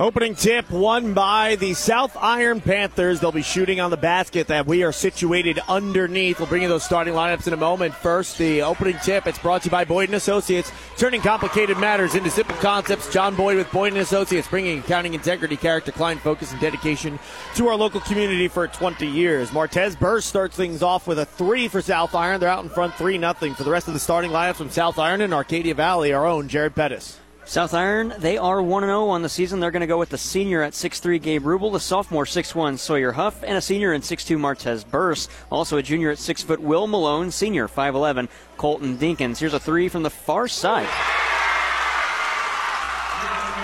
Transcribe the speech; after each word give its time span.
Opening 0.00 0.34
tip 0.34 0.70
won 0.70 1.12
by 1.12 1.56
the 1.56 1.74
South 1.74 2.16
Iron 2.18 2.62
Panthers. 2.62 3.20
They'll 3.20 3.32
be 3.32 3.42
shooting 3.42 3.80
on 3.80 3.90
the 3.90 3.98
basket 3.98 4.46
that 4.46 4.66
we 4.66 4.82
are 4.82 4.92
situated 4.92 5.58
underneath. 5.68 6.38
We'll 6.38 6.48
bring 6.48 6.62
you 6.62 6.68
those 6.68 6.84
starting 6.84 7.12
lineups 7.12 7.46
in 7.46 7.52
a 7.52 7.58
moment. 7.58 7.92
First, 7.92 8.38
the 8.38 8.62
opening 8.62 8.96
tip. 9.04 9.26
It's 9.26 9.38
brought 9.38 9.60
to 9.60 9.66
you 9.66 9.70
by 9.70 9.84
Boyd 9.84 10.08
and 10.08 10.16
Associates, 10.16 10.72
turning 10.96 11.20
complicated 11.20 11.76
matters 11.76 12.14
into 12.14 12.30
simple 12.30 12.56
concepts. 12.56 13.12
John 13.12 13.36
Boyd 13.36 13.58
with 13.58 13.70
Boyd 13.72 13.92
and 13.92 14.00
Associates, 14.00 14.48
bringing 14.48 14.78
accounting 14.78 15.12
integrity, 15.12 15.58
character, 15.58 15.92
client 15.92 16.22
focus, 16.22 16.50
and 16.50 16.60
dedication 16.62 17.18
to 17.56 17.68
our 17.68 17.76
local 17.76 18.00
community 18.00 18.48
for 18.48 18.68
20 18.68 19.06
years. 19.06 19.50
Martez 19.50 19.98
Burst 19.98 20.30
starts 20.30 20.56
things 20.56 20.82
off 20.82 21.06
with 21.06 21.18
a 21.18 21.26
three 21.26 21.68
for 21.68 21.82
South 21.82 22.14
Iron. 22.14 22.40
They're 22.40 22.48
out 22.48 22.64
in 22.64 22.70
front, 22.70 22.94
three 22.94 23.18
nothing. 23.18 23.52
For 23.52 23.64
the 23.64 23.70
rest 23.70 23.86
of 23.86 23.92
the 23.92 24.00
starting 24.00 24.30
lineups 24.30 24.56
from 24.56 24.70
South 24.70 24.98
Iron 24.98 25.20
and 25.20 25.34
Arcadia 25.34 25.74
Valley, 25.74 26.14
our 26.14 26.24
own 26.24 26.48
Jared 26.48 26.74
Pettis. 26.74 27.18
South 27.50 27.74
Iron, 27.74 28.14
they 28.16 28.38
are 28.38 28.62
1 28.62 28.84
0 28.84 29.08
on 29.08 29.22
the 29.22 29.28
season. 29.28 29.58
They're 29.58 29.72
going 29.72 29.80
to 29.80 29.88
go 29.88 29.98
with 29.98 30.10
the 30.10 30.18
senior 30.18 30.62
at 30.62 30.72
6'3 30.72 31.20
Gabe 31.20 31.42
Rubel, 31.42 31.72
the 31.72 31.80
sophomore 31.80 32.24
6'1 32.24 32.78
Sawyer 32.78 33.10
Huff, 33.10 33.42
and 33.42 33.58
a 33.58 33.60
senior 33.60 33.92
in 33.92 34.02
6'2 34.02 34.38
Martez 34.38 34.88
Burse. 34.88 35.28
Also 35.50 35.76
a 35.76 35.82
junior 35.82 36.12
at 36.12 36.18
6 36.18 36.44
foot 36.44 36.60
Will 36.60 36.86
Malone, 36.86 37.32
senior 37.32 37.66
5'11 37.66 38.28
Colton 38.56 38.96
Dinkins. 38.96 39.38
Here's 39.38 39.52
a 39.52 39.58
three 39.58 39.88
from 39.88 40.04
the 40.04 40.10
far 40.10 40.46
side. 40.46 40.86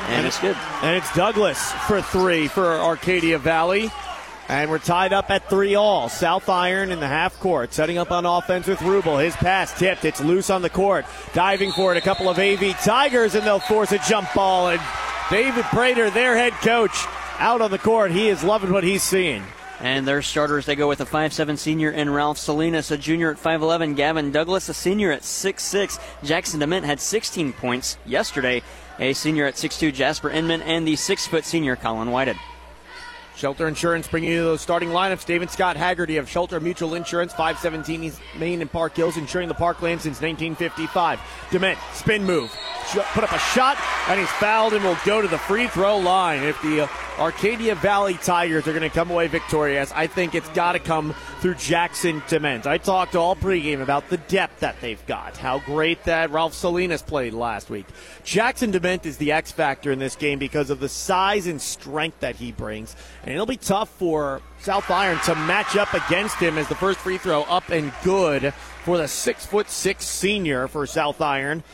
And 0.09 0.27
it's 0.27 0.41
good. 0.41 0.57
And 0.83 0.97
it's 0.97 1.15
Douglas 1.15 1.71
for 1.87 2.03
three 2.03 2.49
for 2.49 2.66
Arcadia 2.66 3.39
Valley. 3.39 3.93
And 4.49 4.71
we're 4.71 4.79
tied 4.79 5.13
up 5.13 5.31
at 5.31 5.51
three 5.51 5.75
all. 5.75 6.09
South 6.09 6.49
Iron 6.49 6.93
in 6.93 7.01
the 7.01 7.09
half 7.09 7.39
court, 7.41 7.73
setting 7.75 7.99
up 7.99 8.13
on 8.13 8.25
offense 8.25 8.69
with 8.69 8.79
Rubel. 8.79 9.23
His 9.23 9.35
pass 9.35 9.77
tipped. 9.77 10.05
It's 10.05 10.21
loose 10.21 10.51
on 10.51 10.63
the 10.63 10.71
court. 10.71 11.05
Diving 11.35 11.73
for 11.73 11.93
it, 11.93 11.99
a 11.99 12.01
couple 12.01 12.29
of 12.29 12.39
AV 12.39 12.79
Tigers, 12.81 13.35
and 13.35 13.45
they'll 13.45 13.59
force 13.59 13.91
a 13.91 13.99
jump 13.99 14.33
ball. 14.35 14.69
And 14.69 14.81
David 15.31 15.65
Prater, 15.65 16.11
their 16.11 16.37
head 16.37 16.53
coach, 16.53 17.07
out 17.39 17.61
on 17.61 17.73
the 17.73 17.79
court. 17.79 18.13
He 18.13 18.29
is 18.29 18.45
loving 18.45 18.73
what 18.73 18.85
he's 18.85 19.03
seeing. 19.03 19.43
And 19.81 20.07
their 20.07 20.23
starters, 20.23 20.65
they 20.65 20.77
go 20.77 20.88
with 20.88 21.01
a 21.01 21.05
5'7 21.05 21.59
senior 21.59 21.91
and 21.91 22.15
Ralph 22.15 22.38
Salinas, 22.38 22.91
a 22.91 22.97
junior 22.97 23.31
at 23.31 23.37
5'11, 23.37 23.95
Gavin 23.95 24.31
Douglas, 24.31 24.69
a 24.69 24.75
senior 24.75 25.10
at 25.10 25.23
6'6. 25.23 26.01
Jackson 26.23 26.60
Dement 26.60 26.87
had 26.87 26.99
16 26.99 27.53
points 27.53 27.99
yesterday, 28.07 28.63
a 28.99 29.13
senior 29.13 29.45
at 29.45 29.55
6'2, 29.55 29.93
Jasper 29.93 30.31
Inman, 30.31 30.63
and 30.63 30.88
the 30.88 30.97
6 30.97 31.27
foot 31.27 31.45
senior, 31.45 31.77
Colin 31.77 32.10
Whited. 32.10 32.37
Shelter 33.37 33.68
Insurance 33.68 34.09
bringing 34.09 34.30
you 34.30 34.42
those 34.42 34.62
starting 34.62 34.88
lineups. 34.88 35.26
David 35.26 35.51
Scott 35.51 35.76
Haggerty 35.76 36.16
of 36.16 36.29
Shelter 36.29 36.59
Mutual 36.59 36.95
Insurance, 36.95 37.32
517 37.32 38.04
East 38.04 38.20
Main 38.38 38.62
and 38.62 38.73
Park 38.73 38.96
Hills, 38.96 39.18
insuring 39.18 39.48
the 39.48 39.54
parkland 39.54 40.01
since 40.01 40.23
1955. 40.23 41.20
Dement, 41.51 41.79
spin 41.92 42.24
move, 42.24 42.51
put 43.12 43.24
up 43.24 43.32
a 43.32 43.38
shot, 43.38 43.76
and 44.09 44.18
he's 44.18 44.30
fouled 44.30 44.73
and 44.73 44.82
will 44.82 44.96
go 45.04 45.20
to 45.20 45.29
the 45.29 45.37
free 45.37 45.66
throw 45.68 45.98
line. 45.98 46.42
If 46.42 46.60
the 46.62 46.84
uh, 46.84 46.88
Arcadia 47.19 47.75
Valley 47.75 48.15
Tigers 48.15 48.67
are 48.67 48.73
going 48.73 48.83
to 48.83 48.91
come 48.91 49.11
away 49.11 49.27
victorious, 49.27 49.91
I 49.93 50.07
think 50.07 50.35
it's 50.35 50.49
got 50.51 50.73
to 50.73 50.79
come 50.79 51.15
through 51.41 51.55
Jackson 51.55 52.23
Dement. 52.29 52.67
I 52.67 52.77
talked 52.77 53.17
all 53.17 53.35
pregame 53.35 53.83
about 53.83 54.09
the 54.11 54.19
depth 54.19 54.61
that 54.61 54.81
they've 54.83 55.05
got, 55.07 55.37
how 55.37 55.61
great 55.61 56.05
that 56.05 56.31
Ralph 56.31 56.53
Salinas 56.53 57.03
played 57.03 57.33
last 57.33 57.71
week. 57.71 57.87
Jackson 58.23 58.71
Dement 58.71 59.07
is 59.07 59.17
the 59.17 59.33
X 59.33 59.51
factor 59.51 59.93
in 59.93 59.99
this 59.99 60.15
game 60.15 60.39
because 60.39 60.69
of 60.69 60.79
the 60.79 60.89
size 60.89 61.47
and 61.47 61.61
strength 61.61 62.21
that 62.21 62.37
he 62.37 62.53
brings 62.53 62.95
and 63.23 63.35
it'll 63.35 63.47
be 63.47 63.57
tough 63.57 63.89
for 63.89 64.41
South 64.61 64.91
Iron 64.91 65.19
to 65.25 65.34
match 65.34 65.77
up 65.77 65.93
against 65.94 66.37
him 66.37 66.59
as 66.59 66.69
the 66.69 66.75
first 66.75 66.99
free 67.00 67.19
throw 67.19 67.43
up 67.43 67.69
and 67.71 67.93
good 68.05 68.53
for 68.84 68.99
the 68.99 69.09
six 69.09 69.44
foot 69.44 69.69
six 69.69 70.06
senior 70.06 70.69
for 70.69 70.87
South 70.87 71.21
Iron. 71.21 71.65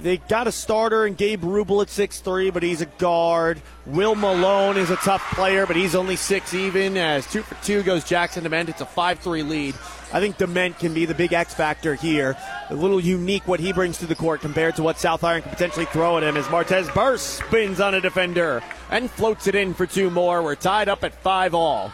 They 0.00 0.16
got 0.16 0.46
a 0.46 0.52
starter 0.52 1.06
in 1.06 1.14
Gabe 1.14 1.42
Rubel 1.42 1.82
at 1.82 1.90
six 1.90 2.20
three, 2.20 2.50
but 2.50 2.62
he's 2.62 2.80
a 2.80 2.86
guard. 2.86 3.60
Will 3.84 4.14
Malone 4.14 4.78
is 4.78 4.90
a 4.90 4.96
tough 4.96 5.22
player, 5.34 5.66
but 5.66 5.76
he's 5.76 5.94
only 5.94 6.16
six 6.16 6.54
even. 6.54 6.96
As 6.96 7.30
two 7.30 7.42
for 7.42 7.62
two 7.62 7.82
goes 7.82 8.02
Jackson 8.02 8.42
Dement. 8.42 8.70
It's 8.70 8.80
a 8.80 8.86
5 8.86 9.18
3 9.18 9.42
lead. 9.42 9.74
I 10.12 10.20
think 10.20 10.38
Dement 10.38 10.78
can 10.78 10.94
be 10.94 11.04
the 11.04 11.14
big 11.14 11.32
X 11.32 11.52
factor 11.52 11.94
here. 11.94 12.36
A 12.70 12.74
little 12.74 13.00
unique 13.00 13.46
what 13.46 13.60
he 13.60 13.72
brings 13.72 13.98
to 13.98 14.06
the 14.06 14.14
court 14.14 14.40
compared 14.40 14.76
to 14.76 14.82
what 14.82 14.98
South 14.98 15.24
Iron 15.24 15.42
can 15.42 15.50
potentially 15.50 15.86
throw 15.86 16.16
at 16.16 16.22
him 16.22 16.36
as 16.36 16.46
Martez 16.46 16.92
Burst 16.94 17.38
spins 17.38 17.80
on 17.80 17.94
a 17.94 18.00
defender 18.00 18.62
and 18.90 19.10
floats 19.10 19.46
it 19.46 19.54
in 19.54 19.74
for 19.74 19.86
two 19.86 20.10
more. 20.10 20.42
We're 20.42 20.54
tied 20.54 20.88
up 20.88 21.04
at 21.04 21.14
five 21.14 21.54
all. 21.54 21.92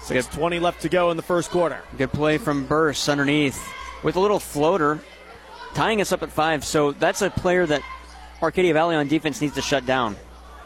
6.20 0.00 0.60
left 0.60 0.82
to 0.82 0.88
go 0.88 1.10
in 1.10 1.16
the 1.16 1.22
first 1.22 1.50
quarter. 1.50 1.80
Good 1.96 2.12
play 2.12 2.36
from 2.36 2.66
Burst 2.66 3.08
underneath 3.08 3.62
with 4.02 4.16
a 4.16 4.20
little 4.20 4.40
floater 4.40 5.00
tying 5.74 6.00
us 6.00 6.12
up 6.12 6.22
at 6.22 6.30
five. 6.30 6.64
So 6.64 6.92
that's 6.92 7.22
a 7.22 7.30
player 7.30 7.66
that 7.66 7.82
Arcadia 8.42 8.72
Valley 8.72 8.96
on 8.96 9.08
defense 9.08 9.40
needs 9.40 9.54
to 9.54 9.62
shut 9.62 9.86
down. 9.86 10.16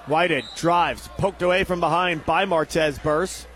Whited 0.06 0.44
drives, 0.56 1.08
poked 1.18 1.42
away 1.42 1.64
from 1.64 1.80
behind 1.80 2.24
by 2.24 2.44
Martez 2.44 3.02
Burse. 3.02 3.46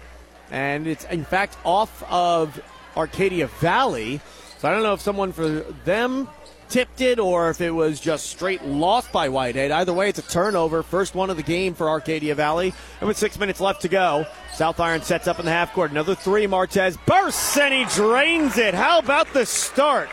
And 0.50 0.86
it's, 0.86 1.04
in 1.04 1.24
fact, 1.24 1.56
off 1.64 2.02
of 2.10 2.60
Arcadia 2.96 3.46
Valley. 3.46 4.20
So 4.58 4.68
I 4.68 4.72
don't 4.72 4.82
know 4.82 4.94
if 4.94 5.00
someone 5.00 5.32
for 5.32 5.48
them 5.84 6.28
tipped 6.68 7.00
it 7.00 7.18
or 7.18 7.50
if 7.50 7.60
it 7.60 7.70
was 7.70 8.00
just 8.00 8.26
straight 8.26 8.64
lost 8.64 9.10
by 9.12 9.28
Whitehead. 9.28 9.70
Either 9.70 9.92
way, 9.92 10.08
it's 10.08 10.18
a 10.18 10.22
turnover. 10.22 10.82
First 10.82 11.14
one 11.14 11.30
of 11.30 11.36
the 11.36 11.42
game 11.42 11.74
for 11.74 11.88
Arcadia 11.88 12.34
Valley. 12.34 12.74
And 13.00 13.08
with 13.08 13.16
six 13.16 13.38
minutes 13.38 13.60
left 13.60 13.82
to 13.82 13.88
go, 13.88 14.26
South 14.54 14.80
Iron 14.80 15.02
sets 15.02 15.28
up 15.28 15.38
in 15.38 15.44
the 15.44 15.50
half 15.50 15.72
court. 15.72 15.90
Another 15.90 16.14
three. 16.14 16.46
Martez 16.46 16.98
bursts 17.06 17.56
and 17.56 17.74
he 17.74 17.84
drains 17.94 18.58
it. 18.58 18.74
How 18.74 18.98
about 18.98 19.32
the 19.32 19.46
start? 19.46 20.08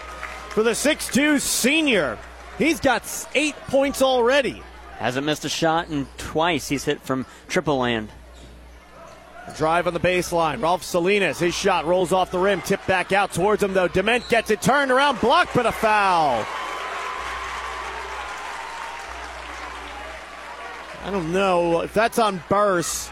For 0.57 0.63
the 0.63 0.72
6'2 0.72 1.40
senior. 1.40 2.18
He's 2.57 2.79
got 2.79 3.03
eight 3.35 3.53
points 3.68 4.01
already. 4.01 4.63
Hasn't 4.97 5.23
missed 5.23 5.45
a 5.45 5.50
shot, 5.50 5.90
and 5.90 6.07
twice 6.18 6.68
he's 6.68 6.84
hit 6.84 7.00
from 7.00 7.28
triple 7.47 7.78
land. 7.78 8.09
Drive 9.56 9.85
on 9.85 9.94
the 9.94 10.00
baseline. 10.00 10.59
Ralph 10.59 10.81
Salinas, 10.81 11.38
his 11.38 11.53
shot 11.53 11.85
rolls 11.85 12.12
off 12.12 12.31
the 12.31 12.40
rim, 12.40 12.62
tipped 12.62 12.88
back 12.88 13.12
out 13.12 13.34
towards 13.34 13.62
him 13.62 13.75
though. 13.75 13.88
Dement 13.88 14.28
gets 14.29 14.50
it 14.50 14.59
turned 14.59 14.90
around, 14.90 15.22
blocked, 15.22 15.53
but 15.53 15.67
a 15.67 15.72
foul. 15.72 16.44
I 21.03 21.12
don't 21.12 21.31
know 21.31 21.81
if 21.81 21.94
that's 21.94 22.17
on 22.17 22.41
Burse. 22.50 23.12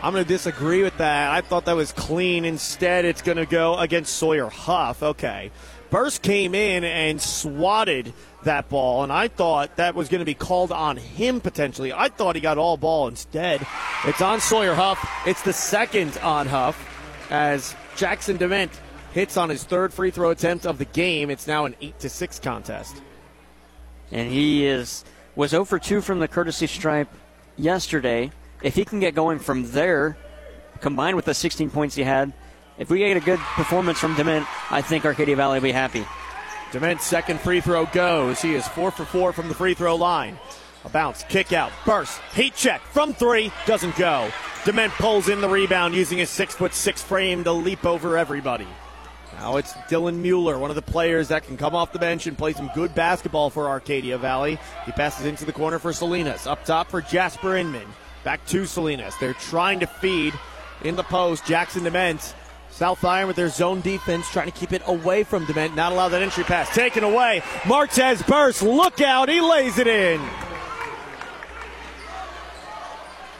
I'm 0.00 0.12
going 0.12 0.22
to 0.22 0.28
disagree 0.28 0.84
with 0.84 0.98
that. 0.98 1.32
I 1.32 1.40
thought 1.40 1.64
that 1.64 1.74
was 1.74 1.90
clean. 1.90 2.44
Instead, 2.44 3.04
it's 3.04 3.20
going 3.20 3.38
to 3.38 3.46
go 3.46 3.76
against 3.78 4.14
Sawyer 4.14 4.48
Huff. 4.48 5.02
Okay. 5.02 5.50
Burst 5.92 6.22
came 6.22 6.54
in 6.54 6.84
and 6.84 7.20
swatted 7.20 8.14
that 8.44 8.70
ball, 8.70 9.02
and 9.02 9.12
I 9.12 9.28
thought 9.28 9.76
that 9.76 9.94
was 9.94 10.08
going 10.08 10.20
to 10.20 10.24
be 10.24 10.32
called 10.32 10.72
on 10.72 10.96
him 10.96 11.38
potentially. 11.38 11.92
I 11.92 12.08
thought 12.08 12.34
he 12.34 12.40
got 12.40 12.56
all 12.56 12.78
ball 12.78 13.08
instead. 13.08 13.64
It's 14.06 14.22
on 14.22 14.40
Sawyer 14.40 14.74
Huff. 14.74 15.06
It's 15.26 15.42
the 15.42 15.52
second 15.52 16.16
on 16.22 16.46
Huff 16.46 16.82
as 17.30 17.76
Jackson 17.94 18.38
Dement 18.38 18.72
hits 19.12 19.36
on 19.36 19.50
his 19.50 19.64
third 19.64 19.92
free 19.92 20.10
throw 20.10 20.30
attempt 20.30 20.64
of 20.64 20.78
the 20.78 20.86
game. 20.86 21.28
It's 21.28 21.46
now 21.46 21.66
an 21.66 21.76
eight 21.82 21.98
to 21.98 22.08
six 22.08 22.38
contest. 22.38 22.96
And 24.10 24.32
he 24.32 24.64
is 24.64 25.04
was 25.36 25.50
0 25.50 25.66
for 25.66 25.78
2 25.78 26.00
from 26.00 26.20
the 26.20 26.28
courtesy 26.28 26.68
stripe 26.68 27.08
yesterday. 27.58 28.30
If 28.62 28.76
he 28.76 28.86
can 28.86 28.98
get 28.98 29.14
going 29.14 29.40
from 29.40 29.70
there, 29.72 30.16
combined 30.80 31.16
with 31.16 31.26
the 31.26 31.34
16 31.34 31.68
points 31.68 31.94
he 31.96 32.02
had, 32.02 32.32
if 32.78 32.90
we 32.90 32.98
get 32.98 33.16
a 33.16 33.20
good 33.20 33.38
performance 33.38 33.98
from 33.98 34.14
Dement, 34.14 34.46
I 34.70 34.82
think 34.82 35.04
Arcadia 35.04 35.36
Valley 35.36 35.58
will 35.58 35.64
be 35.64 35.72
happy. 35.72 36.04
Dement's 36.72 37.04
second 37.04 37.40
free 37.40 37.60
throw 37.60 37.86
goes. 37.86 38.40
He 38.40 38.54
is 38.54 38.66
four 38.68 38.90
for 38.90 39.04
four 39.04 39.32
from 39.32 39.48
the 39.48 39.54
free 39.54 39.74
throw 39.74 39.96
line. 39.96 40.38
A 40.84 40.88
bounce, 40.88 41.22
kick 41.24 41.52
out, 41.52 41.70
burst, 41.84 42.18
heat 42.34 42.54
check 42.54 42.80
from 42.80 43.12
three, 43.12 43.52
doesn't 43.66 43.94
go. 43.96 44.30
Dement 44.64 44.92
pulls 44.94 45.28
in 45.28 45.40
the 45.40 45.48
rebound 45.48 45.94
using 45.94 46.18
his 46.18 46.30
six 46.30 46.54
foot 46.54 46.74
six 46.74 47.02
frame 47.02 47.44
to 47.44 47.52
leap 47.52 47.84
over 47.84 48.16
everybody. 48.16 48.66
Now 49.34 49.56
it's 49.56 49.72
Dylan 49.88 50.16
Mueller, 50.16 50.58
one 50.58 50.70
of 50.70 50.76
the 50.76 50.82
players 50.82 51.28
that 51.28 51.44
can 51.44 51.56
come 51.56 51.74
off 51.74 51.92
the 51.92 51.98
bench 51.98 52.26
and 52.26 52.38
play 52.38 52.52
some 52.52 52.70
good 52.74 52.94
basketball 52.94 53.50
for 53.50 53.68
Arcadia 53.68 54.18
Valley. 54.18 54.58
He 54.86 54.92
passes 54.92 55.26
into 55.26 55.44
the 55.44 55.52
corner 55.52 55.78
for 55.78 55.92
Salinas. 55.92 56.46
Up 56.46 56.64
top 56.64 56.90
for 56.90 57.00
Jasper 57.00 57.56
Inman. 57.56 57.86
Back 58.24 58.44
to 58.46 58.66
Salinas. 58.66 59.14
They're 59.18 59.34
trying 59.34 59.80
to 59.80 59.86
feed 59.86 60.34
in 60.84 60.96
the 60.96 61.02
post. 61.02 61.44
Jackson 61.44 61.84
Dement 61.84 62.34
South 62.82 63.04
Iron 63.04 63.28
with 63.28 63.36
their 63.36 63.48
zone 63.48 63.80
defense 63.80 64.28
trying 64.28 64.50
to 64.50 64.58
keep 64.58 64.72
it 64.72 64.82
away 64.86 65.22
from 65.22 65.44
Dement. 65.44 65.76
Not 65.76 65.92
allow 65.92 66.08
that 66.08 66.20
entry 66.20 66.42
pass. 66.42 66.74
Taken 66.74 67.04
away. 67.04 67.40
Martez 67.62 68.26
burst. 68.26 68.60
Look 68.60 69.00
out. 69.00 69.28
He 69.28 69.40
lays 69.40 69.78
it 69.78 69.86
in. 69.86 70.20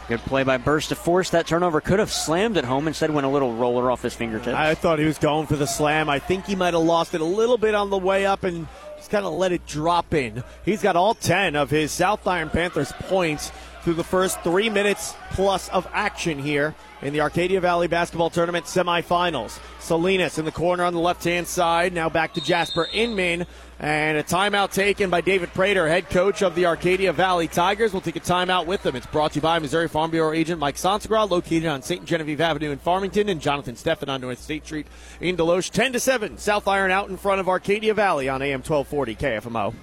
Good 0.06 0.21
play 0.21 0.44
by 0.44 0.59
Burst 0.59 0.91
to 0.91 0.94
force 0.94 1.31
that 1.31 1.49
turnover. 1.49 1.81
Could 1.81 1.99
have 1.99 2.12
slammed 2.12 2.56
it 2.56 2.65
home. 2.65 2.87
Instead, 2.87 3.11
went 3.11 3.27
a 3.27 3.31
little 3.31 3.53
roller 3.53 3.91
off 3.91 4.03
his 4.03 4.15
fingertips. 4.15 4.56
I 4.56 4.77
thought 4.77 5.00
he 5.00 5.06
was 5.06 5.19
going 5.19 5.49
for 5.49 5.56
the 5.56 5.67
slam. 5.67 6.09
I 6.09 6.21
think 6.21 6.47
he 6.47 6.55
might 6.55 6.75
have 6.75 6.85
lost 6.85 7.12
it 7.12 7.21
a 7.21 7.25
little 7.25 7.59
bit 7.59 7.75
on 7.75 7.91
the 7.91 7.99
way 7.99 8.25
up 8.25 8.44
and 8.44 8.69
just 8.97 9.11
kind 9.11 9.27
of 9.27 9.33
let 9.33 9.50
it 9.50 9.67
drop 9.67 10.15
in. 10.15 10.44
He's 10.65 10.83
got 10.83 10.94
all 10.94 11.15
10 11.15 11.56
of 11.56 11.69
his 11.69 11.91
South 11.91 12.29
Iron 12.29 12.49
Panthers 12.49 12.93
points 12.93 13.50
through 13.82 13.94
the 13.94 14.05
first 14.05 14.40
three 14.43 14.70
minutes 14.70 15.14
plus 15.32 15.69
of 15.70 15.87
action 15.93 16.38
here 16.38 16.75
in 17.02 17.12
the 17.12 17.20
Arcadia 17.20 17.61
Valley 17.61 17.88
Basketball 17.88 18.31
Tournament 18.31 18.67
semifinals. 18.67 19.58
Salinas 19.81 20.38
in 20.38 20.44
the 20.44 20.52
corner 20.52 20.84
on 20.84 20.94
the 20.94 21.00
left 21.00 21.25
hand 21.25 21.46
side. 21.46 21.93
Now 21.93 22.08
back 22.08 22.34
to 22.34 22.40
Jasper 22.40 22.88
Inman. 22.93 23.46
And 23.81 24.17
a 24.17 24.23
timeout 24.23 24.73
taken 24.73 25.11
by 25.11 25.23
David 25.23 25.52
Prater, 25.52 25.88
head 25.88 26.08
coach 26.08 26.40
of 26.43 26.55
the 26.55 26.67
Arcadia 26.67 27.12
Valley 27.12 27.49
Tigers. 27.49 27.93
We'll 27.93 28.00
take 28.00 28.14
a 28.14 28.20
timeout 28.20 28.67
with 28.67 28.84
them. 28.84 28.94
It's 28.94 29.06
brought 29.06 29.32
to 29.32 29.37
you 29.37 29.43
by 29.43 29.58
Missouri 29.58 29.88
Farm 29.88 30.12
Bureau 30.12 30.32
agent 30.32 30.61
Mike 30.61 30.76
Sansagra, 30.76 31.29
located 31.29 31.67
on 31.67 31.82
St. 31.82 32.05
Genevieve 32.05 32.40
Avenue 32.40 32.70
in 32.70 32.79
Farmington, 32.79 33.29
and 33.29 33.40
Jonathan 33.40 33.75
Steffen 33.75 34.08
on 34.08 34.20
North 34.20 34.40
State 34.40 34.64
Street 34.64 34.87
in 35.20 35.37
Desloge. 35.37 35.70
10 35.70 35.94
to 35.94 36.00
7, 36.00 36.38
South 36.38 36.69
Iron 36.69 36.93
out 36.93 37.08
in 37.08 37.17
front 37.17 37.40
of 37.40 37.49
Arcadia 37.49 37.93
Valley 37.93 38.29
on 38.29 38.40
AM 38.40 38.62
1240 38.62 39.17
KFMO. 39.17 39.75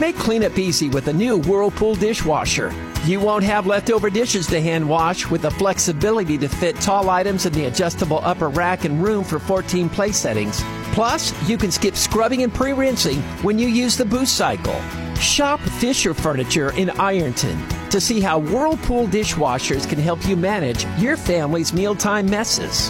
Make 0.00 0.16
cleanup 0.16 0.58
easy 0.58 0.88
with 0.88 1.06
a 1.06 1.12
new 1.12 1.38
Whirlpool 1.38 1.94
dishwasher. 1.94 2.74
You 3.04 3.20
won't 3.20 3.44
have 3.44 3.66
leftover 3.66 4.08
dishes 4.08 4.46
to 4.46 4.62
hand 4.62 4.88
wash 4.88 5.28
with 5.28 5.42
the 5.42 5.50
flexibility 5.50 6.38
to 6.38 6.48
fit 6.48 6.76
tall 6.76 7.10
items 7.10 7.44
in 7.44 7.52
the 7.52 7.66
adjustable 7.66 8.20
upper 8.22 8.48
rack 8.48 8.86
and 8.86 9.04
room 9.04 9.24
for 9.24 9.38
14 9.38 9.90
place 9.90 10.16
settings. 10.16 10.62
Plus, 10.94 11.34
you 11.46 11.58
can 11.58 11.70
skip 11.70 11.96
scrubbing 11.96 12.44
and 12.44 12.54
pre 12.54 12.72
rinsing 12.72 13.20
when 13.42 13.58
you 13.58 13.68
use 13.68 13.98
the 13.98 14.06
boost 14.06 14.38
cycle. 14.38 14.80
Shop 15.16 15.60
Fisher 15.60 16.14
Furniture 16.14 16.72
in 16.78 16.88
Ironton 16.90 17.62
to 17.90 18.00
see 18.00 18.22
how 18.22 18.38
Whirlpool 18.38 19.06
dishwashers 19.06 19.86
can 19.86 19.98
help 19.98 20.26
you 20.26 20.34
manage 20.34 20.86
your 20.98 21.18
family's 21.18 21.74
mealtime 21.74 22.24
messes. 22.30 22.88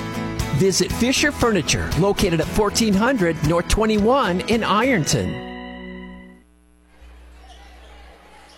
Visit 0.59 0.93
Fisher 0.93 1.33
Furniture, 1.33 1.91
located 1.99 2.41
at 2.41 2.47
1400 2.57 3.49
North 3.49 3.67
21 3.67 4.43
in 4.43 4.63
Ironton. 4.63 5.54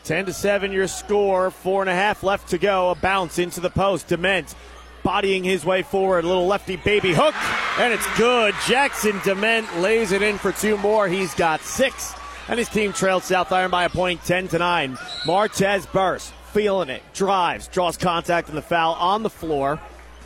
10 0.06 0.26
to 0.26 0.32
7 0.32 0.72
your 0.72 0.86
score. 0.86 1.50
Four 1.50 1.82
and 1.82 1.90
a 1.90 1.94
half 1.94 2.22
left 2.22 2.50
to 2.50 2.58
go. 2.58 2.90
A 2.90 2.94
bounce 2.94 3.38
into 3.38 3.60
the 3.60 3.70
post. 3.70 4.08
Dement 4.08 4.54
bodying 5.02 5.44
his 5.44 5.64
way 5.64 5.82
forward. 5.82 6.24
A 6.24 6.28
little 6.28 6.46
lefty 6.46 6.76
baby 6.76 7.12
hook, 7.12 7.34
and 7.78 7.92
it's 7.92 8.06
good. 8.18 8.54
Jackson 8.66 9.20
Dement 9.24 9.78
lays 9.78 10.12
it 10.12 10.22
in 10.22 10.38
for 10.38 10.52
two 10.52 10.76
more. 10.78 11.06
He's 11.06 11.34
got 11.34 11.60
six, 11.60 12.14
and 12.48 12.58
his 12.58 12.68
team 12.68 12.92
trailed 12.92 13.22
South 13.22 13.52
Iron 13.52 13.70
by 13.70 13.84
a 13.84 13.88
point 13.90 14.22
10 14.24 14.48
to 14.48 14.58
9. 14.58 14.96
Martez 15.24 15.90
burst, 15.92 16.32
feeling 16.52 16.88
it, 16.88 17.02
drives, 17.14 17.68
draws 17.68 17.96
contact 17.96 18.48
in 18.48 18.54
the 18.54 18.62
foul 18.62 18.94
on 18.94 19.22
the 19.22 19.30
floor. 19.30 19.80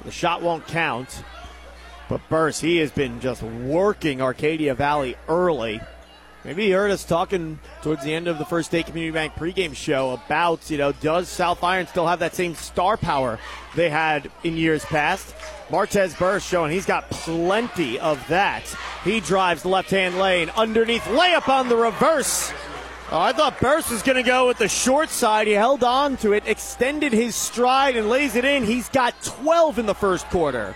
The 0.05 0.11
shot 0.11 0.41
won't 0.41 0.67
count. 0.67 1.25
But 2.09 2.27
Burse, 2.29 2.59
he 2.59 2.79
has 2.79 2.91
been 2.91 3.21
just 3.21 3.43
working 3.43 4.21
Arcadia 4.21 4.75
Valley 4.75 5.15
early. 5.29 5.81
Maybe 6.43 6.65
you 6.65 6.75
heard 6.75 6.91
us 6.91 7.05
talking 7.05 7.59
towards 7.83 8.03
the 8.03 8.15
end 8.15 8.27
of 8.27 8.39
the 8.39 8.47
First 8.47 8.71
State 8.71 8.87
Community 8.87 9.13
Bank 9.13 9.35
pregame 9.35 9.75
show 9.75 10.13
about, 10.13 10.71
you 10.71 10.79
know, 10.79 10.93
does 10.93 11.29
South 11.29 11.63
Iron 11.63 11.87
still 11.87 12.07
have 12.07 12.21
that 12.21 12.35
same 12.35 12.55
star 12.55 12.97
power 12.97 13.39
they 13.77 13.91
had 13.91 14.31
in 14.43 14.57
years 14.57 14.83
past? 14.87 15.35
Martez 15.69 16.19
Burst 16.19 16.49
showing 16.49 16.73
he's 16.73 16.87
got 16.87 17.11
plenty 17.11 18.01
of 18.01 18.27
that. 18.29 18.65
He 19.05 19.21
drives 19.21 19.63
the 19.63 19.69
left 19.69 19.91
hand 19.91 20.19
lane 20.19 20.49
underneath, 20.57 21.03
layup 21.05 21.47
on 21.49 21.69
the 21.69 21.77
reverse. 21.77 22.51
Oh, 23.13 23.21
I 23.21 23.33
thought 23.33 23.61
Burst 23.61 23.91
was 23.91 24.03
going 24.03 24.17
to 24.17 24.23
go 24.23 24.47
with 24.47 24.57
the 24.57 24.69
short 24.69 25.11
side. 25.11 25.47
He 25.47 25.53
held 25.53 25.85
on 25.85 26.17
to 26.19 26.33
it, 26.33 26.45
extended 26.47 27.13
his 27.13 27.35
stride, 27.35 27.97
and 27.97 28.09
lays 28.09 28.35
it 28.35 28.47
in. 28.47 28.65
He's 28.65 28.89
got 28.89 29.21
12 29.23 29.81
in 29.81 29.87
the 29.87 29.95
first 29.95 30.27
quarter. 30.31 30.75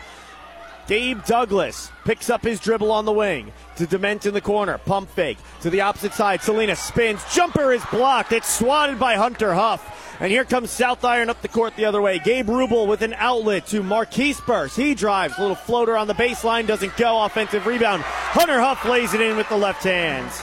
Gabe 0.87 1.25
Douglas 1.25 1.91
picks 2.05 2.29
up 2.29 2.43
his 2.43 2.61
dribble 2.61 2.93
on 2.93 3.05
the 3.05 3.13
wing 3.13 3.53
to 3.77 3.87
Dement 3.87 4.27
in 4.27 4.35
the 4.35 4.41
corner. 4.41 4.77
Pump 4.79 5.09
fake 5.09 5.39
to 5.63 5.71
the 5.71 5.81
opposite 5.81 6.13
side. 6.13 6.43
Salinas 6.43 6.79
spins. 6.79 7.23
Jumper 7.33 7.73
is 7.73 7.85
blocked. 7.87 8.33
It's 8.33 8.53
swatted 8.53 8.99
by 8.99 9.15
Hunter 9.15 9.55
Huff. 9.55 10.17
And 10.21 10.31
here 10.31 10.45
comes 10.45 10.71
South 10.71 11.05
Iron 11.05 11.31
up 11.31 11.41
the 11.43 11.49
court 11.49 11.75
the 11.77 11.87
other 11.87 12.01
way. 12.01 12.19
Gabe 12.19 12.49
Rubel 12.49 12.87
with 12.87 13.03
an 13.03 13.15
outlet 13.15 13.67
to 13.69 13.83
Marquise 13.83 14.41
Burst. 14.43 14.77
He 14.77 14.95
drives. 14.95 15.39
Little 15.39 15.57
floater 15.57 15.97
on 15.97 16.07
the 16.07 16.15
baseline. 16.15 16.67
Doesn't 16.67 16.97
go. 16.97 17.25
Offensive 17.25 17.67
rebound. 17.67 18.03
Hunter 18.03 18.61
Huff 18.61 18.85
lays 18.85 19.15
it 19.15 19.21
in 19.21 19.37
with 19.37 19.49
the 19.49 19.57
left 19.57 19.83
hands. 19.83 20.43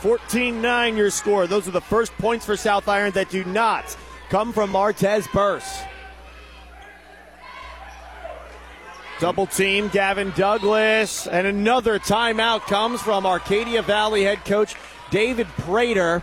14 0.00 0.62
9 0.62 0.96
your 0.96 1.10
score. 1.10 1.46
Those 1.46 1.66
are 1.66 1.72
the 1.72 1.80
first 1.80 2.16
points 2.18 2.46
for 2.46 2.56
South 2.56 2.88
Iron 2.88 3.10
that 3.12 3.30
do 3.30 3.44
not 3.44 3.96
come 4.28 4.52
from 4.52 4.70
Martez 4.70 5.30
Burst. 5.32 5.84
Double 9.20 9.46
team, 9.46 9.88
Gavin 9.88 10.32
Douglas, 10.36 11.28
and 11.28 11.46
another 11.46 12.00
timeout 12.00 12.62
comes 12.62 13.00
from 13.00 13.24
Arcadia 13.24 13.80
Valley 13.80 14.24
head 14.24 14.44
coach 14.44 14.74
David 15.10 15.46
Prater 15.58 16.22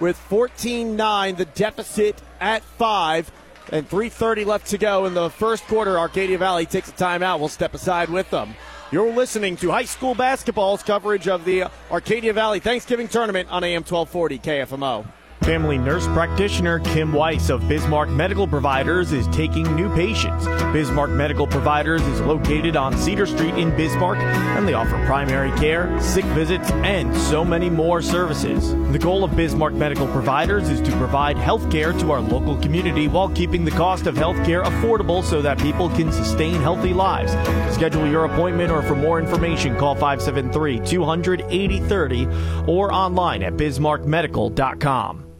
with 0.00 0.16
14 0.16 0.96
9, 0.96 1.36
the 1.36 1.46
deficit 1.46 2.20
at 2.40 2.62
5, 2.62 3.32
and 3.72 3.88
3.30 3.88 4.44
left 4.44 4.66
to 4.66 4.78
go 4.78 5.06
in 5.06 5.14
the 5.14 5.30
first 5.30 5.64
quarter. 5.64 5.98
Arcadia 5.98 6.36
Valley 6.36 6.66
takes 6.66 6.90
a 6.90 6.92
timeout. 6.92 7.38
We'll 7.38 7.48
step 7.48 7.72
aside 7.72 8.10
with 8.10 8.28
them. 8.28 8.54
You're 8.92 9.12
listening 9.12 9.56
to 9.56 9.70
high 9.70 9.86
school 9.86 10.14
basketball's 10.14 10.82
coverage 10.82 11.26
of 11.26 11.46
the 11.46 11.70
Arcadia 11.90 12.34
Valley 12.34 12.60
Thanksgiving 12.60 13.08
tournament 13.08 13.48
on 13.50 13.64
AM 13.64 13.82
1240 13.82 14.38
KFMO. 14.40 15.06
Family 15.44 15.76
nurse 15.76 16.06
practitioner 16.06 16.78
Kim 16.78 17.12
Weiss 17.12 17.50
of 17.50 17.68
Bismarck 17.68 18.08
Medical 18.08 18.48
Providers 18.48 19.12
is 19.12 19.26
taking 19.28 19.76
new 19.76 19.94
patients. 19.94 20.46
Bismarck 20.72 21.10
Medical 21.10 21.46
Providers 21.46 22.00
is 22.06 22.18
located 22.22 22.76
on 22.76 22.96
Cedar 22.96 23.26
Street 23.26 23.54
in 23.56 23.68
Bismarck, 23.76 24.16
and 24.16 24.66
they 24.66 24.72
offer 24.72 24.96
primary 25.04 25.50
care, 25.58 26.00
sick 26.00 26.24
visits, 26.26 26.70
and 26.70 27.14
so 27.14 27.44
many 27.44 27.68
more 27.68 28.00
services. 28.00 28.74
The 28.90 28.98
goal 28.98 29.22
of 29.22 29.36
Bismarck 29.36 29.74
Medical 29.74 30.06
Providers 30.06 30.70
is 30.70 30.80
to 30.80 30.96
provide 30.96 31.36
health 31.36 31.70
care 31.70 31.92
to 31.92 32.12
our 32.12 32.22
local 32.22 32.56
community 32.56 33.06
while 33.06 33.28
keeping 33.28 33.66
the 33.66 33.70
cost 33.72 34.06
of 34.06 34.16
health 34.16 34.42
care 34.46 34.62
affordable 34.62 35.22
so 35.22 35.42
that 35.42 35.58
people 35.58 35.90
can 35.90 36.10
sustain 36.10 36.54
healthy 36.62 36.94
lives. 36.94 37.32
Schedule 37.74 38.06
your 38.06 38.24
appointment 38.24 38.70
or 38.70 38.80
for 38.80 38.94
more 38.94 39.18
information, 39.18 39.76
call 39.76 39.94
573 39.94 40.80
200 40.80 41.42
8030 41.50 42.28
or 42.66 42.90
online 42.94 43.42
at 43.42 43.58
bismarckmedical.com. 43.58 45.33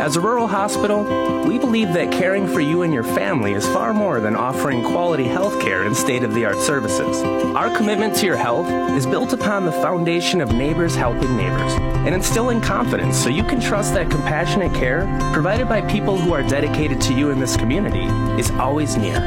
As 0.00 0.16
a 0.16 0.20
rural 0.20 0.48
hospital, 0.48 1.04
we 1.46 1.58
believe 1.58 1.92
that 1.92 2.10
caring 2.10 2.48
for 2.48 2.60
you 2.60 2.80
and 2.80 2.94
your 2.94 3.02
family 3.02 3.52
is 3.52 3.66
far 3.66 3.92
more 3.92 4.18
than 4.18 4.34
offering 4.34 4.82
quality 4.82 5.24
health 5.24 5.60
care 5.60 5.82
and 5.82 5.94
state 5.94 6.24
of 6.24 6.32
the 6.32 6.46
art 6.46 6.56
services. 6.56 7.22
Our 7.54 7.76
commitment 7.76 8.16
to 8.16 8.24
your 8.24 8.38
health 8.38 8.66
is 8.96 9.04
built 9.04 9.34
upon 9.34 9.66
the 9.66 9.72
foundation 9.72 10.40
of 10.40 10.54
neighbors 10.54 10.94
helping 10.94 11.36
neighbors 11.36 11.74
and 11.74 12.14
instilling 12.14 12.62
confidence 12.62 13.22
so 13.22 13.28
you 13.28 13.44
can 13.44 13.60
trust 13.60 13.92
that 13.92 14.10
compassionate 14.10 14.72
care 14.72 15.04
provided 15.34 15.68
by 15.68 15.82
people 15.82 16.16
who 16.16 16.32
are 16.32 16.48
dedicated 16.48 16.98
to 17.02 17.12
you 17.12 17.28
in 17.28 17.38
this 17.38 17.58
community 17.58 18.06
is 18.40 18.50
always 18.52 18.96
near. 18.96 19.20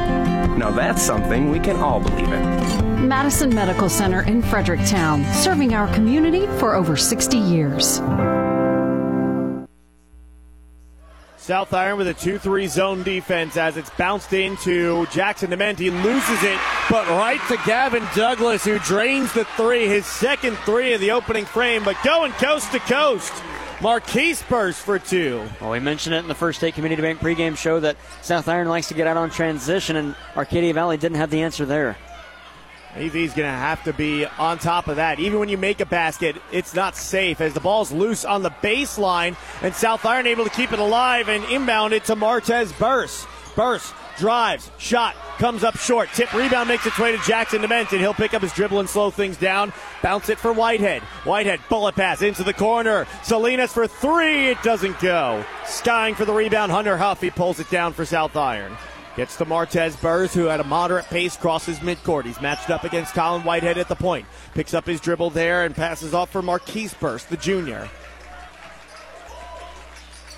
Now 0.57 0.71
that's 0.71 1.03
something 1.03 1.51
we 1.51 1.59
can 1.59 1.75
all 1.75 1.99
believe 1.99 2.31
in. 2.31 3.07
Madison 3.07 3.53
Medical 3.53 3.89
Center 3.89 4.23
in 4.23 4.41
Fredericktown, 4.41 5.23
serving 5.35 5.75
our 5.75 5.93
community 5.93 6.47
for 6.57 6.73
over 6.73 6.97
60 6.97 7.37
years. 7.37 7.99
South 11.43 11.73
Iron 11.73 11.97
with 11.97 12.07
a 12.07 12.13
2 12.13 12.39
3 12.39 12.67
zone 12.67 13.03
defense 13.03 13.57
as 13.57 13.75
it's 13.75 13.89
bounced 13.97 14.31
into 14.31 15.05
Jackson 15.07 15.49
Dement. 15.49 15.77
Loses 15.77 16.41
it, 16.41 16.57
but 16.89 17.05
right 17.09 17.41
to 17.49 17.57
Gavin 17.65 18.07
Douglas, 18.15 18.63
who 18.63 18.79
drains 18.79 19.33
the 19.33 19.43
three, 19.57 19.85
his 19.85 20.05
second 20.05 20.55
three 20.59 20.93
of 20.93 21.01
the 21.01 21.11
opening 21.11 21.43
frame, 21.43 21.83
but 21.83 21.97
going 22.01 22.31
coast 22.33 22.71
to 22.71 22.79
coast. 22.79 23.33
Marquise 23.81 24.41
burst 24.43 24.79
for 24.79 24.97
two. 24.97 25.45
Well, 25.59 25.71
we 25.71 25.81
mentioned 25.81 26.15
it 26.15 26.19
in 26.19 26.29
the 26.29 26.35
First 26.35 26.59
State 26.59 26.75
Community 26.75 27.01
Bank 27.01 27.19
pregame 27.19 27.57
show 27.57 27.81
that 27.81 27.97
South 28.21 28.47
Iron 28.47 28.69
likes 28.69 28.87
to 28.87 28.93
get 28.93 29.05
out 29.05 29.17
on 29.17 29.29
transition, 29.29 29.97
and 29.97 30.15
Arcadia 30.37 30.73
Valley 30.73 30.95
didn't 30.95 31.17
have 31.17 31.29
the 31.29 31.41
answer 31.41 31.65
there. 31.65 31.97
AV's 32.95 33.33
going 33.33 33.49
to 33.49 33.57
have 33.57 33.83
to 33.85 33.93
be 33.93 34.25
on 34.25 34.59
top 34.59 34.87
of 34.87 34.97
that. 34.97 35.19
Even 35.19 35.39
when 35.39 35.49
you 35.49 35.57
make 35.57 35.79
a 35.79 35.85
basket, 35.85 36.35
it's 36.51 36.75
not 36.75 36.95
safe 36.95 37.41
as 37.41 37.53
the 37.53 37.59
ball's 37.59 37.91
loose 37.91 38.23
on 38.23 38.43
the 38.43 38.51
baseline, 38.51 39.35
and 39.61 39.73
South 39.73 40.05
Iron 40.05 40.27
able 40.27 40.43
to 40.43 40.49
keep 40.51 40.71
it 40.71 40.79
alive 40.79 41.27
and 41.27 41.43
inbound 41.45 41.93
it 41.93 42.05
to 42.05 42.15
Martez 42.15 42.77
Burst. 42.77 43.27
Burst 43.55 43.93
drives, 44.17 44.69
shot, 44.77 45.15
comes 45.39 45.63
up 45.63 45.77
short. 45.77 46.09
Tip 46.13 46.31
rebound 46.33 46.69
makes 46.69 46.85
its 46.85 46.99
way 46.99 47.11
to 47.11 47.23
Jackson 47.23 47.61
Dement, 47.61 47.91
and 47.91 48.01
he'll 48.01 48.13
pick 48.13 48.33
up 48.33 48.41
his 48.41 48.53
dribble 48.53 48.79
and 48.79 48.89
slow 48.89 49.09
things 49.09 49.37
down. 49.37 49.73
Bounce 50.01 50.29
it 50.29 50.37
for 50.37 50.53
Whitehead. 50.53 51.01
Whitehead, 51.23 51.61
bullet 51.69 51.95
pass 51.95 52.21
into 52.21 52.43
the 52.43 52.53
corner. 52.53 53.07
Salinas 53.23 53.73
for 53.73 53.87
three. 53.87 54.49
It 54.49 54.61
doesn't 54.61 54.99
go. 54.99 55.43
Skying 55.65 56.15
for 56.15 56.25
the 56.25 56.33
rebound. 56.33 56.71
Hunter 56.71 56.97
Huff, 56.97 57.21
he 57.21 57.31
pulls 57.31 57.59
it 57.59 57.69
down 57.69 57.93
for 57.93 58.05
South 58.05 58.35
Iron. 58.35 58.77
Gets 59.15 59.37
to 59.37 59.45
Martez 59.45 59.99
Burrs, 60.01 60.33
who 60.33 60.49
at 60.49 60.59
a 60.59 60.63
moderate 60.63 61.05
pace 61.05 61.37
crosses 61.37 61.79
midcourt. 61.79 62.25
He's 62.25 62.41
matched 62.41 62.71
up 62.71 62.83
against 62.83 63.13
Colin 63.13 63.43
Whitehead 63.43 63.77
at 63.77 63.87
the 63.87 63.95
point. 63.95 64.25
Picks 64.55 64.73
up 64.73 64.87
his 64.87 64.99
dribble 64.99 65.29
there 65.29 65.65
and 65.65 65.75
passes 65.75 66.15
off 66.15 66.31
for 66.31 66.41
Marquise 66.41 66.95
Burst, 66.95 67.29
the 67.29 67.37
junior. 67.37 67.89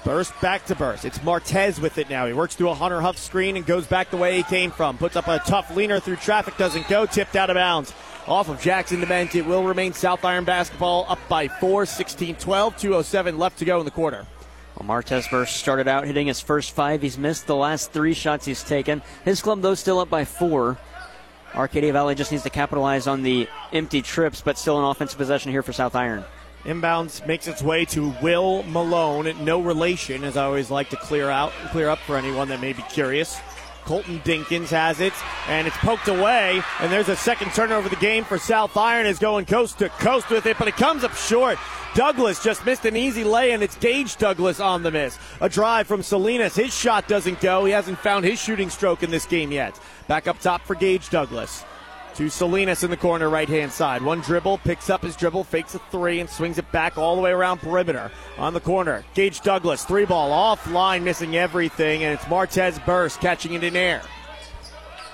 Burst 0.04 0.40
back 0.42 0.66
to 0.66 0.76
Burst. 0.76 1.06
It's 1.06 1.20
Martez 1.20 1.80
with 1.80 1.98
it 1.98 2.10
now. 2.10 2.28
He 2.28 2.34
works 2.34 2.54
through 2.54 2.70
a 2.70 2.76
Hunter 2.76 3.02
Huff 3.02 3.18
screen 3.18 3.56
and 3.56 3.66
goes 3.66 3.88
back 3.88 4.12
the 4.12 4.18
way 4.18 4.38
he 4.38 4.44
came 4.44 4.72
from. 4.72 4.98
Puts 4.98 5.16
up 5.16 5.28
a 5.28 5.40
tough 5.40 5.76
leaner 5.76 6.00
through 6.00 6.18
traffic, 6.18 6.58
doesn't 6.58 6.88
go. 6.90 7.06
Tipped 7.06 7.36
out 7.36 7.50
of 7.50 7.56
bounds. 7.56 7.94
Off 8.28 8.50
of 8.50 8.62
Jackson 8.62 9.00
Dement. 9.00 9.34
It 9.36 9.46
will 9.46 9.64
remain 9.64 9.94
South 9.94 10.24
Iron 10.26 10.44
basketball 10.44 11.06
up 11.08 11.20
by 11.30 11.48
4, 11.48 11.86
16 11.86 12.36
12, 12.36 12.78
207 12.78 13.40
left 13.40 13.58
to 13.60 13.66
go 13.66 13.80
in 13.80 13.86
the 13.86 13.92
quarter. 13.92 14.28
Well, 14.78 14.88
Martez 14.88 15.30
Burst 15.30 15.56
started 15.56 15.88
out 15.88 16.06
hitting 16.06 16.28
his 16.28 16.42
first 16.42 16.72
five. 16.72 17.02
He's 17.02 17.18
missed 17.18 17.48
the 17.48 17.56
last 17.56 17.92
three 17.92 18.14
shots 18.14 18.46
he's 18.46 18.64
taken. 18.64 19.02
His 19.24 19.42
club, 19.42 19.62
though, 19.62 19.76
still 19.76 20.00
up 20.00 20.10
by 20.10 20.26
four. 20.26 20.78
Arcadia 21.54 21.94
Valley 21.94 22.16
just 22.16 22.32
needs 22.32 22.44
to 22.44 22.50
capitalize 22.50 23.08
on 23.08 23.24
the 23.24 23.48
empty 23.72 24.02
trips, 24.02 24.42
but 24.42 24.58
still 24.58 24.78
an 24.78 24.84
offensive 24.84 25.18
possession 25.18 25.52
here 25.52 25.64
for 25.64 25.72
South 25.72 25.96
Iron. 25.96 26.26
Inbounds 26.66 27.26
makes 27.28 27.48
its 27.48 27.62
way 27.62 27.86
to 27.86 28.14
Will 28.22 28.64
Malone. 28.64 29.46
No 29.46 29.62
relation, 29.62 30.24
as 30.24 30.36
I 30.36 30.44
always 30.46 30.72
like 30.72 30.90
to 30.90 30.98
clear 30.98 31.30
out, 31.30 31.52
clear 31.70 31.88
up 31.88 32.00
for 32.00 32.18
anyone 32.18 32.50
that 32.50 32.60
may 32.60 32.74
be 32.74 32.82
curious. 32.90 33.40
Colton 33.86 34.20
Dinkins 34.22 34.70
has 34.70 35.00
it, 35.00 35.14
and 35.48 35.68
it's 35.68 35.78
poked 35.78 36.08
away. 36.08 36.62
And 36.82 36.92
there's 36.92 37.10
a 37.10 37.16
second 37.16 37.54
turnover 37.54 37.86
of 37.86 37.92
the 37.92 38.00
game 38.00 38.24
for 38.24 38.38
South 38.38 38.76
Iron 38.76 39.06
is 39.06 39.20
going 39.20 39.46
coast 39.46 39.80
to 39.80 39.90
coast 39.90 40.30
with 40.30 40.46
it, 40.46 40.58
but 40.58 40.68
it 40.68 40.76
comes 40.76 41.04
up 41.04 41.16
short. 41.16 41.58
Douglas 41.94 42.44
just 42.44 42.66
missed 42.66 42.86
an 42.86 42.98
easy 42.98 43.24
lay, 43.24 43.52
and 43.52 43.64
it's 43.64 43.78
Gage 43.78 44.18
Douglas 44.18 44.60
on 44.60 44.84
the 44.84 44.92
miss. 44.92 45.18
A 45.40 45.48
drive 45.48 45.88
from 45.88 46.04
Salinas. 46.04 46.56
His 46.56 46.76
shot 46.76 47.08
doesn't 47.08 47.40
go. 47.40 47.64
He 47.64 47.72
hasn't 47.72 48.00
found 48.00 48.26
his 48.26 48.42
shooting 48.42 48.70
stroke 48.70 49.04
in 49.04 49.12
this 49.12 49.26
game 49.26 49.52
yet. 49.52 49.80
Back 50.08 50.28
up 50.28 50.40
top 50.40 50.62
for 50.62 50.76
Gage 50.76 51.10
Douglas 51.10 51.64
to 52.16 52.30
Salinas 52.30 52.84
in 52.84 52.90
the 52.90 52.98
corner, 52.98 53.30
right 53.30 53.48
hand 53.48 53.72
side. 53.72 54.02
One 54.02 54.22
dribble, 54.22 54.60
picks 54.60 54.90
up 54.90 55.04
his 55.04 55.16
dribble, 55.16 55.44
fakes 55.44 55.76
a 55.76 55.80
three, 55.92 56.20
and 56.20 56.30
swings 56.30 56.58
it 56.58 56.72
back 56.72 56.98
all 56.98 57.16
the 57.16 57.22
way 57.22 57.32
around 57.32 57.60
perimeter. 57.60 58.10
On 58.38 58.54
the 58.54 58.60
corner, 58.60 59.04
Gage 59.14 59.42
Douglas, 59.42 59.84
three 59.84 60.06
ball 60.06 60.32
offline, 60.32 61.04
missing 61.04 61.36
everything, 61.36 62.04
and 62.04 62.14
it's 62.14 62.24
Martez 62.26 62.84
Burst 62.86 63.20
catching 63.20 63.54
it 63.54 63.64
in 63.64 63.76
air. 63.76 64.02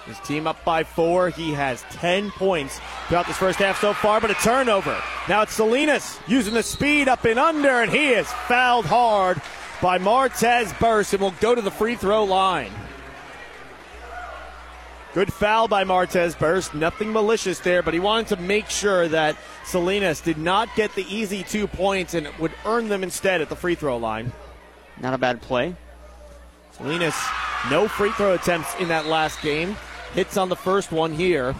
His 0.05 0.19
team 0.19 0.47
up 0.47 0.63
by 0.65 0.83
four. 0.83 1.29
He 1.29 1.53
has 1.53 1.83
10 1.91 2.31
points 2.31 2.79
throughout 3.07 3.27
this 3.27 3.37
first 3.37 3.59
half 3.59 3.79
so 3.79 3.93
far, 3.93 4.19
but 4.19 4.31
a 4.31 4.35
turnover. 4.35 4.97
Now 5.29 5.41
it's 5.43 5.53
Salinas 5.53 6.19
using 6.27 6.53
the 6.53 6.63
speed 6.63 7.07
up 7.07 7.25
and 7.25 7.39
under, 7.39 7.81
and 7.81 7.91
he 7.91 8.09
is 8.09 8.27
fouled 8.47 8.85
hard 8.85 9.41
by 9.81 9.97
Martez 9.97 10.77
Burst 10.79 11.13
and 11.13 11.21
will 11.21 11.33
go 11.39 11.55
to 11.55 11.61
the 11.61 11.71
free 11.71 11.95
throw 11.95 12.23
line. 12.23 12.71
Good 15.13 15.33
foul 15.33 15.67
by 15.67 15.83
Martez 15.83 16.39
Burst. 16.39 16.73
Nothing 16.73 17.11
malicious 17.11 17.59
there, 17.59 17.83
but 17.83 17.93
he 17.93 17.99
wanted 17.99 18.27
to 18.27 18.41
make 18.41 18.69
sure 18.69 19.09
that 19.09 19.35
Salinas 19.65 20.21
did 20.21 20.37
not 20.37 20.73
get 20.77 20.95
the 20.95 21.03
easy 21.13 21.43
two 21.43 21.67
points 21.67 22.13
and 22.13 22.29
would 22.39 22.53
earn 22.65 22.87
them 22.87 23.03
instead 23.03 23.41
at 23.41 23.49
the 23.49 23.55
free 23.57 23.75
throw 23.75 23.97
line. 23.97 24.31
Not 25.01 25.13
a 25.13 25.17
bad 25.17 25.41
play. 25.41 25.75
Salinas, 26.77 27.15
no 27.69 27.89
free 27.89 28.11
throw 28.11 28.35
attempts 28.35 28.73
in 28.79 28.87
that 28.87 29.05
last 29.05 29.41
game. 29.41 29.75
Hits 30.13 30.37
on 30.37 30.47
the 30.47 30.55
first 30.55 30.93
one 30.93 31.11
here. 31.11 31.55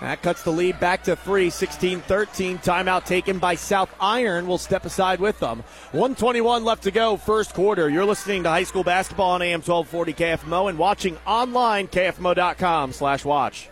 That 0.00 0.22
cuts 0.22 0.42
the 0.42 0.50
lead 0.50 0.80
back 0.80 1.04
to 1.04 1.16
three, 1.16 1.50
16 1.50 2.00
13. 2.00 2.58
Timeout 2.58 3.04
taken 3.04 3.38
by 3.38 3.54
South 3.54 3.94
Iron. 4.00 4.46
will 4.46 4.58
step 4.58 4.84
aside 4.84 5.20
with 5.20 5.38
them. 5.40 5.62
121 5.92 6.64
left 6.64 6.84
to 6.84 6.90
go, 6.90 7.16
first 7.16 7.54
quarter. 7.54 7.88
You're 7.88 8.06
listening 8.06 8.42
to 8.44 8.48
high 8.48 8.64
school 8.64 8.84
basketball 8.84 9.32
on 9.32 9.42
AM 9.42 9.60
1240 9.60 10.14
KFMO 10.14 10.70
and 10.70 10.78
watching 10.78 11.18
online, 11.26 11.88
kfmo.com 11.88 12.92
slash 12.92 13.24
watch. 13.24 13.68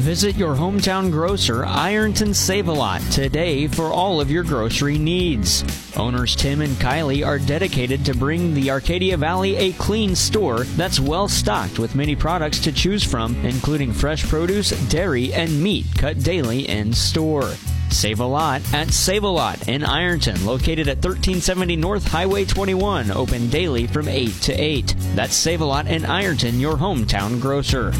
Visit 0.00 0.34
your 0.34 0.54
hometown 0.54 1.10
grocer, 1.10 1.62
Ironton 1.66 2.32
Save 2.32 2.68
a 2.68 2.72
Lot, 2.72 3.02
today 3.12 3.66
for 3.66 3.92
all 3.92 4.18
of 4.18 4.30
your 4.30 4.42
grocery 4.42 4.96
needs. 4.96 5.62
Owners 5.94 6.34
Tim 6.34 6.62
and 6.62 6.74
Kylie 6.76 7.24
are 7.24 7.38
dedicated 7.38 8.06
to 8.06 8.16
bring 8.16 8.54
the 8.54 8.70
Arcadia 8.70 9.18
Valley 9.18 9.56
a 9.56 9.72
clean 9.74 10.16
store 10.16 10.64
that's 10.64 10.98
well 10.98 11.28
stocked 11.28 11.78
with 11.78 11.94
many 11.94 12.16
products 12.16 12.60
to 12.60 12.72
choose 12.72 13.04
from, 13.04 13.36
including 13.44 13.92
fresh 13.92 14.26
produce, 14.26 14.70
dairy, 14.88 15.34
and 15.34 15.62
meat 15.62 15.84
cut 15.98 16.18
daily 16.22 16.66
in 16.66 16.94
store. 16.94 17.52
Save 17.90 18.20
a 18.20 18.24
lot 18.24 18.62
at 18.72 18.90
Save 18.90 19.24
a 19.24 19.28
Lot 19.28 19.68
in 19.68 19.84
Ironton, 19.84 20.46
located 20.46 20.88
at 20.88 21.04
1370 21.04 21.76
North 21.76 22.08
Highway 22.08 22.46
21, 22.46 23.10
open 23.10 23.50
daily 23.50 23.86
from 23.86 24.08
8 24.08 24.32
to 24.42 24.54
8. 24.54 24.94
That's 25.14 25.34
Save 25.34 25.60
a 25.60 25.66
Lot 25.66 25.88
in 25.88 26.06
Ironton, 26.06 26.58
your 26.58 26.76
hometown 26.76 27.38
grocer. 27.38 27.92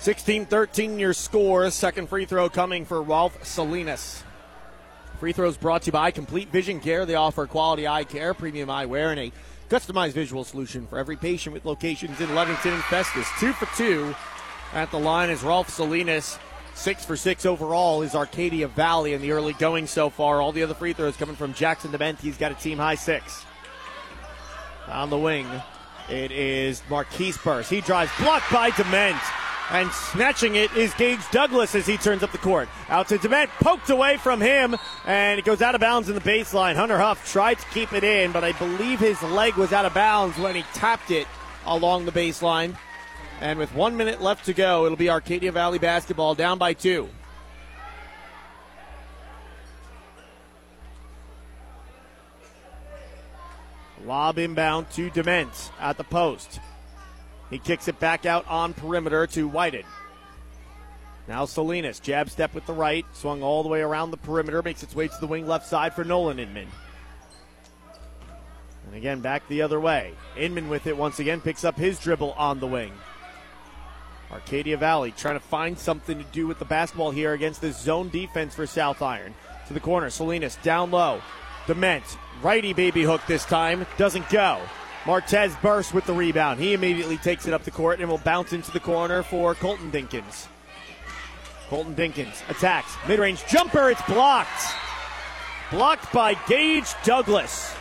16 0.00 0.46
13 0.46 0.98
your 0.98 1.12
score. 1.12 1.70
Second 1.70 2.08
free 2.08 2.24
throw 2.24 2.48
coming 2.48 2.86
for 2.86 3.02
Rolf 3.02 3.44
Salinas. 3.44 4.24
Free 5.18 5.32
throws 5.32 5.58
brought 5.58 5.82
to 5.82 5.86
you 5.86 5.92
by 5.92 6.10
Complete 6.10 6.50
Vision 6.50 6.80
Care. 6.80 7.04
They 7.04 7.16
offer 7.16 7.46
quality 7.46 7.86
eye 7.86 8.04
care, 8.04 8.32
premium 8.32 8.70
eyewear, 8.70 9.10
and 9.10 9.20
a 9.20 9.32
customized 9.68 10.12
visual 10.12 10.42
solution 10.42 10.86
for 10.86 10.98
every 10.98 11.16
patient 11.16 11.52
with 11.52 11.66
locations 11.66 12.18
in 12.18 12.34
Leadington 12.34 12.72
and 12.72 12.82
Festus. 12.84 13.28
Two 13.38 13.52
for 13.52 13.66
two 13.76 14.14
at 14.72 14.90
the 14.90 14.98
line 14.98 15.28
is 15.28 15.42
Rolf 15.42 15.68
Salinas. 15.68 16.38
Six 16.74 17.04
for 17.04 17.14
six 17.14 17.44
overall 17.44 18.00
is 18.00 18.14
Arcadia 18.14 18.68
Valley 18.68 19.12
in 19.12 19.20
the 19.20 19.32
early 19.32 19.52
going 19.52 19.86
so 19.86 20.08
far. 20.08 20.40
All 20.40 20.50
the 20.50 20.62
other 20.62 20.72
free 20.72 20.94
throws 20.94 21.18
coming 21.18 21.36
from 21.36 21.52
Jackson 21.52 21.90
Dement. 21.90 22.18
He's 22.18 22.38
got 22.38 22.52
a 22.52 22.54
team 22.54 22.78
high 22.78 22.94
six. 22.94 23.44
On 24.88 25.10
the 25.10 25.18
wing, 25.18 25.46
it 26.08 26.32
is 26.32 26.82
Marquise 26.88 27.36
Burst. 27.36 27.68
He 27.68 27.82
drives, 27.82 28.10
blocked 28.18 28.50
by 28.50 28.70
Dement. 28.70 29.20
And 29.70 29.90
snatching 29.92 30.56
it 30.56 30.74
is 30.76 30.92
Gage 30.94 31.20
Douglas 31.30 31.76
as 31.76 31.86
he 31.86 31.96
turns 31.96 32.24
up 32.24 32.32
the 32.32 32.38
court. 32.38 32.68
Out 32.88 33.06
to 33.08 33.18
Dement, 33.18 33.50
poked 33.60 33.88
away 33.88 34.16
from 34.16 34.40
him, 34.40 34.76
and 35.06 35.38
it 35.38 35.44
goes 35.44 35.62
out 35.62 35.76
of 35.76 35.80
bounds 35.80 36.08
in 36.08 36.16
the 36.16 36.20
baseline. 36.20 36.74
Hunter 36.74 36.98
Huff 36.98 37.30
tried 37.30 37.60
to 37.60 37.66
keep 37.68 37.92
it 37.92 38.02
in, 38.02 38.32
but 38.32 38.42
I 38.42 38.50
believe 38.52 38.98
his 38.98 39.22
leg 39.22 39.54
was 39.54 39.72
out 39.72 39.84
of 39.84 39.94
bounds 39.94 40.36
when 40.38 40.56
he 40.56 40.62
tapped 40.74 41.12
it 41.12 41.28
along 41.66 42.04
the 42.04 42.10
baseline. 42.10 42.76
And 43.40 43.60
with 43.60 43.72
one 43.72 43.96
minute 43.96 44.20
left 44.20 44.46
to 44.46 44.52
go, 44.52 44.86
it'll 44.86 44.98
be 44.98 45.08
Arcadia 45.08 45.52
Valley 45.52 45.78
basketball 45.78 46.34
down 46.34 46.58
by 46.58 46.72
two. 46.72 47.08
Lob 54.04 54.36
inbound 54.38 54.90
to 54.90 55.10
Dement 55.10 55.70
at 55.78 55.96
the 55.96 56.04
post. 56.04 56.58
He 57.50 57.58
kicks 57.58 57.88
it 57.88 57.98
back 57.98 58.24
out 58.24 58.46
on 58.48 58.72
perimeter 58.72 59.26
to 59.28 59.48
Whited. 59.48 59.84
Now 61.28 61.44
Salinas, 61.44 62.00
jab 62.00 62.30
step 62.30 62.54
with 62.54 62.66
the 62.66 62.72
right, 62.72 63.04
swung 63.12 63.42
all 63.42 63.62
the 63.62 63.68
way 63.68 63.82
around 63.82 64.10
the 64.10 64.16
perimeter, 64.16 64.62
makes 64.62 64.82
its 64.82 64.94
way 64.94 65.08
to 65.08 65.20
the 65.20 65.26
wing 65.26 65.46
left 65.46 65.66
side 65.66 65.94
for 65.94 66.04
Nolan 66.04 66.38
Inman. 66.38 66.68
And 68.86 68.94
again, 68.96 69.20
back 69.20 69.46
the 69.46 69.62
other 69.62 69.78
way. 69.78 70.14
Inman 70.36 70.68
with 70.68 70.86
it 70.86 70.96
once 70.96 71.20
again, 71.20 71.40
picks 71.40 71.64
up 71.64 71.76
his 71.76 71.98
dribble 71.98 72.32
on 72.32 72.58
the 72.58 72.66
wing. 72.66 72.92
Arcadia 74.32 74.76
Valley 74.76 75.12
trying 75.12 75.36
to 75.36 75.40
find 75.40 75.78
something 75.78 76.18
to 76.18 76.24
do 76.32 76.46
with 76.46 76.58
the 76.58 76.64
basketball 76.64 77.10
here 77.10 77.32
against 77.32 77.60
this 77.60 77.78
zone 77.78 78.08
defense 78.08 78.54
for 78.54 78.66
South 78.66 79.02
Iron. 79.02 79.34
To 79.68 79.74
the 79.74 79.80
corner, 79.80 80.10
Salinas 80.10 80.56
down 80.62 80.90
low. 80.90 81.20
Dement, 81.66 82.04
righty 82.42 82.72
baby 82.72 83.02
hook 83.02 83.22
this 83.26 83.44
time, 83.44 83.86
doesn't 83.96 84.28
go. 84.30 84.60
Martez 85.04 85.60
bursts 85.62 85.94
with 85.94 86.04
the 86.04 86.12
rebound. 86.12 86.60
He 86.60 86.74
immediately 86.74 87.16
takes 87.16 87.46
it 87.46 87.54
up 87.54 87.64
the 87.64 87.70
court 87.70 88.00
and 88.00 88.08
will 88.08 88.18
bounce 88.18 88.52
into 88.52 88.70
the 88.70 88.80
corner 88.80 89.22
for 89.22 89.54
Colton 89.54 89.90
Dinkins. 89.90 90.46
Colton 91.68 91.94
Dinkins 91.94 92.48
attacks. 92.50 92.96
Mid 93.08 93.18
range 93.18 93.46
jumper. 93.46 93.90
It's 93.90 94.02
blocked. 94.02 94.62
Blocked 95.70 96.12
by 96.12 96.34
Gage 96.46 96.88
Douglas. 97.04 97.74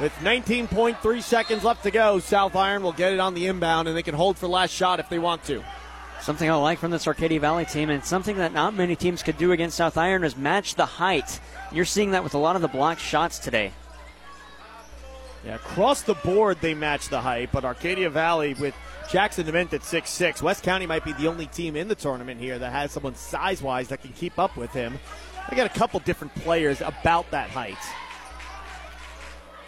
With 0.00 0.12
19.3 0.22 1.22
seconds 1.22 1.62
left 1.62 1.84
to 1.84 1.90
go, 1.90 2.18
South 2.18 2.56
Iron 2.56 2.82
will 2.82 2.92
get 2.92 3.12
it 3.12 3.20
on 3.20 3.32
the 3.32 3.46
inbound 3.46 3.86
and 3.86 3.96
they 3.96 4.02
can 4.02 4.14
hold 4.14 4.36
for 4.36 4.48
last 4.48 4.72
shot 4.72 4.98
if 4.98 5.08
they 5.08 5.20
want 5.20 5.44
to. 5.44 5.62
Something 6.20 6.50
I 6.50 6.54
like 6.54 6.78
from 6.78 6.90
this 6.90 7.06
Arcadia 7.06 7.38
Valley 7.38 7.64
team, 7.64 7.90
and 7.90 8.02
something 8.02 8.38
that 8.38 8.54
not 8.54 8.74
many 8.74 8.96
teams 8.96 9.22
could 9.22 9.36
do 9.36 9.52
against 9.52 9.76
South 9.76 9.98
Iron, 9.98 10.24
is 10.24 10.36
match 10.36 10.74
the 10.74 10.86
height. 10.86 11.38
You're 11.70 11.84
seeing 11.84 12.12
that 12.12 12.24
with 12.24 12.34
a 12.34 12.38
lot 12.38 12.56
of 12.56 12.62
the 12.62 12.68
blocked 12.68 13.00
shots 13.00 13.38
today. 13.38 13.72
Yeah, 15.44 15.56
across 15.56 16.02
the 16.02 16.14
board 16.14 16.58
they 16.60 16.74
match 16.74 17.08
the 17.08 17.20
height, 17.20 17.50
but 17.52 17.64
Arcadia 17.64 18.08
Valley 18.08 18.54
with 18.54 18.74
Jackson 19.10 19.44
Dement 19.44 19.74
at 19.74 19.84
six 19.84 20.10
six. 20.10 20.42
West 20.42 20.62
County 20.62 20.86
might 20.86 21.04
be 21.04 21.12
the 21.12 21.26
only 21.26 21.46
team 21.46 21.76
in 21.76 21.88
the 21.88 21.94
tournament 21.94 22.40
here 22.40 22.58
that 22.58 22.72
has 22.72 22.92
someone 22.92 23.14
size 23.14 23.60
wise 23.60 23.88
that 23.88 24.00
can 24.00 24.12
keep 24.12 24.38
up 24.38 24.56
with 24.56 24.70
him. 24.70 24.98
They 25.50 25.56
got 25.56 25.66
a 25.66 25.78
couple 25.78 26.00
different 26.00 26.34
players 26.36 26.80
about 26.80 27.30
that 27.30 27.50
height. 27.50 27.76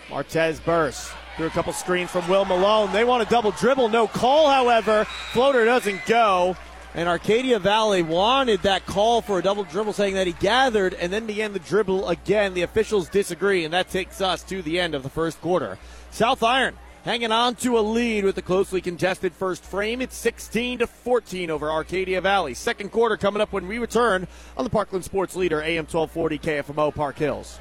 Martez 0.09 0.65
bursts 0.65 1.13
through 1.37 1.49
a 1.49 1.51
couple 1.51 1.73
screens 1.73 2.11
from 2.11 2.27
Will 2.29 2.47
Malone. 2.47 2.93
They 2.93 3.05
want 3.05 3.27
a 3.27 3.31
double 3.31 3.51
dribble, 3.51 3.91
no 3.91 4.07
call, 4.07 4.49
however. 4.49 5.05
Floater 5.33 5.67
doesn't 5.67 6.07
go. 6.07 6.57
And 6.97 7.11
Arcadia 7.11 7.59
Valley 7.59 8.03
wanted 8.03 8.63
that 8.63 8.87
call 8.87 9.21
for 9.21 9.39
a 9.39 9.43
double 9.43 9.65
dribble, 9.65 9.93
saying 9.93 10.15
that 10.15 10.27
he 10.27 10.33
gathered 10.33 10.95
and 10.95 11.13
then 11.13 11.27
began 11.27 11.53
the 11.53 11.59
dribble 11.59 12.09
again. 12.09 12.55
The 12.55 12.63
officials 12.63 13.11
disagree, 13.11 13.67
and 13.67 13.75
that 13.75 13.91
takes 13.91 14.23
us 14.23 14.43
to 14.45 14.63
the 14.63 14.81
end 14.81 14.95
of 14.95 15.03
the 15.03 15.11
first 15.11 15.39
quarter. 15.43 15.77
South 16.11 16.43
Iron 16.43 16.75
hanging 17.05 17.33
on 17.33 17.55
to 17.57 17.79
a 17.79 17.81
lead 17.81 18.25
with 18.25 18.39
a 18.39 18.43
closely 18.43 18.81
contested 18.81 19.35
first 19.35 19.63
frame. 19.63 20.01
It's 20.01 20.17
16 20.17 20.79
to 20.79 20.87
14 20.87 21.51
over 21.51 21.71
Arcadia 21.71 22.23
Valley. 22.23 22.55
Second 22.55 22.91
quarter 22.93 23.19
coming 23.19 23.43
up 23.43 23.53
when 23.53 23.69
we 23.69 23.77
return 23.77 24.27
on 24.57 24.65
the 24.65 24.71
Parkland 24.71 25.05
Sports 25.05 25.37
Leader 25.37 25.61
AM 25.61 25.85
1240 25.85 26.39
KFMO 26.39 26.95
Park 26.95 27.19
Hills. 27.19 27.61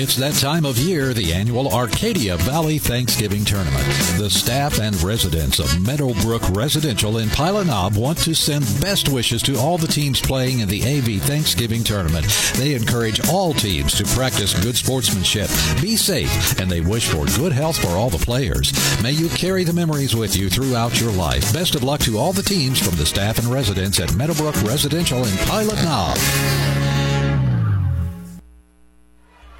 It's 0.00 0.16
that 0.16 0.34
time 0.34 0.64
of 0.64 0.76
year, 0.76 1.14
the 1.14 1.32
annual 1.32 1.72
Arcadia 1.72 2.36
Valley 2.36 2.78
Thanksgiving 2.78 3.44
Tournament. 3.44 3.84
The 4.18 4.28
staff 4.28 4.78
and 4.80 5.00
residents 5.02 5.60
of 5.60 5.80
Meadowbrook 5.80 6.48
Residential 6.50 7.18
in 7.18 7.28
Pilot 7.30 7.68
Knob 7.68 7.96
want 7.96 8.18
to 8.18 8.34
send 8.34 8.64
best 8.80 9.08
wishes 9.08 9.42
to 9.42 9.56
all 9.56 9.78
the 9.78 9.86
teams 9.86 10.20
playing 10.20 10.60
in 10.60 10.68
the 10.68 10.82
AV 10.82 11.22
Thanksgiving 11.22 11.84
Tournament. 11.84 12.26
They 12.56 12.74
encourage 12.74 13.28
all 13.28 13.54
teams 13.54 13.94
to 13.94 14.04
practice 14.04 14.58
good 14.62 14.76
sportsmanship, 14.76 15.48
be 15.80 15.96
safe, 15.96 16.58
and 16.58 16.70
they 16.70 16.80
wish 16.80 17.08
for 17.08 17.26
good 17.36 17.52
health 17.52 17.78
for 17.78 17.96
all 17.96 18.10
the 18.10 18.18
players. 18.24 18.72
May 19.02 19.12
you 19.12 19.28
carry 19.28 19.62
the 19.64 19.72
memories 19.72 20.16
with 20.16 20.36
you 20.36 20.50
throughout 20.50 21.00
your 21.00 21.12
life. 21.12 21.52
Best 21.52 21.74
of 21.76 21.84
luck 21.84 22.00
to 22.00 22.18
all 22.18 22.32
the 22.32 22.42
teams 22.42 22.78
from 22.84 22.96
the 22.96 23.06
staff 23.06 23.38
and 23.38 23.46
residents 23.46 24.00
at 24.00 24.14
Meadowbrook 24.14 24.60
Residential 24.62 25.24
in 25.24 25.36
Pilot 25.38 25.82
Knob. 25.84 27.07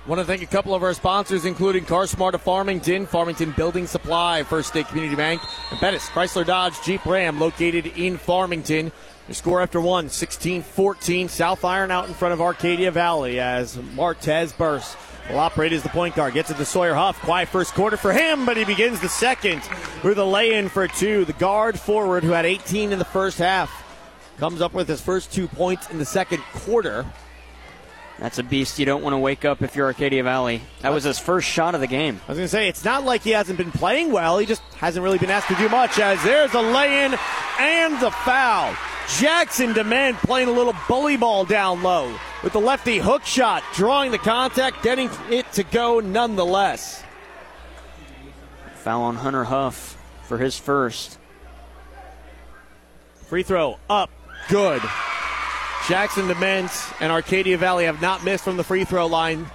Want 0.08 0.20
to 0.20 0.24
thank 0.24 0.40
a 0.40 0.46
couple 0.46 0.74
of 0.74 0.82
our 0.82 0.94
sponsors, 0.94 1.44
including 1.44 1.84
CarSmart 1.84 2.32
of 2.32 2.40
Farmington, 2.40 3.04
Farmington 3.04 3.50
Building 3.50 3.86
Supply, 3.86 4.42
First 4.42 4.70
State 4.70 4.88
Community 4.88 5.14
Bank, 5.14 5.42
and 5.70 5.78
Bettis 5.82 6.08
Chrysler 6.08 6.46
Dodge 6.46 6.80
Jeep 6.82 7.04
Ram, 7.04 7.38
located 7.38 7.88
in 7.88 8.16
Farmington. 8.16 8.90
The 9.26 9.34
score 9.34 9.60
after 9.60 9.82
one, 9.82 10.06
16-14. 10.06 11.28
South 11.28 11.62
Iron 11.62 11.90
out 11.90 12.08
in 12.08 12.14
front 12.14 12.32
of 12.32 12.40
Arcadia 12.40 12.90
Valley 12.90 13.38
as 13.38 13.76
Martez 13.76 14.56
Burst 14.56 14.96
will 15.28 15.40
operate 15.40 15.74
as 15.74 15.82
the 15.82 15.90
point 15.90 16.14
guard. 16.14 16.32
Gets 16.32 16.50
it 16.50 16.56
to 16.56 16.64
Sawyer 16.64 16.94
Huff. 16.94 17.20
Quiet 17.20 17.50
first 17.50 17.74
quarter 17.74 17.98
for 17.98 18.14
him, 18.14 18.46
but 18.46 18.56
he 18.56 18.64
begins 18.64 19.00
the 19.00 19.10
second 19.10 19.60
with 20.02 20.16
a 20.16 20.24
lay-in 20.24 20.70
for 20.70 20.88
two. 20.88 21.26
The 21.26 21.34
guard 21.34 21.78
forward, 21.78 22.24
who 22.24 22.30
had 22.30 22.46
18 22.46 22.92
in 22.92 22.98
the 22.98 23.04
first 23.04 23.36
half, 23.36 23.70
comes 24.38 24.62
up 24.62 24.72
with 24.72 24.88
his 24.88 25.02
first 25.02 25.34
two 25.34 25.48
points 25.48 25.90
in 25.90 25.98
the 25.98 26.06
second 26.06 26.42
quarter. 26.54 27.04
That's 28.18 28.38
a 28.38 28.42
beast 28.42 28.80
you 28.80 28.84
don't 28.84 29.02
want 29.02 29.14
to 29.14 29.18
wake 29.18 29.44
up 29.44 29.62
if 29.62 29.76
you're 29.76 29.86
Arcadia 29.86 30.24
Valley. 30.24 30.60
That 30.80 30.92
was 30.92 31.04
his 31.04 31.20
first 31.20 31.48
shot 31.48 31.76
of 31.76 31.80
the 31.80 31.86
game. 31.86 32.20
I 32.26 32.32
was 32.32 32.38
going 32.38 32.46
to 32.46 32.48
say, 32.48 32.68
it's 32.68 32.84
not 32.84 33.04
like 33.04 33.22
he 33.22 33.30
hasn't 33.30 33.58
been 33.58 33.70
playing 33.70 34.10
well. 34.10 34.38
He 34.38 34.46
just 34.46 34.62
hasn't 34.76 35.04
really 35.04 35.18
been 35.18 35.30
asked 35.30 35.48
to 35.48 35.54
do 35.54 35.68
much 35.68 36.00
as 36.00 36.22
there's 36.24 36.52
a 36.54 36.60
lay 36.60 37.04
in 37.04 37.16
and 37.60 38.00
the 38.00 38.10
foul. 38.10 38.74
Jackson 39.18 39.72
Dement 39.72 40.18
playing 40.18 40.48
a 40.48 40.52
little 40.52 40.74
bully 40.88 41.16
ball 41.16 41.44
down 41.44 41.82
low 41.82 42.14
with 42.42 42.52
the 42.52 42.60
lefty 42.60 42.98
hook 42.98 43.24
shot, 43.24 43.62
drawing 43.74 44.10
the 44.10 44.18
contact, 44.18 44.82
getting 44.82 45.08
it 45.30 45.50
to 45.52 45.62
go 45.62 46.00
nonetheless. 46.00 47.02
Foul 48.74 49.02
on 49.02 49.16
Hunter 49.16 49.44
Huff 49.44 49.96
for 50.24 50.38
his 50.38 50.58
first. 50.58 51.18
Free 53.26 53.42
throw 53.42 53.78
up, 53.88 54.10
good. 54.48 54.82
Jackson 55.88 56.28
Dement 56.28 56.70
and 57.00 57.10
Arcadia 57.10 57.56
Valley 57.56 57.86
have 57.86 58.02
not 58.02 58.22
missed 58.22 58.44
from 58.44 58.58
the 58.58 58.64
free 58.64 58.84
throw 58.84 59.06
line. 59.06 59.46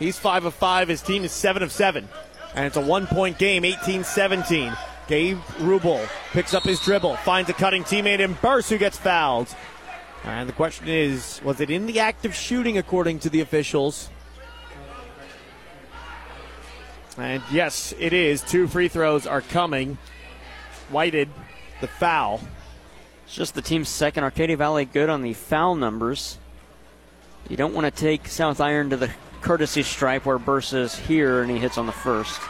He's 0.00 0.18
5 0.18 0.46
of 0.46 0.54
5. 0.54 0.88
His 0.88 1.00
team 1.00 1.22
is 1.22 1.30
7 1.30 1.62
of 1.62 1.70
7. 1.70 2.08
And 2.56 2.66
it's 2.66 2.76
a 2.76 2.80
one 2.80 3.06
point 3.06 3.38
game, 3.38 3.64
18 3.64 4.02
17. 4.02 4.76
Gabe 5.06 5.38
Rubel 5.58 6.08
picks 6.32 6.54
up 6.54 6.64
his 6.64 6.80
dribble, 6.80 7.16
finds 7.18 7.48
a 7.50 7.52
cutting 7.52 7.84
teammate 7.84 8.18
in 8.18 8.32
Burst 8.34 8.68
who 8.68 8.78
gets 8.78 8.98
fouled. 8.98 9.54
And 10.24 10.48
the 10.48 10.52
question 10.52 10.88
is 10.88 11.40
was 11.44 11.60
it 11.60 11.70
in 11.70 11.86
the 11.86 12.00
act 12.00 12.24
of 12.24 12.34
shooting 12.34 12.76
according 12.76 13.20
to 13.20 13.30
the 13.30 13.40
officials? 13.40 14.10
And 17.16 17.44
yes, 17.52 17.94
it 18.00 18.12
is. 18.12 18.42
Two 18.42 18.66
free 18.66 18.88
throws 18.88 19.24
are 19.24 19.40
coming. 19.40 19.98
Whited, 20.90 21.28
the 21.80 21.86
foul. 21.86 22.40
Just 23.34 23.56
the 23.56 23.62
team's 23.62 23.88
second. 23.88 24.22
Arcadia 24.22 24.56
Valley 24.56 24.84
good 24.84 25.10
on 25.10 25.20
the 25.20 25.32
foul 25.32 25.74
numbers. 25.74 26.38
You 27.48 27.56
don't 27.56 27.74
want 27.74 27.84
to 27.84 27.90
take 27.90 28.28
South 28.28 28.60
Iron 28.60 28.90
to 28.90 28.96
the 28.96 29.10
courtesy 29.40 29.82
stripe 29.82 30.24
where 30.24 30.38
Burse 30.38 30.72
is 30.72 30.94
here 30.94 31.42
and 31.42 31.50
he 31.50 31.58
hits 31.58 31.76
on 31.76 31.86
the 31.86 31.92
first. 31.92 32.40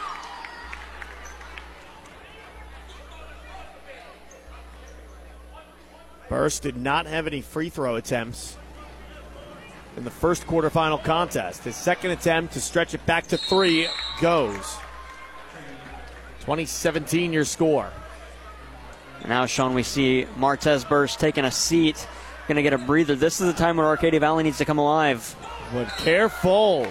Burst 6.29 6.61
did 6.61 6.77
not 6.77 7.07
have 7.07 7.25
any 7.25 7.41
free 7.41 7.69
throw 7.69 7.95
attempts 7.95 8.55
in 9.97 10.03
the 10.03 10.11
first 10.11 10.45
quarterfinal 10.45 11.03
contest. 11.03 11.63
His 11.63 11.75
second 11.75 12.11
attempt 12.11 12.53
to 12.53 12.61
stretch 12.61 12.93
it 12.93 13.03
back 13.07 13.25
to 13.29 13.37
three 13.37 13.87
goes. 14.21 14.77
2017 16.41 17.33
your 17.33 17.43
score. 17.43 17.91
And 19.21 19.29
now, 19.29 19.45
Sean, 19.45 19.73
we 19.73 19.83
see 19.83 20.27
Martez 20.37 20.87
Burst 20.87 21.19
taking 21.19 21.45
a 21.45 21.51
seat, 21.51 22.07
going 22.47 22.57
to 22.57 22.63
get 22.63 22.73
a 22.73 22.77
breather. 22.77 23.15
This 23.15 23.41
is 23.41 23.47
the 23.47 23.57
time 23.57 23.77
where 23.77 23.87
Arcadia 23.87 24.19
Valley 24.19 24.43
needs 24.43 24.57
to 24.59 24.65
come 24.65 24.77
alive. 24.77 25.35
But 25.73 25.87
careful. 25.97 26.87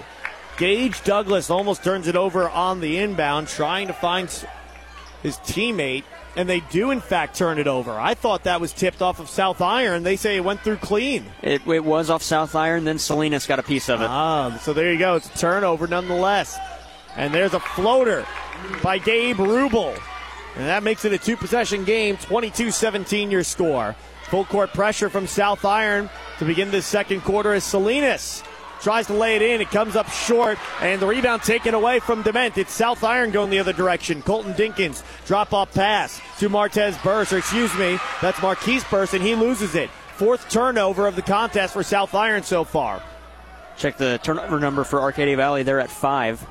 Gage 0.57 1.03
Douglas 1.03 1.51
almost 1.51 1.83
turns 1.83 2.07
it 2.07 2.17
over 2.17 2.49
on 2.49 2.81
the 2.81 2.99
inbound, 2.99 3.49
trying 3.49 3.89
to 3.89 3.93
find 3.93 4.29
his 5.23 5.37
teammate, 5.39 6.05
and 6.37 6.49
they 6.49 6.61
do, 6.61 6.91
in 6.91 7.01
fact, 7.01 7.37
turn 7.37 7.59
it 7.59 7.67
over. 7.67 7.93
I 7.93 8.15
thought 8.15 8.45
that 8.45 8.61
was 8.61 8.73
tipped 8.73 9.03
off 9.03 9.19
of 9.19 9.29
South 9.29 9.61
Iron. 9.61 10.03
They 10.03 10.17
say 10.17 10.37
it 10.37 10.45
went 10.45 10.61
through 10.61 10.77
clean. 10.77 11.25
It, 11.43 11.67
it 11.67 11.85
was 11.85 12.11
off 12.11 12.23
South 12.23 12.55
Iron, 12.55 12.85
then 12.85 12.99
Salinas 12.99 13.47
got 13.47 13.59
a 13.59 13.63
piece 13.63 13.89
of 13.89 14.01
it. 14.01 14.09
Ah, 14.09 14.59
so 14.63 14.73
there 14.73 14.93
you 14.93 14.99
go. 14.99 15.17
It's 15.17 15.33
a 15.35 15.39
turnover 15.39 15.87
nonetheless. 15.87 16.59
And 17.17 17.33
there's 17.33 17.55
a 17.55 17.61
floater 17.61 18.27
by 18.83 18.99
Gabe 18.99 19.37
Rubel. 19.37 20.01
And 20.57 20.67
that 20.67 20.83
makes 20.83 21.05
it 21.05 21.13
a 21.13 21.19
two 21.19 21.37
possession 21.37 21.85
game, 21.85 22.17
22 22.17 22.71
17 22.71 23.31
your 23.31 23.43
score. 23.43 23.97
Full 24.31 24.45
court 24.45 24.73
pressure 24.73 25.11
from 25.11 25.27
South 25.27 25.65
Iron 25.65 26.09
to 26.39 26.45
begin 26.45 26.71
this 26.71 26.87
second 26.87 27.23
quarter 27.23 27.53
as 27.53 27.65
Salinas 27.65 28.43
tries 28.81 29.07
to 29.07 29.15
lay 29.15 29.37
it 29.37 29.43
in. 29.43 29.61
It 29.61 29.71
comes 29.71 29.97
up 29.97 30.09
short, 30.11 30.59
and 30.81 31.01
the 31.01 31.07
rebound 31.07 31.43
taken 31.43 31.75
away 31.75 32.01
from 32.01 32.23
Dement. 32.23 32.59
It's 32.59 32.73
South 32.73 33.03
Iron 33.03 33.31
going 33.31 33.51
the 33.51 33.59
other 33.59 33.73
direction. 33.73 34.23
Colton 34.23 34.53
Dinkins 34.53 35.03
drop 35.27 35.53
off 35.53 35.73
pass 35.73 36.21
to 36.39 36.49
Martez 36.49 37.03
Burst, 37.03 37.33
or 37.33 37.39
excuse 37.39 37.75
me, 37.79 37.99
that's 38.21 38.41
Marquise 38.43 38.85
Burst, 38.85 39.15
and 39.15 39.25
he 39.25 39.35
loses 39.35 39.75
it. 39.75 39.91
Fourth 40.17 40.49
turnover 40.49 41.07
of 41.07 41.17
the 41.17 41.23
contest 41.23 41.73
for 41.73 41.83
South 41.83 42.15
Iron 42.15 42.43
so 42.43 42.63
far. 42.63 43.03
Check 43.77 43.97
the 43.97 44.21
turnover 44.23 44.61
number 44.61 44.85
for 44.85 45.01
Arcadia 45.01 45.37
Valley. 45.37 45.65
They're 45.65 45.81
at 45.81 45.91
five. 45.91 46.47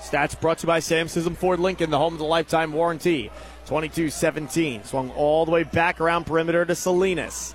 Stats 0.00 0.40
brought 0.40 0.58
to 0.58 0.66
you 0.66 0.68
by 0.68 0.78
Sam 0.78 1.06
Sism 1.06 1.36
Ford 1.36 1.60
Lincoln, 1.60 1.90
the 1.90 1.98
home 1.98 2.14
of 2.14 2.18
the 2.18 2.24
lifetime 2.24 2.72
warranty. 2.72 3.30
22 3.66 4.10
17. 4.10 4.84
Swung 4.84 5.10
all 5.10 5.44
the 5.44 5.50
way 5.50 5.62
back 5.62 6.00
around 6.00 6.24
perimeter 6.24 6.64
to 6.64 6.74
Salinas. 6.74 7.54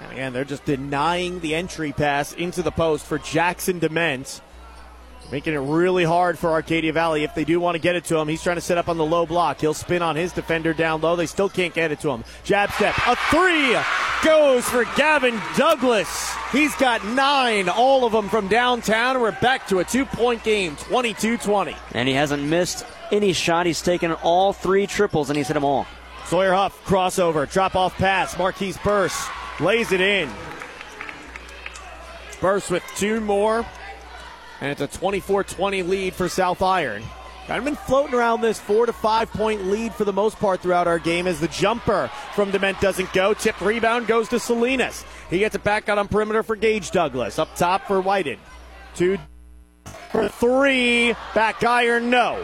And 0.00 0.12
again, 0.12 0.32
they're 0.32 0.44
just 0.44 0.64
denying 0.64 1.40
the 1.40 1.54
entry 1.54 1.92
pass 1.92 2.32
into 2.32 2.62
the 2.62 2.70
post 2.70 3.04
for 3.04 3.18
Jackson 3.18 3.78
Dement. 3.78 4.40
Making 5.32 5.54
it 5.54 5.58
really 5.58 6.04
hard 6.04 6.38
for 6.38 6.50
Arcadia 6.50 6.92
Valley 6.92 7.24
if 7.24 7.34
they 7.34 7.44
do 7.44 7.58
want 7.58 7.74
to 7.74 7.78
get 7.80 7.96
it 7.96 8.04
to 8.04 8.18
him. 8.18 8.28
He's 8.28 8.42
trying 8.42 8.56
to 8.56 8.60
set 8.60 8.78
up 8.78 8.88
on 8.88 8.98
the 8.98 9.04
low 9.04 9.26
block. 9.26 9.60
He'll 9.60 9.74
spin 9.74 10.02
on 10.02 10.16
his 10.16 10.32
defender 10.32 10.74
down 10.74 11.00
low. 11.00 11.16
They 11.16 11.26
still 11.26 11.48
can't 11.48 11.74
get 11.74 11.90
it 11.90 12.00
to 12.00 12.10
him. 12.10 12.24
Jab 12.44 12.70
step. 12.72 12.94
A 13.06 13.16
three 13.30 13.76
goes 14.22 14.68
for 14.68 14.84
Gavin 14.96 15.40
Douglas. 15.56 16.32
He's 16.52 16.74
got 16.76 17.04
nine, 17.06 17.68
all 17.68 18.04
of 18.04 18.12
them 18.12 18.28
from 18.28 18.48
downtown. 18.48 19.20
We're 19.20 19.32
back 19.40 19.66
to 19.68 19.78
a 19.78 19.84
two 19.84 20.04
point 20.04 20.44
game, 20.44 20.76
22 20.76 21.38
20. 21.38 21.74
And 21.92 22.06
he 22.06 22.14
hasn't 22.14 22.42
missed 22.42 22.86
any 23.10 23.32
shot. 23.32 23.66
He's 23.66 23.82
taken 23.82 24.12
all 24.12 24.52
three 24.52 24.86
triples 24.86 25.30
and 25.30 25.36
he's 25.36 25.48
hit 25.48 25.54
them 25.54 25.64
all. 25.64 25.86
Sawyer 26.26 26.52
Huff, 26.52 26.84
crossover, 26.84 27.50
drop 27.50 27.76
off 27.76 27.96
pass. 27.96 28.36
Marquise 28.38 28.78
Burst 28.78 29.28
lays 29.60 29.92
it 29.92 30.00
in. 30.00 30.30
Burst 32.40 32.70
with 32.70 32.82
two 32.96 33.20
more. 33.20 33.66
And 34.64 34.72
it's 34.72 34.80
a 34.80 34.98
24 34.98 35.44
20 35.44 35.82
lead 35.82 36.14
for 36.14 36.26
South 36.26 36.62
Iron. 36.62 37.02
Kind 37.46 37.58
of 37.58 37.66
been 37.66 37.76
floating 37.76 38.14
around 38.14 38.40
this 38.40 38.58
four 38.58 38.86
to 38.86 38.94
five 38.94 39.30
point 39.30 39.66
lead 39.66 39.92
for 39.92 40.06
the 40.06 40.12
most 40.12 40.38
part 40.38 40.60
throughout 40.62 40.88
our 40.88 40.98
game 40.98 41.26
as 41.26 41.38
the 41.38 41.48
jumper 41.48 42.10
from 42.34 42.50
Dement 42.50 42.80
doesn't 42.80 43.12
go. 43.12 43.34
Tip 43.34 43.60
rebound 43.60 44.06
goes 44.06 44.26
to 44.30 44.38
Salinas. 44.38 45.04
He 45.28 45.40
gets 45.40 45.54
it 45.54 45.62
back 45.64 45.90
out 45.90 45.98
on 45.98 46.08
perimeter 46.08 46.42
for 46.42 46.56
Gage 46.56 46.92
Douglas. 46.92 47.38
Up 47.38 47.54
top 47.56 47.86
for 47.86 48.00
Whited. 48.00 48.38
Two 48.94 49.18
for 50.10 50.30
three. 50.30 51.12
Back 51.34 51.62
iron, 51.62 52.08
no. 52.08 52.42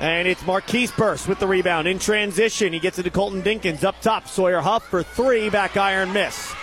And 0.00 0.26
it's 0.26 0.46
Marquise 0.46 0.90
Burst 0.92 1.28
with 1.28 1.38
the 1.38 1.46
rebound 1.46 1.86
in 1.86 1.98
transition. 1.98 2.72
He 2.72 2.80
gets 2.80 2.98
it 2.98 3.02
to 3.02 3.10
Colton 3.10 3.42
Dinkins 3.42 3.84
up 3.84 4.00
top. 4.00 4.26
Sawyer 4.26 4.62
Huff 4.62 4.88
for 4.88 5.02
three. 5.02 5.50
Back 5.50 5.76
iron 5.76 6.14
miss. 6.14 6.54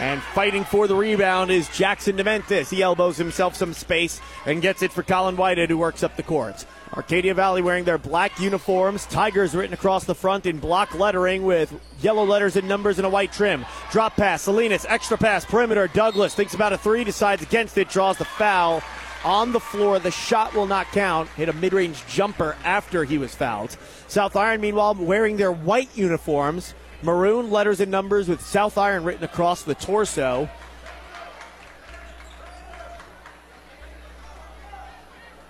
And 0.00 0.22
fighting 0.22 0.64
for 0.64 0.88
the 0.88 0.94
rebound 0.94 1.50
is 1.50 1.68
Jackson 1.68 2.16
Dement 2.16 2.50
is. 2.50 2.70
He 2.70 2.82
elbows 2.82 3.18
himself 3.18 3.54
some 3.54 3.74
space 3.74 4.18
and 4.46 4.62
gets 4.62 4.80
it 4.80 4.92
for 4.92 5.02
Colin 5.02 5.36
Whitehead, 5.36 5.68
who 5.68 5.76
works 5.76 6.02
up 6.02 6.16
the 6.16 6.22
court. 6.22 6.64
Arcadia 6.94 7.34
Valley 7.34 7.60
wearing 7.60 7.84
their 7.84 7.98
black 7.98 8.40
uniforms. 8.40 9.04
Tigers 9.04 9.54
written 9.54 9.74
across 9.74 10.04
the 10.04 10.14
front 10.14 10.46
in 10.46 10.58
block 10.58 10.98
lettering 10.98 11.42
with 11.44 11.78
yellow 12.00 12.24
letters 12.24 12.56
and 12.56 12.66
numbers 12.66 12.98
and 12.98 13.06
a 13.06 13.10
white 13.10 13.30
trim. 13.30 13.66
Drop 13.92 14.16
pass, 14.16 14.40
Salinas, 14.40 14.86
extra 14.88 15.18
pass, 15.18 15.44
perimeter. 15.44 15.86
Douglas 15.86 16.34
thinks 16.34 16.54
about 16.54 16.72
a 16.72 16.78
three, 16.78 17.04
decides 17.04 17.42
against 17.42 17.76
it, 17.76 17.90
draws 17.90 18.16
the 18.16 18.24
foul 18.24 18.82
on 19.22 19.52
the 19.52 19.60
floor. 19.60 19.98
The 19.98 20.10
shot 20.10 20.54
will 20.54 20.66
not 20.66 20.86
count. 20.92 21.28
Hit 21.30 21.50
a 21.50 21.52
mid 21.52 21.74
range 21.74 22.06
jumper 22.06 22.56
after 22.64 23.04
he 23.04 23.18
was 23.18 23.34
fouled. 23.34 23.76
South 24.08 24.34
Iron, 24.34 24.62
meanwhile, 24.62 24.94
wearing 24.94 25.36
their 25.36 25.52
white 25.52 25.94
uniforms 25.94 26.74
maroon 27.02 27.50
letters 27.50 27.80
and 27.80 27.90
numbers 27.90 28.28
with 28.28 28.40
South 28.40 28.78
Iron 28.78 29.04
written 29.04 29.24
across 29.24 29.62
the 29.62 29.74
torso. 29.74 30.48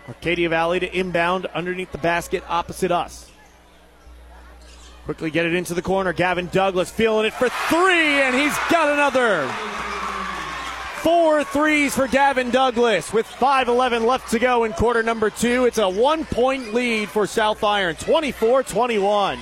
Arcadia 0.08 0.48
Valley 0.48 0.80
to 0.80 0.98
inbound 0.98 1.46
underneath 1.46 1.92
the 1.92 1.98
basket 1.98 2.42
opposite 2.48 2.90
us. 2.90 3.30
Quickly 5.04 5.30
get 5.30 5.46
it 5.46 5.54
into 5.54 5.74
the 5.74 5.82
corner. 5.82 6.12
Gavin 6.12 6.48
Douglas 6.52 6.90
feeling 6.90 7.26
it 7.26 7.32
for 7.32 7.48
three, 7.48 8.20
and 8.20 8.34
he's 8.34 8.56
got 8.70 8.92
another. 8.92 9.48
Four 11.02 11.44
threes 11.44 11.94
for 11.94 12.06
Gavin 12.06 12.50
Douglas 12.50 13.12
with 13.12 13.26
5.11 13.26 14.04
left 14.04 14.30
to 14.32 14.38
go 14.38 14.64
in 14.64 14.72
quarter 14.74 15.02
number 15.02 15.30
two. 15.30 15.64
It's 15.64 15.78
a 15.78 15.88
one 15.88 16.24
point 16.26 16.74
lead 16.74 17.08
for 17.08 17.26
South 17.26 17.64
Iron, 17.64 17.96
24 17.96 18.64
21. 18.64 19.38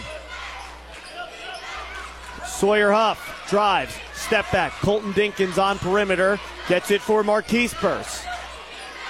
Sawyer 2.59 2.90
Huff 2.90 3.47
drives, 3.49 3.94
step 4.14 4.51
back. 4.51 4.73
Colton 4.81 5.12
Dinkins 5.12 5.62
on 5.62 5.79
perimeter, 5.79 6.40
gets 6.68 6.90
it 6.90 7.01
for 7.01 7.23
Marquise 7.23 7.73
Purse. 7.73 8.25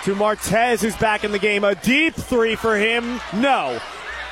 To 0.05 0.15
Martez, 0.15 0.83
who's 0.83 0.97
back 0.99 1.25
in 1.25 1.33
the 1.33 1.39
game. 1.39 1.65
A 1.65 1.75
deep 1.75 2.15
three 2.15 2.57
for 2.57 2.77
him. 2.77 3.19
No. 3.33 3.81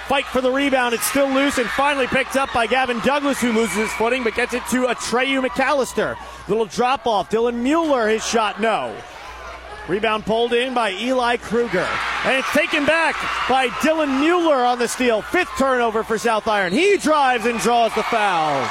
Fight 0.07 0.27
for 0.27 0.43
the 0.43 0.51
rebound. 0.51 0.95
It's 0.95 1.07
still 1.07 1.29
loose 1.31 1.57
and 1.57 1.67
finally 1.71 2.07
picked 2.07 2.37
up 2.37 2.53
by 2.53 2.67
Gavin 2.67 3.01
Douglas, 3.01 3.41
who 3.41 3.53
loses 3.53 3.77
his 3.77 3.93
footing, 3.95 4.23
but 4.23 4.35
gets 4.35 4.53
it 4.53 4.63
to 4.71 4.87
Atreyu 4.87 5.45
McAllister. 5.45 6.19
Little 6.47 6.67
drop 6.67 7.07
off. 7.07 7.31
Dylan 7.31 7.55
Mueller, 7.55 8.09
his 8.09 8.25
shot, 8.25 8.61
no. 8.61 8.95
Rebound 9.89 10.27
pulled 10.27 10.53
in 10.53 10.75
by 10.75 10.93
Eli 10.93 11.39
Kruger. 11.39 11.89
And 12.25 12.37
it's 12.37 12.53
taken 12.53 12.85
back 12.85 13.17
by 13.49 13.69
Dylan 13.81 14.21
Mueller 14.21 14.63
on 14.65 14.79
the 14.79 14.89
steal. 14.89 15.23
Fifth 15.23 15.57
turnover 15.57 16.05
for 16.05 16.19
South 16.19 16.47
Iron. 16.47 16.73
He 16.73 16.99
drives 16.99 17.47
and 17.47 17.59
draws 17.61 17.95
the 17.95 18.03
foul. 18.05 18.69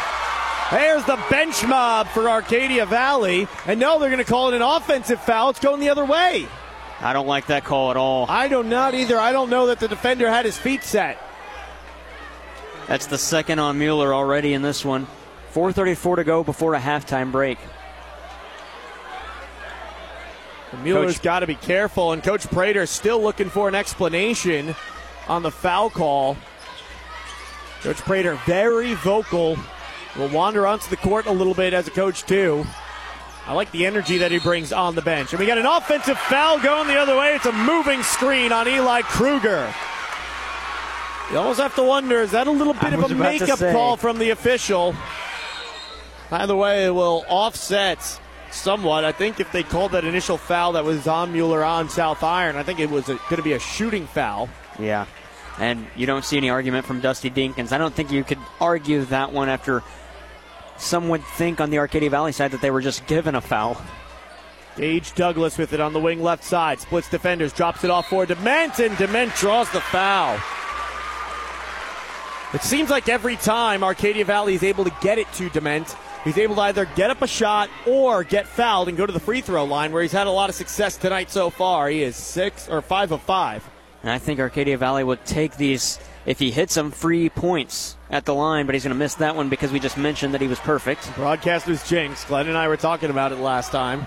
There's 0.72 1.06
the 1.06 1.24
bench 1.30 1.64
mob 1.66 2.08
for 2.08 2.30
Arcadia 2.30 2.86
Valley. 2.86 3.48
And 3.68 3.80
no, 3.80 4.00
they're 4.00 4.10
going 4.10 4.24
to 4.24 4.30
call 4.30 4.50
it 4.50 4.56
an 4.56 4.62
offensive 4.62 5.22
foul. 5.22 5.50
It's 5.52 5.60
going 5.60 5.80
the 5.80 5.90
other 5.90 6.06
way. 6.06 6.48
I 7.02 7.14
don't 7.14 7.28
like 7.28 7.48
that 7.48 7.66
call 7.66 7.92
at 7.92 7.98
all. 7.98 8.26
I 8.30 8.48
do 8.48 8.64
not 8.64 8.94
either. 8.94 9.20
I 9.20 9.32
don't 9.32 9.50
know 9.50 9.68
that 9.68 9.80
the 9.80 9.88
defender 9.88 10.30
had 10.30 10.46
his 10.46 10.58
feet 10.58 10.84
set. 10.84 11.22
That's 12.88 13.08
the 13.08 13.18
second 13.18 13.60
on 13.60 13.78
Mueller 13.78 14.14
already 14.14 14.54
in 14.54 14.62
this 14.62 14.84
one. 14.84 15.08
4.34 15.54 16.18
to 16.18 16.24
go 16.24 16.44
before 16.44 16.74
a 16.74 16.80
halftime 16.80 17.32
break. 17.32 17.58
Mueller's 20.84 21.20
got 21.20 21.40
to 21.40 21.48
be 21.48 21.56
careful, 21.56 22.12
and 22.12 22.22
Coach 22.22 22.48
Prater 22.48 22.86
still 22.86 23.22
looking 23.22 23.50
for 23.50 23.70
an 23.70 23.76
explanation 23.76 24.76
on 25.28 25.42
the 25.42 25.52
foul 25.52 25.90
call. 25.90 26.36
Coach 27.82 27.98
Prater 27.98 28.36
very 28.46 28.94
vocal 28.96 29.58
will 30.18 30.30
wander 30.30 30.66
onto 30.66 30.90
the 30.90 30.98
court 30.98 31.26
a 31.26 31.32
little 31.32 31.54
bit 31.54 31.74
as 31.74 31.88
a 31.88 31.92
coach, 31.92 32.24
too. 32.24 32.66
I 33.48 33.54
like 33.54 33.72
the 33.72 33.86
energy 33.86 34.18
that 34.20 34.32
he 34.32 34.40
brings 34.40 34.74
on 34.74 34.96
the 34.96 35.02
bench. 35.02 35.32
And 35.32 35.40
we 35.40 35.46
got 35.46 35.60
an 35.60 35.68
offensive 35.68 36.18
foul 36.18 36.60
going 36.60 36.88
the 36.88 36.98
other 36.98 37.16
way. 37.16 37.36
It's 37.36 37.46
a 37.46 37.52
moving 37.52 38.02
screen 38.02 38.52
on 38.52 38.68
Eli 38.68 39.02
Kruger. 39.04 39.72
You 41.32 41.38
almost 41.38 41.60
have 41.60 41.76
to 41.76 41.84
wonder 41.84 42.22
is 42.22 42.32
that 42.32 42.48
a 42.48 42.52
little 42.52 42.74
bit 42.74 42.94
of 42.94 43.12
a 43.12 43.16
makeup 43.16 43.60
call 43.60 43.98
from 43.98 44.18
the 44.20 44.32
official? 44.32 44.96
By 46.30 46.46
the 46.46 46.56
way, 46.56 46.86
it 46.86 46.92
will 46.92 47.24
offset 47.28 48.20
somewhat. 48.52 49.06
I 49.06 49.12
think 49.12 49.40
if 49.40 49.52
they 49.52 49.64
called 49.64 49.92
that 49.92 50.06
initial 50.06 50.38
foul 50.38 50.74
that 50.74 50.84
was 50.84 51.08
on 51.08 51.32
Mueller 51.32 51.64
on 51.64 51.90
South 51.90 52.24
Iron, 52.24 52.56
I 52.56 52.64
think 52.64 52.80
it 52.80 52.90
was 52.90 53.06
going 53.06 53.20
to 53.30 53.44
be 53.44 53.54
a 53.54 53.60
shooting 53.60 54.08
foul. 54.08 54.50
Yeah. 54.80 55.06
And 55.60 55.88
you 55.96 56.06
don't 56.06 56.26
see 56.26 56.38
any 56.38 56.50
argument 56.50 56.86
from 56.86 57.00
Dusty 57.00 57.30
Dinkins. 57.30 57.72
I 57.72 57.78
don't 57.78 57.94
think 57.94 58.12
you 58.12 58.24
could 58.24 58.40
argue 58.60 59.06
that 59.06 59.32
one 59.32 59.50
after 59.50 59.84
some 60.78 61.10
would 61.10 61.24
think 61.24 61.62
on 61.62 61.70
the 61.70 61.80
Arcadia 61.80 62.10
Valley 62.10 62.32
side 62.32 62.52
that 62.52 62.62
they 62.62 62.72
were 62.72 62.82
just 62.82 63.06
given 63.08 63.36
a 63.36 63.42
foul. 63.42 63.82
Gage 64.78 65.16
Douglas 65.16 65.58
with 65.58 65.72
it 65.72 65.80
on 65.80 65.94
the 65.94 66.00
wing 66.00 66.22
left 66.22 66.44
side. 66.44 66.80
Splits 66.80 67.10
defenders, 67.10 67.54
drops 67.54 67.84
it 67.84 67.90
off 67.90 68.10
for 68.10 68.26
Dement, 68.26 68.80
and 68.80 68.98
Dement 68.98 69.34
draws 69.36 69.70
the 69.72 69.80
foul. 69.80 70.38
It 72.54 72.62
seems 72.62 72.90
like 72.90 73.10
every 73.10 73.38
time 73.38 73.84
Arcadia 73.84 74.26
Valley 74.26 74.54
is 74.54 74.64
able 74.64 74.84
to 74.84 74.94
get 75.02 75.18
it 75.18 75.32
to 75.34 75.50
Dement, 75.50 75.96
he's 76.24 76.38
able 76.38 76.56
to 76.56 76.62
either 76.62 76.86
get 76.96 77.10
up 77.10 77.22
a 77.22 77.28
shot 77.28 77.70
or 77.86 78.24
get 78.24 78.48
fouled 78.48 78.90
and 78.90 78.98
go 78.98 79.06
to 79.06 79.14
the 79.14 79.20
free 79.20 79.42
throw 79.42 79.64
line, 79.64 79.92
where 79.92 80.02
he's 80.02 80.12
had 80.12 80.28
a 80.28 80.32
lot 80.32 80.50
of 80.50 80.56
success 80.56 80.98
tonight 80.98 81.32
so 81.32 81.50
far. 81.50 81.90
He 81.90 82.04
is 82.04 82.16
six 82.16 82.68
or 82.70 82.82
five 82.82 83.12
of 83.12 83.22
five. 83.22 83.68
And 84.04 84.12
I 84.12 84.20
think 84.20 84.40
Arcadia 84.40 84.78
Valley 84.78 85.04
would 85.04 85.26
take 85.26 85.58
these 85.58 86.00
if 86.26 86.40
he 86.40 86.52
hits 86.52 86.76
them 86.76 86.92
free 86.92 87.30
points 87.30 87.95
at 88.10 88.26
the 88.26 88.34
line, 88.34 88.66
but 88.66 88.76
he's 88.76 88.84
going 88.84 88.94
to 88.94 89.00
miss 89.00 89.16
that 89.16 89.36
one 89.36 89.50
because 89.50 89.72
we 89.72 89.80
just 89.80 89.98
mentioned 89.98 90.34
that 90.34 90.42
he 90.42 90.48
was 90.48 90.60
perfect. 90.60 91.14
Broadcaster's 91.16 91.88
jinx. 91.88 92.24
Glenn 92.26 92.48
and 92.48 92.58
I 92.58 92.68
were 92.68 92.78
talking 92.78 93.10
about 93.10 93.32
it 93.32 93.38
last 93.38 93.72
time. 93.72 94.06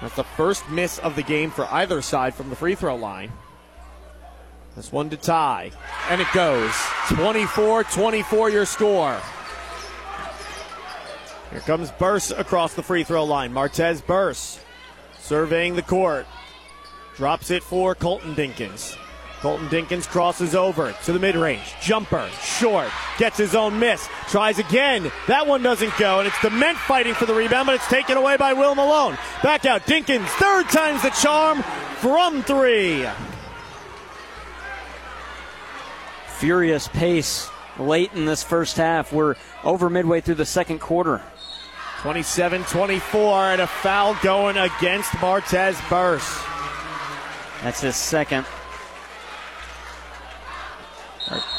That's 0.00 0.16
the 0.16 0.24
first 0.24 0.68
miss 0.68 0.98
of 0.98 1.16
the 1.16 1.22
game 1.22 1.50
for 1.50 1.66
either 1.72 2.02
side 2.02 2.34
from 2.34 2.50
the 2.50 2.56
free 2.56 2.74
throw 2.74 2.96
line. 2.96 3.32
This 4.74 4.92
one 4.92 5.08
to 5.10 5.16
tie. 5.16 5.70
And 6.10 6.20
it 6.20 6.26
goes 6.34 6.74
24 7.08 7.84
24 7.84 8.50
your 8.50 8.66
score. 8.66 9.18
Here 11.50 11.60
comes 11.60 11.90
Burse 11.92 12.30
across 12.30 12.74
the 12.74 12.82
free 12.82 13.04
throw 13.04 13.24
line. 13.24 13.52
Martez 13.52 14.04
Burse 14.06 14.60
surveying 15.18 15.76
the 15.76 15.82
court. 15.82 16.26
Drops 17.16 17.50
it 17.50 17.62
for 17.62 17.94
Colton 17.94 18.34
Dinkins. 18.34 18.98
Colton 19.46 19.68
Dinkins 19.68 20.08
crosses 20.08 20.56
over 20.56 20.92
to 21.04 21.12
the 21.12 21.20
mid 21.20 21.36
range. 21.36 21.76
Jumper, 21.80 22.28
short, 22.42 22.88
gets 23.16 23.38
his 23.38 23.54
own 23.54 23.78
miss. 23.78 24.08
Tries 24.28 24.58
again. 24.58 25.12
That 25.28 25.46
one 25.46 25.62
doesn't 25.62 25.96
go, 25.98 26.18
and 26.18 26.26
it's 26.26 26.42
Dement 26.42 26.76
fighting 26.76 27.14
for 27.14 27.26
the 27.26 27.34
rebound, 27.34 27.66
but 27.66 27.76
it's 27.76 27.86
taken 27.86 28.16
away 28.16 28.36
by 28.36 28.54
Will 28.54 28.74
Malone. 28.74 29.16
Back 29.44 29.64
out. 29.64 29.82
Dinkins, 29.82 30.26
third 30.30 30.68
time's 30.70 31.00
the 31.02 31.10
charm 31.10 31.62
from 31.98 32.42
three. 32.42 33.06
Furious 36.38 36.88
pace 36.88 37.48
late 37.78 38.12
in 38.14 38.24
this 38.24 38.42
first 38.42 38.76
half. 38.76 39.12
We're 39.12 39.36
over 39.62 39.88
midway 39.88 40.22
through 40.22 40.34
the 40.34 40.44
second 40.44 40.80
quarter. 40.80 41.22
27 42.00 42.64
24, 42.64 43.52
and 43.52 43.60
a 43.60 43.68
foul 43.68 44.18
going 44.24 44.56
against 44.56 45.12
Martez 45.12 45.78
Burse. 45.88 46.36
That's 47.62 47.82
his 47.82 47.94
second. 47.94 48.44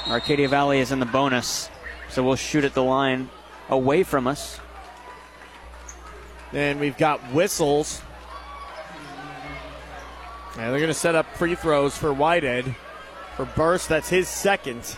Arcadia 0.07 0.47
Valley 0.47 0.79
is 0.79 0.91
in 0.91 0.99
the 0.99 1.05
bonus, 1.05 1.69
so 2.09 2.23
we'll 2.23 2.35
shoot 2.35 2.63
at 2.63 2.73
the 2.73 2.83
line 2.83 3.29
away 3.69 4.03
from 4.03 4.27
us. 4.27 4.59
And 6.53 6.79
we've 6.79 6.97
got 6.97 7.19
whistles. 7.33 8.01
And 10.53 10.71
they're 10.71 10.79
going 10.79 10.87
to 10.87 10.93
set 10.93 11.15
up 11.15 11.35
free 11.35 11.55
throws 11.55 11.97
for 11.97 12.13
Whitehead. 12.13 12.75
For 13.35 13.45
Burst, 13.45 13.89
that's 13.89 14.09
his 14.09 14.27
second. 14.27 14.97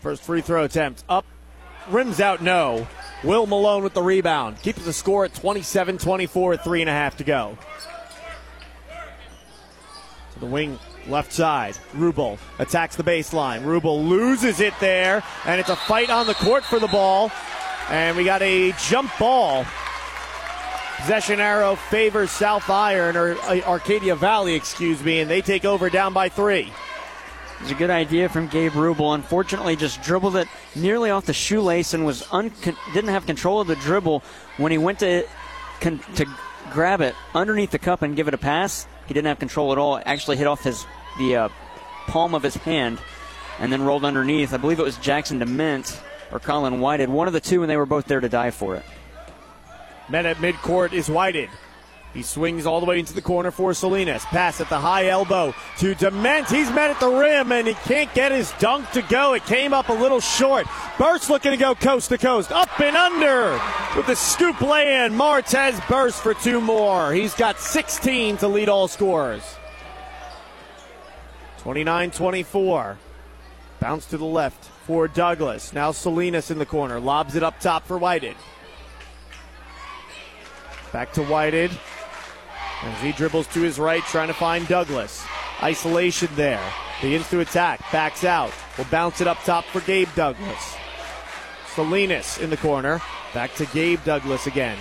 First 0.00 0.22
free 0.22 0.40
throw 0.40 0.64
attempt. 0.64 1.04
Up, 1.08 1.24
rims 1.88 2.20
out, 2.20 2.42
no. 2.42 2.86
Will 3.26 3.46
Malone 3.46 3.82
with 3.82 3.92
the 3.92 4.02
rebound. 4.02 4.62
Keeps 4.62 4.84
the 4.84 4.92
score 4.92 5.24
at 5.24 5.34
27 5.34 5.98
24, 5.98 6.58
three 6.58 6.80
and 6.80 6.88
a 6.88 6.92
half 6.92 7.16
to 7.16 7.24
go. 7.24 7.58
To 10.34 10.40
the 10.40 10.46
wing 10.46 10.78
left 11.08 11.32
side. 11.32 11.76
Rubel 11.92 12.38
attacks 12.60 12.94
the 12.94 13.02
baseline. 13.02 13.62
Rubel 13.62 14.08
loses 14.08 14.60
it 14.60 14.74
there, 14.78 15.24
and 15.44 15.60
it's 15.60 15.70
a 15.70 15.76
fight 15.76 16.08
on 16.08 16.28
the 16.28 16.34
court 16.34 16.62
for 16.64 16.78
the 16.78 16.86
ball. 16.86 17.32
And 17.90 18.16
we 18.16 18.24
got 18.24 18.42
a 18.42 18.72
jump 18.88 19.10
ball. 19.18 19.66
Possession 20.98 21.40
arrow 21.40 21.74
favors 21.74 22.30
South 22.30 22.70
Iron, 22.70 23.16
or 23.16 23.36
uh, 23.40 23.60
Arcadia 23.66 24.14
Valley, 24.14 24.54
excuse 24.54 25.02
me, 25.02 25.18
and 25.18 25.28
they 25.28 25.42
take 25.42 25.64
over 25.64 25.90
down 25.90 26.12
by 26.12 26.28
three. 26.28 26.72
It 27.56 27.62
was 27.62 27.70
a 27.70 27.74
good 27.74 27.90
idea 27.90 28.28
from 28.28 28.48
Gabe 28.48 28.72
Rubel. 28.72 29.14
Unfortunately, 29.14 29.76
just 29.76 30.02
dribbled 30.02 30.36
it 30.36 30.46
nearly 30.74 31.10
off 31.10 31.24
the 31.26 31.32
shoelace 31.32 31.94
and 31.94 32.04
was 32.04 32.26
un- 32.30 32.52
didn't 32.92 33.10
have 33.10 33.26
control 33.26 33.60
of 33.60 33.66
the 33.66 33.76
dribble 33.76 34.22
when 34.58 34.72
he 34.72 34.78
went 34.78 34.98
to 35.00 35.26
con- 35.80 36.00
to 36.16 36.26
grab 36.70 37.00
it 37.00 37.14
underneath 37.34 37.70
the 37.70 37.78
cup 37.78 38.02
and 38.02 38.14
give 38.14 38.28
it 38.28 38.34
a 38.34 38.38
pass. 38.38 38.86
He 39.06 39.14
didn't 39.14 39.28
have 39.28 39.38
control 39.38 39.72
at 39.72 39.78
all. 39.78 39.96
It 39.96 40.02
actually 40.06 40.36
hit 40.36 40.46
off 40.46 40.62
his 40.64 40.84
the 41.18 41.36
uh, 41.36 41.48
palm 42.08 42.34
of 42.34 42.42
his 42.42 42.56
hand, 42.56 42.98
and 43.58 43.72
then 43.72 43.82
rolled 43.82 44.04
underneath. 44.04 44.52
I 44.52 44.58
believe 44.58 44.78
it 44.78 44.84
was 44.84 44.98
Jackson 44.98 45.38
Dement 45.38 45.98
or 46.30 46.40
Colin 46.40 46.80
Whited, 46.80 47.08
one 47.08 47.26
of 47.26 47.32
the 47.32 47.40
two, 47.40 47.62
and 47.62 47.70
they 47.70 47.76
were 47.76 47.86
both 47.86 48.04
there 48.04 48.20
to 48.20 48.28
die 48.28 48.50
for 48.50 48.76
it. 48.76 48.84
Men 50.08 50.26
at 50.26 50.36
midcourt 50.36 50.92
is 50.92 51.08
Whited. 51.08 51.48
He 52.16 52.22
swings 52.22 52.64
all 52.64 52.80
the 52.80 52.86
way 52.86 52.98
into 52.98 53.12
the 53.12 53.20
corner 53.20 53.50
for 53.50 53.74
Salinas. 53.74 54.24
Pass 54.24 54.62
at 54.62 54.70
the 54.70 54.78
high 54.78 55.08
elbow 55.08 55.54
to 55.76 55.94
Dement. 55.94 56.48
He's 56.48 56.70
met 56.70 56.88
at 56.88 56.98
the 56.98 57.10
rim 57.10 57.52
and 57.52 57.68
he 57.68 57.74
can't 57.74 58.12
get 58.14 58.32
his 58.32 58.50
dunk 58.52 58.90
to 58.92 59.02
go. 59.02 59.34
It 59.34 59.44
came 59.44 59.74
up 59.74 59.90
a 59.90 59.92
little 59.92 60.20
short. 60.20 60.66
Burst 60.98 61.28
looking 61.28 61.50
to 61.50 61.58
go 61.58 61.74
coast 61.74 62.08
to 62.08 62.16
coast. 62.16 62.50
Up 62.52 62.80
and 62.80 62.96
under 62.96 63.60
with 63.94 64.06
the 64.06 64.16
scoop 64.16 64.62
lay 64.62 65.04
in. 65.04 65.12
Martez 65.12 65.86
Burst 65.90 66.22
for 66.22 66.32
two 66.32 66.58
more. 66.58 67.12
He's 67.12 67.34
got 67.34 67.60
16 67.60 68.38
to 68.38 68.48
lead 68.48 68.70
all 68.70 68.88
scorers. 68.88 69.42
29 71.58 72.12
24. 72.12 72.96
Bounce 73.78 74.06
to 74.06 74.16
the 74.16 74.24
left 74.24 74.64
for 74.86 75.06
Douglas. 75.06 75.74
Now 75.74 75.92
Salinas 75.92 76.50
in 76.50 76.58
the 76.58 76.64
corner. 76.64 76.98
Lobs 76.98 77.36
it 77.36 77.42
up 77.42 77.60
top 77.60 77.86
for 77.86 77.98
Whited. 77.98 78.36
Back 80.94 81.12
to 81.12 81.22
Whited. 81.22 81.70
As 82.82 83.02
he 83.02 83.12
dribbles 83.12 83.46
to 83.48 83.60
his 83.60 83.78
right, 83.78 84.02
trying 84.04 84.28
to 84.28 84.34
find 84.34 84.68
Douglas. 84.68 85.24
Isolation 85.62 86.28
there. 86.34 86.62
Begins 87.00 87.28
to 87.30 87.40
attack. 87.40 87.80
Backs 87.90 88.24
out. 88.24 88.52
Will 88.76 88.84
bounce 88.90 89.20
it 89.20 89.26
up 89.26 89.42
top 89.44 89.64
for 89.64 89.80
Gabe 89.80 90.08
Douglas. 90.14 90.76
Salinas 91.74 92.38
in 92.38 92.50
the 92.50 92.56
corner. 92.56 93.00
Back 93.34 93.54
to 93.56 93.66
Gabe 93.66 94.02
Douglas 94.04 94.46
again. 94.46 94.78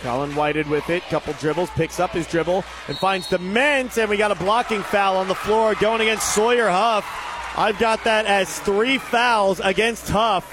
Colin 0.00 0.34
Whited 0.34 0.68
with 0.68 0.88
it. 0.90 1.02
Couple 1.04 1.32
dribbles. 1.34 1.70
Picks 1.70 1.98
up 1.98 2.10
his 2.10 2.26
dribble 2.26 2.64
and 2.88 2.98
finds 2.98 3.28
Dement. 3.28 3.96
And 3.96 4.08
we 4.10 4.16
got 4.16 4.30
a 4.30 4.36
blocking 4.36 4.82
foul 4.82 5.16
on 5.16 5.28
the 5.28 5.34
floor 5.34 5.74
going 5.74 6.02
against 6.02 6.34
Sawyer 6.34 6.68
Huff. 6.68 7.04
I've 7.56 7.78
got 7.78 8.04
that 8.04 8.26
as 8.26 8.58
three 8.60 8.98
fouls 8.98 9.60
against 9.60 10.08
Huff. 10.10 10.52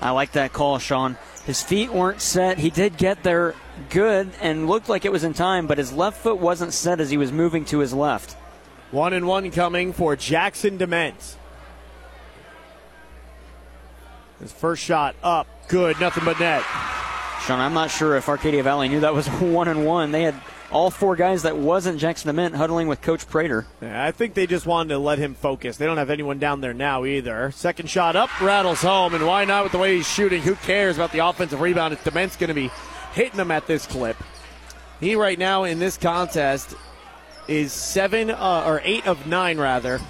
I 0.00 0.10
like 0.12 0.32
that 0.32 0.54
call, 0.54 0.78
Sean. 0.78 1.18
His 1.46 1.62
feet 1.62 1.92
weren't 1.92 2.20
set. 2.20 2.58
He 2.58 2.70
did 2.70 2.96
get 2.96 3.22
there 3.22 3.54
good 3.88 4.30
and 4.40 4.68
looked 4.68 4.88
like 4.88 5.04
it 5.04 5.12
was 5.12 5.24
in 5.24 5.32
time, 5.32 5.66
but 5.66 5.78
his 5.78 5.92
left 5.92 6.18
foot 6.18 6.38
wasn't 6.38 6.72
set 6.72 7.00
as 7.00 7.10
he 7.10 7.16
was 7.16 7.32
moving 7.32 7.64
to 7.66 7.78
his 7.78 7.92
left. 7.94 8.36
One 8.90 9.12
and 9.12 9.26
one 9.26 9.50
coming 9.50 9.92
for 9.92 10.16
Jackson 10.16 10.76
Dement. 10.76 11.36
His 14.40 14.52
first 14.52 14.82
shot 14.82 15.14
up, 15.22 15.46
good, 15.68 16.00
nothing 16.00 16.24
but 16.24 16.40
net. 16.40 16.62
Sean, 17.46 17.60
I'm 17.60 17.74
not 17.74 17.90
sure 17.90 18.16
if 18.16 18.28
Arcadia 18.28 18.62
Valley 18.62 18.88
knew 18.88 19.00
that 19.00 19.14
was 19.14 19.28
one 19.40 19.68
and 19.68 19.86
one. 19.86 20.12
They 20.12 20.22
had 20.22 20.34
all 20.70 20.90
four 20.90 21.16
guys 21.16 21.42
that 21.42 21.56
wasn't 21.56 21.98
Jackson 21.98 22.28
Dement 22.28 22.54
huddling 22.54 22.86
with 22.88 23.02
Coach 23.02 23.28
Prater. 23.28 23.66
Yeah, 23.80 24.04
I 24.04 24.12
think 24.12 24.34
they 24.34 24.46
just 24.46 24.66
wanted 24.66 24.90
to 24.90 24.98
let 24.98 25.18
him 25.18 25.34
focus. 25.34 25.76
They 25.76 25.86
don't 25.86 25.96
have 25.96 26.10
anyone 26.10 26.38
down 26.38 26.60
there 26.60 26.74
now 26.74 27.04
either. 27.04 27.50
Second 27.50 27.90
shot 27.90 28.16
up, 28.16 28.40
rattles 28.40 28.82
home, 28.82 29.14
and 29.14 29.26
why 29.26 29.44
not 29.44 29.64
with 29.64 29.72
the 29.72 29.78
way 29.78 29.96
he's 29.96 30.08
shooting? 30.08 30.42
Who 30.42 30.54
cares 30.54 30.96
about 30.96 31.12
the 31.12 31.18
offensive 31.20 31.60
rebound? 31.60 31.92
It's 31.92 32.04
Dement's 32.04 32.36
going 32.36 32.48
to 32.48 32.54
be 32.54 32.70
hitting 33.12 33.36
them 33.36 33.50
at 33.50 33.66
this 33.66 33.86
clip. 33.86 34.16
He 35.00 35.16
right 35.16 35.38
now 35.38 35.64
in 35.64 35.78
this 35.78 35.96
contest 35.96 36.74
is 37.48 37.72
seven 37.72 38.30
uh, 38.30 38.64
or 38.66 38.80
eight 38.84 39.06
of 39.06 39.26
nine 39.26 39.58
rather. 39.58 40.00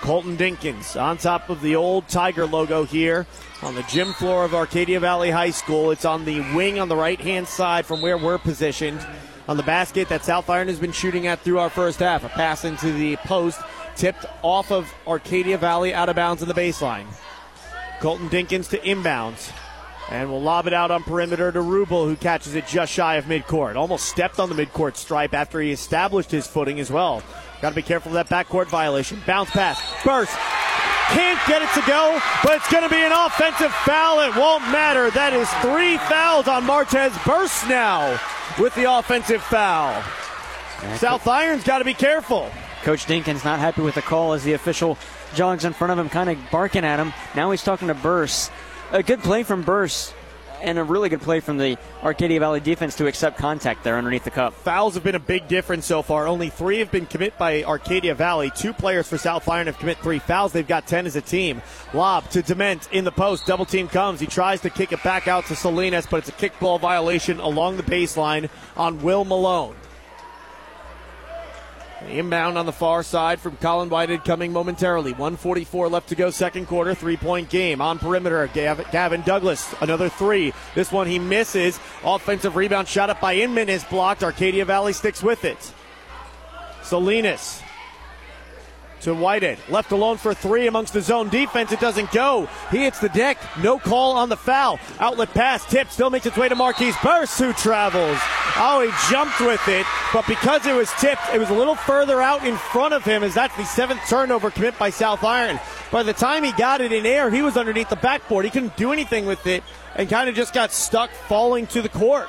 Colton 0.00 0.36
Dinkins 0.36 1.00
on 1.00 1.18
top 1.18 1.50
of 1.50 1.60
the 1.60 1.76
old 1.76 2.08
Tiger 2.08 2.46
logo 2.46 2.84
here 2.84 3.26
on 3.62 3.74
the 3.74 3.82
gym 3.84 4.12
floor 4.12 4.44
of 4.44 4.54
Arcadia 4.54 5.00
Valley 5.00 5.30
High 5.30 5.50
School. 5.50 5.90
It's 5.90 6.04
on 6.04 6.24
the 6.24 6.40
wing 6.54 6.78
on 6.78 6.88
the 6.88 6.96
right 6.96 7.20
hand 7.20 7.46
side 7.46 7.84
from 7.86 8.00
where 8.00 8.16
we're 8.16 8.38
positioned. 8.38 9.04
On 9.48 9.56
the 9.56 9.62
basket 9.62 10.08
that 10.08 10.24
South 10.24 10.48
Iron 10.48 10.68
has 10.68 10.78
been 10.78 10.92
shooting 10.92 11.26
at 11.26 11.40
through 11.40 11.58
our 11.58 11.70
first 11.70 11.98
half. 11.98 12.24
A 12.24 12.28
pass 12.28 12.64
into 12.64 12.92
the 12.92 13.16
post, 13.16 13.60
tipped 13.96 14.24
off 14.42 14.70
of 14.70 14.92
Arcadia 15.06 15.58
Valley 15.58 15.92
out 15.92 16.08
of 16.08 16.16
bounds 16.16 16.42
in 16.42 16.48
the 16.48 16.54
baseline. 16.54 17.06
Colton 18.00 18.28
Dinkins 18.28 18.70
to 18.70 18.78
inbounds. 18.78 19.50
And 20.08 20.30
we'll 20.30 20.42
lob 20.42 20.66
it 20.66 20.72
out 20.72 20.90
on 20.90 21.02
perimeter 21.02 21.52
to 21.52 21.60
Rubel, 21.60 22.06
who 22.06 22.16
catches 22.16 22.54
it 22.54 22.66
just 22.66 22.92
shy 22.92 23.16
of 23.16 23.26
midcourt. 23.26 23.76
Almost 23.76 24.06
stepped 24.06 24.40
on 24.40 24.48
the 24.48 24.54
midcourt 24.54 24.96
stripe 24.96 25.34
after 25.34 25.60
he 25.60 25.70
established 25.70 26.30
his 26.30 26.46
footing 26.46 26.80
as 26.80 26.90
well. 26.90 27.22
Got 27.60 27.70
to 27.70 27.76
be 27.76 27.82
careful 27.82 28.16
of 28.16 28.28
that 28.28 28.48
backcourt 28.48 28.68
violation. 28.68 29.20
Bounce 29.26 29.50
pass. 29.50 29.80
Burst. 30.04 30.36
Can't 31.12 31.40
get 31.48 31.62
it 31.62 31.72
to 31.74 31.86
go, 31.86 32.20
but 32.44 32.56
it's 32.56 32.70
going 32.70 32.84
to 32.84 32.88
be 32.88 33.02
an 33.02 33.12
offensive 33.12 33.72
foul. 33.84 34.20
It 34.20 34.36
won't 34.36 34.62
matter. 34.70 35.10
That 35.10 35.32
is 35.32 35.48
three 35.60 35.96
fouls 36.08 36.46
on 36.46 36.64
Martez 36.64 37.12
Burst 37.26 37.68
now 37.68 38.20
with 38.58 38.74
the 38.74 38.84
offensive 38.84 39.42
foul. 39.42 40.02
South 40.96 41.26
Iron's 41.26 41.64
got 41.64 41.78
to 41.78 41.84
be 41.84 41.94
careful. 41.94 42.50
Coach 42.82 43.06
Dinkins 43.06 43.44
not 43.44 43.58
happy 43.58 43.82
with 43.82 43.94
the 43.94 44.02
call 44.02 44.32
as 44.32 44.44
the 44.44 44.52
official 44.52 44.96
jogs 45.34 45.64
in 45.64 45.72
front 45.72 45.92
of 45.92 45.98
him, 45.98 46.08
kind 46.08 46.30
of 46.30 46.38
barking 46.50 46.84
at 46.84 46.98
him. 46.98 47.12
Now 47.34 47.50
he's 47.50 47.62
talking 47.62 47.88
to 47.88 47.94
Burst. 47.94 48.50
A 48.92 49.02
good 49.02 49.20
play 49.20 49.42
from 49.42 49.62
Burst 49.62 50.14
and 50.62 50.78
a 50.78 50.84
really 50.84 51.08
good 51.08 51.20
play 51.20 51.40
from 51.40 51.58
the 51.58 51.78
Arcadia 52.02 52.40
Valley 52.40 52.60
defense 52.60 52.96
to 52.96 53.06
accept 53.06 53.38
contact 53.38 53.84
there 53.84 53.96
underneath 53.96 54.24
the 54.24 54.30
cup. 54.30 54.54
Fouls 54.54 54.94
have 54.94 55.04
been 55.04 55.14
a 55.14 55.20
big 55.20 55.48
difference 55.48 55.86
so 55.86 56.02
far. 56.02 56.26
Only 56.26 56.50
three 56.50 56.78
have 56.78 56.90
been 56.90 57.06
commit 57.06 57.36
by 57.38 57.64
Arcadia 57.64 58.14
Valley. 58.14 58.50
Two 58.54 58.72
players 58.72 59.08
for 59.08 59.18
South 59.18 59.48
Iron 59.48 59.66
have 59.66 59.78
commit 59.78 59.98
three 59.98 60.18
fouls. 60.18 60.52
They've 60.52 60.66
got 60.66 60.86
10 60.86 61.06
as 61.06 61.16
a 61.16 61.20
team. 61.20 61.62
Lob 61.94 62.28
to 62.30 62.42
Dement 62.42 62.88
in 62.92 63.04
the 63.04 63.12
post. 63.12 63.46
Double 63.46 63.64
team 63.64 63.88
comes. 63.88 64.20
He 64.20 64.26
tries 64.26 64.60
to 64.62 64.70
kick 64.70 64.92
it 64.92 65.02
back 65.02 65.28
out 65.28 65.46
to 65.46 65.56
Salinas, 65.56 66.06
but 66.06 66.18
it's 66.18 66.28
a 66.28 66.32
kickball 66.32 66.80
violation 66.80 67.40
along 67.40 67.76
the 67.76 67.82
baseline 67.82 68.48
on 68.76 69.02
Will 69.02 69.24
Malone. 69.24 69.76
Inbound 72.08 72.56
on 72.56 72.66
the 72.66 72.72
far 72.72 73.02
side 73.02 73.40
from 73.40 73.56
Colin 73.56 73.88
Whited 73.90 74.24
coming 74.24 74.52
momentarily. 74.52 75.12
144 75.12 75.88
left 75.88 76.08
to 76.08 76.14
go, 76.14 76.30
second 76.30 76.66
quarter, 76.66 76.94
three 76.94 77.16
point 77.16 77.50
game. 77.50 77.80
On 77.80 77.98
perimeter, 77.98 78.46
Gavin 78.48 79.22
Douglas, 79.22 79.74
another 79.80 80.08
three. 80.08 80.52
This 80.74 80.90
one 80.90 81.06
he 81.06 81.18
misses. 81.18 81.78
Offensive 82.04 82.56
rebound 82.56 82.88
shot 82.88 83.10
up 83.10 83.20
by 83.20 83.34
Inman 83.34 83.68
is 83.68 83.84
blocked. 83.84 84.24
Arcadia 84.24 84.64
Valley 84.64 84.92
sticks 84.92 85.22
with 85.22 85.44
it. 85.44 85.72
Salinas 86.82 87.62
to 89.00 89.14
Whited. 89.14 89.58
Left 89.68 89.92
alone 89.92 90.16
for 90.16 90.34
three 90.34 90.66
amongst 90.66 90.92
the 90.92 91.00
zone 91.00 91.28
defense. 91.28 91.72
It 91.72 91.80
doesn't 91.80 92.10
go. 92.12 92.48
He 92.70 92.78
hits 92.78 92.98
the 92.98 93.08
deck. 93.10 93.38
No 93.62 93.78
call 93.78 94.12
on 94.12 94.28
the 94.28 94.36
foul. 94.36 94.78
Outlet 94.98 95.32
pass. 95.34 95.64
Tip 95.66 95.90
still 95.90 96.10
makes 96.10 96.26
its 96.26 96.36
way 96.36 96.48
to 96.48 96.54
Marquise 96.54 96.96
Burst, 97.02 97.38
who 97.38 97.52
travels. 97.52 98.18
Oh, 98.56 98.86
he 98.86 99.12
jumped 99.12 99.40
with 99.40 99.66
it, 99.68 99.86
but 100.12 100.26
because 100.26 100.66
it 100.66 100.74
was 100.74 100.90
tipped, 101.00 101.22
it 101.32 101.38
was 101.38 101.50
a 101.50 101.54
little 101.54 101.74
further 101.74 102.20
out 102.20 102.46
in 102.46 102.56
front 102.56 102.94
of 102.94 103.04
him 103.04 103.22
as 103.22 103.34
that's 103.34 103.56
the 103.56 103.64
seventh 103.64 104.00
turnover 104.08 104.50
commit 104.50 104.78
by 104.78 104.90
South 104.90 105.24
Iron. 105.24 105.58
By 105.90 106.02
the 106.02 106.12
time 106.12 106.44
he 106.44 106.52
got 106.52 106.80
it 106.80 106.92
in 106.92 107.06
air, 107.06 107.30
he 107.30 107.42
was 107.42 107.56
underneath 107.56 107.88
the 107.88 107.96
backboard. 107.96 108.44
He 108.44 108.50
couldn't 108.50 108.76
do 108.76 108.92
anything 108.92 109.26
with 109.26 109.46
it 109.46 109.62
and 109.96 110.08
kind 110.08 110.28
of 110.28 110.34
just 110.34 110.52
got 110.52 110.72
stuck 110.72 111.10
falling 111.10 111.66
to 111.68 111.82
the 111.82 111.88
court. 111.88 112.28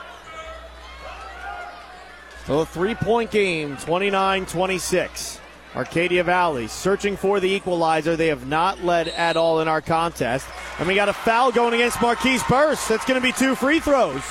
So 2.46 2.60
a 2.60 2.66
three 2.66 2.96
point 2.96 3.30
game, 3.32 3.78
29 3.78 4.46
26. 4.46 5.41
Arcadia 5.76 6.24
Valley 6.24 6.68
searching 6.68 7.16
for 7.16 7.40
the 7.40 7.50
equalizer. 7.50 8.16
They 8.16 8.28
have 8.28 8.48
not 8.48 8.84
led 8.84 9.08
at 9.08 9.38
all 9.38 9.62
in 9.62 9.68
our 9.68 9.82
contest. 9.82 10.48
And 10.80 10.88
we 10.88 10.96
got 10.96 11.10
a 11.10 11.14
foul 11.14 11.52
going 11.52 11.74
against 11.74 12.02
Marquise 12.02 12.44
Burst. 12.44 12.90
That's 12.90 13.06
going 13.06 13.20
to 13.20 13.26
be 13.26 13.32
two 13.32 13.56
free 13.56 13.80
throws 13.80 14.24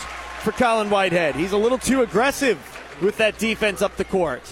for 0.42 0.52
Colin 0.52 0.90
Whitehead. 0.90 1.34
He's 1.34 1.52
a 1.52 1.58
little 1.58 1.78
too 1.78 2.02
aggressive 2.02 2.58
with 3.00 3.16
that 3.18 3.38
defense 3.38 3.82
up 3.82 3.96
the 3.96 4.04
court. 4.04 4.42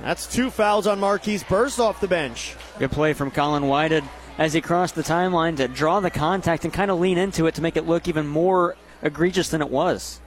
That's 0.00 0.26
two 0.26 0.50
fouls 0.50 0.86
on 0.86 0.98
Marquise 0.98 1.44
Burst 1.44 1.78
off 1.78 2.00
the 2.00 2.08
bench. 2.08 2.56
Good 2.78 2.90
play 2.90 3.12
from 3.12 3.30
Colin 3.30 3.68
Whitehead 3.68 4.04
as 4.38 4.52
he 4.52 4.60
crossed 4.60 4.94
the 4.94 5.02
timeline 5.02 5.56
to 5.58 5.68
draw 5.68 6.00
the 6.00 6.10
contact 6.10 6.64
and 6.64 6.72
kind 6.72 6.90
of 6.90 6.98
lean 6.98 7.18
into 7.18 7.46
it 7.46 7.54
to 7.56 7.62
make 7.62 7.76
it 7.76 7.86
look 7.86 8.08
even 8.08 8.26
more 8.26 8.76
egregious 9.02 9.50
than 9.50 9.60
it 9.60 9.68
was. 9.70 10.20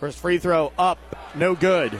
First 0.00 0.18
free 0.18 0.38
throw 0.38 0.72
up, 0.78 0.98
no 1.34 1.54
good. 1.54 1.98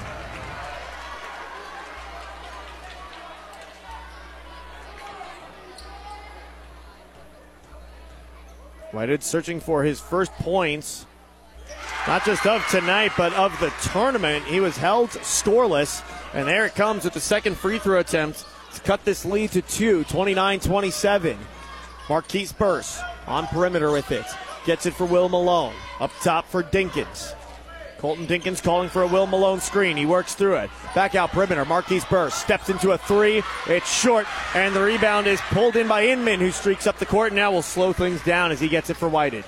Whitehead 8.93 9.23
searching 9.23 9.61
for 9.61 9.83
his 9.83 10.01
first 10.01 10.33
points, 10.33 11.07
not 12.07 12.25
just 12.25 12.47
of 12.47 12.67
tonight, 12.69 13.13
but 13.17 13.33
of 13.35 13.59
the 13.61 13.73
tournament. 13.91 14.45
He 14.45 14.61
was 14.61 14.77
held 14.77 15.11
scoreless, 15.11 16.03
and 16.33 16.49
there 16.49 16.65
it 16.65 16.75
comes 16.75 17.05
with 17.05 17.13
the 17.13 17.21
second 17.21 17.57
free 17.57 17.79
throw 17.79 18.01
attempt 18.01 18.47
to 18.75 18.81
cut 18.81 19.05
this 19.05 19.25
lead 19.25 19.53
to 19.53 19.63
two, 19.63 20.05
29 20.05 20.61
27. 20.61 21.39
Marquise 22.09 22.53
Burst 22.53 23.03
on 23.27 23.47
perimeter 23.47 23.91
with 23.91 24.11
it. 24.11 24.25
Gets 24.65 24.87
it 24.87 24.95
for 24.95 25.05
Will 25.05 25.29
Malone. 25.29 25.75
Up 26.01 26.11
top 26.23 26.47
for 26.47 26.63
Dinkins. 26.63 27.35
Colton 27.99 28.29
Dinkins 28.29 28.63
calling 28.63 28.89
for 28.89 29.03
a 29.03 29.07
Will 29.07 29.27
Malone 29.27 29.61
screen. 29.61 29.97
He 29.97 30.07
works 30.07 30.35
through 30.35 30.57
it. 30.57 30.71
Back 30.95 31.17
out 31.17 31.31
perimeter. 31.31 31.65
Marquise 31.65 32.05
Burst 32.05 32.39
steps 32.39 32.69
into 32.69 32.93
a 32.93 32.99
three. 32.99 33.43
It's 33.67 33.93
short, 33.93 34.27
and 34.55 34.75
the 34.75 34.81
rebound 34.81 35.27
is 35.27 35.41
pulled 35.51 35.75
in 35.75 35.89
by 35.89 36.07
Inman, 36.07 36.39
who 36.39 36.53
streaks 36.53 36.87
up 36.87 36.99
the 36.99 37.07
court. 37.07 37.29
and 37.29 37.37
Now 37.37 37.51
will 37.51 37.63
slow 37.63 37.93
things 37.93 38.23
down 38.23 38.53
as 38.53 38.61
he 38.61 38.69
gets 38.69 38.89
it 38.89 38.97
for 38.97 39.09
Whited. 39.09 39.45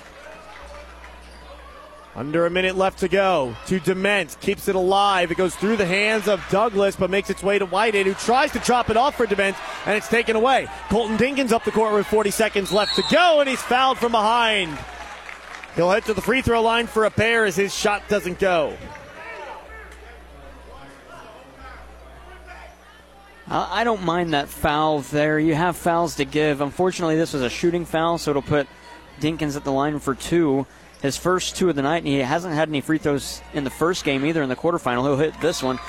Under 2.17 2.45
a 2.45 2.51
minute 2.51 2.75
left 2.75 2.99
to 2.99 3.09
go. 3.09 3.55
To 3.67 3.79
Dement. 3.79 4.37
Keeps 4.41 4.67
it 4.67 4.75
alive. 4.75 5.31
It 5.31 5.37
goes 5.37 5.55
through 5.55 5.77
the 5.77 5.87
hands 5.87 6.27
of 6.27 6.45
Douglas, 6.51 6.97
but 6.97 7.09
makes 7.09 7.31
its 7.31 7.45
way 7.45 7.59
to 7.61 7.67
Whitehead, 7.67 8.07
who 8.07 8.15
tries 8.15 8.51
to 8.53 8.59
drop 8.59 8.91
it 8.91 8.97
off 8.97 9.17
for 9.17 9.27
Dement, 9.27 9.57
and 9.87 9.97
it's 9.97 10.09
taken 10.09 10.35
away. 10.35 10.67
Colton 10.89 11.17
Dinkins 11.17 11.53
up 11.53 11.63
the 11.63 11.71
court 11.71 11.95
with 11.95 12.09
40 12.09 12.33
seconds 12.33 12.73
left 12.73 12.97
to 12.97 13.03
go, 13.13 13.39
and 13.39 13.49
he's 13.49 13.63
fouled 13.63 13.99
from 13.99 14.11
behind. 14.11 14.77
He'll 15.77 15.91
head 15.91 16.05
to 16.07 16.15
the 16.15 16.21
free 16.21 16.43
throw 16.43 16.63
line 16.63 16.87
for 16.87 17.05
a 17.05 17.11
pair 17.11 17.45
as 17.45 17.57
his 17.57 17.75
shot 17.75 18.09
doesn't 18.09 18.39
go. 18.39 18.77
Uh, 23.49 23.69
I 23.69 23.83
don't 23.83 24.05
mind 24.05 24.33
that 24.33 24.49
foul 24.49 25.01
there. 25.01 25.39
You 25.39 25.57
have 25.57 25.77
fouls 25.77 26.17
to 26.17 26.25
give. 26.25 26.61
Unfortunately, 26.61 27.17
this 27.17 27.33
was 27.33 27.43
a 27.43 27.51
shooting 27.51 27.85
foul, 27.85 28.17
so 28.17 28.31
it'll 28.31 28.43
put 28.43 28.69
Dinkins 29.21 29.57
at 29.57 29.65
the 29.65 29.73
line 29.73 29.99
for 29.99 30.15
two. 30.15 30.67
His 31.03 31.17
first 31.17 31.57
two 31.57 31.69
of 31.69 31.77
the 31.77 31.83
night, 31.83 31.99
and 31.99 32.07
he 32.07 32.19
hasn't 32.19 32.55
had 32.55 32.69
any 32.69 32.81
free 32.81 32.99
throws 32.99 33.41
in 33.53 33.65
the 33.65 33.71
first 33.71 34.05
game 34.05 34.25
either 34.25 34.43
in 34.43 34.49
the 34.49 34.57
quarterfinal. 34.57 35.03
He'll 35.03 35.17
hit 35.17 35.41
this 35.41 35.63
one. 35.63 35.81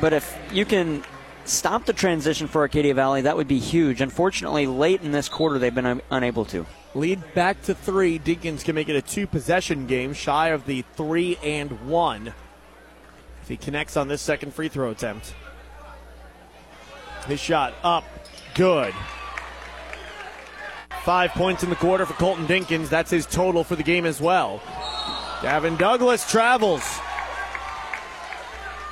But 0.00 0.12
if 0.12 0.36
you 0.52 0.64
can 0.64 1.04
stop 1.44 1.86
the 1.86 1.92
transition 1.92 2.48
for 2.48 2.62
Arcadia 2.62 2.94
Valley, 2.94 3.22
that 3.22 3.36
would 3.36 3.48
be 3.48 3.58
huge. 3.58 4.00
Unfortunately, 4.00 4.66
late 4.66 5.02
in 5.02 5.12
this 5.12 5.28
quarter, 5.28 5.58
they've 5.58 5.74
been 5.74 5.86
un- 5.86 6.02
unable 6.10 6.44
to. 6.46 6.66
Lead 6.94 7.34
back 7.34 7.62
to 7.62 7.74
three. 7.74 8.18
Dinkins 8.18 8.64
can 8.64 8.74
make 8.74 8.88
it 8.88 8.96
a 8.96 9.02
two 9.02 9.26
possession 9.26 9.86
game, 9.86 10.12
shy 10.12 10.48
of 10.48 10.66
the 10.66 10.84
three 10.94 11.38
and 11.42 11.88
one. 11.88 12.34
If 13.42 13.48
he 13.48 13.56
connects 13.56 13.96
on 13.96 14.08
this 14.08 14.20
second 14.20 14.54
free 14.54 14.68
throw 14.68 14.90
attempt. 14.90 15.34
His 17.26 17.40
shot 17.40 17.74
up, 17.82 18.04
good. 18.54 18.94
Five 21.04 21.32
points 21.32 21.62
in 21.62 21.70
the 21.70 21.76
quarter 21.76 22.06
for 22.06 22.14
Colton 22.14 22.46
Dinkins. 22.46 22.88
That's 22.88 23.10
his 23.10 23.26
total 23.26 23.64
for 23.64 23.74
the 23.74 23.82
game 23.82 24.06
as 24.06 24.20
well. 24.20 24.62
Gavin 25.42 25.76
Douglas 25.76 26.30
travels. 26.30 26.82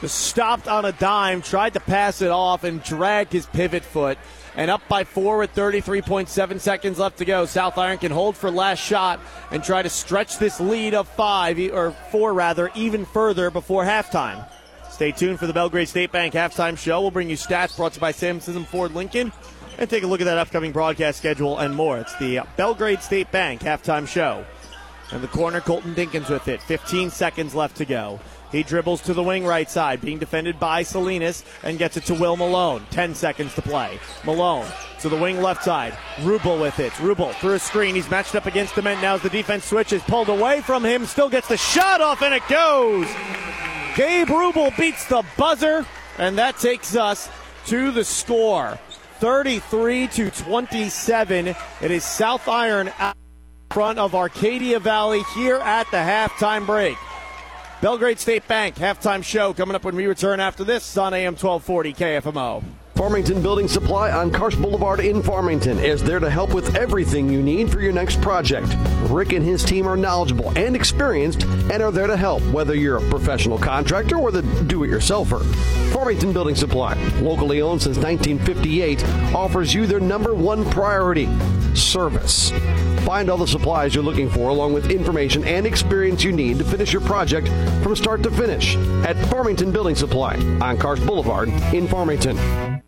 Just 0.01 0.19
stopped 0.19 0.67
on 0.67 0.87
a 0.87 0.93
dime, 0.93 1.43
tried 1.43 1.75
to 1.75 1.81
pass 1.81 2.23
it 2.23 2.31
off, 2.31 2.65
and 2.65 2.83
dragged 2.83 3.33
his 3.33 3.47
pivot 3.47 3.85
foot. 3.85 4.17
And 4.57 4.71
up 4.71 4.83
by 4.89 5.05
four 5.05 5.39
with 5.39 5.55
33.7 5.55 6.61
seconds 6.61 6.99
left 6.99 7.19
to 7.19 7.25
go. 7.25 7.47
South 7.47 7.79
Iron 7.79 7.99
can 7.99 8.11
hold 8.11 8.37
for 8.37 8.51
last 8.51 8.81
shot 8.81 9.21
and 9.51 9.63
try 9.63 9.83
to 9.83 9.89
stretch 9.89 10.39
this 10.39 10.61
lead 10.61 10.95
of 10.95 11.09
five, 11.09 11.59
or 11.73 11.93
four 12.11 12.35
rather, 12.35 12.71
even 12.75 13.05
further 13.05 13.51
before 13.51 13.85
halftime. 13.85 14.49
Stay 14.91 15.13
tuned 15.13 15.39
for 15.39 15.47
the 15.47 15.53
Belgrade 15.53 15.89
State 15.89 16.13
Bank 16.13 16.35
halftime 16.35 16.77
show. 16.77 17.01
We'll 17.01 17.11
bring 17.11 17.31
you 17.31 17.37
stats 17.37 17.77
brought 17.77 17.93
to 17.93 17.99
you 17.99 18.01
by 18.01 18.13
Sam 18.13 18.41
Sism 18.41 18.67
Ford 18.67 18.93
Lincoln 18.93 19.33
and 19.79 19.89
take 19.89 20.03
a 20.03 20.07
look 20.07 20.21
at 20.21 20.25
that 20.25 20.37
upcoming 20.37 20.73
broadcast 20.73 21.19
schedule 21.19 21.59
and 21.59 21.75
more. 21.75 21.99
It's 21.99 22.15
the 22.19 22.41
Belgrade 22.57 23.01
State 23.01 23.31
Bank 23.31 23.63
halftime 23.63 24.07
show. 24.07 24.45
And 25.13 25.23
the 25.23 25.29
corner, 25.29 25.61
Colton 25.61 25.95
Dinkins 25.95 26.29
with 26.29 26.49
it. 26.49 26.61
15 26.63 27.11
seconds 27.11 27.55
left 27.55 27.77
to 27.79 27.85
go. 27.85 28.21
He 28.53 28.63
dribbles 28.63 29.01
to 29.03 29.15
the 29.15 29.23
wing 29.23 29.45
right 29.45 29.71
side, 29.71 30.01
being 30.01 30.19
defended 30.19 30.59
by 30.59 30.83
Salinas, 30.83 31.45
and 31.63 31.79
gets 31.79 31.97
it 31.97 32.05
to 32.07 32.15
Will 32.15 32.37
Malone. 32.37 32.85
10 32.91 33.15
seconds 33.15 33.55
to 33.55 33.63
play. 33.63 33.99
Malone 34.25 34.67
to 35.01 35.09
the 35.09 35.17
wing 35.17 35.41
left 35.41 35.65
side. 35.65 35.93
Rubel 36.19 36.61
with 36.61 36.79
it. 36.79 36.93
Rubel 36.95 37.33
through 37.35 37.55
a 37.55 37.59
screen. 37.59 37.95
He's 37.95 38.11
matched 38.11 38.35
up 38.35 38.47
against 38.47 38.75
Dement. 38.75 39.01
Now 39.01 39.15
as 39.15 39.23
the 39.23 39.31
defense 39.31 39.65
switches, 39.65 40.03
pulled 40.03 40.29
away 40.29 40.61
from 40.61 40.85
him. 40.85 41.07
Still 41.07 41.29
gets 41.29 41.49
the 41.49 41.57
shot 41.57 42.01
off, 42.01 42.23
and 42.23 42.35
it 42.35 42.43
goes. 42.49 43.07
Gabe 43.97 44.29
Rubel 44.29 44.77
beats 44.77 45.07
the 45.07 45.25
buzzer, 45.37 45.87
and 46.19 46.39
that 46.39 46.59
takes 46.59 46.97
us 46.97 47.29
to 47.67 47.91
the 47.93 48.05
score. 48.05 48.79
33 49.21 50.09
to 50.09 50.31
27. 50.31 51.49
It 51.49 51.57
is 51.91 52.05
South 52.05 52.49
Iron 52.49 52.91
out 52.99 53.15
front 53.71 53.99
of 54.01 54.17
Arcadia 54.17 54.81
Valley 54.81 55.23
here 55.35 55.59
at 55.59 55.89
the 55.93 55.97
halftime 55.97 56.67
break. 56.67 56.97
Belgrade 57.81 58.19
State 58.19 58.47
Bank 58.47 58.75
halftime 58.75 59.25
show 59.25 59.55
coming 59.55 59.75
up 59.75 59.85
when 59.85 59.97
we 59.97 60.07
return 60.07 60.39
after 60.39 60.65
this 60.65 60.99
on 60.99 61.15
AM 61.15 61.33
1240 61.33 61.95
KFMO. 61.95 62.63
Farmington 62.95 63.41
Building 63.41 63.69
Supply 63.69 64.13
on 64.13 64.31
Karsch 64.31 64.61
Boulevard 64.61 65.01
in 65.01 65.23
Farmington 65.23 65.79
is 65.79 66.03
there 66.03 66.19
to 66.21 66.29
help 66.29 66.53
with 66.53 66.77
everything 66.77 67.31
you 67.31 67.43
need 67.43 67.73
for 67.73 67.81
your 67.81 67.95
next 67.95 68.21
project. 68.21 68.69
Rick 69.09 69.33
and 69.33 69.43
his 69.43 69.65
team 69.65 69.87
are 69.87 69.97
knowledgeable 69.97 70.51
and 70.59 70.77
experienced 70.77 71.45
and 71.45 71.83
are 71.83 71.91
there 71.91 72.07
to 72.07 72.19
help, 72.19 72.43
whether 72.53 72.75
you're 72.75 72.99
a 72.99 73.09
professional 73.09 73.57
contractor 73.57 74.19
or 74.19 74.31
the 74.31 74.43
do 74.65 74.85
it 74.85 74.89
yourselfer. 74.89 75.41
Farmington 76.01 76.33
Building 76.33 76.55
Supply, 76.55 76.95
locally 77.21 77.61
owned 77.61 77.83
since 77.83 77.99
1958, 77.99 79.05
offers 79.35 79.75
you 79.75 79.87
their 79.87 80.01
number 80.01 80.33
one 80.33 80.65
priority 80.71 81.29
service. 81.75 82.53
Find 83.05 83.29
all 83.29 83.37
the 83.37 83.47
supplies 83.47 83.95
you're 83.95 84.03
looking 84.03 84.31
for, 84.31 84.49
along 84.49 84.73
with 84.73 84.91
information 84.91 85.45
and 85.45 85.67
experience 85.67 86.25
you 86.25 86.33
need 86.33 86.57
to 86.57 86.65
finish 86.65 86.91
your 86.91 87.03
project 87.03 87.49
from 87.83 87.95
start 87.95 88.23
to 88.23 88.31
finish 88.31 88.77
at 89.05 89.15
Farmington 89.27 89.73
Building 89.73 89.95
Supply 89.95 90.37
on 90.37 90.79
Karsch 90.79 91.07
Boulevard 91.07 91.51
in 91.75 91.87
Farmington. 91.87 92.39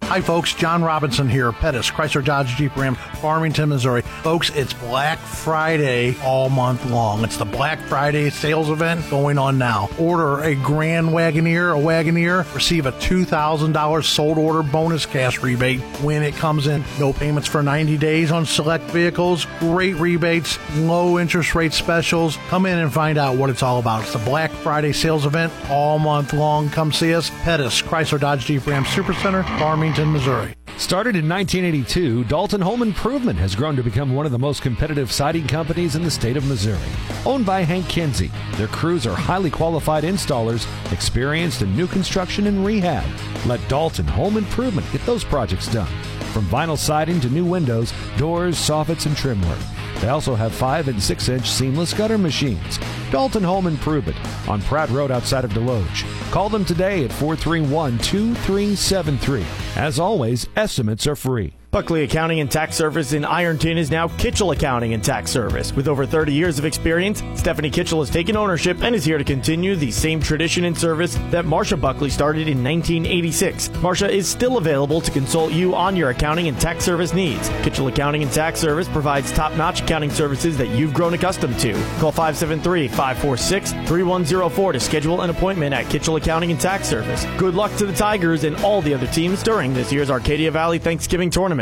Hi, 0.05 0.21
folks. 0.21 0.53
John 0.53 0.85
Robinson 0.85 1.27
here, 1.27 1.53
Pettis, 1.53 1.91
Chrysler 1.91 2.23
Dodge 2.23 2.57
Jeep 2.57 2.77
Ram, 2.77 2.97
Farmington, 2.97 3.71
Missouri. 3.71 4.03
Folks, 4.03 4.51
it's 4.51 4.75
Black 4.75 5.19
Friday 5.19 6.15
all 6.23 6.51
month 6.51 6.85
long. 6.91 7.25
It's 7.25 7.39
the 7.39 7.47
Black 7.47 7.81
Friday 7.81 8.29
sales 8.29 8.69
event 8.69 9.09
going 9.09 9.39
on 9.39 9.57
now. 9.57 9.89
Order 9.99 10.43
a 10.43 10.55
Grand 10.55 11.09
Wagoneer, 11.09 11.75
a 11.75 11.81
Wagoneer, 11.81 12.55
receive 12.55 12.85
a 12.85 12.93
$2,000 13.03 14.05
sold 14.05 14.39
order 14.39 14.63
bonus 14.63 15.07
cash 15.07 15.43
rebate 15.43 15.81
when 16.01 16.23
it 16.23 16.35
comes 16.35 16.67
in. 16.67 16.85
No 16.99 17.13
payments 17.13 17.49
for 17.49 17.63
90 17.63 17.99
days 17.99 18.31
on 18.31 18.47
select 18.47 18.85
vehicles, 18.91 19.47
great 19.59 19.97
rebates, 19.97 20.59
low 20.77 21.19
interest 21.19 21.55
rate 21.55 21.73
specials. 21.73 22.39
Come 22.49 22.67
in 22.67 22.79
and 22.79 22.93
find 22.93 23.19
out 23.19 23.37
what 23.37 23.51
it's 23.51 23.63
all 23.63 23.79
about. 23.79 24.03
It's 24.03 24.13
the 24.13 24.19
Black 24.21 24.51
Friday 24.51 24.93
sales 24.93 25.27
event 25.27 25.53
all 25.69 25.99
month 25.99 26.33
long. 26.33 26.71
Come 26.71 26.93
see 26.93 27.15
us. 27.15 27.31
Pettis, 27.43 27.83
Chrysler 27.83 28.21
Dodge 28.21 28.47
Jeep 28.47 28.67
Ram 28.67 28.85
Supercenter, 28.85 29.45
Farmington, 29.59 30.13
Missouri. 30.13 30.55
Started 30.83 31.15
in 31.15 31.29
1982, 31.29 32.25
Dalton 32.25 32.61
Home 32.61 32.83
Improvement 32.83 33.39
has 33.39 33.55
grown 33.55 33.77
to 33.77 33.85
become 33.85 34.17
one 34.17 34.27
of 34.27 34.33
the 34.33 34.39
most 34.39 34.63
competitive 34.63 35.13
siding 35.13 35.47
companies 35.47 35.95
in 35.95 36.03
the 36.03 36.11
state 36.11 36.37
of 36.37 36.45
Missouri. 36.45 36.77
Owned 37.25 37.47
by 37.47 37.63
Hank 37.63 37.89
Kinsey, 37.89 38.33
their 38.57 38.67
crews 38.67 39.07
are 39.07 39.15
highly 39.15 39.49
qualified 39.49 40.03
installers, 40.03 40.67
experienced 40.93 41.63
in 41.63 41.75
new 41.77 41.87
construction 41.87 42.49
and 42.49 42.67
rehab. 42.67 43.07
Let 43.47 43.67
Dalton 43.69 44.09
Home 44.09 44.37
Improvement 44.37 44.91
get 44.91 45.07
those 45.07 45.23
projects 45.23 45.69
done. 45.69 45.87
From 46.33 46.47
vinyl 46.47 46.77
siding 46.77 47.21
to 47.21 47.31
new 47.31 47.45
windows, 47.45 47.93
doors, 48.19 48.57
soffits, 48.57 49.07
and 49.07 49.17
trim 49.17 49.41
work. 49.49 49.61
They 50.03 50.09
also 50.09 50.35
have 50.35 50.53
5 50.53 50.89
and 50.89 51.01
6 51.01 51.29
inch 51.29 51.49
seamless 51.49 51.95
gutter 51.95 52.19
machines. 52.19 52.81
Dalton 53.13 53.45
Home 53.45 53.69
Improvement 53.69 54.17
on 54.49 54.61
Pratt 54.63 54.91
Road 54.91 55.13
outside 55.13 55.45
of 55.45 55.53
Desloge. 55.53 56.05
Call 56.33 56.49
them 56.49 56.65
today 56.65 57.05
at 57.05 57.13
431 57.13 57.99
2373. 57.99 59.45
As 59.77 60.01
always, 60.01 60.49
estimates 60.57 61.07
are 61.07 61.15
free. 61.15 61.55
Buckley 61.73 62.03
Accounting 62.03 62.41
and 62.41 62.51
Tax 62.51 62.77
Service 62.77 63.15
in 63.15 63.25
Ironton 63.25 63.79
is 63.79 63.91
now 63.91 64.07
Kitchell 64.07 64.51
Accounting 64.51 64.93
and 64.93 65.03
Tax 65.03 65.31
Service. 65.31 65.73
With 65.73 65.89
over 65.89 66.05
30 66.05 66.31
years 66.31 66.59
of 66.59 66.67
experience, 66.67 67.23
Stephanie 67.35 67.71
Kitchell 67.71 68.01
has 68.01 68.11
taken 68.11 68.37
ownership 68.37 68.83
and 68.83 68.95
is 68.95 69.07
here 69.07 69.17
to 69.17 69.25
continue 69.25 69.75
the 69.75 69.91
same 69.91 70.21
tradition 70.21 70.67
and 70.67 70.77
service 70.77 71.15
that 71.31 71.47
Marsha 71.47 71.81
Buckley 71.81 72.11
started 72.11 72.47
in 72.47 72.63
1986. 72.63 73.69
Marsha 73.69 74.11
is 74.11 74.29
still 74.29 74.59
available 74.59 75.01
to 75.01 75.11
consult 75.11 75.53
you 75.53 75.75
on 75.75 75.97
your 75.97 76.11
accounting 76.11 76.47
and 76.47 76.61
tax 76.61 76.85
service 76.85 77.15
needs. 77.15 77.49
Kitchell 77.63 77.89
Accounting 77.89 78.23
and 78.23 78.31
Tax 78.31 78.61
Service 78.61 78.89
provides 78.89 79.33
top-notch 79.33 79.81
accounting 79.81 80.11
services 80.11 80.59
that 80.59 80.69
you've 80.69 80.93
grown 80.93 81.15
accustomed 81.15 81.59
to. 81.61 81.73
Call 82.01 82.13
573-546-3104 82.13 84.73
to 84.75 84.81
schedule 84.81 85.23
an 85.23 85.31
appointment 85.31 85.73
at 85.73 85.89
Kitchell 85.89 86.17
Accounting 86.17 86.51
and 86.51 86.61
Tax 86.61 86.87
Service. 86.87 87.25
Good 87.39 87.55
luck 87.55 87.75
to 87.77 87.87
the 87.87 87.95
Tigers 87.95 88.45
and 88.45 88.57
all 88.57 88.83
the 88.83 88.93
other 88.93 89.07
teams 89.07 89.43
during 89.43 89.73
this 89.73 89.91
year's 89.91 90.11
Arcadia 90.11 90.51
Valley 90.51 90.79
Thanksgiving 90.79 91.31
Tournament. 91.31 91.62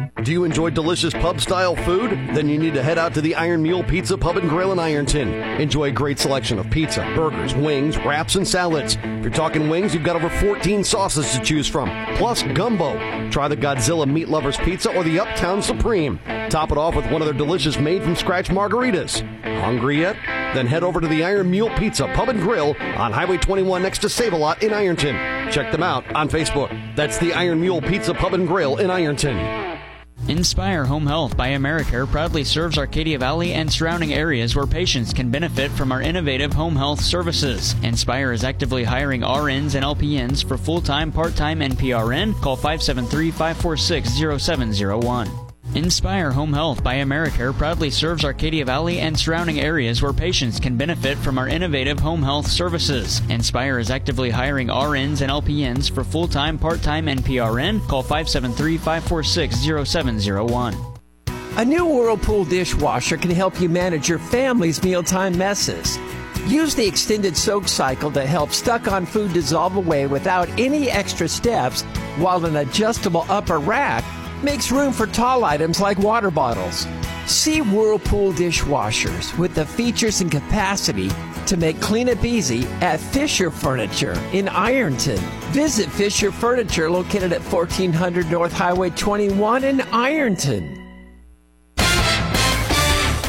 Do 0.23 0.31
you 0.31 0.43
enjoy 0.43 0.69
delicious 0.69 1.13
pub 1.13 1.41
style 1.41 1.75
food? 1.75 2.11
Then 2.35 2.47
you 2.47 2.59
need 2.59 2.75
to 2.75 2.83
head 2.83 2.99
out 2.99 3.15
to 3.15 3.21
the 3.21 3.33
Iron 3.33 3.63
Mule 3.63 3.83
Pizza 3.83 4.15
Pub 4.15 4.37
and 4.37 4.47
Grill 4.47 4.71
in 4.71 4.77
Ironton. 4.77 5.33
Enjoy 5.59 5.85
a 5.85 5.91
great 5.91 6.19
selection 6.19 6.59
of 6.59 6.69
pizza, 6.69 7.01
burgers, 7.15 7.55
wings, 7.55 7.97
wraps, 7.97 8.35
and 8.35 8.47
salads. 8.47 8.97
If 9.01 9.23
you're 9.23 9.33
talking 9.33 9.67
wings, 9.67 9.95
you've 9.95 10.03
got 10.03 10.15
over 10.15 10.29
14 10.29 10.83
sauces 10.83 11.31
to 11.31 11.39
choose 11.39 11.67
from, 11.67 11.89
plus 12.17 12.43
gumbo. 12.43 12.93
Try 13.31 13.47
the 13.47 13.57
Godzilla 13.57 14.07
Meat 14.07 14.29
Lovers 14.29 14.57
Pizza 14.57 14.95
or 14.95 15.03
the 15.03 15.19
Uptown 15.19 15.59
Supreme. 15.59 16.19
Top 16.51 16.71
it 16.71 16.77
off 16.77 16.95
with 16.95 17.09
one 17.09 17.23
of 17.23 17.25
their 17.25 17.33
delicious 17.33 17.79
made 17.79 18.03
from 18.03 18.15
scratch 18.15 18.49
margaritas. 18.49 19.21
Hungry 19.61 20.01
yet? 20.01 20.17
Then 20.53 20.67
head 20.67 20.83
over 20.83 21.01
to 21.01 21.07
the 21.07 21.23
Iron 21.23 21.49
Mule 21.49 21.71
Pizza 21.77 22.05
Pub 22.13 22.29
and 22.29 22.39
Grill 22.39 22.75
on 22.79 23.11
Highway 23.11 23.37
21 23.37 23.81
next 23.81 23.99
to 23.99 24.09
Save 24.09 24.33
a 24.33 24.37
Lot 24.37 24.61
in 24.61 24.71
Ironton. 24.71 25.15
Check 25.51 25.71
them 25.71 25.81
out 25.81 26.03
on 26.13 26.29
Facebook. 26.29 26.69
That's 26.95 27.17
the 27.17 27.33
Iron 27.33 27.59
Mule 27.59 27.81
Pizza 27.81 28.13
Pub 28.13 28.35
and 28.35 28.47
Grill 28.47 28.77
in 28.77 28.91
Ironton. 28.91 29.70
Inspire 30.27 30.85
Home 30.85 31.07
Health 31.07 31.35
by 31.35 31.49
Americare 31.49 32.07
proudly 32.07 32.43
serves 32.43 32.77
Arcadia 32.77 33.17
Valley 33.17 33.53
and 33.53 33.71
surrounding 33.71 34.13
areas 34.13 34.55
where 34.55 34.67
patients 34.67 35.13
can 35.13 35.31
benefit 35.31 35.71
from 35.71 35.91
our 35.91 36.01
innovative 36.01 36.53
home 36.53 36.75
health 36.75 37.01
services. 37.01 37.75
Inspire 37.83 38.31
is 38.31 38.43
actively 38.43 38.83
hiring 38.83 39.21
RNs 39.21 39.75
and 39.75 39.83
LPNs 39.83 40.47
for 40.47 40.57
full 40.57 40.79
time, 40.79 41.11
part 41.11 41.35
time, 41.35 41.61
and 41.61 41.73
PRN. 41.73 42.39
Call 42.41 42.55
573 42.55 43.31
546 43.31 44.43
0701. 44.43 45.50
Inspire 45.73 46.31
Home 46.31 46.51
Health 46.51 46.83
by 46.83 46.95
Americare 46.95 47.57
proudly 47.57 47.89
serves 47.89 48.25
Arcadia 48.25 48.65
Valley 48.65 48.99
and 48.99 49.17
surrounding 49.17 49.61
areas 49.61 50.01
where 50.01 50.11
patients 50.11 50.59
can 50.59 50.75
benefit 50.75 51.17
from 51.17 51.37
our 51.37 51.47
innovative 51.47 51.97
home 51.97 52.21
health 52.21 52.47
services. 52.47 53.21
Inspire 53.29 53.79
is 53.79 53.89
actively 53.89 54.29
hiring 54.29 54.67
RNs 54.67 55.21
and 55.21 55.31
LPNs 55.31 55.89
for 55.89 56.03
full 56.03 56.27
time, 56.27 56.59
part 56.59 56.81
time, 56.81 57.07
and 57.07 57.21
PRN. 57.21 57.87
Call 57.87 58.03
573 58.03 58.77
546 58.79 59.89
0701. 59.89 60.75
A 61.55 61.63
new 61.63 61.85
Whirlpool 61.85 62.43
dishwasher 62.43 63.15
can 63.15 63.31
help 63.31 63.61
you 63.61 63.69
manage 63.69 64.09
your 64.09 64.19
family's 64.19 64.83
mealtime 64.83 65.37
messes. 65.37 65.97
Use 66.47 66.75
the 66.75 66.85
extended 66.85 67.37
soak 67.37 67.69
cycle 67.69 68.11
to 68.11 68.25
help 68.25 68.51
stuck 68.51 68.91
on 68.91 69.05
food 69.05 69.31
dissolve 69.31 69.77
away 69.77 70.05
without 70.05 70.49
any 70.59 70.89
extra 70.89 71.29
steps, 71.29 71.83
while 72.17 72.45
an 72.45 72.57
adjustable 72.57 73.25
upper 73.29 73.59
rack 73.59 74.03
makes 74.43 74.71
room 74.71 74.91
for 74.91 75.07
tall 75.07 75.43
items 75.43 75.79
like 75.79 75.97
water 75.99 76.31
bottles. 76.31 76.87
See 77.25 77.61
Whirlpool 77.61 78.33
dishwashers 78.33 79.37
with 79.37 79.55
the 79.55 79.65
features 79.65 80.21
and 80.21 80.31
capacity 80.31 81.09
to 81.45 81.57
make 81.57 81.79
cleanup 81.81 82.23
easy 82.23 82.65
at 82.81 82.99
Fisher 82.99 83.51
Furniture 83.51 84.13
in 84.33 84.47
Ironton. 84.49 85.19
Visit 85.51 85.89
Fisher 85.89 86.31
Furniture 86.31 86.89
located 86.89 87.33
at 87.33 87.41
1400 87.41 88.29
North 88.31 88.53
Highway 88.53 88.89
21 88.91 89.63
in 89.63 89.81
Ironton. 89.91 90.77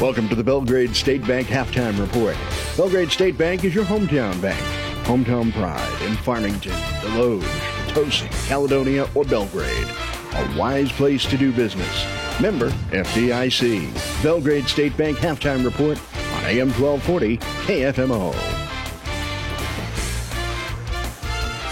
Welcome 0.01 0.27
to 0.29 0.35
the 0.35 0.43
Belgrade 0.43 0.95
State 0.95 1.25
Bank 1.25 1.47
Halftime 1.47 1.99
Report. 1.99 2.35
Belgrade 2.75 3.11
State 3.11 3.37
Bank 3.37 3.63
is 3.63 3.73
your 3.73 3.85
hometown 3.85 4.41
bank. 4.41 4.59
Hometown 5.05 5.51
pride 5.53 6.01
in 6.01 6.15
Farmington, 6.17 6.71
Desloge, 6.71 7.43
Potosi, 7.87 8.27
Caledonia, 8.47 9.07
or 9.15 9.23
Belgrade 9.23 9.87
a 10.35 10.57
wise 10.57 10.91
place 10.91 11.25
to 11.25 11.37
do 11.37 11.51
business. 11.51 12.05
Member 12.41 12.69
FDIC. 12.91 14.23
Belgrade 14.23 14.67
State 14.67 14.95
Bank 14.97 15.17
halftime 15.17 15.63
report 15.63 15.99
on 16.33 16.45
AM 16.45 16.69
1240 16.71 17.37
KFMO. 17.37 18.33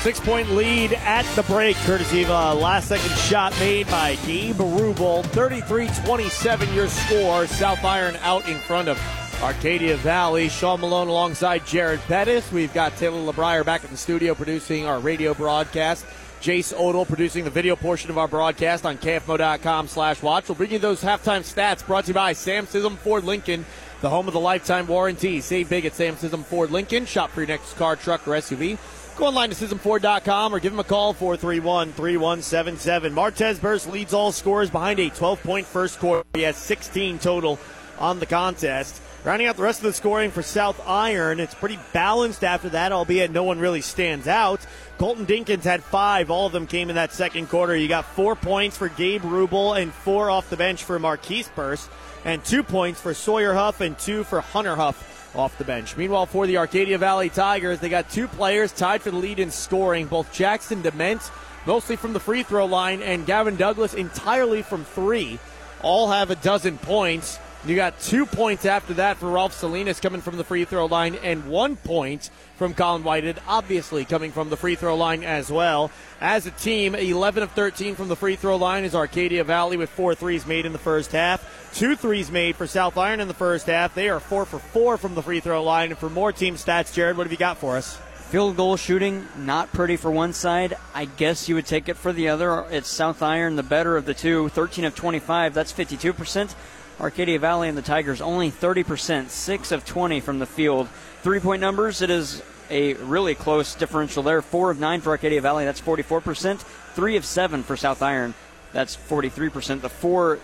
Six 0.01 0.19
point 0.19 0.49
lead 0.49 0.93
at 0.93 1.25
the 1.35 1.43
break, 1.43 1.75
courtesy 1.77 2.23
of 2.23 2.29
a 2.29 2.55
last 2.55 2.87
second 2.87 3.11
shot 3.17 3.53
made 3.59 3.85
by 3.87 4.15
Gabe 4.25 4.55
Rubel. 4.55 5.23
33 5.27 5.89
27 6.05 6.73
your 6.73 6.87
score. 6.87 7.45
South 7.45 7.83
Iron 7.83 8.15
out 8.23 8.47
in 8.49 8.57
front 8.57 8.89
of 8.89 8.97
Arcadia 9.41 9.97
Valley. 9.97 10.49
Sean 10.49 10.81
Malone 10.81 11.07
alongside 11.07 11.65
Jared 11.65 11.99
Pettis. 12.01 12.51
We've 12.51 12.73
got 12.73 12.95
Taylor 12.97 13.33
LeBrier 13.33 13.65
back 13.65 13.83
in 13.83 13.89
the 13.89 13.97
studio 13.97 14.35
producing 14.35 14.85
our 14.85 14.99
radio 14.99 15.33
broadcast. 15.33 16.05
Jace 16.41 16.73
Odell 16.73 17.05
producing 17.05 17.43
the 17.43 17.49
video 17.49 17.75
portion 17.75 18.11
of 18.11 18.17
our 18.17 18.27
broadcast 18.27 18.85
on 18.85 18.97
KFMO.com 18.97 19.87
slash 19.87 20.21
watch. 20.21 20.47
We'll 20.47 20.55
bring 20.55 20.71
you 20.71 20.79
those 20.79 21.01
halftime 21.01 21.41
stats 21.41 21.85
brought 21.85 22.05
to 22.05 22.09
you 22.09 22.13
by 22.13 22.33
Sam 22.33 22.67
Sism 22.67 22.97
Ford 22.97 23.23
Lincoln, 23.23 23.65
the 24.01 24.09
home 24.09 24.27
of 24.27 24.33
the 24.33 24.39
lifetime 24.39 24.87
warranty. 24.87 25.41
Save 25.41 25.69
big 25.69 25.85
at 25.85 25.95
Sam 25.95 26.15
Sism 26.15 26.43
Ford 26.43 26.71
Lincoln. 26.71 27.05
Shop 27.05 27.31
for 27.31 27.41
your 27.41 27.47
next 27.47 27.73
car, 27.77 27.95
truck, 27.95 28.27
or 28.27 28.31
SUV. 28.31 28.77
Go 29.17 29.25
online 29.25 29.49
to 29.49 29.55
SismFord.com 29.55 30.53
or 30.53 30.59
give 30.59 30.71
them 30.71 30.79
a 30.79 30.83
call 30.83 31.13
431 31.13 31.93
3177. 31.93 33.13
Martez 33.13 33.59
Burst 33.59 33.91
leads 33.91 34.13
all 34.13 34.31
scorers 34.31 34.69
behind 34.69 34.99
a 34.99 35.09
12 35.09 35.43
point 35.43 35.67
first 35.67 35.99
quarter. 35.99 36.23
He 36.33 36.41
has 36.41 36.57
16 36.57 37.19
total 37.19 37.59
on 37.99 38.19
the 38.19 38.25
contest. 38.25 39.01
Rounding 39.23 39.47
out 39.47 39.55
the 39.55 39.61
rest 39.61 39.81
of 39.81 39.83
the 39.83 39.93
scoring 39.93 40.31
for 40.31 40.41
South 40.41 40.81
Iron, 40.87 41.39
it's 41.39 41.53
pretty 41.53 41.77
balanced 41.93 42.43
after 42.43 42.69
that, 42.69 42.91
albeit 42.91 43.29
no 43.29 43.43
one 43.43 43.59
really 43.59 43.81
stands 43.81 44.27
out. 44.27 44.65
Colton 44.97 45.27
Dinkins 45.27 45.63
had 45.63 45.83
five. 45.83 46.31
All 46.31 46.47
of 46.47 46.53
them 46.53 46.65
came 46.65 46.89
in 46.89 46.95
that 46.95 47.13
second 47.13 47.47
quarter. 47.47 47.75
You 47.75 47.87
got 47.87 48.05
four 48.05 48.35
points 48.35 48.77
for 48.77 48.89
Gabe 48.89 49.21
Rubel 49.21 49.79
and 49.79 49.93
four 49.93 50.31
off 50.31 50.49
the 50.49 50.57
bench 50.57 50.83
for 50.83 50.97
Marquise 50.97 51.49
Burst, 51.49 51.87
and 52.25 52.43
two 52.43 52.63
points 52.63 52.99
for 52.99 53.13
Sawyer 53.13 53.53
Huff 53.53 53.79
and 53.79 53.97
two 53.99 54.23
for 54.23 54.41
Hunter 54.41 54.75
Huff 54.75 55.35
off 55.35 55.55
the 55.59 55.65
bench. 55.65 55.95
Meanwhile, 55.95 56.25
for 56.25 56.47
the 56.47 56.57
Arcadia 56.57 56.97
Valley 56.97 57.29
Tigers, 57.29 57.79
they 57.79 57.89
got 57.89 58.09
two 58.09 58.27
players 58.27 58.71
tied 58.71 59.03
for 59.03 59.11
the 59.11 59.17
lead 59.17 59.37
in 59.37 59.51
scoring, 59.51 60.07
both 60.07 60.33
Jackson 60.33 60.81
Dement, 60.81 61.21
mostly 61.67 61.95
from 61.95 62.13
the 62.13 62.19
free 62.19 62.41
throw 62.41 62.65
line, 62.65 63.03
and 63.03 63.27
Gavin 63.27 63.55
Douglas 63.55 63.93
entirely 63.93 64.63
from 64.63 64.83
three. 64.83 65.37
All 65.83 66.09
have 66.09 66.31
a 66.31 66.35
dozen 66.35 66.79
points. 66.79 67.37
You 67.63 67.75
got 67.75 67.99
two 67.99 68.25
points 68.25 68.65
after 68.65 68.95
that 68.95 69.17
for 69.17 69.29
Ralph 69.29 69.53
Salinas 69.53 69.99
coming 69.99 70.21
from 70.21 70.37
the 70.37 70.43
free 70.43 70.65
throw 70.65 70.87
line, 70.87 71.13
and 71.21 71.45
one 71.45 71.75
point 71.75 72.31
from 72.55 72.73
Colin 72.73 73.03
Whited, 73.03 73.39
obviously 73.47 74.03
coming 74.03 74.31
from 74.31 74.49
the 74.49 74.57
free 74.57 74.73
throw 74.73 74.95
line 74.95 75.23
as 75.23 75.51
well. 75.51 75.91
As 76.19 76.47
a 76.47 76.51
team, 76.51 76.95
11 76.95 77.43
of 77.43 77.51
13 77.51 77.93
from 77.93 78.07
the 78.07 78.15
free 78.15 78.35
throw 78.35 78.55
line 78.55 78.83
is 78.83 78.95
Arcadia 78.95 79.43
Valley 79.43 79.77
with 79.77 79.91
four 79.91 80.15
threes 80.15 80.47
made 80.47 80.65
in 80.65 80.73
the 80.73 80.79
first 80.79 81.11
half. 81.11 81.71
Two 81.75 81.95
threes 81.95 82.31
made 82.31 82.55
for 82.55 82.65
South 82.65 82.97
Iron 82.97 83.19
in 83.19 83.27
the 83.27 83.33
first 83.35 83.67
half. 83.67 83.93
They 83.93 84.09
are 84.09 84.19
four 84.19 84.45
for 84.45 84.57
four 84.57 84.97
from 84.97 85.13
the 85.13 85.21
free 85.21 85.39
throw 85.39 85.63
line. 85.63 85.91
And 85.91 85.99
for 85.99 86.09
more 86.09 86.31
team 86.31 86.55
stats, 86.55 86.91
Jared, 86.91 87.15
what 87.15 87.27
have 87.27 87.31
you 87.31 87.37
got 87.37 87.57
for 87.57 87.77
us? 87.77 87.95
Field 88.29 88.57
goal 88.57 88.75
shooting, 88.75 89.27
not 89.37 89.71
pretty 89.71 89.97
for 89.97 90.09
one 90.09 90.33
side. 90.33 90.77
I 90.95 91.05
guess 91.05 91.47
you 91.47 91.55
would 91.55 91.65
take 91.65 91.89
it 91.89 91.97
for 91.97 92.11
the 92.11 92.29
other. 92.29 92.65
It's 92.71 92.87
South 92.87 93.21
Iron, 93.21 93.55
the 93.55 93.63
better 93.63 93.97
of 93.97 94.05
the 94.05 94.13
two. 94.13 94.49
13 94.49 94.85
of 94.85 94.95
25, 94.95 95.53
that's 95.53 95.73
52%. 95.73 96.55
Arcadia 97.01 97.39
Valley 97.39 97.67
and 97.67 97.75
the 97.75 97.81
Tigers 97.81 98.21
only 98.21 98.51
30%, 98.51 99.29
6 99.29 99.71
of 99.71 99.85
20 99.85 100.19
from 100.19 100.37
the 100.37 100.45
field. 100.45 100.87
Three 101.23 101.39
point 101.39 101.59
numbers, 101.59 102.03
it 102.03 102.11
is 102.11 102.43
a 102.69 102.93
really 102.93 103.33
close 103.33 103.73
differential 103.73 104.21
there. 104.21 104.41
4 104.43 104.69
of 104.69 104.79
9 104.79 105.01
for 105.01 105.09
Arcadia 105.09 105.41
Valley, 105.41 105.65
that's 105.65 105.81
44%. 105.81 106.59
3 106.59 107.15
of 107.17 107.25
7 107.25 107.63
for 107.63 107.75
South 107.75 108.03
Iron, 108.03 108.35
that's 108.71 108.95
43%. 108.95 109.81
The 109.81 109.89
four 109.89 110.39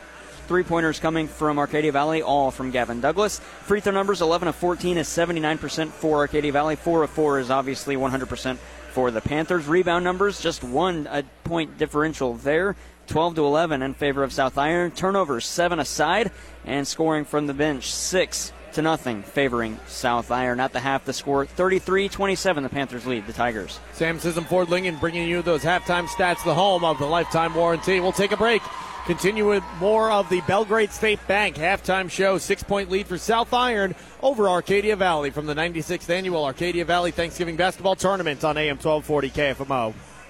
three 0.47 0.63
pointers 0.63 0.99
coming 0.99 1.27
from 1.27 1.59
Arcadia 1.59 1.91
Valley, 1.91 2.21
all 2.21 2.51
from 2.51 2.71
Gavin 2.71 3.01
Douglas. 3.01 3.39
Free 3.39 3.81
throw 3.81 3.91
numbers 3.91 4.21
11 4.21 4.47
of 4.47 4.55
14 4.55 4.97
is 4.97 5.07
79% 5.07 5.89
for 5.89 6.19
Arcadia 6.19 6.53
Valley. 6.53 6.75
4 6.77 7.03
of 7.03 7.09
4 7.09 7.39
is 7.39 7.51
obviously 7.51 7.97
100% 7.97 8.57
for 8.93 9.11
the 9.11 9.21
Panthers. 9.21 9.67
Rebound 9.67 10.05
numbers, 10.05 10.41
just 10.41 10.63
one 10.63 11.07
a 11.11 11.23
point 11.43 11.77
differential 11.77 12.35
there. 12.35 12.75
12 13.07 13.35
to 13.35 13.45
11 13.45 13.81
in 13.81 13.93
favor 13.93 14.23
of 14.23 14.33
South 14.33 14.57
Iron. 14.57 14.91
Turnovers 14.91 15.45
seven 15.45 15.79
aside, 15.79 16.31
and 16.65 16.87
scoring 16.87 17.25
from 17.25 17.47
the 17.47 17.53
bench 17.53 17.91
six 17.91 18.51
to 18.73 18.81
nothing, 18.81 19.23
favoring 19.23 19.79
South 19.87 20.29
Iron. 20.29 20.59
At 20.59 20.73
the 20.73 20.79
half, 20.79 21.05
the 21.05 21.13
score 21.13 21.45
33-27. 21.45 22.61
The 22.61 22.69
Panthers 22.69 23.07
lead 23.07 23.25
the 23.25 23.33
Tigers. 23.33 23.79
Sam 23.93 24.19
Sism 24.19 24.45
Ford 24.45 24.69
Lincoln 24.69 24.97
bringing 24.97 25.27
you 25.27 25.41
those 25.41 25.63
halftime 25.63 26.07
stats, 26.07 26.43
the 26.43 26.53
home 26.53 26.85
of 26.85 26.99
the 26.99 27.05
lifetime 27.05 27.55
warranty. 27.55 27.99
We'll 27.99 28.11
take 28.11 28.33
a 28.33 28.37
break. 28.37 28.61
Continue 29.07 29.47
with 29.47 29.63
more 29.79 30.11
of 30.11 30.29
the 30.29 30.41
Belgrade 30.41 30.91
State 30.91 31.25
Bank 31.27 31.55
halftime 31.55 32.11
show. 32.11 32.37
Six 32.37 32.61
point 32.61 32.91
lead 32.91 33.07
for 33.07 33.17
South 33.17 33.53
Iron 33.53 33.95
over 34.21 34.49
Arcadia 34.49 34.97
Valley 34.97 35.31
from 35.31 35.45
the 35.45 35.55
96th 35.55 36.09
annual 36.09 36.43
Arcadia 36.43 36.83
Valley 36.83 37.11
Thanksgiving 37.11 37.55
Basketball 37.55 37.95
Tournament 37.95 38.43
on 38.43 38.57
AM 38.57 38.77
1240 38.77 39.29
KFMO. 39.29 39.93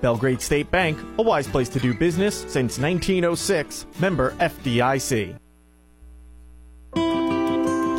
Belgrade 0.00 0.40
State 0.40 0.70
Bank, 0.70 0.98
a 1.18 1.22
wise 1.22 1.46
place 1.46 1.68
to 1.70 1.80
do 1.80 1.94
business 1.94 2.40
since 2.42 2.78
1906. 2.78 3.86
Member 4.00 4.32
FDIC. 4.32 5.38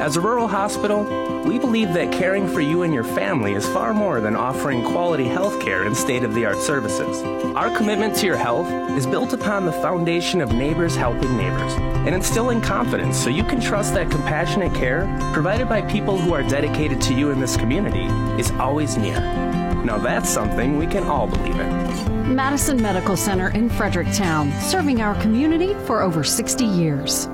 As 0.02 0.16
a 0.16 0.22
rural 0.22 0.48
hospital, 0.48 1.04
we 1.44 1.60
believe 1.60 1.94
that 1.94 2.14
caring 2.14 2.48
for 2.48 2.62
you 2.62 2.84
and 2.84 2.94
your 2.94 3.04
family 3.04 3.52
is 3.52 3.68
far 3.68 3.94
more 3.94 4.22
than 4.22 4.34
offering 4.34 4.82
quality 4.82 5.26
health 5.26 5.60
care 5.60 5.84
and 5.84 5.96
state 5.96 6.24
of 6.24 6.34
the 6.34 6.46
art 6.46 6.58
services. 6.58 7.22
Our 7.56 7.70
commitment 7.76 8.16
to 8.18 8.26
your 8.26 8.38
health 8.38 8.70
is 8.92 9.06
built 9.06 9.34
upon 9.34 9.66
the 9.66 9.74
foundation 9.74 10.40
of 10.40 10.54
neighbors 10.54 10.96
helping 10.96 11.36
neighbors 11.36 11.74
and 12.08 12.16
instilling 12.16 12.62
confidence 12.62 13.22
so 13.22 13.30
you 13.30 13.44
can 13.44 13.60
trust 13.60 13.94
that 13.96 14.10
compassionate 14.10 14.74
care 14.74 15.06
provided 15.34 15.68
by 15.68 15.82
people 15.82 16.18
who 16.18 16.34
are 16.34 16.44
dedicated 16.44 17.02
to 17.02 17.14
you 17.14 17.32
in 17.32 17.42
this 17.42 17.58
community 17.58 18.06
is 18.42 18.52
always 18.52 18.96
near. 18.96 19.59
Now 19.86 19.98
that's 19.98 20.30
something 20.30 20.78
we 20.78 20.88
can 20.88 21.04
all 21.04 21.28
believe 21.28 21.60
in. 21.60 22.36
Madison 22.36 22.82
Medical 22.82 23.18
Center 23.18 23.50
in 23.50 23.70
Fredericktown, 23.70 24.52
serving 24.62 25.02
our 25.02 25.20
community 25.22 25.74
for 25.86 26.02
over 26.02 26.24
60 26.24 26.64
years. 26.66 27.28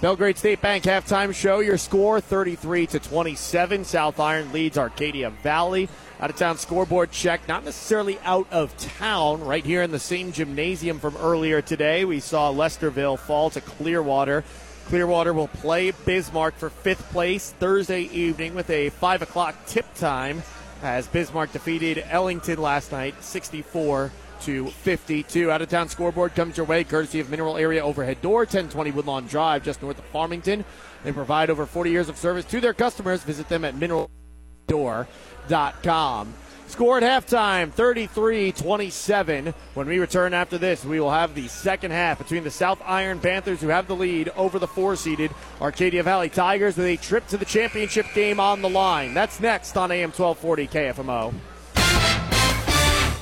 Belgrade 0.00 0.38
State 0.38 0.60
Bank 0.60 0.84
halftime 0.84 1.34
show. 1.34 1.58
Your 1.58 1.76
score 1.76 2.20
33 2.20 2.86
to 2.86 3.00
27. 3.00 3.84
South 3.84 4.20
Iron 4.20 4.52
leads 4.52 4.78
Arcadia 4.78 5.30
Valley. 5.30 5.88
Out 6.20 6.30
of 6.30 6.36
town 6.36 6.56
scoreboard 6.56 7.10
check, 7.10 7.46
not 7.48 7.64
necessarily 7.64 8.18
out 8.24 8.46
of 8.52 8.76
town, 8.76 9.44
right 9.44 9.64
here 9.64 9.82
in 9.82 9.90
the 9.90 9.98
same 9.98 10.30
gymnasium 10.30 11.00
from 11.00 11.16
earlier 11.16 11.60
today. 11.62 12.04
We 12.04 12.20
saw 12.20 12.52
Lesterville 12.52 13.18
fall 13.18 13.50
to 13.50 13.60
Clearwater. 13.60 14.44
Clearwater 14.88 15.32
will 15.34 15.48
play 15.48 15.90
Bismarck 15.90 16.54
for 16.54 16.70
fifth 16.70 17.10
place 17.10 17.52
Thursday 17.58 18.04
evening 18.04 18.54
with 18.54 18.70
a 18.70 18.88
5 18.88 19.20
o'clock 19.20 19.54
tip 19.66 19.84
time 19.94 20.42
as 20.82 21.06
Bismarck 21.06 21.52
defeated 21.52 22.02
Ellington 22.08 22.58
last 22.58 22.90
night 22.90 23.22
64 23.22 24.10
to 24.42 24.68
52. 24.68 25.50
Out 25.50 25.60
of 25.60 25.68
town 25.68 25.90
scoreboard 25.90 26.34
comes 26.34 26.56
your 26.56 26.64
way 26.64 26.84
courtesy 26.84 27.20
of 27.20 27.28
Mineral 27.28 27.58
Area 27.58 27.84
Overhead 27.84 28.22
Door, 28.22 28.40
1020 28.40 28.92
Woodlawn 28.92 29.26
Drive, 29.26 29.62
just 29.62 29.82
north 29.82 29.98
of 29.98 30.06
Farmington. 30.06 30.64
They 31.04 31.12
provide 31.12 31.50
over 31.50 31.66
40 31.66 31.90
years 31.90 32.08
of 32.08 32.16
service 32.16 32.46
to 32.46 32.58
their 32.58 32.72
customers. 32.72 33.22
Visit 33.24 33.50
them 33.50 33.66
at 33.66 33.74
mineraldoor.com. 33.74 36.34
Score 36.68 36.98
at 36.98 37.02
halftime 37.02 37.72
33 37.72 38.52
27. 38.52 39.54
When 39.72 39.88
we 39.88 39.98
return 39.98 40.34
after 40.34 40.58
this, 40.58 40.84
we 40.84 41.00
will 41.00 41.10
have 41.10 41.34
the 41.34 41.48
second 41.48 41.92
half 41.92 42.18
between 42.18 42.44
the 42.44 42.50
South 42.50 42.80
Iron 42.84 43.20
Panthers, 43.20 43.62
who 43.62 43.68
have 43.68 43.88
the 43.88 43.96
lead 43.96 44.28
over 44.36 44.58
the 44.58 44.68
four 44.68 44.94
seeded 44.94 45.30
Arcadia 45.62 46.02
Valley 46.02 46.28
Tigers, 46.28 46.76
with 46.76 46.86
a 46.86 46.96
trip 46.98 47.26
to 47.28 47.38
the 47.38 47.46
championship 47.46 48.06
game 48.14 48.38
on 48.38 48.60
the 48.60 48.68
line. 48.68 49.14
That's 49.14 49.40
next 49.40 49.76
on 49.78 49.90
AM 49.90 50.12
1240 50.12 50.68
KFMO. 50.68 51.34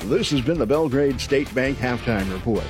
This 0.09 0.31
has 0.31 0.41
been 0.41 0.59
the 0.59 0.67
Belgrade 0.67 1.21
State 1.21 1.53
Bank 1.55 1.79
Halftime 1.79 2.33
Report. 2.33 2.67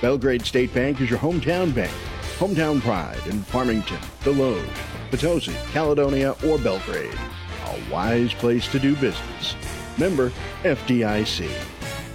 Belgrade 0.00 0.46
State 0.46 0.72
Bank 0.72 1.00
is 1.00 1.10
your 1.10 1.18
hometown 1.18 1.74
bank. 1.74 1.92
Hometown 2.38 2.80
pride 2.80 3.20
in 3.26 3.42
Farmington, 3.42 3.98
Desloge, 4.22 4.68
Potosi, 5.10 5.54
Caledonia, 5.72 6.36
or 6.46 6.58
Belgrade. 6.58 7.18
A 7.66 7.90
wise 7.92 8.32
place 8.34 8.66
to 8.68 8.78
do 8.78 8.94
business. 8.96 9.54
Member 10.02 10.32
FDIC. 10.64 11.48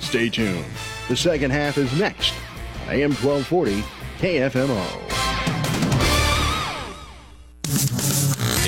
Stay 0.01 0.27
tuned. 0.27 0.65
The 1.07 1.15
second 1.15 1.51
half 1.51 1.77
is 1.77 1.97
next 1.97 2.33
AM 2.89 3.13
1240 3.13 3.81
KFMO. 4.19 5.17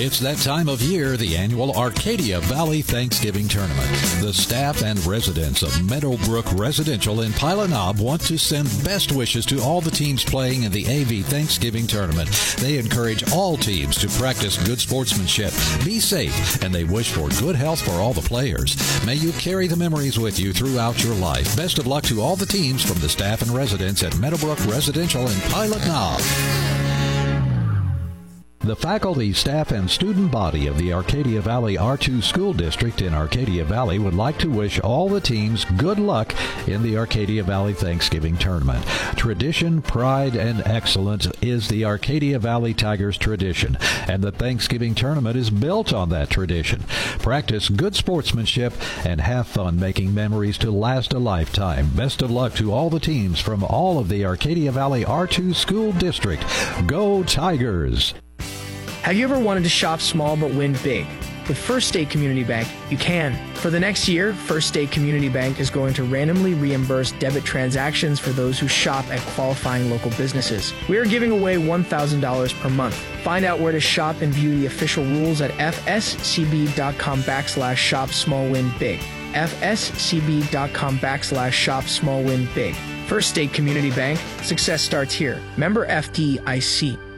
It's 0.02 0.22
that 0.22 0.38
time 0.38 0.70
of 0.70 0.82
year, 0.82 1.18
the 1.18 1.36
annual 1.36 1.74
Arcadia 1.74 2.40
Valley 2.40 2.82
Thanksgiving 2.82 3.50
Tournament. 3.50 3.90
The 4.22 4.32
staff 4.32 4.82
and 4.82 4.98
residents 5.06 5.62
of 5.62 5.84
Meadowbrook 5.90 6.46
Residential 6.54 7.20
in 7.20 7.34
Pilot 7.34 7.72
Knob 7.72 8.00
want 8.00 8.22
to 8.22 8.38
send 8.38 8.70
best 8.86 9.12
wishes 9.12 9.46
to 9.48 9.62
all 9.62 9.82
the 9.82 9.92
teams 9.92 10.24
playing 10.24 10.64
in 10.64 10.72
the 10.72 10.88
AV 10.88 11.26
Thanksgiving 11.26 11.86
Tournament. 11.86 12.30
They 12.60 12.78
encourage 12.78 13.30
all 13.34 13.58
teams 13.58 13.98
to 13.98 14.08
practice 14.18 14.56
good 14.66 14.80
sportsmanship, 14.80 15.52
be 15.84 16.00
safe, 16.00 16.64
and 16.64 16.74
they 16.74 16.86
wish 16.86 17.12
for 17.12 17.28
good 17.38 17.58
health 17.58 17.82
for 17.82 18.00
all 18.00 18.14
the 18.14 18.22
players. 18.22 18.78
May 19.06 19.16
you 19.16 19.34
carry 19.34 19.68
the 19.68 19.76
memories 19.76 20.18
with 20.18 20.40
you 20.40 20.54
throughout 20.54 21.04
your 21.04 21.16
life. 21.16 21.58
Best 21.58 21.78
of 21.78 21.88
luck 21.88 22.06
to 22.06 22.22
all 22.22 22.38
the 22.38 22.46
teams 22.46 22.86
from 22.86 23.02
the 23.02 23.10
staff 23.10 23.42
and 23.42 23.52
residents 23.52 24.02
at 24.02 24.18
Meadowbrook 24.18 24.66
Residential 24.66 25.28
in 25.28 25.42
Pilot 25.52 25.86
Knob. 25.86 26.79
The 28.62 28.76
faculty, 28.76 29.32
staff, 29.32 29.72
and 29.72 29.90
student 29.90 30.32
body 30.32 30.68
of 30.68 30.78
the 30.78 30.92
Arcadia 30.92 31.40
Valley 31.40 31.78
R2 31.78 32.22
School 32.22 32.52
District 32.52 33.02
in 33.02 33.14
Arcadia 33.14 33.64
Valley 33.64 34.00
would 34.00 34.14
like 34.14 34.38
to 34.40 34.50
wish 34.50 34.82
all 34.82 35.08
the 35.08 35.22
teams 35.22 35.64
good 35.78 35.98
luck 35.98 36.36
in 36.68 36.84
the 36.84 36.98
Arcadia 36.98 37.42
Valley 37.42 37.74
Thanksgiving 37.74 38.38
Tournament. 38.38 38.86
Tradition, 39.16 39.82
pride, 39.82 40.36
and 40.36 40.62
excellence 40.68 41.26
is 41.42 41.70
the 41.70 41.86
Arcadia 41.86 42.38
Valley 42.38 42.74
Tigers 42.74 43.18
tradition, 43.18 43.78
and 44.10 44.22
the 44.22 44.32
Thanksgiving 44.32 44.94
Tournament 44.94 45.38
is 45.38 45.50
built 45.50 45.94
on 45.94 46.10
that 46.10 46.30
tradition. 46.30 46.84
Practice 47.20 47.70
good 47.70 47.96
sportsmanship 47.96 48.74
and 49.06 49.22
have 49.22 49.48
fun 49.48 49.80
making 49.80 50.14
memories 50.14 50.58
to 50.58 50.70
last 50.70 51.14
a 51.14 51.20
lifetime. 51.20 51.92
Best 51.96 52.22
of 52.22 52.30
luck 52.30 52.56
to 52.56 52.74
all 52.74 52.90
the 52.90 53.00
teams 53.00 53.40
from 53.40 53.64
all 53.64 53.98
of 53.98 54.10
the 54.10 54.26
Arcadia 54.26 54.74
Valley 54.74 55.06
R2 55.06 55.56
School 55.56 55.94
District. 55.94 56.44
Go 56.86 57.24
Tigers! 57.24 58.14
Have 59.04 59.16
you 59.16 59.24
ever 59.24 59.40
wanted 59.40 59.64
to 59.64 59.70
shop 59.70 60.02
small 60.02 60.36
but 60.36 60.52
win 60.54 60.78
big? 60.84 61.08
With 61.48 61.58
First 61.58 61.88
State 61.88 62.10
Community 62.10 62.44
Bank, 62.44 62.68
you 62.92 62.98
can. 62.98 63.34
For 63.56 63.70
the 63.70 63.80
next 63.80 64.10
year, 64.10 64.34
First 64.34 64.68
State 64.68 64.92
Community 64.92 65.30
Bank 65.30 65.60
is 65.60 65.70
going 65.70 65.94
to 65.96 66.04
randomly 66.04 66.54
reimburse 66.54 67.14
debit 67.14 67.46
transactions 67.46 68.20
for 68.20 68.32
those 68.32 68.60
who 68.60 68.68
shop 68.68 69.08
at 69.08 69.22
qualifying 69.34 69.90
local 69.90 70.12
businesses. 70.12 70.74
We 70.90 70.98
are 70.98 71.06
giving 71.06 71.32
away 71.32 71.56
$1,000 71.56 72.60
per 72.60 72.70
month. 72.70 72.94
Find 73.24 73.46
out 73.46 73.60
where 73.60 73.72
to 73.72 73.80
shop 73.80 74.22
and 74.22 74.34
view 74.34 74.60
the 74.60 74.66
official 74.68 75.06
rules 75.06 75.42
at 75.42 75.52
fscb.com 75.52 77.22
backslash 77.24 77.78
shop 77.78 78.10
small 78.10 78.48
win 78.50 78.70
big. 78.78 79.00
fscb.com 79.32 81.00
backslash 81.00 81.54
shop 81.54 81.86
small 81.86 82.22
win 82.22 82.50
big. 82.54 82.76
First 83.08 83.30
State 83.30 83.54
Community 83.54 83.92
Bank, 83.92 84.20
success 84.44 84.84
starts 84.84 85.14
here. 85.16 85.42
Member 85.58 85.88
FDIC. 85.88 87.09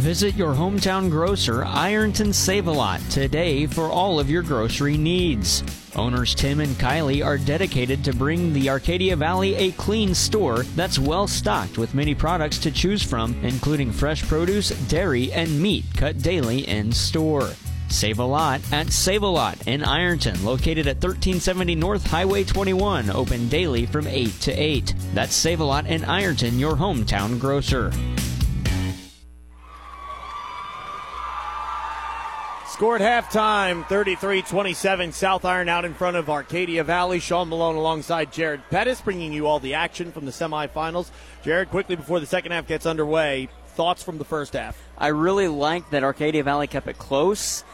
Visit 0.00 0.34
your 0.34 0.54
hometown 0.54 1.10
grocer, 1.10 1.62
Ironton 1.62 2.32
Save 2.32 2.68
a 2.68 2.72
Lot, 2.72 3.02
today 3.10 3.66
for 3.66 3.90
all 3.90 4.18
of 4.18 4.30
your 4.30 4.42
grocery 4.42 4.96
needs. 4.96 5.62
Owners 5.94 6.34
Tim 6.34 6.60
and 6.60 6.74
Kylie 6.76 7.22
are 7.22 7.36
dedicated 7.36 8.02
to 8.04 8.14
bring 8.14 8.54
the 8.54 8.70
Arcadia 8.70 9.14
Valley 9.14 9.54
a 9.56 9.72
clean 9.72 10.14
store 10.14 10.62
that's 10.74 10.98
well 10.98 11.28
stocked 11.28 11.76
with 11.76 11.94
many 11.94 12.14
products 12.14 12.56
to 12.60 12.70
choose 12.70 13.02
from, 13.02 13.34
including 13.44 13.92
fresh 13.92 14.26
produce, 14.26 14.70
dairy, 14.88 15.30
and 15.32 15.60
meat 15.60 15.84
cut 15.98 16.22
daily 16.22 16.66
in 16.66 16.90
store. 16.90 17.50
Save 17.90 18.20
a 18.20 18.24
lot 18.24 18.62
at 18.72 18.90
Save 18.90 19.22
a 19.22 19.26
Lot 19.26 19.66
in 19.66 19.84
Ironton, 19.84 20.42
located 20.42 20.86
at 20.86 20.96
1370 20.96 21.74
North 21.74 22.06
Highway 22.06 22.44
21, 22.44 23.10
open 23.10 23.50
daily 23.50 23.84
from 23.84 24.06
8 24.06 24.32
to 24.40 24.52
8. 24.52 24.94
That's 25.12 25.34
Save 25.34 25.60
a 25.60 25.64
Lot 25.64 25.86
in 25.86 26.06
Ironton, 26.06 26.58
your 26.58 26.76
hometown 26.76 27.38
grocer. 27.38 27.92
Score 32.80 32.96
at 32.96 33.30
halftime 33.30 33.86
33 33.88 34.40
27. 34.40 35.12
South 35.12 35.44
Iron 35.44 35.68
out 35.68 35.84
in 35.84 35.92
front 35.92 36.16
of 36.16 36.30
Arcadia 36.30 36.82
Valley. 36.82 37.20
Sean 37.20 37.50
Malone 37.50 37.76
alongside 37.76 38.32
Jared 38.32 38.62
Pettis 38.70 39.02
bringing 39.02 39.34
you 39.34 39.46
all 39.46 39.60
the 39.60 39.74
action 39.74 40.10
from 40.10 40.24
the 40.24 40.30
semifinals. 40.30 41.10
Jared, 41.42 41.68
quickly 41.68 41.94
before 41.94 42.20
the 42.20 42.26
second 42.26 42.52
half 42.52 42.66
gets 42.66 42.86
underway, 42.86 43.50
thoughts 43.66 44.02
from 44.02 44.16
the 44.16 44.24
first 44.24 44.54
half? 44.54 44.82
I 44.96 45.08
really 45.08 45.46
like 45.46 45.90
that 45.90 46.04
Arcadia 46.04 46.42
Valley 46.42 46.68
kept 46.68 46.88
it 46.88 46.96
close. 46.96 47.64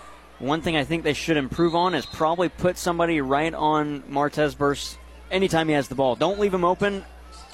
One 0.40 0.60
thing 0.60 0.76
I 0.76 0.82
think 0.82 1.04
they 1.04 1.12
should 1.12 1.36
improve 1.36 1.76
on 1.76 1.94
is 1.94 2.04
probably 2.04 2.48
put 2.48 2.76
somebody 2.76 3.20
right 3.20 3.54
on 3.54 4.02
Martez 4.10 4.58
Burst 4.58 4.98
anytime 5.30 5.68
he 5.68 5.74
has 5.74 5.86
the 5.86 5.94
ball. 5.94 6.16
Don't 6.16 6.40
leave 6.40 6.52
him 6.52 6.64
open 6.64 7.04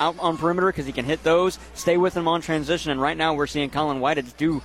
out 0.01 0.19
on 0.19 0.39
perimeter 0.39 0.69
because 0.69 0.87
he 0.87 0.93
can 0.93 1.05
hit 1.05 1.23
those. 1.23 1.59
Stay 1.75 1.99
with 1.99 2.17
him 2.17 2.29
on 2.29 2.41
transition. 2.41 2.93
And 2.93 3.01
right 3.01 3.17
now 3.17 3.35
we're 3.35 3.47
seeing 3.47 3.69
Colin 3.69 4.01
White 4.01 4.39
do 4.39 4.63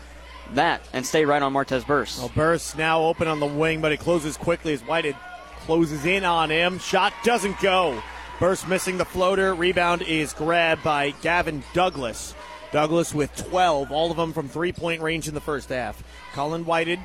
that 0.55 0.81
and 0.93 1.05
stay 1.05 1.25
right 1.25 1.41
on 1.41 1.53
Martez 1.53 1.85
Burst. 1.85 2.19
Well, 2.19 2.31
Burst 2.33 2.77
now 2.77 3.01
open 3.03 3.27
on 3.27 3.39
the 3.39 3.45
wing, 3.45 3.81
but 3.81 3.91
it 3.91 3.99
closes 3.99 4.37
quickly 4.37 4.73
as 4.73 4.81
Whitehead 4.81 5.15
closes 5.61 6.05
in 6.05 6.23
on 6.23 6.49
him. 6.49 6.79
Shot 6.79 7.13
doesn't 7.23 7.59
go. 7.59 8.01
Burst 8.39 8.67
missing 8.67 8.97
the 8.97 9.05
floater. 9.05 9.53
Rebound 9.55 10.01
is 10.03 10.33
grabbed 10.33 10.83
by 10.83 11.11
Gavin 11.21 11.63
Douglas. 11.73 12.35
Douglas 12.71 13.13
with 13.13 13.35
12, 13.35 13.91
all 13.91 14.11
of 14.11 14.17
them 14.17 14.33
from 14.33 14.49
three 14.49 14.71
point 14.71 15.01
range 15.01 15.27
in 15.27 15.33
the 15.33 15.41
first 15.41 15.69
half. 15.69 16.03
Colin 16.33 16.65
Whitehead 16.65 16.99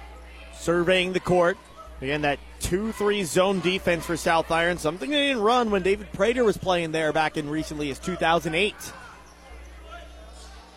surveying 0.55 1.13
the 1.13 1.21
court. 1.21 1.57
Again, 2.01 2.23
that 2.23 2.41
2 2.61 2.93
3 2.93 3.23
zone 3.25 3.61
defense 3.61 4.05
for 4.05 4.17
South 4.17 4.51
Iron, 4.51 4.77
something 4.77 5.11
they 5.11 5.29
didn't 5.29 5.43
run 5.43 5.71
when 5.71 5.83
David 5.83 6.13
Prater 6.13 6.43
was 6.43 6.57
playing 6.57 6.93
there 6.93 7.13
back 7.13 7.37
in 7.37 7.49
recently 7.49 7.91
as 7.91 7.99
2008. 8.01 8.75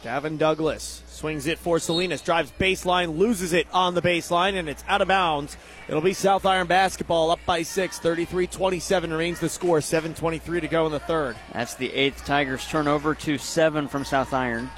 Gavin 0.03 0.37
Douglas 0.37 1.01
swings 1.15 1.47
it 1.47 1.57
for 1.57 1.79
Salinas, 1.79 2.21
drives 2.21 2.51
baseline, 2.59 3.17
loses 3.17 3.53
it 3.53 3.67
on 3.71 3.95
the 3.95 4.01
baseline, 4.01 4.55
and 4.55 4.67
it's 4.67 4.83
out 4.87 5.01
of 5.01 5.07
bounds. 5.07 5.57
It'll 5.87 6.01
be 6.01 6.13
South 6.13 6.45
Iron 6.45 6.67
basketball 6.67 7.31
up 7.31 7.39
by 7.45 7.63
six. 7.63 7.99
33 7.99 8.47
27 8.47 9.11
remains 9.11 9.39
the 9.39 9.49
score. 9.49 9.79
7.23 9.79 10.61
to 10.61 10.67
go 10.67 10.85
in 10.85 10.91
the 10.91 10.99
third. 10.99 11.35
That's 11.53 11.75
the 11.75 11.91
eighth 11.93 12.25
Tigers 12.25 12.67
turnover 12.67 13.15
to 13.15 13.37
seven 13.37 13.87
from 13.87 14.03
South 14.03 14.33
Iron. 14.33 14.69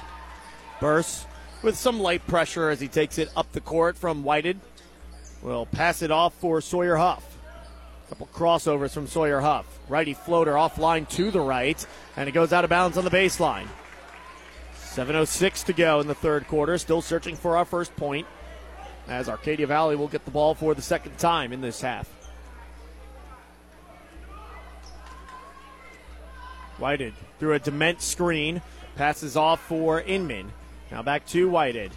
Burst 0.80 1.26
with 1.62 1.76
some 1.76 2.00
light 2.00 2.26
pressure 2.26 2.70
as 2.70 2.80
he 2.80 2.88
takes 2.88 3.18
it 3.18 3.30
up 3.36 3.50
the 3.52 3.60
court 3.60 3.96
from 3.96 4.22
Whited. 4.22 4.60
Will 5.42 5.66
pass 5.66 6.02
it 6.02 6.10
off 6.10 6.34
for 6.34 6.60
Sawyer 6.60 6.96
Huff. 6.96 7.36
Couple 8.08 8.28
crossovers 8.28 8.92
from 8.92 9.06
Sawyer 9.06 9.40
Huff. 9.40 9.66
Righty 9.88 10.14
floater 10.14 10.54
offline 10.54 11.06
to 11.10 11.30
the 11.30 11.40
right, 11.40 11.84
and 12.16 12.26
it 12.26 12.32
goes 12.32 12.54
out 12.54 12.64
of 12.64 12.70
bounds 12.70 12.96
on 12.96 13.04
the 13.04 13.10
baseline. 13.10 13.66
7.06 14.94 15.64
to 15.66 15.72
go 15.72 16.00
in 16.00 16.06
the 16.06 16.14
third 16.14 16.48
quarter. 16.48 16.76
Still 16.78 17.02
searching 17.02 17.36
for 17.36 17.56
our 17.56 17.64
first 17.64 17.94
point 17.96 18.26
as 19.06 19.28
Arcadia 19.28 19.66
Valley 19.66 19.96
will 19.96 20.08
get 20.08 20.24
the 20.24 20.30
ball 20.30 20.54
for 20.54 20.74
the 20.74 20.82
second 20.82 21.18
time 21.18 21.52
in 21.52 21.60
this 21.60 21.80
half. 21.80 22.08
Whited 26.78 27.14
through 27.38 27.54
a 27.54 27.58
dement 27.58 28.02
screen. 28.02 28.62
Passes 28.96 29.36
off 29.36 29.60
for 29.60 30.00
Inman. 30.00 30.52
Now 30.90 31.02
back 31.02 31.26
to 31.28 31.48
Whited. 31.48 31.92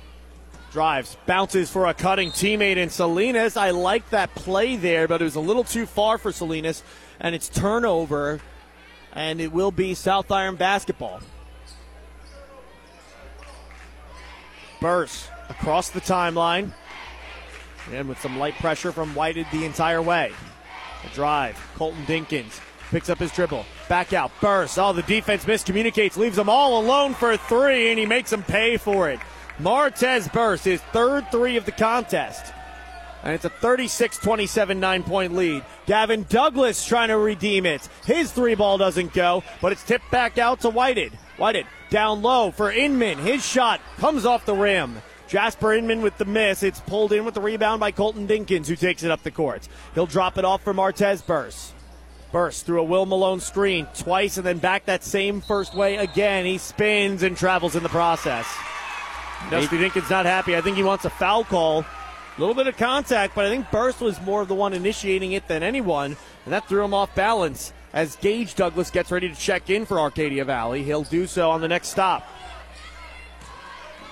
Drives, 0.71 1.17
bounces 1.25 1.69
for 1.69 1.87
a 1.87 1.93
cutting 1.93 2.31
teammate 2.31 2.77
in 2.77 2.89
Salinas. 2.89 3.57
I 3.57 3.71
like 3.71 4.09
that 4.11 4.33
play 4.35 4.77
there, 4.77 5.07
but 5.07 5.21
it 5.21 5.25
was 5.25 5.35
a 5.35 5.41
little 5.41 5.65
too 5.65 5.85
far 5.85 6.17
for 6.17 6.31
Salinas, 6.31 6.81
and 7.19 7.35
it's 7.35 7.49
turnover, 7.49 8.39
and 9.13 9.41
it 9.41 9.51
will 9.51 9.71
be 9.71 9.93
South 9.93 10.31
Iron 10.31 10.55
basketball. 10.55 11.19
Burst 14.81 15.29
across 15.47 15.89
the 15.89 16.01
timeline. 16.01 16.71
And 17.93 18.09
with 18.09 18.19
some 18.19 18.37
light 18.37 18.55
pressure 18.55 18.91
from 18.91 19.13
Whited 19.15 19.45
the 19.51 19.63
entire 19.63 20.01
way. 20.01 20.31
The 21.03 21.09
drive. 21.09 21.57
Colton 21.75 22.03
Dinkins 22.05 22.59
picks 22.89 23.09
up 23.09 23.19
his 23.19 23.31
dribble. 23.31 23.65
Back 23.87 24.11
out. 24.11 24.31
Burst. 24.41 24.77
Oh, 24.77 24.91
the 24.91 25.03
defense 25.03 25.45
miscommunicates. 25.45 26.17
Leaves 26.17 26.35
them 26.35 26.49
all 26.49 26.81
alone 26.81 27.13
for 27.13 27.37
three, 27.37 27.89
and 27.89 27.99
he 27.99 28.05
makes 28.05 28.31
them 28.31 28.43
pay 28.43 28.77
for 28.77 29.09
it. 29.09 29.19
Martez 29.59 30.31
Burst, 30.33 30.65
his 30.65 30.81
third 30.91 31.29
three 31.31 31.57
of 31.57 31.65
the 31.65 31.71
contest. 31.71 32.51
And 33.23 33.35
it's 33.35 33.45
a 33.45 33.49
36 33.49 34.17
27 34.17 34.79
nine 34.79 35.03
point 35.03 35.35
lead. 35.35 35.63
Gavin 35.85 36.25
Douglas 36.27 36.83
trying 36.83 37.09
to 37.09 37.17
redeem 37.17 37.67
it. 37.67 37.87
His 38.03 38.31
three 38.31 38.55
ball 38.55 38.79
doesn't 38.79 39.13
go, 39.13 39.43
but 39.61 39.71
it's 39.71 39.83
tipped 39.83 40.09
back 40.09 40.39
out 40.39 40.61
to 40.61 40.69
Whited. 40.69 41.13
Whited 41.37 41.67
down 41.91 42.23
low 42.23 42.49
for 42.49 42.71
Inman. 42.71 43.19
His 43.19 43.45
shot 43.45 43.79
comes 43.99 44.25
off 44.25 44.45
the 44.45 44.55
rim. 44.55 44.99
Jasper 45.27 45.73
Inman 45.73 46.01
with 46.01 46.17
the 46.17 46.25
miss. 46.25 46.63
It's 46.63 46.79
pulled 46.79 47.13
in 47.13 47.23
with 47.23 47.35
the 47.35 47.41
rebound 47.41 47.79
by 47.79 47.91
Colton 47.91 48.27
Dinkins, 48.27 48.67
who 48.67 48.75
takes 48.75 49.03
it 49.03 49.11
up 49.11 49.21
the 49.21 49.31
court. 49.31 49.67
He'll 49.93 50.07
drop 50.07 50.39
it 50.39 50.45
off 50.45 50.63
for 50.63 50.73
Martez 50.73 51.25
Burst. 51.25 51.73
Burst 52.31 52.65
through 52.65 52.81
a 52.81 52.83
Will 52.83 53.05
Malone 53.05 53.41
screen 53.41 53.87
twice 53.95 54.37
and 54.37 54.45
then 54.45 54.57
back 54.57 54.85
that 54.85 55.03
same 55.03 55.41
first 55.41 55.75
way 55.75 55.97
again. 55.97 56.45
He 56.45 56.57
spins 56.57 57.23
and 57.23 57.37
travels 57.37 57.75
in 57.75 57.83
the 57.83 57.89
process. 57.89 58.47
Dusty 59.49 59.77
Dinkins 59.77 60.09
not 60.09 60.25
happy. 60.25 60.55
I 60.55 60.61
think 60.61 60.77
he 60.77 60.83
wants 60.83 61.05
a 61.05 61.09
foul 61.09 61.43
call. 61.43 61.81
A 61.81 62.39
little 62.39 62.55
bit 62.55 62.67
of 62.67 62.77
contact, 62.77 63.35
but 63.35 63.45
I 63.45 63.49
think 63.49 63.69
Burst 63.69 63.99
was 63.99 64.19
more 64.21 64.41
of 64.41 64.47
the 64.47 64.55
one 64.55 64.73
initiating 64.73 65.33
it 65.33 65.47
than 65.49 65.63
anyone, 65.63 66.15
and 66.45 66.53
that 66.53 66.67
threw 66.67 66.83
him 66.83 66.93
off 66.93 67.13
balance. 67.13 67.73
As 67.93 68.15
Gage 68.17 68.55
Douglas 68.55 68.89
gets 68.89 69.11
ready 69.11 69.27
to 69.27 69.35
check 69.35 69.69
in 69.69 69.85
for 69.85 69.99
Arcadia 69.99 70.45
Valley, 70.45 70.83
he'll 70.83 71.03
do 71.03 71.27
so 71.27 71.51
on 71.51 71.59
the 71.61 71.67
next 71.67 71.89
stop. 71.89 72.25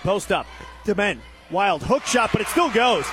Post 0.04 0.32
up. 0.32 0.46
to 0.86 0.94
Dement. 0.94 1.22
Wild 1.50 1.82
hook 1.84 2.06
shot, 2.06 2.32
but 2.32 2.42
it 2.42 2.48
still 2.48 2.70
goes. 2.70 3.06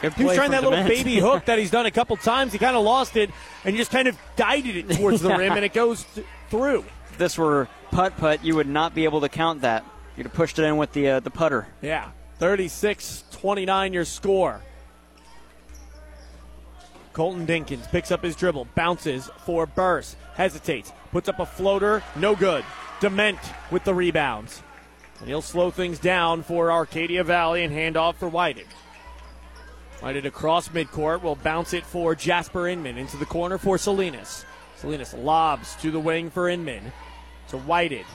He 0.00 0.24
was 0.24 0.36
trying 0.36 0.52
that 0.52 0.62
little 0.62 0.84
baby 0.84 1.18
hook 1.18 1.46
that 1.46 1.58
he's 1.58 1.72
done 1.72 1.86
a 1.86 1.90
couple 1.90 2.16
times. 2.16 2.52
He 2.52 2.58
kind 2.58 2.76
of 2.76 2.84
lost 2.84 3.16
it 3.16 3.30
and 3.64 3.76
just 3.76 3.90
kind 3.90 4.06
of 4.06 4.16
guided 4.36 4.76
it 4.76 4.96
towards 4.96 5.20
the 5.22 5.30
rim, 5.36 5.52
and 5.52 5.64
it 5.64 5.72
goes 5.72 6.04
th- 6.14 6.26
through. 6.50 6.84
If 7.10 7.18
this 7.18 7.36
were 7.36 7.66
putt 7.90 8.16
putt, 8.16 8.44
you 8.44 8.54
would 8.54 8.68
not 8.68 8.94
be 8.94 9.04
able 9.04 9.20
to 9.22 9.28
count 9.28 9.62
that. 9.62 9.84
You'd 10.16 10.26
have 10.26 10.34
pushed 10.34 10.58
it 10.60 10.64
in 10.64 10.76
with 10.76 10.92
the 10.92 11.08
uh, 11.08 11.20
the 11.20 11.30
putter. 11.30 11.66
Yeah. 11.82 12.10
36 12.38 13.24
29 13.32 13.92
your 13.92 14.04
score. 14.04 14.62
Colton 17.18 17.48
Dinkins 17.48 17.90
picks 17.90 18.12
up 18.12 18.22
his 18.22 18.36
dribble, 18.36 18.68
bounces 18.76 19.28
for 19.44 19.66
Burst, 19.66 20.16
hesitates, 20.34 20.92
puts 21.10 21.28
up 21.28 21.40
a 21.40 21.46
floater, 21.46 22.00
no 22.14 22.36
good. 22.36 22.64
Dement 23.00 23.40
with 23.72 23.82
the 23.82 23.92
rebounds. 23.92 24.62
And 25.18 25.26
he'll 25.26 25.42
slow 25.42 25.72
things 25.72 25.98
down 25.98 26.44
for 26.44 26.70
Arcadia 26.70 27.24
Valley 27.24 27.64
and 27.64 27.72
hand 27.72 27.96
off 27.96 28.18
for 28.18 28.28
Whited. 28.28 28.68
Whited 29.98 30.26
across 30.26 30.68
midcourt 30.68 31.22
will 31.22 31.34
bounce 31.34 31.72
it 31.72 31.84
for 31.84 32.14
Jasper 32.14 32.68
Inman 32.68 32.96
into 32.96 33.16
the 33.16 33.26
corner 33.26 33.58
for 33.58 33.78
Salinas. 33.78 34.44
Salinas 34.76 35.12
lobs 35.12 35.74
to 35.82 35.90
the 35.90 35.98
wing 35.98 36.30
for 36.30 36.48
Inman. 36.48 36.92
To 37.48 37.58
Whited. 37.58 38.06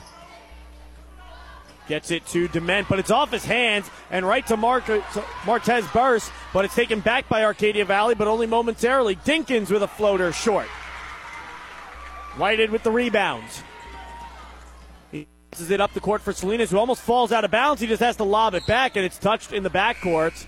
Gets 1.86 2.10
it 2.10 2.24
to 2.28 2.48
Dement, 2.48 2.88
but 2.88 2.98
it's 2.98 3.10
off 3.10 3.30
his 3.30 3.44
hands 3.44 3.90
and 4.10 4.26
right 4.26 4.46
to, 4.46 4.56
Mark, 4.56 4.86
to 4.86 5.00
Martez 5.42 5.92
Burst, 5.92 6.32
but 6.54 6.64
it's 6.64 6.74
taken 6.74 7.00
back 7.00 7.28
by 7.28 7.44
Arcadia 7.44 7.84
Valley, 7.84 8.14
but 8.14 8.26
only 8.26 8.46
momentarily. 8.46 9.16
Dinkins 9.16 9.70
with 9.70 9.82
a 9.82 9.88
floater 9.88 10.32
short. 10.32 10.66
Whited 12.38 12.70
with 12.70 12.84
the 12.84 12.90
rebounds. 12.90 13.62
He 15.12 15.28
passes 15.50 15.70
it 15.70 15.80
up 15.80 15.92
the 15.92 16.00
court 16.00 16.22
for 16.22 16.32
Salinas, 16.32 16.70
who 16.70 16.78
almost 16.78 17.02
falls 17.02 17.32
out 17.32 17.44
of 17.44 17.50
bounds. 17.50 17.82
He 17.82 17.86
just 17.86 18.02
has 18.02 18.16
to 18.16 18.24
lob 18.24 18.54
it 18.54 18.66
back, 18.66 18.96
and 18.96 19.04
it's 19.04 19.18
touched 19.18 19.52
in 19.52 19.62
the 19.62 19.70
backcourt 19.70 20.46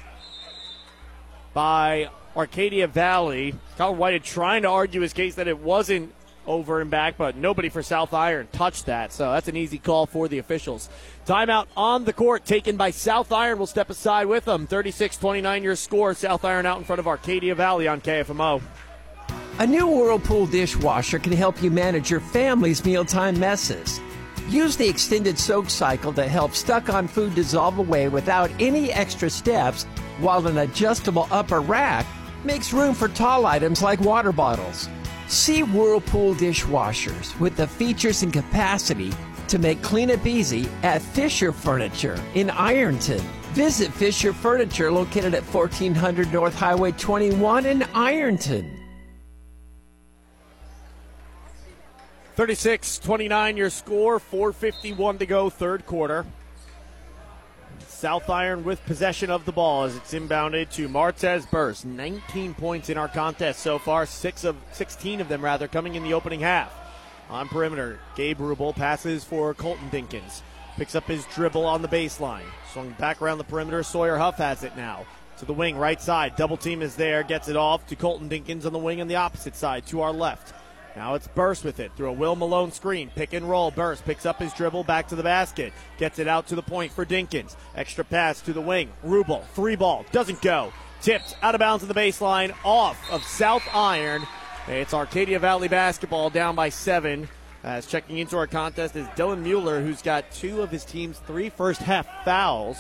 by 1.53 2.09
Arcadia 2.35 2.87
Valley. 2.87 3.55
Kyle 3.77 3.95
Whited 3.95 4.25
trying 4.25 4.63
to 4.63 4.69
argue 4.69 5.03
his 5.03 5.13
case 5.13 5.35
that 5.35 5.49
it 5.49 5.59
wasn't 5.59 6.15
over 6.47 6.81
and 6.81 6.91
back, 6.91 7.17
but 7.17 7.37
nobody 7.37 7.69
for 7.69 7.83
South 7.83 8.15
Iron 8.15 8.49
touched 8.53 8.87
that. 8.87 9.13
So 9.13 9.33
that's 9.33 9.49
an 9.49 9.57
easy 9.57 9.79
call 9.79 10.07
for 10.07 10.29
the 10.29 10.39
officials. 10.39 10.89
Timeout 11.27 11.67
on 11.77 12.05
the 12.05 12.13
court 12.13 12.45
taken 12.45 12.77
by 12.77 12.91
South 12.91 13.33
Iron. 13.33 13.59
We'll 13.59 13.67
step 13.67 13.91
aside 13.91 14.27
with 14.27 14.45
them. 14.45 14.67
36 14.67 15.17
29 15.17 15.63
your 15.63 15.77
score. 15.77 16.15
South 16.15 16.45
Iron 16.45 16.67
out 16.67 16.79
in 16.79 16.85
front 16.85 17.01
of 17.01 17.07
Arcadia 17.07 17.55
Valley 17.55 17.89
on 17.89 18.01
KFMO. 18.01 18.63
A 19.59 19.67
new 19.67 19.87
Whirlpool 19.87 20.47
dishwasher 20.47 21.19
can 21.19 21.33
help 21.33 21.63
you 21.63 21.71
manage 21.71 22.11
your 22.11 22.21
family's 22.21 22.85
mealtime 22.85 23.41
messes. 23.41 24.01
Use 24.49 24.77
the 24.77 24.89
extended 24.89 25.39
soak 25.39 25.71
cycle 25.71 26.13
to 26.13 26.29
help 26.29 26.55
stuck 26.55 26.89
on 26.89 27.09
food 27.09 27.35
dissolve 27.35 27.79
away 27.79 28.09
without 28.09 28.51
any 28.61 28.93
extra 28.93 29.29
steps, 29.29 29.85
while 30.21 30.47
an 30.47 30.59
adjustable 30.59 31.27
upper 31.31 31.61
rack 31.61 32.07
makes 32.45 32.73
room 32.73 32.95
for 32.95 33.09
tall 33.09 33.47
items 33.47 33.83
like 33.83 33.99
water 34.01 34.31
bottles. 34.31 34.89
See 35.29 35.63
Whirlpool 35.63 36.35
dishwashers 36.35 37.39
with 37.41 37.57
the 37.57 37.67
features 37.67 38.23
and 38.23 38.33
capacity 38.33 39.13
to 39.49 39.59
make 39.59 39.83
cleanup 39.83 40.27
easy 40.27 40.69
at 40.83 41.03
Fisher 41.03 41.53
Furniture 41.53 42.21
in 42.35 42.51
Ironton. 42.51 43.21
Visit 43.53 43.93
Fisher 43.93 44.33
Furniture 44.33 44.93
located 44.93 45.35
at 45.35 45.43
1400 45.43 46.33
North 46.33 46.55
Highway 46.55 46.93
21 46.93 47.67
in 47.67 47.83
Ironton. 47.95 48.71
36 52.37 52.99
29 52.99 53.57
your 53.57 53.71
score. 53.71 54.21
4.51 54.21 55.19
to 55.19 55.27
go, 55.27 55.51
third 55.51 55.87
quarter. 55.87 56.27
South 57.97 58.29
Iron 58.29 58.63
with 58.63 58.85
possession 58.85 59.31
of 59.31 59.47
the 59.47 59.53
ball 59.53 59.85
as 59.85 59.97
it's 59.97 60.13
inbounded 60.13 60.71
to 60.73 60.87
Martez 60.87 61.51
Burst. 61.51 61.87
19 61.87 62.53
points 62.53 62.91
in 62.91 62.99
our 62.99 63.09
contest 63.09 63.61
so 63.61 63.79
far, 63.79 64.05
six 64.05 64.45
of 64.45 64.55
16 64.73 65.23
of 65.23 65.29
them 65.29 65.43
rather 65.43 65.67
coming 65.67 65.95
in 65.95 66.03
the 66.03 66.13
opening 66.13 66.41
half. 66.41 66.71
On 67.31 67.49
perimeter, 67.49 67.99
Gabe 68.15 68.39
Rubel 68.39 68.77
passes 68.77 69.25
for 69.25 69.55
Colton 69.55 69.89
Dinkins. 69.89 70.43
Picks 70.77 70.95
up 70.95 71.05
his 71.05 71.25
dribble 71.35 71.65
on 71.65 71.81
the 71.81 71.89
baseline. 71.89 72.45
Swung 72.71 72.91
back 72.99 73.23
around 73.23 73.39
the 73.39 73.45
perimeter. 73.45 73.83
Sawyer 73.83 74.19
Huff 74.19 74.37
has 74.37 74.63
it 74.63 74.77
now. 74.77 75.07
To 75.39 75.47
the 75.47 75.55
wing, 75.55 75.79
right 75.79 76.01
side. 76.01 76.37
Double 76.37 76.59
team 76.59 76.83
is 76.83 76.97
there. 76.97 77.23
Gets 77.23 77.49
it 77.49 77.57
off 77.57 77.87
to 77.87 77.97
Colton 77.97 78.29
Dinkins 78.29 78.67
on 78.67 78.75
the 78.75 78.79
wing 78.79 79.01
on 79.01 79.09
the 79.09 79.17
opposite 79.17 79.57
side 79.57 79.87
to 79.87 80.03
our 80.03 80.13
left. 80.13 80.53
Now 80.97 81.15
it's 81.15 81.29
Burst 81.29 81.63
with 81.63 81.79
it 81.79 81.93
through 81.95 82.09
a 82.09 82.13
Will 82.13 82.35
Malone 82.35 82.73
screen. 82.73 83.11
Pick 83.15 83.35
and 83.35 83.49
roll. 83.49 83.71
Burst 83.71 84.07
picks 84.07 84.25
up 84.25 84.41
his 84.41 84.55
dribble 84.55 84.85
back 84.85 85.09
to 85.09 85.15
the 85.15 85.23
basket. 85.23 85.75
Gets 85.99 86.19
it 86.19 86.27
out 86.27 86.47
to 86.47 86.55
the 86.55 86.63
point 86.63 86.91
for 86.91 87.05
Dinkins. 87.05 87.55
Extra 87.75 88.03
pass 88.03 88.41
to 88.41 88.55
the 88.55 88.63
wing. 88.63 88.91
Rubel, 89.05 89.45
three 89.49 89.77
ball. 89.77 90.07
Doesn't 90.11 90.41
go. 90.41 90.73
Tipped 91.03 91.37
out 91.43 91.55
of 91.55 91.59
bounds 91.59 91.85
on 91.85 91.89
the 91.89 91.95
baseline. 91.95 92.55
Off 92.65 92.99
of 93.13 93.23
South 93.25 93.63
Iron. 93.75 94.27
It's 94.69 94.95
Arcadia 94.95 95.39
Valley 95.39 95.69
basketball 95.69 96.31
down 96.31 96.57
by 96.57 96.71
seven. 96.71 97.29
As 97.63 97.85
checking 97.85 98.17
into 98.17 98.39
our 98.39 98.47
contest 98.47 98.97
is 98.97 99.07
Dylan 99.09 99.43
Mueller, 99.43 99.83
who's 99.83 100.01
got 100.01 100.31
two 100.31 100.63
of 100.63 100.71
his 100.71 100.85
team's 100.85 101.19
three 101.19 101.51
first 101.51 101.83
half 101.83 102.07
fouls. 102.25 102.79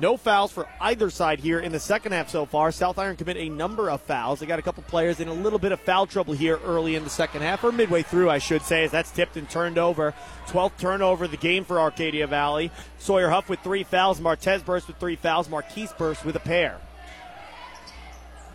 No 0.00 0.16
fouls 0.16 0.52
for 0.52 0.68
either 0.80 1.10
side 1.10 1.40
here 1.40 1.58
in 1.58 1.72
the 1.72 1.80
second 1.80 2.12
half 2.12 2.28
so 2.28 2.46
far. 2.46 2.70
South 2.70 2.98
Iron 2.98 3.16
commit 3.16 3.36
a 3.36 3.48
number 3.48 3.90
of 3.90 4.00
fouls. 4.00 4.38
They 4.38 4.46
got 4.46 4.60
a 4.60 4.62
couple 4.62 4.84
players 4.84 5.18
in 5.18 5.26
a 5.26 5.32
little 5.32 5.58
bit 5.58 5.72
of 5.72 5.80
foul 5.80 6.06
trouble 6.06 6.34
here 6.34 6.60
early 6.64 6.94
in 6.94 7.02
the 7.02 7.10
second 7.10 7.42
half, 7.42 7.64
or 7.64 7.72
midway 7.72 8.02
through, 8.02 8.30
I 8.30 8.38
should 8.38 8.62
say, 8.62 8.84
as 8.84 8.92
that's 8.92 9.10
tipped 9.10 9.36
and 9.36 9.50
turned 9.50 9.76
over. 9.76 10.14
12th 10.46 10.78
turnover 10.78 11.24
of 11.24 11.32
the 11.32 11.36
game 11.36 11.64
for 11.64 11.80
Arcadia 11.80 12.28
Valley. 12.28 12.70
Sawyer 12.98 13.28
Huff 13.28 13.48
with 13.48 13.60
three 13.60 13.82
fouls. 13.82 14.20
Martez 14.20 14.64
Burst 14.64 14.86
with 14.86 14.98
three 14.98 15.16
fouls. 15.16 15.48
Marquise 15.48 15.92
Burst 15.92 16.24
with 16.24 16.36
a 16.36 16.40
pair. 16.40 16.78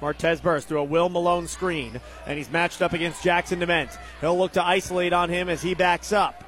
Martez 0.01 0.41
burst 0.41 0.67
through 0.67 0.79
a 0.79 0.83
Will 0.83 1.07
Malone 1.07 1.47
screen, 1.47 2.01
and 2.27 2.37
he's 2.37 2.51
matched 2.51 2.81
up 2.81 2.91
against 2.91 3.23
Jackson 3.23 3.59
Dement. 3.59 3.89
He'll 4.19 4.37
look 4.37 4.51
to 4.53 4.63
isolate 4.63 5.13
on 5.13 5.29
him 5.29 5.47
as 5.47 5.61
he 5.61 5.75
backs 5.75 6.11
up. 6.11 6.43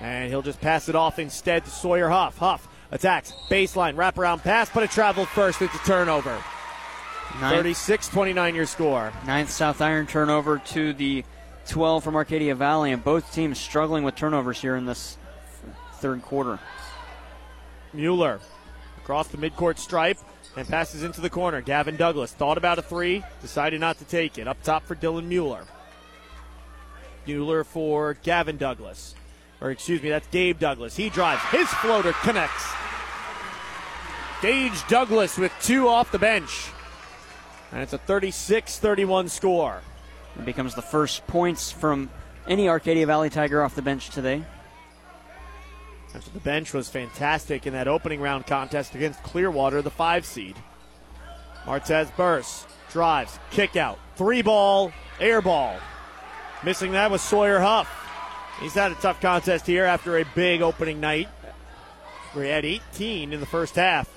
And 0.00 0.28
he'll 0.28 0.42
just 0.42 0.60
pass 0.60 0.88
it 0.88 0.94
off 0.94 1.18
instead 1.18 1.64
to 1.64 1.70
Sawyer 1.70 2.08
Huff. 2.08 2.38
Huff 2.38 2.68
attacks, 2.92 3.32
baseline, 3.48 3.96
wraparound 3.96 4.42
pass, 4.42 4.70
but 4.70 4.84
it 4.84 4.90
traveled 4.90 5.28
first. 5.28 5.60
It's 5.60 5.74
a 5.74 5.78
turnover. 5.78 6.42
36 7.40 8.08
29 8.08 8.54
your 8.54 8.66
score. 8.66 9.12
Ninth 9.26 9.50
South 9.50 9.80
Iron 9.80 10.06
turnover 10.06 10.58
to 10.58 10.92
the 10.92 11.24
12 11.68 12.04
from 12.04 12.14
Arcadia 12.14 12.54
Valley, 12.54 12.92
and 12.92 13.02
both 13.02 13.32
teams 13.32 13.58
struggling 13.58 14.04
with 14.04 14.14
turnovers 14.14 14.60
here 14.60 14.76
in 14.76 14.84
this 14.84 15.16
third 15.94 16.22
quarter. 16.22 16.58
Mueller 17.94 18.40
across 18.98 19.28
the 19.28 19.38
midcourt 19.38 19.78
stripe 19.78 20.18
and 20.56 20.68
passes 20.68 21.02
into 21.02 21.20
the 21.20 21.30
corner. 21.30 21.60
Gavin 21.60 21.96
Douglas 21.96 22.32
thought 22.32 22.58
about 22.58 22.78
a 22.78 22.82
three, 22.82 23.24
decided 23.40 23.80
not 23.80 23.98
to 23.98 24.04
take 24.04 24.38
it. 24.38 24.46
Up 24.46 24.62
top 24.62 24.84
for 24.84 24.94
Dylan 24.94 25.24
Mueller. 25.24 25.64
Mueller 27.26 27.64
for 27.64 28.14
Gavin 28.22 28.56
Douglas. 28.56 29.14
Or 29.62 29.70
excuse 29.70 30.02
me, 30.02 30.10
that's 30.10 30.26
Gage 30.26 30.58
Douglas. 30.58 30.96
He 30.96 31.08
drives. 31.08 31.40
His 31.44 31.68
floater 31.68 32.12
connects. 32.14 32.68
Gage 34.42 34.86
Douglas 34.88 35.38
with 35.38 35.52
two 35.62 35.86
off 35.86 36.10
the 36.10 36.18
bench. 36.18 36.68
And 37.70 37.80
it's 37.80 37.92
a 37.92 37.98
36 37.98 38.80
31 38.80 39.28
score. 39.28 39.80
It 40.36 40.44
becomes 40.44 40.74
the 40.74 40.82
first 40.82 41.24
points 41.28 41.70
from 41.70 42.10
any 42.48 42.68
Arcadia 42.68 43.06
Valley 43.06 43.30
Tiger 43.30 43.62
off 43.62 43.76
the 43.76 43.82
bench 43.82 44.10
today. 44.10 44.44
After 46.12 46.30
the 46.32 46.40
bench 46.40 46.74
was 46.74 46.88
fantastic 46.88 47.64
in 47.64 47.72
that 47.72 47.86
opening 47.86 48.20
round 48.20 48.48
contest 48.48 48.96
against 48.96 49.22
Clearwater, 49.22 49.80
the 49.80 49.90
five 49.90 50.26
seed. 50.26 50.56
Martez 51.64 52.14
bursts, 52.16 52.66
drives, 52.90 53.38
kick 53.52 53.76
out, 53.76 54.00
three 54.16 54.42
ball, 54.42 54.92
air 55.20 55.40
ball. 55.40 55.76
Missing 56.64 56.92
that 56.92 57.12
was 57.12 57.22
Sawyer 57.22 57.60
Huff. 57.60 58.01
He's 58.60 58.74
had 58.74 58.92
a 58.92 58.96
tough 58.96 59.20
contest 59.20 59.66
here 59.66 59.84
after 59.84 60.18
a 60.18 60.24
big 60.34 60.62
opening 60.62 61.00
night 61.00 61.28
where 62.32 62.44
he 62.44 62.50
had 62.50 62.64
18 62.64 63.32
in 63.32 63.40
the 63.40 63.46
first 63.46 63.76
half. 63.76 64.08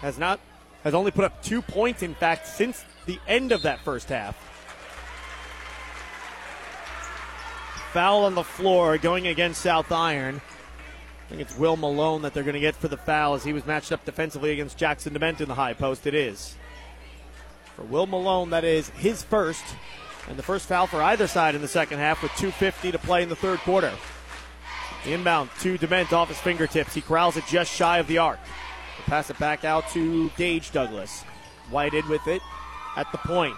Has 0.00 0.18
not 0.18 0.40
has 0.84 0.94
only 0.94 1.10
put 1.10 1.24
up 1.24 1.42
two 1.42 1.60
points, 1.60 2.02
in 2.02 2.14
fact, 2.14 2.46
since 2.46 2.84
the 3.06 3.18
end 3.26 3.52
of 3.52 3.62
that 3.62 3.80
first 3.80 4.08
half. 4.08 4.36
Foul 7.92 8.24
on 8.24 8.34
the 8.34 8.44
floor 8.44 8.98
going 8.98 9.26
against 9.26 9.60
South 9.60 9.90
Iron. 9.90 10.36
I 10.36 11.28
think 11.28 11.40
it's 11.40 11.58
Will 11.58 11.76
Malone 11.76 12.22
that 12.22 12.32
they're 12.32 12.42
going 12.42 12.54
to 12.54 12.60
get 12.60 12.76
for 12.76 12.88
the 12.88 12.96
foul 12.96 13.34
as 13.34 13.44
he 13.44 13.52
was 13.52 13.66
matched 13.66 13.92
up 13.92 14.04
defensively 14.04 14.52
against 14.52 14.78
Jackson 14.78 15.12
Dement 15.12 15.40
in 15.40 15.48
the 15.48 15.54
high 15.54 15.74
post. 15.74 16.06
It 16.06 16.14
is. 16.14 16.54
For 17.76 17.82
Will 17.82 18.06
Malone, 18.06 18.50
that 18.50 18.64
is 18.64 18.88
his 18.90 19.22
first, 19.22 19.64
and 20.28 20.38
the 20.38 20.42
first 20.42 20.66
foul 20.66 20.86
for 20.86 21.02
either 21.02 21.26
side 21.26 21.54
in 21.54 21.62
the 21.62 21.68
second 21.68 21.98
half 21.98 22.22
with 22.22 22.32
2.50 22.32 22.92
to 22.92 22.98
play 22.98 23.22
in 23.22 23.28
the 23.28 23.36
third 23.36 23.58
quarter. 23.60 23.92
Inbound 25.06 25.50
to 25.60 25.78
Dement 25.78 26.12
off 26.12 26.28
his 26.28 26.38
fingertips. 26.38 26.94
He 26.94 27.00
corrals 27.00 27.36
it 27.36 27.44
just 27.46 27.72
shy 27.72 27.98
of 27.98 28.06
the 28.06 28.18
arc. 28.18 28.38
He'll 28.96 29.06
pass 29.06 29.30
it 29.30 29.38
back 29.38 29.64
out 29.64 29.88
to 29.90 30.30
Gage 30.36 30.70
Douglas. 30.70 31.22
Whited 31.70 32.06
with 32.06 32.26
it 32.26 32.42
at 32.96 33.10
the 33.12 33.18
point. 33.18 33.56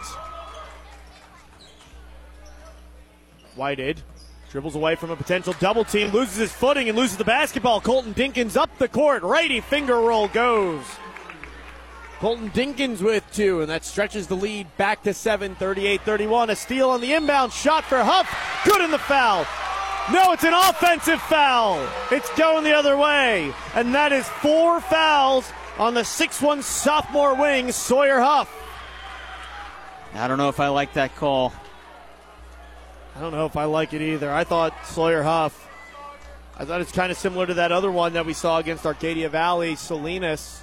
Whited 3.57 4.03
Dribbles 4.51 4.75
away 4.75 4.97
from 4.97 5.11
a 5.11 5.17
potential 5.17 5.55
double 5.61 5.85
team, 5.85 6.11
loses 6.11 6.37
his 6.37 6.53
footing 6.53 6.89
and 6.89 6.99
loses 6.99 7.17
the 7.17 7.25
basketball. 7.25 7.81
Colton 7.81 8.13
Dinkins 8.15 8.57
up 8.57 8.69
the 8.79 8.89
court. 8.89 9.23
Righty 9.23 9.61
finger 9.61 9.95
roll 9.95 10.27
goes. 10.27 10.85
Colton 12.21 12.51
Dinkins 12.51 13.01
with 13.01 13.25
two, 13.33 13.63
and 13.63 13.71
that 13.71 13.83
stretches 13.83 14.27
the 14.27 14.37
lead 14.37 14.67
back 14.77 15.03
to 15.05 15.15
7, 15.15 15.55
38 15.55 16.03
31. 16.03 16.51
A 16.51 16.57
steal 16.57 16.91
on 16.91 17.01
the 17.01 17.15
inbound 17.15 17.51
shot 17.51 17.83
for 17.83 17.97
Huff. 18.05 18.29
Good 18.67 18.83
in 18.83 18.91
the 18.91 18.99
foul. 18.99 19.47
No, 20.13 20.33
it's 20.33 20.45
an 20.45 20.53
offensive 20.53 21.21
foul. 21.23 21.89
It's 22.11 22.29
going 22.37 22.65
the 22.65 22.75
other 22.75 22.99
way. 22.99 23.55
And 23.75 23.95
that 23.95 24.13
is 24.13 24.29
four 24.29 24.83
fouls 24.83 25.51
on 25.79 25.95
the 25.95 26.05
6 26.05 26.43
1 26.43 26.63
sophomore 26.63 27.35
wing, 27.35 27.73
Sawyer 27.73 28.21
Huff. 28.21 28.55
I 30.13 30.29
don't 30.29 30.37
know 30.37 30.51
if 30.51 30.61
I 30.61 30.69
like 30.69 30.93
that 30.95 31.17
call. 31.17 31.55
I 33.17 33.21
don't 33.21 33.33
know 33.33 33.47
if 33.47 33.57
I 33.57 33.65
like 33.65 33.95
it 33.95 34.03
either. 34.03 34.31
I 34.31 34.45
thought 34.45 34.75
Sawyer 34.85 35.23
Huff. 35.23 35.69
I 36.59 36.67
thought 36.67 36.83
it's 36.83 36.93
kind 36.93 37.11
of 37.11 37.17
similar 37.17 37.47
to 37.47 37.55
that 37.55 37.73
other 37.73 37.91
one 37.91 38.13
that 38.13 38.27
we 38.27 38.35
saw 38.35 38.59
against 38.59 38.85
Arcadia 38.85 39.31
Valley, 39.31 39.75
Salinas. 39.75 40.60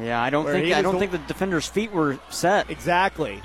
Yeah, 0.00 0.22
I 0.22 0.30
don't 0.30 0.46
think 0.46 0.74
I 0.74 0.82
don't 0.82 0.94
the, 0.94 1.00
think 1.00 1.12
the 1.12 1.18
defender's 1.18 1.66
feet 1.66 1.92
were 1.92 2.18
set. 2.30 2.70
Exactly. 2.70 3.42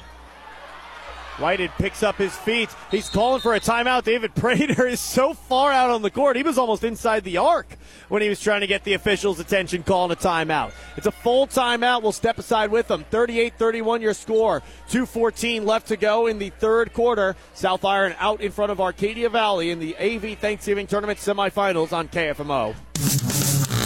Whited 1.39 1.72
picks 1.80 2.04
up 2.04 2.18
his 2.18 2.36
feet. 2.36 2.70
He's 2.91 3.10
calling 3.10 3.41
for 3.41 3.56
a 3.56 3.60
timeout. 3.60 4.04
David 4.04 4.36
Prater 4.36 4.86
is 4.88 4.99
so 4.99 5.34
far 5.34 5.72
out 5.72 5.89
on 5.89 6.04
the 6.04 6.12
court. 6.12 6.36
He 6.36 6.43
was 6.43 6.60
almost 6.60 6.84
inside 6.84 7.24
the 7.24 7.38
arc 7.38 7.76
when 8.10 8.22
he 8.22 8.30
was 8.30 8.39
trying 8.39 8.62
to 8.62 8.68
get 8.68 8.84
the 8.84 8.93
officials' 8.93 9.39
attention 9.39 9.82
calling 9.82 10.12
a 10.12 10.16
timeout. 10.16 10.74
It's 10.95 11.08
a 11.08 11.12
full 11.12 11.47
timeout. 11.47 12.04
We'll 12.04 12.12
step 12.12 12.38
aside 12.38 12.70
with 12.70 12.88
them. 12.88 13.04
38 13.10 13.56
31 13.58 14.01
your 14.01 14.14
score. 14.14 14.62
2.14 14.89 15.66
left 15.66 15.88
to 15.88 15.97
go 15.97 16.28
in 16.28 16.38
the 16.38 16.51
third 16.51 16.93
quarter. 16.93 17.36
South 17.56 17.84
Iron 17.84 18.16
out 18.20 18.41
in 18.41 18.51
front 18.51 18.72
of 18.72 18.80
Arcadia 18.80 19.30
Valley 19.30 19.72
in 19.72 19.80
the 19.80 19.97
AV 19.97 20.38
Thanksgiving 20.38 20.86
Tournament 20.86 21.18
semifinals 21.18 21.93
on 21.93 22.10
KFMO. 22.10 22.76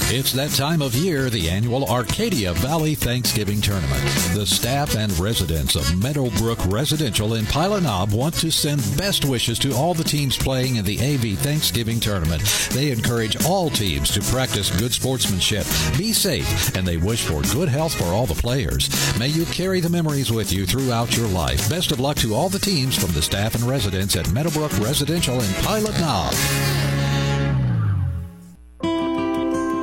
It's 0.10 0.32
that 0.32 0.51
time 0.51 0.82
of 0.82 0.95
year, 0.95 1.30
the 1.30 1.49
annual 1.49 1.84
Arcadia 1.86 2.53
Valley 2.53 2.95
Thanksgiving 2.95 3.60
Tournament. 3.60 4.01
The 4.34 4.45
staff 4.45 4.95
and 4.95 5.12
residents 5.20 5.76
of 5.76 6.01
Meadowbrook 6.01 6.66
Residential 6.68 7.34
in 7.34 7.45
Pilot 7.45 7.84
Knob 7.84 8.14
want 8.14 8.34
to 8.36 8.49
send 8.49 8.80
best 8.97 9.26
wishes 9.26 9.60
to 9.60 9.74
all 9.74 9.93
the 9.93 10.05
teams 10.05 10.38
playing 10.38 10.78
in 10.78 10.86
the 10.86 10.97
AV 10.99 11.38
Thanksgiving 11.38 11.99
Tournament. 11.99 12.41
They 12.72 12.89
encourage 12.91 13.43
all 13.43 13.70
teams 13.70 14.10
to 14.12 14.22
practice 14.32 14.74
good 14.80 14.93
sportsmanship, 14.93 15.66
be 15.97 16.14
safe, 16.14 16.74
and 16.78 16.88
they 16.88 16.95
wish 16.95 17.26
for 17.26 17.41
good 17.53 17.68
health 17.68 17.93
for 17.93 18.05
all 18.05 18.26
the 18.26 18.34
players. 18.34 18.89
May 19.20 19.28
you 19.28 19.43
carry 19.47 19.82
the 19.82 19.89
memories 19.89 20.32
with 20.32 20.53
you 20.53 20.66
throughout 20.66 21.18
your 21.18 21.28
life. 21.28 21.70
Best 21.70 21.91
of 21.91 21.99
luck 21.99 22.16
to 22.20 22.34
all 22.34 22.47
the 22.47 22.60
teams 22.60 22.97
from 22.97 23.12
the 23.12 23.22
staff 23.22 23.55
and 23.55 23.66
residents 23.66 24.16
at 24.16 24.32
Meadowbrook 24.32 24.72
Residential 24.80 25.41
in 25.41 25.53
Pilot 25.55 25.99
Knob. 25.99 26.86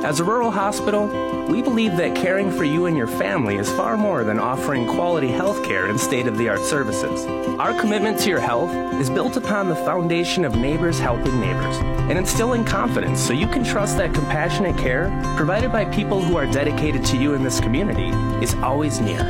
As 0.05 0.21
a 0.21 0.25
rural 0.25 0.51
hospital, 0.51 1.07
we 1.49 1.63
believe 1.63 1.97
that 1.97 2.15
caring 2.15 2.51
for 2.51 2.63
you 2.63 2.85
and 2.85 2.95
your 2.95 3.07
family 3.07 3.57
is 3.57 3.73
far 3.73 3.97
more 3.97 4.23
than 4.23 4.39
offering 4.39 4.87
quality 4.87 5.29
health 5.29 5.65
care 5.65 5.87
and 5.87 5.99
state 5.99 6.27
of 6.27 6.37
the 6.37 6.47
art 6.47 6.61
services. 6.61 7.25
Our 7.59 7.73
commitment 7.81 8.21
to 8.21 8.29
your 8.29 8.39
health 8.39 8.71
is 9.01 9.09
built 9.09 9.39
upon 9.39 9.71
the 9.71 9.77
foundation 9.77 10.45
of 10.45 10.57
neighbors 10.57 10.99
helping 10.99 11.41
neighbors 11.41 11.79
and 12.11 12.19
instilling 12.19 12.67
confidence 12.67 13.19
so 13.19 13.33
you 13.33 13.47
can 13.47 13.65
trust 13.65 13.97
that 13.97 14.13
compassionate 14.13 14.77
care 14.77 15.09
provided 15.39 15.73
by 15.73 15.87
people 15.87 16.21
who 16.21 16.37
are 16.37 16.53
dedicated 16.53 17.03
to 17.07 17.17
you 17.17 17.33
in 17.33 17.43
this 17.43 17.59
community 17.59 18.11
is 18.45 18.53
always 18.57 19.01
near. 19.01 19.25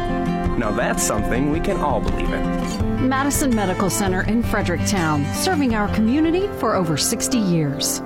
Now 0.58 0.72
that's 0.72 1.04
something 1.04 1.50
we 1.50 1.60
can 1.60 1.76
all 1.76 2.00
believe 2.00 2.32
in. 2.32 3.08
Madison 3.08 3.54
Medical 3.54 3.90
Center 3.90 4.22
in 4.22 4.42
Fredericktown, 4.42 5.24
serving 5.34 5.76
our 5.76 5.86
community 5.94 6.48
for 6.58 6.74
over 6.74 6.96
60 6.96 7.38
years. 7.38 8.02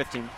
15. 0.00 0.30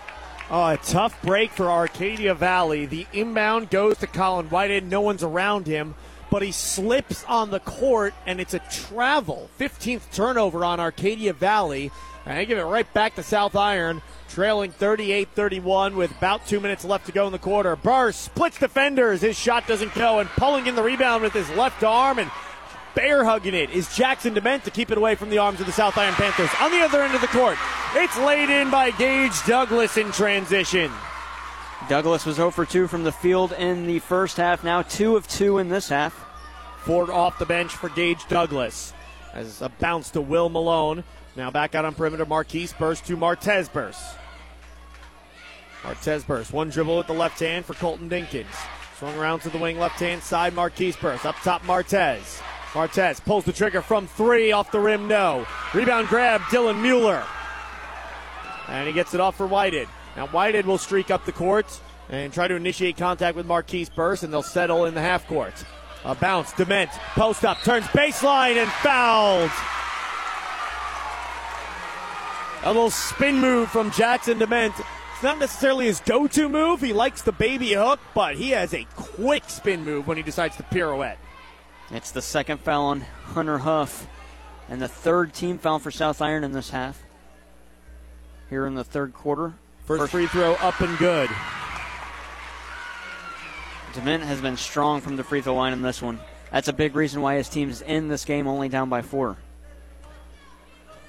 Oh, 0.51 0.71
a 0.71 0.77
tough 0.77 1.23
break 1.23 1.53
for 1.53 1.71
Arcadia 1.71 2.35
Valley. 2.35 2.85
The 2.85 3.07
inbound 3.13 3.71
goes 3.71 3.97
to 3.99 4.09
Colin 4.09 4.47
Whitehead. 4.47 4.83
No 4.83 5.01
one's 5.01 5.23
around 5.23 5.69
him, 5.69 5.95
but 6.33 6.43
he 6.43 6.51
slips 6.51 7.25
on 7.29 7.51
the 7.51 7.61
court, 7.61 8.13
and 8.27 8.41
it's 8.41 8.55
a 8.55 8.59
travel. 8.59 9.49
15th 9.61 10.13
turnover 10.13 10.65
on 10.65 10.81
Arcadia 10.81 11.33
Valley. 11.33 11.93
And 12.27 12.37
they 12.37 12.45
give 12.45 12.59
it 12.59 12.63
right 12.63 12.93
back 12.93 13.15
to 13.15 13.23
South 13.23 13.55
Iron, 13.55 14.03
trailing 14.29 14.73
38 14.73 15.29
31 15.33 15.95
with 15.95 16.11
about 16.11 16.45
two 16.45 16.59
minutes 16.59 16.85
left 16.85 17.07
to 17.07 17.13
go 17.13 17.27
in 17.27 17.33
the 17.33 17.39
quarter. 17.39 17.77
Burr 17.77 18.11
splits 18.11 18.59
defenders. 18.59 19.21
His 19.21 19.39
shot 19.39 19.69
doesn't 19.69 19.95
go, 19.95 20.19
and 20.19 20.29
pulling 20.31 20.67
in 20.67 20.75
the 20.75 20.83
rebound 20.83 21.23
with 21.23 21.35
his 21.35 21.49
left 21.51 21.85
arm 21.85 22.19
and 22.19 22.33
bear 22.95 23.25
hugging 23.25 23.55
it 23.55 23.71
is 23.71 23.95
Jackson 23.95 24.35
Dement 24.35 24.65
to 24.65 24.71
keep 24.71 24.91
it 24.91 24.99
away 24.99 25.15
from 25.15 25.31
the 25.31 25.39
arms 25.39 25.61
of 25.61 25.67
the 25.67 25.73
South 25.73 25.97
Iron 25.97 26.15
Panthers. 26.15 26.51
On 26.61 26.71
the 26.71 26.81
other 26.81 27.03
end 27.03 27.15
of 27.15 27.21
the 27.21 27.27
court, 27.29 27.59
it's 27.95 28.19
laid 28.19 28.51
in 28.51 28.71
by 28.71 28.91
Gage 28.93 29.45
Douglas 29.47 29.97
in 29.97 30.13
transition. 30.13 30.91
Douglas 31.89 32.25
was 32.25 32.37
0 32.37 32.51
for 32.51 32.65
2 32.65 32.87
from 32.87 33.05
the 33.05 33.13
field 33.13 33.53
in 33.53 33.87
the 33.87 33.99
first 33.99 34.37
half, 34.37 34.63
now 34.63 34.83
2 34.83 35.17
of 35.17 35.27
2 35.27 35.59
in 35.59 35.69
this 35.69 35.89
half. 35.89 36.15
Ford 36.79 37.11
off 37.11 37.39
the 37.39 37.47
bench 37.47 37.73
for 37.73 37.89
Gage 37.89 38.27
Douglas. 38.29 38.93
As 39.35 39.63
a 39.63 39.69
bounce 39.69 40.11
to 40.11 40.21
Will 40.21 40.49
Malone. 40.49 41.05
Now 41.37 41.51
back 41.51 41.75
out 41.75 41.85
on 41.85 41.95
perimeter, 41.95 42.27
Marquise 42.27 42.73
burst 42.73 43.07
to 43.07 43.17
Martez 43.17 43.73
burst. 43.73 44.17
Martez 45.83 46.25
Burst, 46.25 46.53
one 46.53 46.71
dribble 46.71 46.97
with 46.97 47.09
the 47.09 47.13
left 47.13 47.41
hand 47.41 47.65
for 47.65 47.75
Colton 47.75 48.09
Dinkins. 48.09 48.47
Swung 48.99 49.17
around 49.19 49.41
to 49.41 49.51
the 49.51 49.59
wing 49.59 49.81
left 49.81 49.99
hand 49.99 50.23
side, 50.23 50.55
Marquise 50.55 50.97
Burst. 50.97 51.27
Up 51.27 51.35
top, 51.43 51.63
Martez. 51.63 52.41
Martez 52.73 53.23
pulls 53.23 53.45
the 53.45 53.53
trigger 53.53 53.83
from 53.83 54.07
three, 54.07 54.53
off 54.53 54.73
the 54.73 54.81
rim, 54.81 55.07
no. 55.07 55.47
Rebound 55.75 56.09
grab, 56.09 56.41
Dylan 56.43 56.81
Mueller. 56.81 57.23
And 58.69 58.89
he 58.89 58.95
gets 58.95 59.13
it 59.13 59.21
off 59.21 59.37
for 59.37 59.47
Whited. 59.47 59.89
Now 60.17 60.27
Whited 60.29 60.65
will 60.65 60.79
streak 60.79 61.11
up 61.11 61.27
the 61.27 61.33
court 61.33 61.67
and 62.09 62.33
try 62.33 62.49
to 62.49 62.55
initiate 62.55 62.97
contact 62.97 63.37
with 63.37 63.47
Marquise 63.47 63.91
Burst, 63.91 64.23
and 64.23 64.33
they'll 64.33 64.43
settle 64.43 64.87
in 64.87 64.95
the 64.95 65.03
half 65.03 65.27
court. 65.27 65.53
A 66.05 66.15
bounce, 66.15 66.53
Dement, 66.53 66.91
post 67.15 67.45
up, 67.45 67.61
turns 67.63 67.87
baseline 67.87 68.57
and 68.57 68.71
fouled. 68.71 69.51
A 72.65 72.73
little 72.73 72.91
spin 72.91 73.39
move 73.39 73.71
from 73.71 73.91
Jackson 73.91 74.39
Dement. 74.39 74.75
It's 74.79 75.23
not 75.23 75.39
necessarily 75.39 75.87
his 75.87 76.01
go 76.01 76.27
to 76.29 76.49
move. 76.49 76.81
He 76.81 76.93
likes 76.93 77.23
the 77.23 77.33
baby 77.33 77.75
hook, 77.75 78.01
but 78.15 78.37
he 78.37 78.51
has 78.51 78.73
a 78.73 78.87
quick 78.97 79.45
spin 79.49 79.85
move 79.85 80.07
when 80.07 80.17
he 80.17 80.23
decides 80.23 80.57
to 80.57 80.63
pirouette. 80.65 81.19
It's 81.93 82.11
the 82.11 82.23
second 82.23 82.59
foul 82.61 82.87
on 82.87 83.03
Hunter 83.03 83.59
Huff 83.59 84.07
and 84.71 84.81
the 84.81 84.89
third 84.89 85.35
team 85.35 85.59
foul 85.59 85.79
for 85.79 85.91
South 85.91 86.23
Iron 86.23 86.43
in 86.43 86.53
this 86.53 86.71
half. 86.71 87.03
Here 88.49 88.67
in 88.67 88.75
the 88.75 88.85
third 88.85 89.13
quarter. 89.13 89.53
First, 89.85 90.01
First 90.01 90.13
free 90.13 90.27
throw 90.27 90.55
up 90.55 90.81
and 90.81 90.97
good. 90.97 91.29
Dement 93.93 94.23
has 94.23 94.41
been 94.41 94.57
strong 94.57 95.03
from 95.03 95.17
the 95.17 95.25
free 95.25 95.43
throw 95.43 95.55
line 95.55 95.75
in 95.75 95.83
this 95.83 96.01
one. 96.01 96.19
That's 96.51 96.69
a 96.69 96.73
big 96.73 96.97
reason 96.97 97.21
why 97.21 97.35
his 97.35 97.51
team's 97.51 97.83
in 97.83 98.09
this 98.09 98.25
game 98.25 98.47
only 98.47 98.71
down 98.71 98.89
by 98.89 99.03
four. 99.03 99.37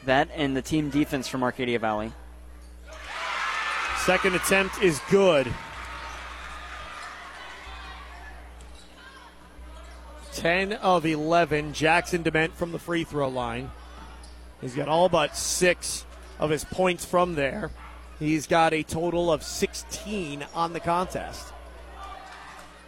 That 0.03 0.29
and 0.35 0.55
the 0.55 0.61
team 0.61 0.89
defense 0.89 1.29
from 1.29 1.43
Arcadia 1.43 1.79
Valley. 1.79 2.11
Second 3.99 4.35
attempt 4.35 4.81
is 4.81 4.99
good. 5.09 5.47
10 10.43 10.73
of 10.73 11.05
11. 11.05 11.71
Jackson 11.71 12.21
Dement 12.21 12.53
from 12.53 12.73
the 12.73 12.77
free 12.77 13.05
throw 13.05 13.29
line. 13.29 13.71
He's 14.59 14.75
got 14.75 14.89
all 14.89 15.07
but 15.07 15.37
six 15.37 16.05
of 16.37 16.49
his 16.49 16.65
points 16.65 17.05
from 17.05 17.35
there. 17.35 17.71
He's 18.19 18.45
got 18.45 18.73
a 18.73 18.83
total 18.83 19.31
of 19.31 19.41
16 19.41 20.45
on 20.53 20.73
the 20.73 20.81
contest. 20.81 21.53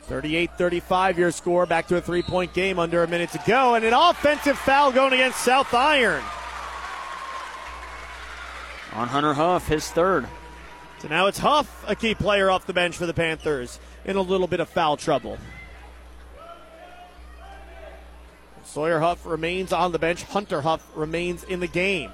38 0.01 0.51
35 0.57 1.17
your 1.17 1.31
score. 1.31 1.65
Back 1.65 1.87
to 1.87 1.95
a 1.95 2.01
three 2.01 2.23
point 2.23 2.53
game 2.53 2.77
under 2.77 3.03
a 3.03 3.07
minute 3.07 3.31
to 3.31 3.41
go. 3.47 3.75
And 3.75 3.85
an 3.85 3.93
offensive 3.93 4.57
foul 4.57 4.91
going 4.91 5.13
against 5.13 5.39
South 5.39 5.73
Iron. 5.73 6.23
On 8.95 9.07
Hunter 9.07 9.33
Huff, 9.33 9.65
his 9.69 9.89
third. 9.91 10.27
So 10.99 11.07
now 11.07 11.27
it's 11.27 11.39
Huff, 11.39 11.85
a 11.87 11.95
key 11.95 12.15
player 12.15 12.51
off 12.51 12.67
the 12.67 12.73
bench 12.73 12.97
for 12.97 13.05
the 13.05 13.13
Panthers, 13.13 13.79
in 14.03 14.17
a 14.17 14.21
little 14.21 14.47
bit 14.47 14.59
of 14.59 14.67
foul 14.67 14.97
trouble. 14.97 15.37
Sawyer 18.75 18.99
Huff 18.99 19.25
remains 19.25 19.71
on 19.71 19.93
the 19.93 19.99
bench. 19.99 20.23
Hunter 20.23 20.59
Huff 20.59 20.85
remains 20.95 21.45
in 21.45 21.61
the 21.61 21.67
game. 21.67 22.11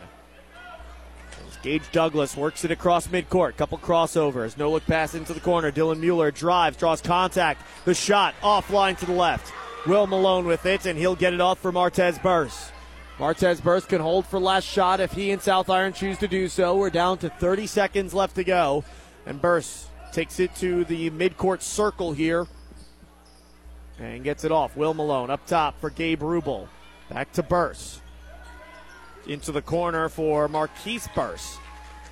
Gage 1.64 1.91
Douglas 1.91 2.38
works 2.38 2.64
it 2.64 2.70
across 2.70 3.07
midcourt. 3.07 3.57
Couple 3.57 3.80
crossovers. 3.80 4.55
No 4.59 4.70
look 4.70 4.86
pass 4.86 5.16
into 5.16 5.34
the 5.34 5.39
corner. 5.39 5.72
Dylan 5.72 5.99
Mueller 5.99 6.30
drives, 6.30 6.78
draws 6.78 7.01
contact. 7.01 7.64
The 7.86 7.95
shot 7.95 8.36
offline 8.43 8.95
to 8.99 9.07
the 9.07 9.12
left. 9.12 9.51
Will 9.88 10.05
Malone 10.05 10.45
with 10.45 10.68
it, 10.68 10.86
and 10.86 10.99
he'll 10.99 11.16
get 11.16 11.34
it 11.34 11.41
off 11.41 11.57
for 11.57 11.72
Martez 11.72 12.22
Burst. 12.22 12.72
Martez 13.18 13.59
Burst 13.64 13.89
can 13.89 13.99
hold 13.99 14.28
for 14.28 14.39
last 14.39 14.66
shot 14.66 14.99
if 14.99 15.14
he 15.14 15.32
and 15.32 15.41
South 15.41 15.68
Iron 15.68 15.93
choose 15.93 16.20
to 16.20 16.28
do 16.28 16.47
so. 16.47 16.78
We're 16.78 16.91
down 16.91 17.18
to 17.20 17.30
30 17.32 17.66
seconds 17.66 18.14
left 18.14 18.36
to 18.36 18.43
go. 18.43 18.84
And 19.26 19.41
Burst 19.41 19.88
takes 20.14 20.39
it 20.39 20.55
to 20.57 20.86
the 20.86 21.09
midcourt 21.09 21.64
circle 21.64 22.12
here 22.12 22.45
and 24.01 24.23
gets 24.23 24.43
it 24.43 24.51
off. 24.51 24.75
Will 24.75 24.93
Malone 24.93 25.29
up 25.29 25.45
top 25.45 25.79
for 25.79 25.89
Gabe 25.89 26.21
Rubel. 26.21 26.67
Back 27.09 27.31
to 27.33 27.43
Burst 27.43 28.01
into 29.27 29.51
the 29.51 29.61
corner 29.61 30.09
for 30.09 30.47
Marquise 30.47 31.07
Burst. 31.13 31.59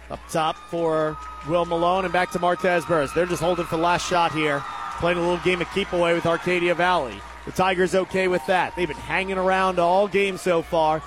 Up 0.10 0.20
top 0.30 0.56
for 0.56 1.18
Will 1.48 1.66
Malone 1.66 2.06
and 2.06 2.14
back 2.14 2.32
to 2.32 2.40
Martez 2.40 2.88
Burst. 2.88 3.14
They're 3.14 3.26
just 3.26 3.42
holding 3.42 3.66
for 3.66 3.78
the 3.78 3.82
last 3.82 4.08
shot 4.08 4.32
here. 4.32 4.64
Playing 5.00 5.18
a 5.18 5.22
little 5.22 5.38
game 5.38 5.62
of 5.62 5.70
keep 5.72 5.92
away 5.94 6.14
with 6.14 6.26
Arcadia 6.26 6.76
Valley. 6.76 7.20
The 7.46 7.52
Tigers 7.52 7.96
okay 7.96 8.28
with 8.28 8.46
that. 8.48 8.76
They've 8.76 8.88
been 8.88 8.98
hanging 8.98 9.38
around 9.38 9.80
all 9.80 10.08
game 10.08 10.38
so 10.38 10.62
far. 10.62 11.02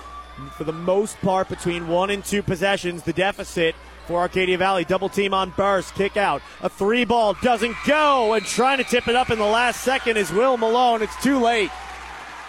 For 0.57 0.63
the 0.63 0.73
most 0.73 1.19
part, 1.21 1.47
between 1.47 1.87
one 1.87 2.09
and 2.09 2.25
two 2.25 2.41
possessions, 2.41 3.03
the 3.03 3.13
deficit 3.13 3.75
for 4.03 4.19
Arcadia 4.19 4.57
Valley. 4.57 4.85
Double 4.85 5.09
team 5.09 5.33
on 5.33 5.51
Burst. 5.51 5.95
Kick 5.95 6.17
out. 6.17 6.41
A 6.61 6.69
three 6.69 7.05
ball 7.05 7.35
doesn't 7.41 7.75
go. 7.85 8.33
And 8.33 8.45
trying 8.45 8.77
to 8.77 8.83
tip 8.83 9.07
it 9.07 9.15
up 9.15 9.29
in 9.29 9.39
the 9.39 9.45
last 9.45 9.81
second 9.81 10.17
is 10.17 10.31
Will 10.31 10.57
Malone. 10.57 11.01
It's 11.01 11.21
too 11.23 11.39
late. 11.39 11.71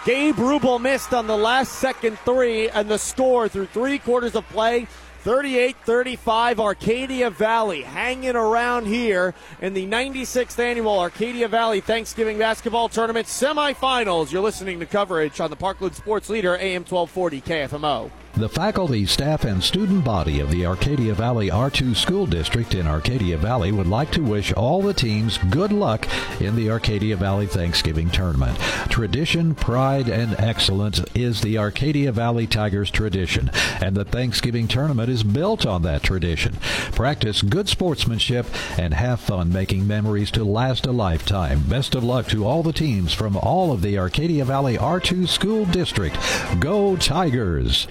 Gabe 0.05 0.35
Rubel 0.35 0.79
missed 0.79 1.15
on 1.15 1.25
the 1.25 1.35
last 1.35 1.73
second 1.73 2.19
three, 2.19 2.69
and 2.69 2.87
the 2.87 2.99
score 2.99 3.49
through 3.49 3.65
three 3.65 3.97
quarters 3.97 4.35
of 4.35 4.47
play 4.49 4.87
38 5.25 5.75
35 5.83 6.59
Arcadia 6.59 7.31
Valley 7.31 7.81
hanging 7.81 8.35
around 8.35 8.85
here 8.85 9.33
in 9.59 9.73
the 9.73 9.87
96th 9.87 10.59
annual 10.59 10.99
Arcadia 10.99 11.47
Valley 11.47 11.81
Thanksgiving 11.81 12.37
Basketball 12.37 12.87
Tournament 12.87 13.25
semifinals. 13.25 14.31
You're 14.31 14.43
listening 14.43 14.79
to 14.81 14.85
coverage 14.85 15.39
on 15.39 15.49
the 15.49 15.55
Parkland 15.55 15.95
Sports 15.95 16.29
Leader 16.29 16.55
AM 16.55 16.85
1240 16.85 17.41
KFMO. 17.41 18.11
The 18.37 18.49
faculty, 18.49 19.05
staff, 19.05 19.45
and 19.45 19.63
student 19.63 20.03
body 20.03 20.41
of 20.41 20.51
the 20.51 20.65
Arcadia 20.65 21.13
Valley 21.13 21.47
R2 21.47 21.95
School 21.95 22.25
District 22.25 22.75
in 22.75 22.85
Arcadia 22.85 23.37
Valley 23.37 23.71
would 23.71 23.87
like 23.87 24.11
to 24.11 24.21
wish 24.21 24.51
all 24.51 24.81
the 24.81 24.93
teams 24.93 25.37
good 25.37 25.71
luck 25.71 26.05
in 26.41 26.57
the 26.57 26.69
Arcadia 26.69 27.15
Valley 27.15 27.47
Thanksgiving 27.47 28.09
Tournament. 28.09 28.59
Tradition, 28.89 29.55
pride, 29.55 30.09
and 30.09 30.37
excellence 30.37 31.01
is 31.15 31.39
the 31.39 31.57
Arcadia 31.57 32.11
Valley 32.11 32.45
Tigers 32.45 32.91
tradition, 32.91 33.49
and 33.81 33.95
the 33.95 34.03
Thanksgiving 34.03 34.67
Tournament 34.67 35.09
is 35.09 35.23
built 35.23 35.65
on 35.65 35.83
that 35.83 36.03
tradition. 36.03 36.57
Practice 36.91 37.41
good 37.41 37.69
sportsmanship 37.69 38.47
and 38.77 38.93
have 38.93 39.21
fun 39.21 39.53
making 39.53 39.87
memories 39.87 40.29
to 40.31 40.43
last 40.43 40.85
a 40.85 40.91
lifetime. 40.91 41.61
Best 41.69 41.95
of 41.95 42.03
luck 42.03 42.27
to 42.27 42.45
all 42.45 42.63
the 42.63 42.73
teams 42.73 43.13
from 43.13 43.37
all 43.37 43.71
of 43.71 43.81
the 43.81 43.97
Arcadia 43.97 44.43
Valley 44.43 44.77
R2 44.77 45.25
School 45.25 45.63
District. 45.63 46.17
Go 46.59 46.97
Tigers! 46.97 47.87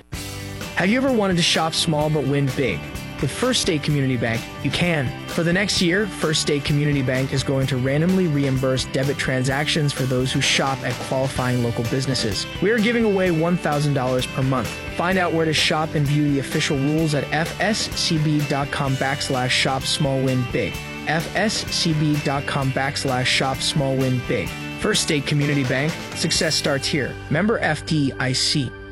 Have 0.76 0.88
you 0.88 0.96
ever 0.96 1.12
wanted 1.12 1.36
to 1.36 1.42
shop 1.42 1.72
small 1.72 2.10
but 2.10 2.24
win 2.24 2.50
big? 2.56 2.80
With 3.22 3.30
First 3.30 3.62
State 3.62 3.84
Community 3.84 4.16
Bank, 4.16 4.42
you 4.64 4.72
can. 4.72 5.08
For 5.28 5.44
the 5.44 5.52
next 5.52 5.80
year, 5.80 6.08
First 6.08 6.42
State 6.42 6.64
Community 6.64 7.00
Bank 7.00 7.32
is 7.32 7.44
going 7.44 7.68
to 7.68 7.76
randomly 7.76 8.26
reimburse 8.26 8.84
debit 8.86 9.16
transactions 9.16 9.92
for 9.92 10.02
those 10.02 10.32
who 10.32 10.40
shop 10.40 10.76
at 10.82 10.92
qualifying 11.06 11.62
local 11.62 11.84
businesses. 11.84 12.44
We 12.60 12.72
are 12.72 12.78
giving 12.78 13.04
away 13.04 13.28
$1,000 13.28 14.34
per 14.34 14.42
month. 14.42 14.66
Find 14.96 15.16
out 15.16 15.32
where 15.32 15.44
to 15.44 15.52
shop 15.52 15.94
and 15.94 16.04
view 16.04 16.32
the 16.32 16.40
official 16.40 16.76
rules 16.76 17.14
at 17.14 17.22
fscb.com 17.26 18.96
backslash 18.96 19.50
shop 19.50 19.84
small 19.84 20.20
win 20.22 20.44
big. 20.50 20.72
fscb.com 21.06 22.72
backslash 22.72 23.26
shop 23.26 23.58
small 23.58 23.94
win 23.96 24.20
big. 24.26 24.48
First 24.80 25.04
State 25.04 25.24
Community 25.24 25.62
Bank, 25.62 25.92
success 26.16 26.56
starts 26.56 26.88
here. 26.88 27.14
Member 27.30 27.60
FDIC. 27.60 28.83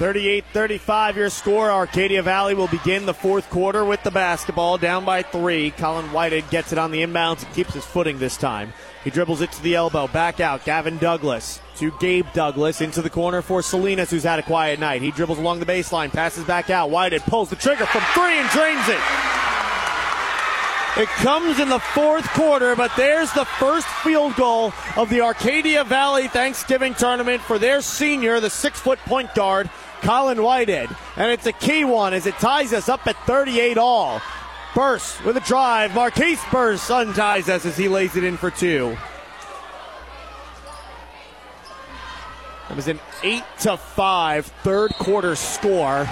38 0.00 0.46
35 0.54 1.16
your 1.18 1.28
score. 1.28 1.70
Arcadia 1.70 2.22
Valley 2.22 2.54
will 2.54 2.68
begin 2.68 3.04
the 3.04 3.12
fourth 3.12 3.50
quarter 3.50 3.84
with 3.84 4.02
the 4.02 4.10
basketball 4.10 4.78
down 4.78 5.04
by 5.04 5.22
three. 5.22 5.72
Colin 5.72 6.10
Whitehead 6.10 6.48
gets 6.48 6.72
it 6.72 6.78
on 6.78 6.90
the 6.90 7.02
inbounds 7.02 7.44
and 7.44 7.54
keeps 7.54 7.74
his 7.74 7.84
footing 7.84 8.18
this 8.18 8.38
time. 8.38 8.72
He 9.04 9.10
dribbles 9.10 9.42
it 9.42 9.52
to 9.52 9.62
the 9.62 9.74
elbow, 9.74 10.08
back 10.08 10.40
out. 10.40 10.64
Gavin 10.64 10.96
Douglas 10.96 11.60
to 11.76 11.92
Gage 12.00 12.24
Douglas 12.32 12.80
into 12.80 13.02
the 13.02 13.10
corner 13.10 13.42
for 13.42 13.60
Salinas, 13.60 14.08
who's 14.08 14.22
had 14.22 14.38
a 14.38 14.42
quiet 14.42 14.80
night. 14.80 15.02
He 15.02 15.10
dribbles 15.10 15.36
along 15.36 15.60
the 15.60 15.66
baseline, 15.66 16.10
passes 16.10 16.44
back 16.44 16.70
out. 16.70 16.88
Whitehead 16.88 17.24
pulls 17.24 17.50
the 17.50 17.56
trigger 17.56 17.84
from 17.84 18.00
three 18.14 18.38
and 18.38 18.48
drains 18.48 18.88
it. 18.88 19.00
It 20.96 21.08
comes 21.08 21.60
in 21.60 21.68
the 21.68 21.78
fourth 21.78 22.26
quarter, 22.30 22.74
but 22.74 22.90
there's 22.96 23.32
the 23.32 23.44
first 23.44 23.86
field 24.02 24.34
goal 24.34 24.72
of 24.96 25.08
the 25.08 25.20
Arcadia 25.20 25.84
Valley 25.84 26.26
Thanksgiving 26.26 26.94
tournament 26.94 27.40
for 27.42 27.58
their 27.58 27.80
senior, 27.80 28.40
the 28.40 28.50
six 28.50 28.80
foot 28.80 28.98
point 29.00 29.32
guard, 29.34 29.70
Colin 30.02 30.42
Whitehead. 30.42 30.88
And 31.16 31.30
it's 31.30 31.46
a 31.46 31.52
key 31.52 31.84
one 31.84 32.14
as 32.14 32.26
it 32.26 32.34
ties 32.38 32.72
us 32.72 32.88
up 32.88 33.06
at 33.06 33.16
38 33.26 33.78
all. 33.78 34.20
Burst 34.74 35.24
with 35.24 35.36
a 35.36 35.40
drive. 35.40 35.94
Marquise 35.94 36.40
Burst 36.50 36.90
unties 36.90 37.48
us 37.48 37.66
as 37.66 37.76
he 37.76 37.88
lays 37.88 38.16
it 38.16 38.24
in 38.24 38.36
for 38.36 38.50
two. 38.50 38.96
It 42.70 42.76
was 42.76 42.86
an 42.86 43.00
8 43.24 43.42
to 43.60 43.76
5 43.76 44.46
third 44.46 44.94
quarter 44.94 45.34
score. 45.34 46.08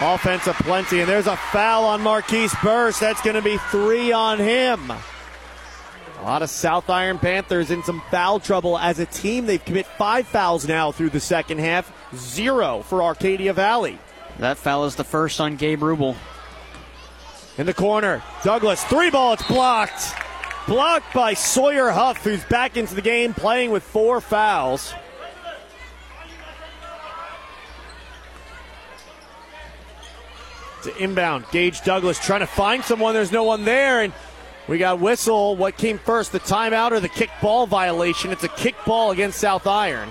Offensive 0.00 0.56
plenty, 0.56 1.00
and 1.00 1.08
there's 1.08 1.28
a 1.28 1.36
foul 1.36 1.84
on 1.84 2.02
Marquise 2.02 2.54
Burst. 2.62 3.00
That's 3.00 3.22
going 3.22 3.36
to 3.36 3.42
be 3.42 3.56
three 3.70 4.12
on 4.12 4.38
him. 4.38 4.90
A 4.90 6.24
lot 6.24 6.42
of 6.42 6.50
South 6.50 6.90
Iron 6.90 7.18
Panthers 7.18 7.70
in 7.70 7.82
some 7.84 8.02
foul 8.10 8.40
trouble 8.40 8.76
as 8.76 8.98
a 8.98 9.06
team. 9.06 9.46
They've 9.46 9.64
committed 9.64 9.90
five 9.96 10.26
fouls 10.26 10.66
now 10.66 10.90
through 10.90 11.10
the 11.10 11.20
second 11.20 11.60
half, 11.60 11.92
zero 12.16 12.82
for 12.82 13.02
Arcadia 13.02 13.52
Valley. 13.52 13.98
That 14.38 14.58
foul 14.58 14.84
is 14.86 14.96
the 14.96 15.04
first 15.04 15.40
on 15.40 15.56
Gabe 15.56 15.80
Rubel. 15.80 16.16
In 17.56 17.66
the 17.66 17.74
corner, 17.74 18.22
Douglas, 18.42 18.82
three 18.84 19.10
ball, 19.10 19.34
it's 19.34 19.46
blocked. 19.46 20.14
Blocked 20.66 21.12
by 21.14 21.34
Sawyer 21.34 21.90
Huff, 21.90 22.24
who's 22.24 22.42
back 22.44 22.76
into 22.76 22.94
the 22.94 23.02
game 23.02 23.34
playing 23.34 23.70
with 23.70 23.82
four 23.82 24.20
fouls. 24.20 24.92
To 30.82 30.96
inbound, 31.02 31.44
Gage 31.52 31.82
Douglas 31.82 32.18
trying 32.18 32.40
to 32.40 32.46
find 32.46 32.82
someone. 32.82 33.14
There's 33.14 33.32
no 33.32 33.44
one 33.44 33.64
there, 33.64 34.00
and 34.00 34.12
we 34.66 34.78
got 34.78 35.00
whistle. 35.00 35.56
What 35.56 35.76
came 35.76 35.98
first, 35.98 36.32
the 36.32 36.40
timeout 36.40 36.92
or 36.92 37.00
the 37.00 37.08
kick 37.08 37.30
ball 37.40 37.66
violation? 37.66 38.32
It's 38.32 38.44
a 38.44 38.48
kick 38.48 38.74
ball 38.84 39.10
against 39.10 39.38
South 39.38 39.66
Iron. 39.66 40.10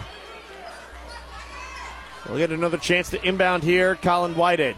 We'll 2.27 2.37
get 2.37 2.51
another 2.51 2.77
chance 2.77 3.09
to 3.11 3.27
inbound 3.27 3.63
here. 3.63 3.95
Colin 3.95 4.35
Whitehead 4.35 4.75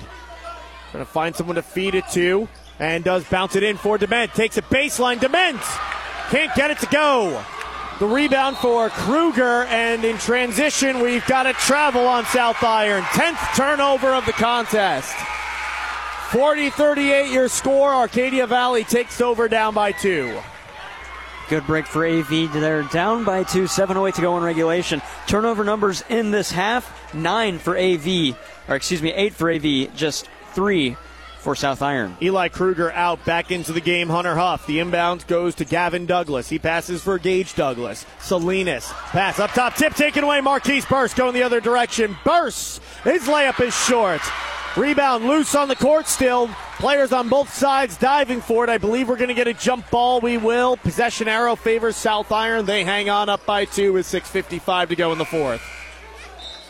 trying 0.92 1.06
to 1.06 1.12
find 1.12 1.36
someone 1.36 1.56
to 1.58 1.62
feed 1.62 1.94
it 1.94 2.08
to, 2.14 2.48
and 2.80 3.04
does 3.04 3.24
bounce 3.26 3.56
it 3.56 3.64
in 3.64 3.78
for 3.78 3.98
Dement. 3.98 4.34
Takes 4.34 4.58
a 4.58 4.62
baseline. 4.62 5.20
Dement 5.20 5.62
can't 6.30 6.54
get 6.56 6.72
it 6.72 6.80
to 6.80 6.88
go. 6.88 7.44
The 8.00 8.06
rebound 8.06 8.58
for 8.58 8.90
Kruger, 8.90 9.66
and 9.66 10.04
in 10.04 10.18
transition, 10.18 11.00
we've 11.00 11.26
got 11.28 11.46
a 11.46 11.54
travel 11.54 12.08
on 12.08 12.26
South 12.26 12.62
Iron. 12.64 13.04
10th 13.04 13.56
turnover 13.56 14.14
of 14.14 14.26
the 14.26 14.34
contest. 14.34 15.14
40 16.32 16.72
38 16.72 17.32
your 17.32 17.48
score. 17.48 17.94
Arcadia 17.94 18.48
Valley 18.48 18.84
takes 18.84 19.22
over 19.22 19.48
down 19.48 19.74
by 19.74 19.92
two. 19.92 20.38
Good 21.48 21.68
break 21.68 21.86
for 21.86 22.06
AV. 22.06 22.52
They're 22.52 22.84
down 22.84 23.24
by 23.24 23.44
two, 23.44 23.64
7.08 23.64 24.16
to 24.16 24.22
go 24.22 24.38
in 24.38 24.44
regulation. 24.44 25.02
Turnover 25.28 25.64
numbers 25.64 26.04
in 26.10 26.32
this 26.32 26.52
half 26.52 27.14
nine 27.14 27.60
for 27.60 27.78
AV, 27.78 28.36
or 28.68 28.76
excuse 28.76 29.02
me, 29.02 29.14
eight 29.14 29.34
for 29.34 29.52
AV, 29.52 29.94
just 29.96 30.28
three 30.54 30.98
for 31.46 31.56
South 31.56 31.84
Iron. 31.84 32.18
Eli 32.24 32.48
Kruger 32.48 32.92
out, 32.92 33.24
back 33.24 33.52
into 33.52 33.72
the 33.72 33.80
game. 33.80 34.10
Hunter 34.10 34.34
Huff. 34.34 34.66
The 34.66 34.80
inbound 34.80 35.28
goes 35.28 35.54
to 35.56 35.66
Gavin 35.66 36.08
Douglas. 36.08 36.50
He 36.50 36.58
passes 36.58 37.04
for 37.04 37.20
Gage 37.20 37.54
Douglas. 37.54 38.04
Salinas. 38.20 38.92
Pass 39.12 39.40
up 39.40 39.52
top. 39.52 39.76
Tip 39.76 39.94
taken 39.94 40.24
away. 40.24 40.42
Marquise 40.42 40.86
Burst 40.88 41.16
going 41.16 41.36
the 41.36 41.44
other 41.44 41.62
direction. 41.62 42.18
Burst. 42.26 42.82
His 43.04 43.28
layup 43.28 43.64
is 43.64 43.76
short. 43.86 44.22
Rebound 44.78 45.26
loose 45.26 45.56
on 45.56 45.70
the 45.70 45.76
court 45.76 46.06
still. 46.06 46.50
Players 46.80 47.14
on 47.14 47.30
both 47.30 47.54
sides 47.54 47.96
diving 47.96 48.42
for 48.42 48.66
it. 48.66 48.70
I 48.70 48.78
believe 48.78 49.08
we're 49.08 49.16
going 49.16 49.30
to 49.30 49.34
get 49.34 49.48
a 49.48 49.54
jump 49.54 49.90
ball. 49.90 50.20
We 50.20 50.38
will. 50.38 50.76
Possession 50.76 51.30
arrow 51.30 51.56
favors 51.56 51.96
South 51.96 52.30
Iron. 52.34 52.66
They 52.66 52.84
hang 52.84 53.10
on 53.10 53.30
up 53.30 53.46
by 53.46 53.64
two 53.64 53.94
with 53.94 54.06
6.55 54.06 54.90
to 54.90 54.96
go 54.98 55.14
in 55.14 55.18
the 55.18 55.24
fourth. 55.24 55.62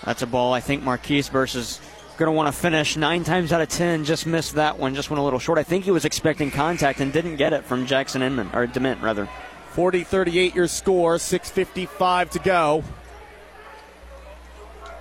That's 0.03 0.21
a 0.21 0.27
ball 0.27 0.53
I 0.53 0.59
think 0.59 0.83
Marquise 0.83 1.29
versus 1.29 1.81
going 2.17 2.27
to 2.27 2.31
want 2.31 2.47
to 2.47 2.51
finish 2.51 2.95
nine 2.95 3.23
times 3.23 3.51
out 3.51 3.61
of 3.61 3.69
ten. 3.69 4.05
Just 4.05 4.27
missed 4.27 4.53
that 4.53 4.77
one. 4.77 4.93
Just 4.93 5.09
went 5.09 5.19
a 5.19 5.23
little 5.23 5.39
short. 5.39 5.57
I 5.57 5.63
think 5.63 5.83
he 5.83 5.91
was 5.91 6.05
expecting 6.05 6.51
contact 6.51 6.99
and 6.99 7.11
didn't 7.11 7.37
get 7.37 7.53
it 7.53 7.65
from 7.65 7.87
Jackson 7.87 8.21
Inman 8.21 8.51
or 8.53 8.67
Dement 8.67 9.01
rather. 9.01 9.27
40-38 9.73 10.53
your 10.53 10.67
score. 10.67 11.15
6.55 11.15 12.29
to 12.29 12.39
go. 12.39 12.83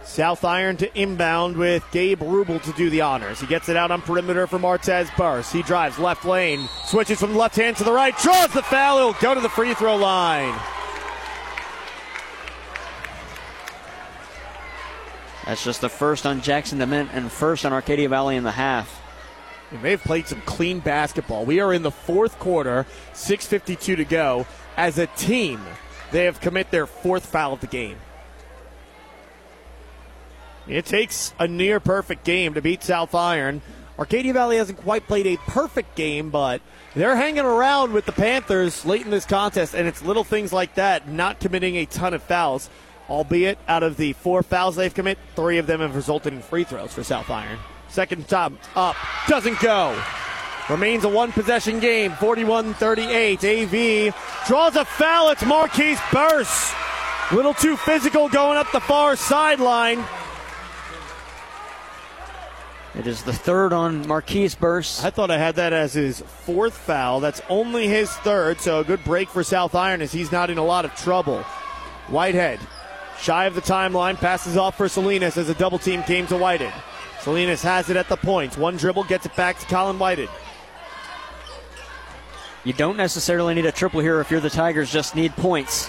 South 0.05 0.45
Iron 0.45 0.77
to 0.77 1.01
inbound 1.01 1.57
with 1.57 1.85
Gabe 1.91 2.21
Rubel 2.21 2.63
to 2.63 2.73
do 2.73 2.91
the 2.91 3.01
honors. 3.01 3.41
He 3.41 3.47
gets 3.47 3.69
it 3.69 3.77
out 3.77 3.91
on 3.91 4.03
perimeter 4.03 4.47
for 4.47 4.59
Martez 4.59 5.15
Burst. 5.17 5.53
He 5.53 5.63
drives 5.63 5.99
left 5.99 6.25
lane, 6.25 6.69
switches 6.85 7.19
from 7.19 7.33
the 7.33 7.39
left 7.39 7.57
hand 7.57 7.77
to 7.79 7.85
the 7.85 7.93
right, 7.93 8.17
draws 8.19 8.53
the 8.53 8.63
foul. 8.63 8.99
He'll 8.99 9.21
go 9.21 9.35
to 9.35 9.41
the 9.41 9.49
free 9.49 9.75
throw 9.75 9.97
line. 9.97 10.55
That's 15.47 15.65
just 15.65 15.81
the 15.81 15.89
first 15.89 16.25
on 16.27 16.41
Jackson 16.41 16.79
Dement 16.79 17.11
and 17.13 17.31
first 17.31 17.67
on 17.67 17.73
Arcadia 17.73 18.09
Valley 18.09 18.37
in 18.37 18.45
the 18.45 18.53
half. 18.53 19.03
They've 19.83 20.01
played 20.01 20.27
some 20.27 20.41
clean 20.43 20.81
basketball. 20.81 21.45
We 21.45 21.61
are 21.61 21.73
in 21.73 21.83
the 21.83 21.91
fourth 21.91 22.39
quarter, 22.39 22.87
6.52 23.13 23.97
to 23.97 24.05
go. 24.05 24.47
As 24.77 24.99
a 24.99 25.07
team, 25.09 25.61
they 26.13 26.25
have 26.25 26.41
commit 26.41 26.71
their 26.71 26.87
fourth 26.87 27.27
foul 27.27 27.55
of 27.55 27.61
the 27.61 27.67
game. 27.67 27.97
It 30.67 30.87
takes 30.87 31.35
a 31.39 31.47
near 31.47 31.81
perfect 31.81 32.25
game 32.25 32.55
to 32.55 32.63
beat 32.63 32.83
South 32.83 33.15
Iron. 33.15 33.63
Arcadia 33.99 34.33
Valley 34.33 34.57
hasn't 34.57 34.79
quite 34.79 35.07
played 35.07 35.27
a 35.27 35.37
perfect 35.37 35.95
game, 35.95 36.31
but 36.31 36.61
they're 36.95 37.17
hanging 37.17 37.45
around 37.45 37.93
with 37.93 38.07
the 38.07 38.13
Panthers 38.13 38.85
late 38.85 39.03
in 39.03 39.11
this 39.11 39.25
contest, 39.25 39.75
and 39.75 39.87
it's 39.87 40.03
little 40.03 40.25
things 40.25 40.53
like 40.53 40.75
that, 40.75 41.09
not 41.09 41.39
committing 41.39 41.77
a 41.77 41.87
ton 41.87 42.15
of 42.15 42.23
fouls. 42.23 42.71
Albeit, 43.09 43.59
out 43.69 43.83
of 43.83 43.99
the 43.99 44.15
four 44.15 44.43
fouls 44.43 44.77
they've 44.77 44.95
committed, 44.95 45.23
three 45.37 45.59
of 45.59 45.67
them 45.67 45.81
have 45.81 45.95
resulted 45.95 46.33
in 46.33 46.41
free 46.41 46.65
throws 46.65 46.95
for 46.95 47.05
South 47.05 47.29
Iron. 47.29 47.59
Second 47.89 48.27
time 48.27 48.59
up, 48.75 48.97
doesn't 49.29 49.61
go. 49.61 49.97
Remains 50.71 51.05
a 51.05 51.09
one 51.09 51.31
possession 51.31 51.79
game, 51.79 52.13
41 52.13 52.73
38. 52.75 53.45
AV 53.45 54.15
draws 54.47 54.77
a 54.77 54.85
foul. 54.87 55.29
It's 55.29 55.45
Marquise 55.45 56.01
Burst. 56.11 56.75
Little 57.33 57.53
too 57.53 57.77
physical 57.77 58.31
going 58.31 58.57
up 58.57 58.73
the 58.73 58.81
far 58.81 59.15
sideline. 59.15 60.03
It 62.97 63.09
is 63.09 63.25
the 63.25 63.33
third 63.33 63.73
on 63.73 64.07
Marquise 64.07 64.55
Burst. 64.55 65.05
I 65.05 65.11
thought 65.11 65.31
I 65.31 65.39
had 65.39 65.57
that 65.57 65.73
as 65.73 65.95
his 65.95 66.21
fourth 66.21 66.77
foul. 66.77 67.19
That's 67.19 67.41
only 67.49 67.89
his 67.89 68.09
third, 68.19 68.61
so 68.61 68.81
a 68.81 68.85
good 68.85 69.03
break 69.03 69.29
for 69.29 69.43
South 69.43 69.75
Iron 69.75 70.01
as 70.01 70.13
he's 70.13 70.31
not 70.31 70.49
in 70.49 70.59
a 70.59 70.65
lot 70.65 70.85
of 70.85 70.95
trouble. 70.95 71.43
Whitehead, 72.09 72.61
shy 73.21 73.47
of 73.47 73.57
the 73.57 73.61
timeline, 73.61 74.17
passes 74.17 74.57
off 74.57 74.77
for 74.77 74.89
Salinas 74.89 75.37
as 75.37 75.49
a 75.49 75.55
double 75.55 75.79
team 75.79 76.05
came 76.05 76.29
to 76.29 76.37
Whitehead. 76.37 76.73
Salinas 77.21 77.63
has 77.63 77.91
it 77.91 77.97
at 77.97 78.09
the 78.09 78.17
point. 78.17 78.57
One 78.57 78.77
dribble 78.77 79.05
gets 79.05 79.27
it 79.27 79.35
back 79.35 79.59
to 79.59 79.67
Colin 79.67 79.99
Whitehead. 79.99 80.29
You 82.63 82.75
don't 82.75 82.97
necessarily 82.97 83.55
need 83.55 83.67
a 83.67 83.73
triple 83.73 84.01
here 84.01 84.21
if 84.21 84.31
you're 84.31 84.41
the 84.41 84.51
Tigers, 84.51 84.93
just 84.93 85.17
need 85.17 85.35
points. 85.37 85.89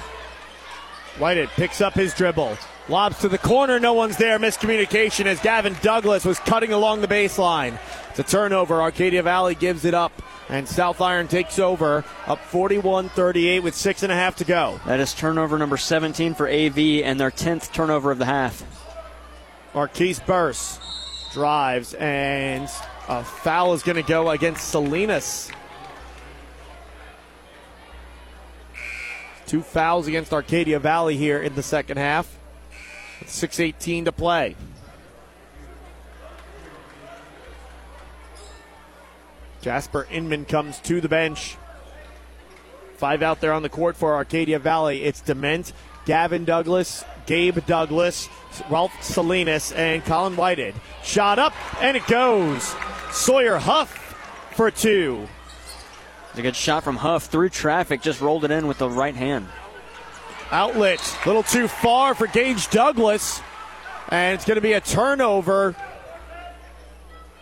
Whitehead 1.20 1.49
picks 1.49 1.82
up 1.82 1.93
his 1.93 2.16
dribble. 2.16 2.58
Lobs 2.88 3.18
to 3.20 3.30
the 3.30 3.40
corner, 3.40 3.80
no 3.80 3.94
one's 3.94 4.18
there. 4.18 4.38
Miscommunication 4.38 5.26
as 5.26 5.40
Gavin 5.40 5.76
Douglas 5.82 6.24
was 6.24 6.38
cutting 6.40 6.72
along 6.72 7.02
the 7.02 7.08
baseline. 7.08 7.80
It's 8.12 8.20
a 8.20 8.24
turnover. 8.24 8.80
Arcadia 8.80 9.24
Valley 9.24 9.56
gives 9.56 9.86
it 9.86 9.96
up, 9.96 10.12
and 10.50 10.68
South 10.68 11.02
Iron 11.02 11.28
takes 11.28 11.58
over, 11.58 12.06
up 12.28 12.40
41 12.40 13.10
38 13.10 13.62
with 13.62 13.74
six 13.74 14.04
and 14.04 14.12
a 14.12 14.16
half 14.16 14.36
to 14.36 14.46
go. 14.46 14.80
That 14.86 15.00
is 15.00 15.16
turnover 15.16 15.58
number 15.58 15.78
17 15.78 16.36
for 16.36 16.48
AV 16.48 16.78
and 16.78 17.20
their 17.20 17.32
10th 17.32 17.74
turnover 17.74 18.12
of 18.12 18.20
the 18.20 18.26
half. 18.26 18.64
Marquise 19.74 20.20
Burst 20.20 20.80
drives, 21.34 21.96
and 21.96 22.70
a 23.10 23.24
foul 23.24 23.74
is 23.74 23.82
going 23.82 23.98
to 23.98 24.04
go 24.04 24.30
against 24.30 24.70
Salinas. 24.70 25.52
Two 29.48 29.64
fouls 29.64 30.08
against 30.08 30.32
Arcadia 30.32 30.80
Valley 30.80 31.18
here 31.18 31.42
in 31.42 31.56
the 31.56 31.64
second 31.64 31.98
half. 31.98 32.35
6.18 33.28 34.06
to 34.06 34.12
play. 34.12 34.56
Jasper 39.62 40.08
Inman 40.12 40.46
comes 40.46 40.80
to 40.82 41.02
the 41.02 41.10
bench. 41.10 41.58
Five 42.98 43.24
out 43.24 43.42
there 43.42 43.52
on 43.52 43.64
the 43.64 43.70
court 43.70 43.98
for 43.98 44.14
Arcadia 44.14 44.60
Valley. 44.60 45.04
It's 45.04 45.22
Dement, 45.22 45.74
Gavin 46.06 46.46
Douglas, 46.46 47.04
Gage 47.26 47.66
Douglas, 47.66 48.30
Ralph 48.70 48.94
Salinas, 49.02 49.72
and 49.72 50.06
Colin 50.06 50.36
Whitehead. 50.36 50.76
Shot 51.04 51.40
up, 51.40 51.54
and 51.82 51.98
it 51.98 52.06
goes. 52.08 52.76
Sawyer 53.12 53.58
Huff 53.58 53.90
for 54.56 54.70
two. 54.70 55.28
It's 56.30 56.40
a 56.40 56.44
good 56.44 56.56
shot 56.56 56.84
from 56.84 56.98
Huff 56.98 57.26
through 57.26 57.50
traffic, 57.50 58.02
just 58.02 58.22
rolled 58.22 58.46
it 58.46 58.52
in 58.52 58.68
with 58.68 58.78
the 58.78 58.90
right 58.90 59.16
hand. 59.16 59.48
Outlet, 60.56 61.18
a 61.26 61.28
little 61.28 61.43
too 61.43 61.68
far 61.68 62.16
for 62.16 62.28
Gage 62.28 62.70
Douglas. 62.70 63.41
And 64.08 64.36
it's 64.36 64.45
going 64.45 64.56
to 64.56 64.62
be 64.62 64.72
a 64.72 64.80
turnover. 64.80 65.76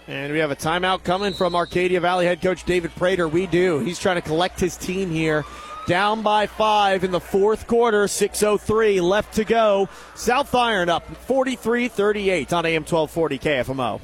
And 0.08 0.34
we 0.34 0.40
have 0.40 0.50
a 0.50 0.56
timeout 0.56 1.04
coming 1.04 1.32
from 1.32 1.56
Arcadia 1.56 2.00
Valley 2.00 2.26
head 2.26 2.42
coach 2.42 2.64
David 2.64 2.90
Prater. 2.96 3.28
We 3.28 3.46
do. 3.46 3.78
He's 3.78 4.00
trying 4.00 4.16
to 4.16 4.24
collect 4.24 4.60
his 4.60 4.76
team 4.76 5.12
here. 5.12 5.46
Down 5.86 6.24
by 6.24 6.48
five 6.48 7.04
in 7.04 7.12
the 7.12 7.20
fourth 7.20 7.68
quarter, 7.68 8.06
6.03 8.06 9.00
left 9.00 9.36
to 9.36 9.46
go. 9.46 9.90
South 10.16 10.56
Iron 10.56 10.90
up 10.90 11.06
43 11.16 11.90
38 11.90 12.52
on 12.52 12.66
AM 12.66 12.82
1240 12.82 13.38
KFMO. 13.38 14.02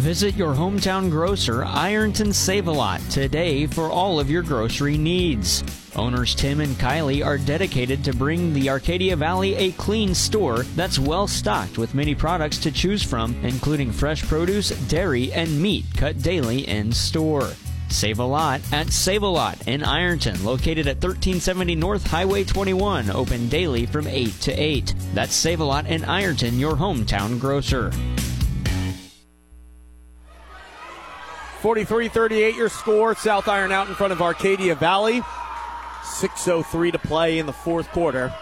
Visit 0.00 0.34
your 0.34 0.54
hometown 0.54 1.08
grocer, 1.08 1.64
Ironton 1.64 2.32
Save 2.32 2.66
a 2.66 2.72
Lot, 2.72 3.00
today 3.10 3.68
for 3.68 3.88
all 3.88 4.18
of 4.18 4.28
your 4.28 4.42
grocery 4.42 4.98
needs. 4.98 5.81
Owners 5.96 6.34
Tim 6.34 6.60
and 6.60 6.74
Kylie 6.76 7.24
are 7.24 7.36
dedicated 7.36 8.02
to 8.04 8.14
bring 8.14 8.54
the 8.54 8.70
Arcadia 8.70 9.14
Valley 9.14 9.54
a 9.56 9.72
clean 9.72 10.14
store 10.14 10.62
that's 10.74 10.98
well 10.98 11.26
stocked 11.26 11.76
with 11.76 11.94
many 11.94 12.14
products 12.14 12.58
to 12.58 12.70
choose 12.70 13.02
from, 13.02 13.34
including 13.44 13.92
fresh 13.92 14.22
produce, 14.26 14.70
dairy, 14.88 15.32
and 15.32 15.60
meat 15.60 15.84
cut 15.96 16.22
daily 16.22 16.66
in 16.66 16.92
store. 16.92 17.50
Save 17.88 18.20
a 18.20 18.24
lot 18.24 18.62
at 18.72 18.90
Save 18.90 19.22
a 19.22 19.26
Lot 19.26 19.68
in 19.68 19.84
Ironton, 19.84 20.42
located 20.44 20.86
at 20.86 20.96
1370 20.96 21.74
North 21.74 22.06
Highway 22.06 22.44
21, 22.44 23.10
open 23.10 23.48
daily 23.50 23.84
from 23.84 24.06
8 24.06 24.32
to 24.40 24.52
8. 24.52 24.94
That's 25.12 25.34
Save 25.34 25.60
a 25.60 25.64
Lot 25.64 25.86
in 25.86 26.02
Ironton, 26.04 26.58
your 26.58 26.72
hometown 26.72 27.38
grocer. 27.38 27.92
43 31.60 32.08
38 32.08 32.56
your 32.56 32.68
score. 32.68 33.14
South 33.14 33.46
Iron 33.46 33.70
out 33.70 33.88
in 33.88 33.94
front 33.94 34.12
of 34.12 34.20
Arcadia 34.20 34.74
Valley. 34.74 35.22
6.03 36.02 36.92
to 36.92 36.98
play 36.98 37.38
in 37.38 37.46
the 37.46 37.52
fourth 37.52 37.88
quarter. 37.92 38.34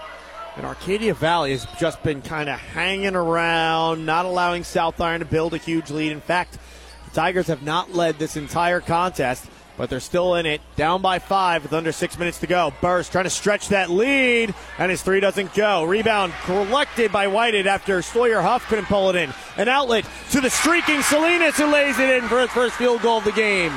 And 0.57 0.67
Arcadia 0.67 1.15
Valley 1.15 1.53
has 1.53 1.67
just 1.79 2.03
been 2.03 2.23
kind 2.23 2.49
of 2.49 2.59
hanging 2.59 3.15
around, 3.15 4.05
not 4.05 4.25
allowing 4.27 4.65
South 4.65 5.01
Iron 5.01 5.21
to 5.21 5.27
build 5.27 5.55
a 5.55 5.59
huge 5.59 5.91
lead. 5.91 6.13
In 6.13 6.21
fact, 6.21 6.59
the 7.05 7.11
Tigers 7.13 7.47
have 7.47 7.63
not 7.63 7.95
led 7.95 8.19
this 8.19 8.37
entire 8.37 8.81
contest, 8.81 9.47
but 9.77 9.89
they're 9.89 10.01
still 10.01 10.35
in 10.35 10.47
it, 10.47 10.61
down 10.77 11.01
by 11.03 11.19
five 11.19 11.63
with 11.63 11.73
under 11.73 11.93
six 11.93 12.19
minutes 12.19 12.39
to 12.41 12.47
go. 12.47 12.73
Burst 12.81 13.13
trying 13.13 13.25
to 13.25 13.31
stretch 13.31 13.69
that 13.69 13.91
lead, 13.91 14.55
and 14.79 14.91
his 14.91 15.03
three 15.03 15.21
doesn't 15.21 15.55
go. 15.55 15.85
Rebound 15.85 16.33
collected 16.45 17.13
by 17.13 17.29
Whited 17.29 17.67
after 17.67 18.03
Sawyer 18.03 18.43
Huff 18.43 18.67
couldn't 18.67 18.87
pull 18.87 19.09
it 19.11 19.17
in. 19.17 19.33
An 19.57 19.69
outlet 19.69 20.05
to 20.33 20.41
the 20.41 20.51
streaking 20.51 21.03
Salinas 21.03 21.57
who 21.57 21.67
lays 21.67 21.99
it 21.99 22.11
in 22.11 22.29
for 22.29 22.41
his 22.41 22.51
first 22.51 22.75
field 22.75 23.03
goal 23.03 23.19
of 23.19 23.25
the 23.25 23.33
game. 23.33 23.73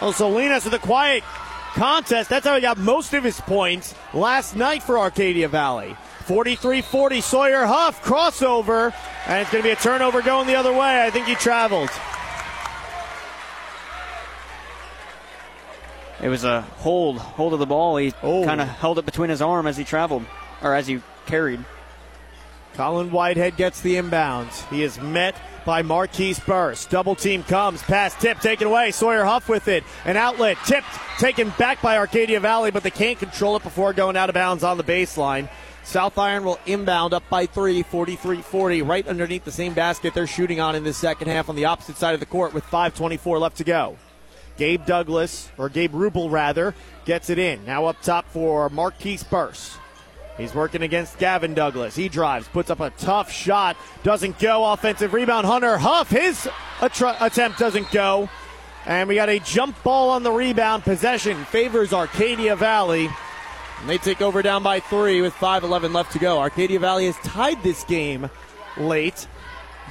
Oh, 0.00 0.12
Salinas 0.14 0.64
with 0.64 0.74
a 0.74 0.80
quiet 0.80 1.22
contest. 1.74 2.30
That's 2.30 2.46
how 2.46 2.54
he 2.54 2.60
got 2.60 2.78
most 2.78 3.14
of 3.14 3.24
his 3.24 3.40
points 3.40 3.94
last 4.14 4.56
night 4.56 4.82
for 4.82 4.98
Arcadia 4.98 5.48
Valley. 5.48 5.96
43 6.24 6.82
40, 6.82 7.20
Sawyer 7.20 7.64
Huff, 7.64 8.02
crossover, 8.04 8.94
and 9.26 9.42
it's 9.42 9.50
going 9.50 9.62
to 9.62 9.68
be 9.68 9.72
a 9.72 9.76
turnover 9.76 10.22
going 10.22 10.46
the 10.46 10.54
other 10.54 10.72
way. 10.72 11.04
I 11.04 11.10
think 11.10 11.26
he 11.26 11.34
traveled. 11.34 11.90
It 16.22 16.28
was 16.28 16.44
a 16.44 16.60
hold, 16.60 17.18
hold 17.18 17.52
of 17.52 17.58
the 17.58 17.66
ball. 17.66 17.96
He 17.96 18.12
oh. 18.22 18.44
kind 18.44 18.60
of 18.60 18.68
held 18.68 18.98
it 18.98 19.04
between 19.04 19.30
his 19.30 19.42
arm 19.42 19.66
as 19.66 19.76
he 19.76 19.82
traveled, 19.82 20.24
or 20.62 20.74
as 20.74 20.86
he 20.86 21.02
carried. 21.26 21.64
Colin 22.74 23.10
Whitehead 23.10 23.56
gets 23.56 23.80
the 23.80 23.96
inbounds. 23.96 24.66
He 24.70 24.82
is 24.82 25.00
met 25.00 25.34
by 25.64 25.82
Marquise 25.82 26.40
Burst. 26.40 26.90
Double 26.90 27.14
team 27.14 27.42
comes. 27.42 27.82
Pass 27.82 28.14
tip 28.20 28.40
taken 28.40 28.66
away. 28.66 28.90
Sawyer 28.90 29.24
Huff 29.24 29.48
with 29.48 29.68
it. 29.68 29.84
An 30.04 30.16
outlet 30.16 30.56
tipped, 30.66 30.86
taken 31.18 31.50
back 31.58 31.80
by 31.82 31.98
Arcadia 31.98 32.40
Valley, 32.40 32.70
but 32.70 32.82
they 32.82 32.90
can't 32.90 33.18
control 33.18 33.56
it 33.56 33.62
before 33.62 33.92
going 33.92 34.16
out 34.16 34.28
of 34.28 34.34
bounds 34.34 34.64
on 34.64 34.76
the 34.76 34.84
baseline. 34.84 35.48
South 35.84 36.16
Iron 36.16 36.44
will 36.44 36.60
inbound 36.66 37.12
up 37.12 37.24
by 37.28 37.46
three, 37.46 37.82
43 37.82 38.42
40, 38.42 38.82
right 38.82 39.06
underneath 39.06 39.44
the 39.44 39.50
same 39.50 39.74
basket 39.74 40.14
they're 40.14 40.26
shooting 40.26 40.60
on 40.60 40.76
in 40.76 40.84
the 40.84 40.92
second 40.92 41.28
half 41.28 41.48
on 41.48 41.56
the 41.56 41.64
opposite 41.64 41.96
side 41.96 42.14
of 42.14 42.20
the 42.20 42.26
court 42.26 42.54
with 42.54 42.64
5.24 42.64 43.40
left 43.40 43.56
to 43.56 43.64
go. 43.64 43.96
Gabe 44.56 44.84
Douglas, 44.84 45.50
or 45.58 45.68
Gabe 45.68 45.92
Rubel 45.92 46.30
rather, 46.30 46.74
gets 47.04 47.30
it 47.30 47.38
in. 47.38 47.64
Now 47.64 47.86
up 47.86 48.00
top 48.02 48.28
for 48.28 48.68
Marquise 48.68 49.24
Burst. 49.24 49.78
He's 50.38 50.54
working 50.54 50.82
against 50.82 51.18
Gavin 51.18 51.54
Douglas. 51.54 51.94
He 51.94 52.08
drives, 52.08 52.48
puts 52.48 52.70
up 52.70 52.80
a 52.80 52.90
tough 52.90 53.30
shot, 53.30 53.76
doesn't 54.02 54.38
go. 54.38 54.64
Offensive 54.72 55.12
rebound, 55.12 55.46
Hunter 55.46 55.76
Huff. 55.76 56.08
His 56.10 56.48
attempt 56.80 57.58
doesn't 57.58 57.90
go. 57.90 58.28
And 58.86 59.08
we 59.08 59.14
got 59.14 59.28
a 59.28 59.38
jump 59.38 59.80
ball 59.82 60.10
on 60.10 60.22
the 60.22 60.32
rebound. 60.32 60.82
Possession 60.84 61.44
favors 61.44 61.92
Arcadia 61.92 62.56
Valley. 62.56 63.08
And 63.80 63.88
they 63.88 63.98
take 63.98 64.22
over 64.22 64.42
down 64.42 64.62
by 64.62 64.80
three 64.80 65.20
with 65.20 65.34
5.11 65.34 65.92
left 65.92 66.12
to 66.12 66.18
go. 66.18 66.38
Arcadia 66.38 66.80
Valley 66.80 67.06
has 67.06 67.16
tied 67.18 67.62
this 67.62 67.84
game 67.84 68.30
late, 68.76 69.28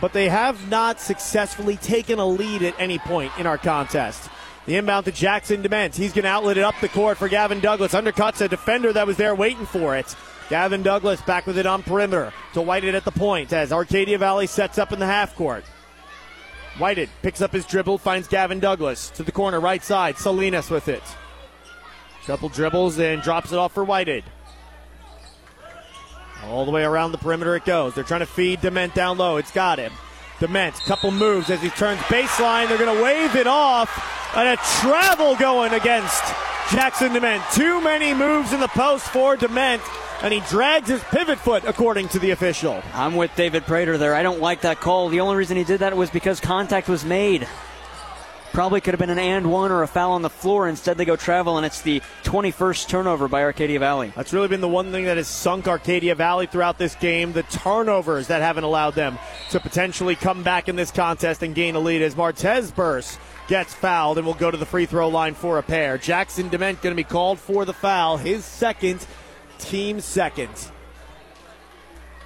but 0.02 0.12
they 0.12 0.28
have 0.28 0.70
not 0.70 1.00
successfully 1.00 1.78
taken 1.78 2.20
a 2.20 2.26
lead 2.26 2.64
at 2.64 2.74
any 2.80 2.98
point 3.00 3.32
in 3.38 3.46
our 3.46 3.58
contest. 3.58 4.30
The 4.66 4.76
inbound 4.76 5.06
to 5.06 5.12
Jackson 5.12 5.62
Dement. 5.62 5.96
He's 5.96 6.14
going 6.14 6.24
to 6.24 6.30
outlet 6.30 6.58
it 6.58 6.64
up 6.64 6.76
the 6.82 6.90
court 6.90 7.18
for 7.18 7.28
Gavin 7.28 7.60
Douglas. 7.60 7.94
Undercuts 7.94 8.42
a 8.42 8.48
defender 8.48 8.92
that 8.94 9.08
was 9.08 9.18
there 9.18 9.36
waiting 9.36 9.66
for 9.66 9.96
it. 9.96 10.16
Gavin 10.52 10.84
Douglas 10.84 11.22
back 11.22 11.48
with 11.48 11.58
it 11.58 11.66
on 11.66 11.82
perimeter 11.82 12.34
to 12.56 12.62
Whited 12.62 12.94
at 12.94 13.06
the 13.06 13.12
point 13.12 13.54
as 13.54 13.72
Arcadia 13.72 14.18
Valley 14.18 14.48
sets 14.48 14.78
up 14.78 14.92
in 14.92 15.00
the 15.00 15.06
half 15.06 15.34
court. 15.34 15.64
Whited 16.78 17.08
picks 17.22 17.42
up 17.42 17.54
his 17.54 17.66
dribble, 17.66 18.00
finds 18.00 18.28
Gavin 18.28 18.60
Douglas 18.60 19.12
to 19.12 19.24
the 19.24 19.32
corner, 19.32 19.62
right 19.62 19.82
side. 19.82 20.18
Salinas 20.18 20.70
with 20.70 20.90
it. 20.90 21.04
Couple 22.26 22.50
dribbles 22.50 23.00
and 23.00 23.22
drops 23.22 23.54
it 23.54 23.58
off 23.58 23.74
for 23.74 23.86
Whited. 23.86 24.26
All 26.44 26.66
the 26.66 26.72
way 26.72 26.84
around 26.84 27.14
the 27.14 27.18
perimeter 27.18 27.56
it 27.56 27.64
goes. 27.64 27.96
They're 27.96 28.04
trying 28.04 28.20
to 28.20 28.26
feed 28.26 28.60
Dement 28.60 28.94
down 28.94 29.18
low. 29.18 29.38
It's 29.38 29.52
got 29.52 29.80
him. 29.80 29.94
Dement, 30.42 30.74
couple 30.86 31.12
moves 31.12 31.52
as 31.52 31.62
he 31.62 31.70
turns 31.70 32.02
baseline. 32.02 32.68
They're 32.68 32.80
going 32.80 32.98
to 32.98 33.04
wave 33.04 33.36
it 33.36 33.46
off. 33.46 33.90
And 34.36 34.50
a 34.50 34.58
travel 34.82 35.36
going 35.36 35.72
against 35.72 36.24
Jackson 36.72 37.14
Dement. 37.14 37.44
Too 37.54 37.80
many 37.80 38.16
moves 38.16 38.52
in 38.52 38.60
the 38.60 38.68
post 38.70 39.08
for 39.10 39.38
Dement. 39.38 39.84
And 40.24 40.34
he 40.34 40.40
drags 40.42 40.90
his 40.90 41.04
pivot 41.06 41.38
foot, 41.38 41.64
according 41.66 42.08
to 42.10 42.20
the 42.20 42.32
official. 42.32 42.82
I'm 42.94 43.16
with 43.16 43.36
David 43.36 43.64
Prater 43.64 44.00
there. 44.00 44.16
I 44.16 44.24
don't 44.24 44.40
like 44.40 44.62
that 44.62 44.80
call. 44.80 45.10
The 45.10 45.20
only 45.20 45.36
reason 45.36 45.58
he 45.58 45.64
did 45.64 45.82
that 45.82 45.96
was 45.96 46.10
because 46.10 46.40
contact 46.40 46.90
was 46.90 47.06
made. 47.06 47.48
Probably 48.54 48.82
could 48.82 48.94
have 48.94 49.00
been 49.00 49.10
an 49.10 49.18
and 49.18 49.50
one 49.50 49.72
or 49.72 49.82
a 49.82 49.88
foul 49.88 50.12
on 50.12 50.24
the 50.24 50.30
floor. 50.30 50.68
Instead, 50.68 50.98
they 50.98 51.06
go 51.06 51.16
travel, 51.16 51.56
and 51.56 51.66
it's 51.66 51.82
the 51.82 52.02
21st 52.24 52.90
turnover 52.90 53.30
by 53.30 53.44
Arcadia 53.44 53.80
Valley. 53.80 54.12
That's 54.14 54.34
really 54.34 54.50
been 54.50 54.60
the 54.60 54.68
one 54.68 54.92
thing 54.92 55.06
that 55.06 55.16
has 55.16 55.30
sunk 55.30 55.70
Arcadia 55.70 56.16
Valley 56.16 56.48
throughout 56.48 56.78
this 56.78 56.96
game. 56.96 57.32
The 57.32 57.44
turnovers 57.44 58.28
that 58.28 58.42
haven't 58.42 58.66
allowed 58.66 58.96
them 58.96 59.18
to 59.52 59.62
potentially 59.62 60.18
come 60.18 60.44
back 60.44 60.68
in 60.68 60.76
this 60.76 60.92
contest 60.92 61.44
and 61.44 61.56
gain 61.56 61.76
a 61.76 61.80
lead 61.80 62.02
as 62.02 62.16
Martez 62.16 62.76
Burst 62.76 63.18
gets 63.48 63.74
fouled 63.74 64.18
and 64.18 64.28
will 64.28 64.34
go 64.34 64.52
to 64.52 64.58
the 64.58 64.66
free 64.66 64.86
throw 64.86 65.08
line 65.08 65.34
for 65.34 65.58
a 65.58 65.64
pair. 65.64 65.98
Jackson 65.98 66.50
Dement 66.50 66.82
going 66.82 66.92
to 66.94 67.02
be 67.02 67.08
called 67.08 67.40
for 67.40 67.64
the 67.64 67.74
foul, 67.74 68.18
his 68.18 68.44
second, 68.44 69.06
team 69.60 70.02
second. 70.02 70.72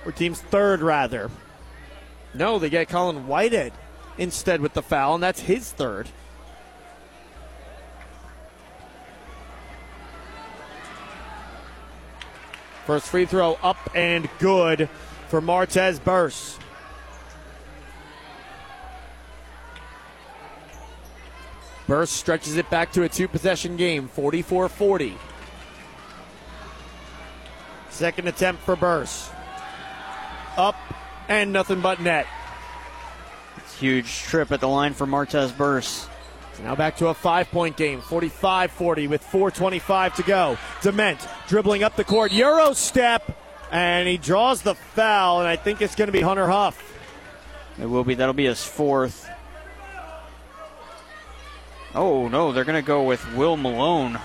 Or 0.08 0.12
team's 0.12 0.42
third, 0.42 0.82
rather. 0.82 1.30
No, 2.34 2.58
they 2.58 2.72
get 2.72 2.90
Colin 2.90 3.28
Whitehead 3.28 3.74
instead 4.18 4.62
with 4.62 4.74
the 4.74 4.82
foul, 4.82 5.16
and 5.16 5.24
that's 5.24 5.42
his 5.42 5.72
third. 5.72 6.10
First 12.86 13.08
free 13.08 13.26
throw 13.26 13.58
up 13.64 13.78
and 13.96 14.30
good 14.38 14.90
for 15.28 15.42
Martez 15.42 16.04
Burst. 16.04 16.60
Burst 21.88 22.14
stretches 22.14 22.58
it 22.58 22.70
back 22.70 22.92
to 22.94 23.04
a 23.04 23.10
two 23.10 23.28
possession 23.28 23.76
game, 23.76 24.08
44 24.08 24.70
40. 24.70 25.18
Second 27.90 28.28
attempt 28.28 28.62
for 28.64 28.76
Burst. 28.76 29.32
Up 30.58 30.76
and 31.28 31.52
nothing 31.52 31.82
but 31.82 32.02
net. 32.02 32.28
Huge 33.80 34.20
trip 34.20 34.52
at 34.52 34.60
the 34.60 34.68
line 34.68 34.94
for 34.94 35.06
Martez 35.06 35.56
Burst. 35.56 36.10
Now 36.64 36.76
back 36.76 36.98
to 36.98 37.08
a 37.08 37.14
five 37.14 37.52
point 37.52 37.76
game, 37.76 38.00
45 38.00 38.72
40 38.72 39.08
with 39.08 39.24
4.25 39.24 40.16
to 40.16 40.24
go. 40.24 40.58
Dement 40.82 41.20
dribbling 41.48 41.84
up 41.84 41.96
the 41.96 42.04
court, 42.04 42.32
Euro 42.32 42.74
step, 42.74 43.38
and 43.72 44.08
he 44.08 44.18
draws 44.18 44.62
the 44.62 44.76
foul, 44.76 45.40
and 45.40 45.48
I 45.48 45.58
think 45.58 45.82
it's 45.82 45.96
going 45.96 46.08
to 46.08 46.14
be 46.14 46.22
Hunter 46.22 46.48
Huff. 46.48 46.94
It 47.80 47.88
will 47.88 48.06
be, 48.06 48.16
that'll 48.16 48.34
be 48.34 48.46
his 48.46 48.64
fourth. 48.64 49.30
Oh, 51.94 52.28
no, 52.30 52.52
they're 52.52 52.64
going 52.64 52.82
to 52.82 52.88
go 52.88 53.04
with 53.04 53.26
Will 53.36 53.58
Malone. 53.58 54.20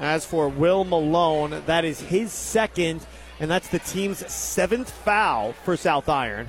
As 0.00 0.24
for 0.24 0.48
Will 0.48 0.84
Malone, 0.84 1.62
that 1.66 1.84
is 1.84 2.00
his 2.00 2.32
second 2.32 3.04
and 3.40 3.50
that's 3.50 3.68
the 3.68 3.78
team's 3.78 4.30
seventh 4.32 4.90
foul 4.90 5.52
for 5.64 5.76
South 5.76 6.08
Iron. 6.08 6.48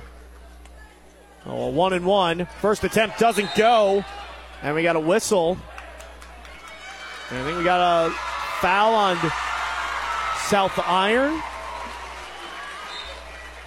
Oh, 1.46 1.68
one 1.68 1.92
and 1.92 2.04
one. 2.04 2.46
First 2.60 2.84
attempt 2.84 3.18
doesn't 3.18 3.54
go, 3.54 4.04
and 4.62 4.74
we 4.74 4.82
got 4.82 4.96
a 4.96 5.00
whistle. 5.00 5.56
And 7.30 7.38
I 7.38 7.44
think 7.44 7.58
we 7.58 7.64
got 7.64 8.08
a 8.08 8.10
foul 8.60 8.94
on 8.94 9.16
South 10.48 10.78
Iron 10.84 11.40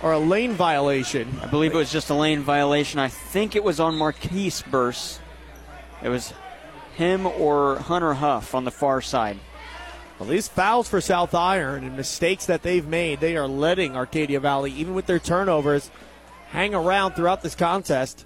or 0.04 0.12
a 0.12 0.20
lane 0.20 0.52
violation. 0.52 1.40
I 1.42 1.48
believe 1.48 1.74
it 1.74 1.78
was 1.78 1.92
just 1.92 2.10
a 2.10 2.14
lane 2.14 2.42
violation. 2.42 3.00
I 3.00 3.08
think 3.08 3.56
it 3.56 3.64
was 3.64 3.80
on 3.80 3.96
Marquise 3.96 4.62
Burst. 4.62 5.22
It 6.04 6.10
was 6.10 6.34
him 6.96 7.26
or 7.26 7.80
Hunter 7.80 8.14
Huff 8.14 8.54
on 8.54 8.66
the 8.66 8.72
far 8.72 9.02
side. 9.02 9.40
Well, 10.20 10.30
these 10.30 10.48
fouls 10.48 10.88
for 10.88 11.02
South 11.02 11.34
Iron 11.34 11.84
and 11.84 11.98
mistakes 11.98 12.46
that 12.46 12.62
they've 12.62 12.88
made, 12.88 13.20
they 13.20 13.36
are 13.36 13.48
letting 13.48 13.96
Arcadia 13.96 14.40
Valley, 14.40 14.72
even 14.72 14.94
with 14.94 15.06
their 15.06 15.20
turnovers, 15.20 15.90
hang 16.50 16.76
around 16.76 17.14
throughout 17.14 17.42
this 17.42 17.56
contest. 17.56 18.26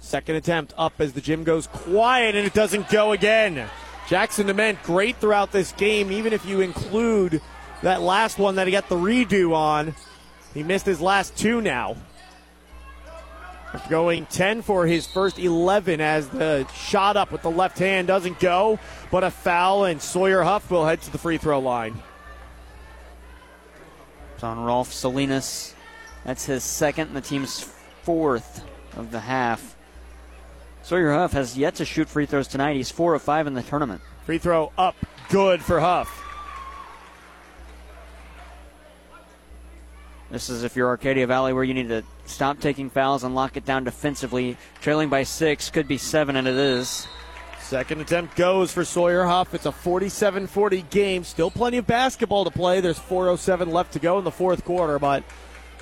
Second 0.00 0.36
attempt 0.36 0.74
up 0.76 0.94
as 0.98 1.12
the 1.12 1.20
gym 1.20 1.44
goes 1.44 1.66
quiet 1.68 2.34
and 2.34 2.46
it 2.46 2.54
doesn't 2.54 2.88
go 2.88 3.12
again. 3.12 3.68
Jackson 4.08 4.46
Dement 4.46 4.82
great 4.82 5.16
throughout 5.16 5.52
this 5.52 5.72
game, 5.72 6.10
even 6.10 6.32
if 6.32 6.44
you 6.46 6.60
include 6.60 7.40
that 7.82 8.00
last 8.00 8.38
one 8.38 8.56
that 8.56 8.66
he 8.66 8.72
got 8.72 8.88
the 8.88 8.96
redo 8.96 9.54
on. 9.54 9.94
He 10.54 10.62
missed 10.62 10.86
his 10.86 11.00
last 11.00 11.36
two 11.36 11.60
now. 11.60 11.96
Going 13.90 14.26
10 14.26 14.62
for 14.62 14.86
his 14.86 15.06
first 15.06 15.38
11 15.38 16.00
as 16.00 16.28
the 16.28 16.66
shot 16.68 17.16
up 17.16 17.30
with 17.30 17.42
the 17.42 17.50
left 17.50 17.78
hand 17.78 18.08
doesn't 18.08 18.40
go, 18.40 18.78
but 19.10 19.24
a 19.24 19.30
foul, 19.30 19.84
and 19.84 20.00
Sawyer 20.00 20.42
Huff 20.42 20.70
will 20.70 20.86
head 20.86 21.02
to 21.02 21.12
the 21.12 21.18
free 21.18 21.36
throw 21.36 21.58
line. 21.58 22.00
It's 24.34 24.42
on 24.42 24.64
Rolf 24.64 24.92
Salinas. 24.92 25.74
That's 26.24 26.46
his 26.46 26.64
second, 26.64 27.08
and 27.08 27.16
the 27.16 27.20
team's 27.20 27.70
fourth 28.02 28.64
of 28.96 29.10
the 29.10 29.20
half. 29.20 29.76
Sawyer 30.82 31.12
Huff 31.12 31.32
has 31.32 31.58
yet 31.58 31.74
to 31.76 31.84
shoot 31.84 32.08
free 32.08 32.24
throws 32.24 32.48
tonight. 32.48 32.76
He's 32.76 32.90
four 32.90 33.14
of 33.14 33.22
five 33.22 33.46
in 33.46 33.52
the 33.52 33.62
tournament. 33.62 34.00
Free 34.24 34.38
throw 34.38 34.72
up, 34.78 34.96
good 35.28 35.62
for 35.62 35.80
Huff. 35.80 36.08
This 40.30 40.50
is 40.50 40.62
if 40.62 40.76
you're 40.76 40.88
Arcadia 40.88 41.26
Valley 41.26 41.54
where 41.54 41.64
you 41.64 41.72
need 41.72 41.88
to 41.88 42.02
stop 42.26 42.60
taking 42.60 42.90
fouls 42.90 43.24
and 43.24 43.34
lock 43.34 43.56
it 43.56 43.64
down 43.64 43.84
defensively. 43.84 44.58
Trailing 44.82 45.08
by 45.08 45.22
six, 45.22 45.70
could 45.70 45.88
be 45.88 45.96
seven, 45.96 46.36
and 46.36 46.46
it 46.46 46.54
is. 46.54 47.06
Second 47.60 48.00
attempt 48.00 48.36
goes 48.36 48.72
for 48.72 48.84
Sawyer 48.84 49.24
Huff. 49.24 49.54
It's 49.54 49.66
a 49.66 49.72
47 49.72 50.46
40 50.46 50.82
game. 50.90 51.24
Still 51.24 51.50
plenty 51.50 51.78
of 51.78 51.86
basketball 51.86 52.44
to 52.44 52.50
play. 52.50 52.80
There's 52.80 52.98
4.07 52.98 53.72
left 53.72 53.92
to 53.94 53.98
go 53.98 54.18
in 54.18 54.24
the 54.24 54.30
fourth 54.30 54.64
quarter, 54.64 54.98
but 54.98 55.22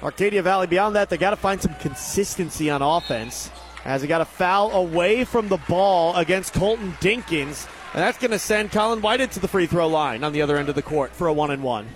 Arcadia 0.02 0.42
Valley, 0.42 0.66
beyond 0.66 0.94
that, 0.94 1.10
they 1.10 1.16
got 1.16 1.30
to 1.30 1.36
find 1.36 1.60
some 1.60 1.74
consistency 1.76 2.70
on 2.70 2.82
offense. 2.82 3.50
As 3.84 4.02
he 4.02 4.08
got 4.08 4.20
a 4.20 4.24
foul 4.24 4.72
away 4.72 5.24
from 5.24 5.48
the 5.48 5.58
ball 5.68 6.16
against 6.16 6.54
Colton 6.54 6.92
Dinkins, 7.00 7.68
and 7.94 8.02
that's 8.02 8.18
going 8.18 8.32
to 8.32 8.38
send 8.38 8.72
Colin 8.72 9.00
Whited 9.00 9.30
to 9.32 9.40
the 9.40 9.48
free 9.48 9.66
throw 9.66 9.86
line 9.86 10.24
on 10.24 10.32
the 10.32 10.42
other 10.42 10.56
end 10.56 10.68
of 10.68 10.74
the 10.74 10.82
court 10.82 11.12
for 11.12 11.28
a 11.28 11.32
one 11.32 11.52
and 11.52 11.62
one. 11.62 11.86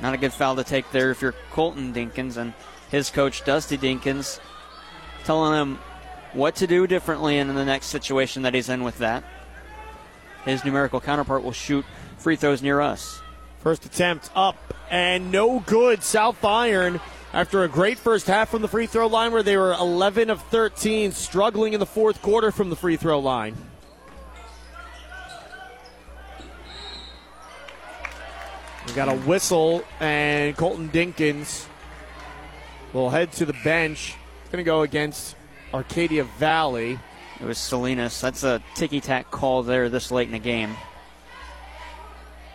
Not 0.00 0.14
a 0.14 0.16
good 0.16 0.32
foul 0.32 0.56
to 0.56 0.64
take 0.64 0.90
there 0.90 1.10
if 1.10 1.22
you're 1.22 1.34
Colton 1.50 1.92
Dinkins 1.92 2.36
and 2.36 2.54
his 2.90 3.10
coach 3.10 3.44
Dusty 3.44 3.76
Dinkins 3.76 4.40
telling 5.24 5.60
him 5.60 5.78
what 6.32 6.56
to 6.56 6.66
do 6.66 6.86
differently 6.86 7.38
in 7.38 7.54
the 7.54 7.64
next 7.64 7.86
situation 7.86 8.42
that 8.42 8.54
he's 8.54 8.68
in 8.68 8.84
with 8.84 8.98
that. 8.98 9.24
His 10.44 10.64
numerical 10.64 11.00
counterpart 11.00 11.42
will 11.42 11.52
shoot 11.52 11.84
free 12.18 12.36
throws 12.36 12.62
near 12.62 12.80
us. 12.80 13.20
First 13.60 13.84
attempt 13.84 14.30
up 14.34 14.56
and 14.90 15.32
no 15.32 15.60
good. 15.60 16.02
South 16.02 16.44
Iron 16.44 17.00
after 17.32 17.62
a 17.62 17.68
great 17.68 17.98
first 17.98 18.26
half 18.26 18.48
from 18.48 18.62
the 18.62 18.68
free 18.68 18.86
throw 18.86 19.06
line 19.06 19.32
where 19.32 19.42
they 19.42 19.56
were 19.56 19.74
11 19.74 20.30
of 20.30 20.40
13, 20.42 21.12
struggling 21.12 21.74
in 21.74 21.80
the 21.80 21.86
fourth 21.86 22.22
quarter 22.22 22.50
from 22.50 22.70
the 22.70 22.76
free 22.76 22.96
throw 22.96 23.18
line. 23.18 23.56
We 28.88 28.94
got 28.94 29.08
a 29.08 29.14
whistle, 29.14 29.84
and 30.00 30.56
Colton 30.56 30.88
Dinkins 30.88 31.66
will 32.94 33.10
head 33.10 33.30
to 33.32 33.44
the 33.44 33.52
bench. 33.62 34.16
Going 34.50 34.64
to 34.64 34.66
go 34.66 34.80
against 34.80 35.36
Arcadia 35.74 36.24
Valley. 36.24 36.98
It 37.38 37.44
was 37.44 37.58
Salinas. 37.58 38.18
That's 38.20 38.44
a 38.44 38.62
ticky 38.74 39.00
tack 39.00 39.30
call 39.30 39.62
there 39.62 39.90
this 39.90 40.10
late 40.10 40.26
in 40.26 40.32
the 40.32 40.38
game. 40.38 40.74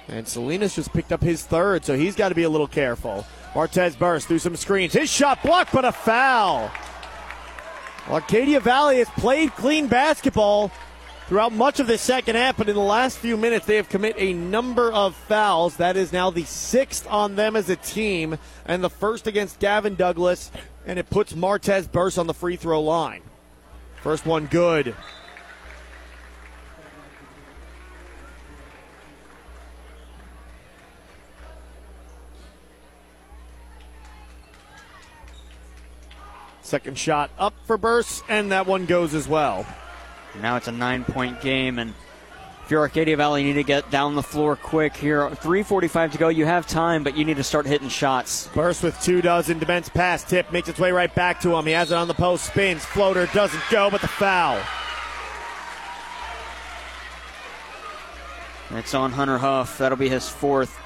And 0.07 0.27
Salinas 0.27 0.75
just 0.75 0.91
picked 0.91 1.11
up 1.11 1.21
his 1.21 1.45
third, 1.45 1.85
so 1.85 1.95
he's 1.95 2.15
got 2.15 2.29
to 2.29 2.35
be 2.35 2.43
a 2.43 2.49
little 2.49 2.67
careful. 2.67 3.25
Martez 3.53 3.97
burst 3.97 4.27
through 4.27 4.39
some 4.39 4.55
screens. 4.55 4.93
His 4.93 5.11
shot 5.11 5.43
blocked, 5.43 5.71
but 5.71 5.85
a 5.85 5.91
foul. 5.91 6.71
Arcadia 8.09 8.59
Valley 8.59 8.97
has 8.97 9.09
played 9.11 9.51
clean 9.51 9.87
basketball 9.87 10.71
throughout 11.33 11.51
much 11.51 11.79
of 11.79 11.87
the 11.87 11.97
second 11.97 12.35
half, 12.35 12.55
but 12.57 12.69
in 12.69 12.75
the 12.75 12.79
last 12.79 13.17
few 13.17 13.35
minutes, 13.35 13.65
they 13.65 13.77
have 13.77 13.89
commit 13.89 14.13
a 14.19 14.33
number 14.33 14.93
of 14.93 15.15
fouls. 15.15 15.77
That 15.77 15.97
is 15.97 16.13
now 16.13 16.29
the 16.29 16.43
sixth 16.43 17.07
on 17.09 17.35
them 17.35 17.55
as 17.55 17.71
a 17.71 17.75
team, 17.75 18.37
and 18.67 18.83
the 18.83 18.89
first 18.91 19.25
against 19.25 19.57
Gavin 19.57 19.95
Douglas, 19.95 20.51
and 20.85 20.99
it 20.99 21.09
puts 21.09 21.33
Martez 21.33 21.91
Burst 21.91 22.19
on 22.19 22.27
the 22.27 22.35
free 22.35 22.55
throw 22.55 22.83
line. 22.83 23.23
First 24.03 24.27
one 24.27 24.45
good. 24.45 24.95
Second 36.61 36.99
shot 36.99 37.31
up 37.39 37.55
for 37.65 37.79
Burst, 37.79 38.23
and 38.29 38.51
that 38.51 38.67
one 38.67 38.85
goes 38.85 39.15
as 39.15 39.27
well. 39.27 39.65
Now 40.41 40.55
it's 40.57 40.67
a 40.67 40.71
nine 40.71 41.03
point 41.03 41.41
game, 41.41 41.79
and 41.79 41.93
if 42.63 42.71
you're 42.71 42.81
Arcadia 42.81 43.17
Valley, 43.17 43.41
you 43.41 43.49
need 43.49 43.61
to 43.61 43.63
get 43.63 43.91
down 43.91 44.15
the 44.15 44.23
floor 44.23 44.55
quick 44.55 44.95
here. 44.95 45.29
3.45 45.29 46.13
to 46.13 46.17
go. 46.17 46.29
You 46.29 46.45
have 46.45 46.65
time, 46.65 47.03
but 47.03 47.17
you 47.17 47.25
need 47.25 47.37
to 47.37 47.43
start 47.43 47.65
hitting 47.65 47.89
shots. 47.89 48.47
Burst 48.53 48.83
with 48.83 48.99
two 49.01 49.21
dozen. 49.21 49.59
Dements 49.59 49.89
pass 49.89 50.23
tip 50.23 50.51
makes 50.51 50.69
its 50.69 50.79
way 50.79 50.91
right 50.91 51.13
back 51.13 51.41
to 51.41 51.55
him. 51.55 51.65
He 51.65 51.73
has 51.73 51.91
it 51.91 51.95
on 51.95 52.07
the 52.07 52.13
post, 52.13 52.45
spins, 52.45 52.85
floater 52.85 53.25
doesn't 53.27 53.63
go, 53.69 53.89
but 53.89 54.01
the 54.01 54.07
foul. 54.07 54.61
It's 58.71 58.93
on 58.93 59.11
Hunter 59.11 59.37
Huff. 59.37 59.77
That'll 59.77 59.97
be 59.97 60.09
his 60.09 60.27
fourth. 60.27 60.79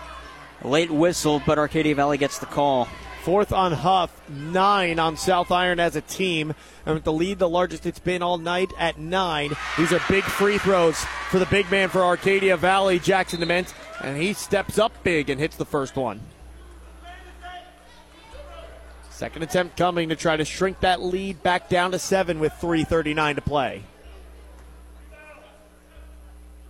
Late 0.64 0.92
whistle, 0.92 1.42
but 1.46 1.60
Arcadia 1.60 1.94
Valley 1.94 2.18
gets 2.18 2.40
the 2.40 2.48
call. 2.48 2.88
Fourth 3.28 3.52
on 3.52 3.74
Huff, 3.74 4.22
nine 4.30 5.00
on 5.00 5.18
South 5.18 5.52
Iron 5.52 5.82
as 5.82 5.98
a 5.98 6.02
team. 6.02 6.56
And 6.86 6.96
with 6.96 7.04
the 7.04 7.12
lead, 7.12 7.40
the 7.40 7.50
largest 7.50 7.86
it's 7.86 8.00
been 8.00 8.24
all 8.24 8.38
night 8.38 8.72
at 8.80 9.00
nine. 9.00 9.52
These 9.78 9.92
are 9.92 10.00
big 10.08 10.24
free 10.24 10.58
throws 10.58 11.04
for 11.30 11.38
the 11.38 11.46
big 11.48 11.70
man 11.70 11.90
for 11.90 12.06
Arcadia 12.06 12.56
Valley, 12.56 13.00
Jackson 13.00 13.42
Dement. 13.42 13.74
And 14.02 14.16
he 14.16 14.32
steps 14.32 14.80
up 14.80 14.94
big 15.04 15.30
and 15.30 15.42
hits 15.42 15.58
the 15.58 15.66
first 15.66 15.98
one. 15.98 16.22
Second 19.10 19.44
attempt 19.44 19.76
coming 19.76 20.08
to 20.08 20.16
try 20.16 20.38
to 20.38 20.46
shrink 20.46 20.80
that 20.80 21.02
lead 21.02 21.44
back 21.44 21.68
down 21.68 21.92
to 21.92 22.00
seven 22.00 22.40
with 22.40 22.54
3.39 22.54 23.36
to 23.36 23.42
play. 23.42 23.84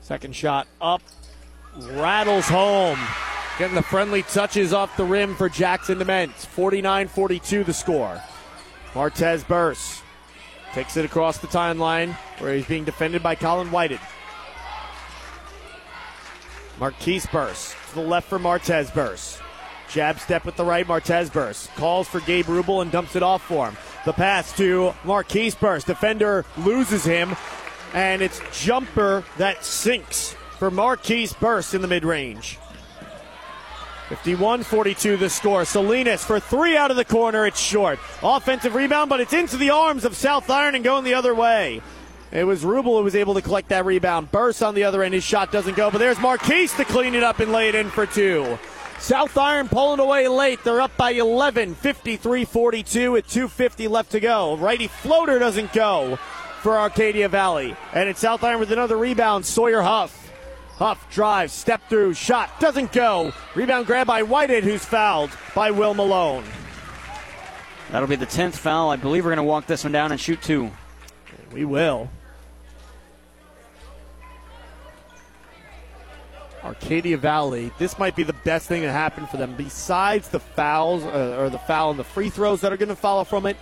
Second 0.02 0.36
shot 0.36 0.66
up, 0.82 1.04
rattles 1.92 2.48
home. 2.48 2.98
Getting 3.58 3.76
the 3.76 3.82
friendly 3.82 4.22
touches 4.22 4.72
off 4.72 4.96
the 4.98 5.04
rim 5.04 5.36
for 5.36 5.50
Jackson 5.50 5.98
Dement. 5.98 6.32
49 6.32 7.08
42 7.08 7.64
the 7.64 7.74
score. 7.74 8.22
Martez 8.94 9.48
Burst 9.48 10.04
takes 10.74 10.96
it 10.96 11.06
across 11.06 11.40
the 11.40 11.48
timeline 11.48 12.14
where 12.40 12.54
he's 12.54 12.68
being 12.68 12.84
defended 12.84 13.24
by 13.24 13.34
Colin 13.34 13.72
Whited. 13.72 14.00
Marquise 16.80 17.26
Burst 17.26 17.76
to 17.90 17.96
the 17.96 18.02
left 18.02 18.30
for 18.30 18.38
Martez 18.38 18.94
Burst. 18.94 19.42
Jab 19.90 20.20
step 20.20 20.46
with 20.46 20.56
the 20.56 20.66
right, 20.66 20.86
Martez 20.86 21.34
Burst 21.34 21.74
calls 21.76 22.08
for 22.08 22.20
Gabe 22.20 22.46
Rubel 22.46 22.84
and 22.84 22.92
dumps 22.92 23.16
it 23.16 23.24
off 23.24 23.42
for 23.42 23.68
him. 23.68 23.78
The 24.06 24.14
pass 24.14 24.56
to 24.58 24.94
Marquise 25.04 25.56
Burst. 25.56 25.88
Defender 25.88 26.46
loses 26.58 27.04
him, 27.04 27.36
and 27.94 28.22
it's 28.22 28.40
jumper 28.54 29.24
that 29.38 29.66
sinks 29.66 30.36
for 30.60 30.70
Marquise 30.70 31.34
Burst 31.34 31.74
in 31.74 31.82
the 31.82 31.88
mid 31.88 32.06
range. 32.06 32.60
51 34.10 34.64
42 34.64 35.18
the 35.18 35.30
score. 35.30 35.66
Salinas 35.66 36.24
for 36.24 36.40
three 36.40 36.78
out 36.78 36.92
of 36.92 36.98
the 36.98 37.06
corner. 37.06 37.46
It's 37.46 37.60
short. 37.60 38.00
Offensive 38.24 38.76
rebound, 38.76 39.10
but 39.10 39.20
it's 39.20 39.34
into 39.34 39.58
the 39.58 39.72
arms 39.72 40.06
of 40.06 40.16
South 40.16 40.50
Iron 40.50 40.76
and 40.76 40.84
going 40.84 41.04
the 41.04 41.14
other 41.14 41.36
way. 41.36 41.82
It 42.32 42.44
was 42.44 42.64
Rubel 42.64 42.98
who 42.98 43.04
was 43.04 43.16
able 43.16 43.36
to 43.36 43.42
collect 43.42 43.70
that 43.70 43.86
rebound. 43.86 44.32
Burst 44.32 44.62
on 44.64 44.76
the 44.76 44.84
other 44.84 45.04
end. 45.04 45.14
His 45.14 45.24
shot 45.24 45.52
doesn't 45.52 45.78
go, 45.78 45.92
but 45.92 45.98
there's 45.98 46.20
Marquise 46.20 46.74
to 46.74 46.86
clean 46.86 47.16
it 47.16 47.24
up 47.24 47.40
and 47.40 47.52
lay 47.52 47.70
it 47.70 47.76
in 47.76 47.90
for 47.90 48.06
two. 48.06 48.58
South 49.00 49.38
Iron 49.38 49.70
pulling 49.70 50.00
away 50.00 50.28
late. 50.28 50.64
They're 50.64 50.82
up 50.82 50.96
by 50.98 51.12
11, 51.12 51.76
53 51.76 52.46
42 52.46 53.12
with 53.12 53.28
2.50 53.28 53.90
left 53.90 54.12
to 54.12 54.20
go. 54.20 54.58
Righty 54.58 54.88
floater 54.88 55.40
doesn't 55.40 55.72
go 55.72 56.18
for 56.62 56.78
Arcadia 56.78 57.30
Valley. 57.30 57.76
And 57.94 58.10
it's 58.10 58.20
South 58.20 58.44
Iron 58.44 58.60
with 58.60 58.72
another 58.72 58.98
rebound. 58.98 59.46
Sawyer 59.46 59.82
Huff. 59.82 60.27
Huff 60.78 61.10
drives, 61.12 61.54
step 61.54 61.82
through, 61.90 62.14
shot, 62.14 62.60
doesn't 62.60 62.91
go. 62.91 63.34
Rebound 63.56 63.88
grab 63.88 64.06
by 64.06 64.22
Whitehead, 64.22 64.64
who's 64.64 64.86
fouled 64.86 65.32
by 65.56 65.72
Will 65.72 65.95
Malone. 65.95 66.44
That'll 67.91 68.08
be 68.08 68.16
the 68.16 68.28
10th 68.28 68.54
foul. 68.54 68.91
I 68.91 68.95
believe 68.95 69.26
we're 69.26 69.32
going 69.32 69.38
to 69.38 69.44
walk 69.44 69.66
this 69.66 69.84
one 69.84 69.91
down 69.91 70.12
and 70.12 70.22
shoot 70.22 70.41
two. 70.41 70.70
We 71.52 71.66
will. 71.66 72.10
Arcadia 76.64 77.18
Valley, 77.18 77.72
this 77.80 77.98
might 77.98 78.16
be 78.16 78.24
the 78.24 78.34
best 78.34 78.68
thing 78.68 78.82
that 78.84 78.91
happened 78.91 79.30
for 79.30 79.38
them. 79.38 79.56
Besides 79.56 80.30
the 80.30 80.40
fouls, 80.40 81.04
uh, 81.06 81.38
or 81.40 81.49
the 81.49 81.60
foul 81.60 81.91
and 81.91 81.99
the 81.99 82.04
free 82.04 82.30
throws 82.30 82.62
that 82.62 82.72
are 82.72 82.78
going 82.78 82.90
to 82.90 82.95
follow 82.95 83.24
from 83.24 83.45
it, 83.48 83.58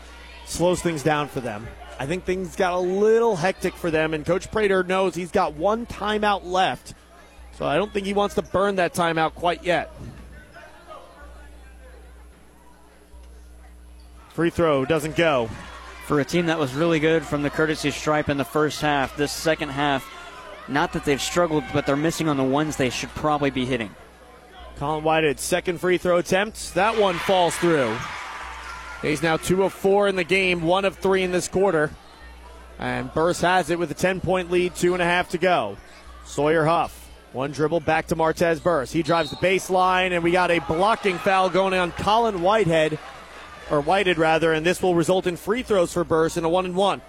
slows 0.45 0.81
things 0.81 1.03
down 1.03 1.29
for 1.29 1.39
them. 1.39 1.67
I 1.97 2.07
think 2.07 2.25
things 2.25 2.55
got 2.57 2.73
a 2.73 2.79
little 2.79 3.37
hectic 3.37 3.75
for 3.75 3.89
them, 3.89 4.13
and 4.13 4.25
Coach 4.25 4.51
Prater 4.51 4.83
knows 4.83 5.15
he's 5.15 5.31
got 5.31 5.53
one 5.53 5.85
timeout 5.85 6.43
left. 6.43 6.93
So 7.57 7.65
I 7.65 7.77
don't 7.77 7.91
think 7.93 8.05
he 8.05 8.13
wants 8.13 8.35
to 8.35 8.41
burn 8.41 8.75
that 8.75 8.93
timeout 8.93 9.33
quite 9.33 9.63
yet. 9.63 9.91
Free 14.29 14.49
throw 14.49 14.83
doesn't 14.83 15.15
go. 15.15 15.49
For 16.05 16.19
a 16.19 16.25
team 16.25 16.47
that 16.47 16.59
was 16.59 16.73
really 16.73 16.99
good 16.99 17.25
from 17.25 17.41
the 17.41 17.49
courtesy 17.49 17.89
stripe 17.89 18.29
in 18.29 18.37
the 18.37 18.43
first 18.43 18.81
half, 18.81 19.15
this 19.15 19.31
second 19.31 19.69
half, 19.69 20.05
not 20.67 20.93
that 20.93 21.05
they've 21.05 21.21
struggled, 21.21 21.63
but 21.71 21.85
they're 21.85 21.95
missing 21.95 22.27
on 22.27 22.37
the 22.37 22.43
ones 22.43 22.75
they 22.75 22.89
should 22.89 23.09
probably 23.09 23.49
be 23.49 23.65
hitting. 23.65 23.95
Colin 24.75 25.03
Whitehead, 25.05 25.39
second 25.39 25.79
free 25.79 25.97
throw 25.97 26.17
attempt. 26.17 26.73
That 26.73 26.97
one 26.97 27.15
falls 27.15 27.55
through. 27.55 27.95
He's 29.01 29.23
now 29.23 29.37
two 29.37 29.63
of 29.63 29.71
four 29.71 30.07
in 30.09 30.17
the 30.17 30.23
game, 30.25 30.61
one 30.63 30.83
of 30.83 30.97
three 30.97 31.23
in 31.23 31.31
this 31.31 31.47
quarter. 31.47 31.91
And 32.77 33.13
Burst 33.13 33.41
has 33.41 33.69
it 33.69 33.79
with 33.79 33.89
a 33.91 33.95
10 33.95 34.19
point 34.19 34.51
lead, 34.51 34.75
two 34.75 34.93
and 34.93 35.01
a 35.01 35.05
half 35.05 35.29
to 35.29 35.37
go. 35.37 35.77
Sawyer 36.25 36.65
Huff, 36.65 37.04
one 37.35 37.51
dribble 37.51 37.81
back 37.81 38.07
to 38.07 38.15
Martez 38.15 38.63
Burst. 38.63 38.93
He 38.93 39.03
drives 39.03 39.29
the 39.29 39.35
baseline, 39.35 40.13
and 40.13 40.23
we 40.23 40.31
got 40.31 40.51
a 40.51 40.59
blocking 40.59 41.17
foul 41.17 41.49
going 41.49 41.73
on 41.73 41.91
Colin 41.91 42.41
Whitehead. 42.41 42.97
or 43.69 43.81
Whited 43.81 44.17
rather, 44.17 44.53
and 44.53 44.65
this 44.65 44.81
will 44.81 44.95
result 44.95 45.27
in 45.27 45.35
free 45.35 45.61
throws 45.61 45.91
for 45.91 46.03
Burris 46.03 46.37
in 46.37 46.45
a 46.45 46.49
one 46.49 46.65
and 46.65 46.75
one. 46.75 47.01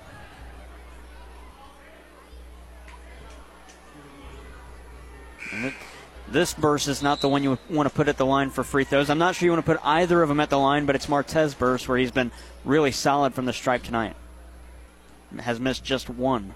This 6.29 6.55
burst 6.55 6.89
is 6.89 7.03
not 7.03 7.21
the 7.21 7.29
one 7.29 7.45
you 7.45 7.57
want 7.71 7.89
to 7.89 7.95
put 7.95 8.09
at 8.09 8.17
the 8.17 8.27
line 8.27 8.51
for 8.51 8.65
free 8.65 8.85
throws. 8.85 9.09
I'm 9.09 9.19
not 9.19 9.37
sure 9.37 9.47
you 9.47 9.53
want 9.53 9.65
to 9.65 9.73
put 9.73 9.81
either 9.85 10.23
of 10.23 10.29
them 10.29 10.41
at 10.41 10.51
the 10.51 10.59
line, 10.59 10.87
but 10.87 10.97
it's 10.97 11.07
Martez 11.07 11.57
burst 11.57 11.89
where 11.89 11.99
he's 11.99 12.11
been 12.11 12.33
really 12.65 12.91
solid 12.91 13.33
from 13.33 13.45
the 13.45 13.53
stripe 13.53 13.85
tonight. 13.85 14.17
Has 15.39 15.61
missed 15.61 15.85
just 15.85 16.11
one. 16.11 16.55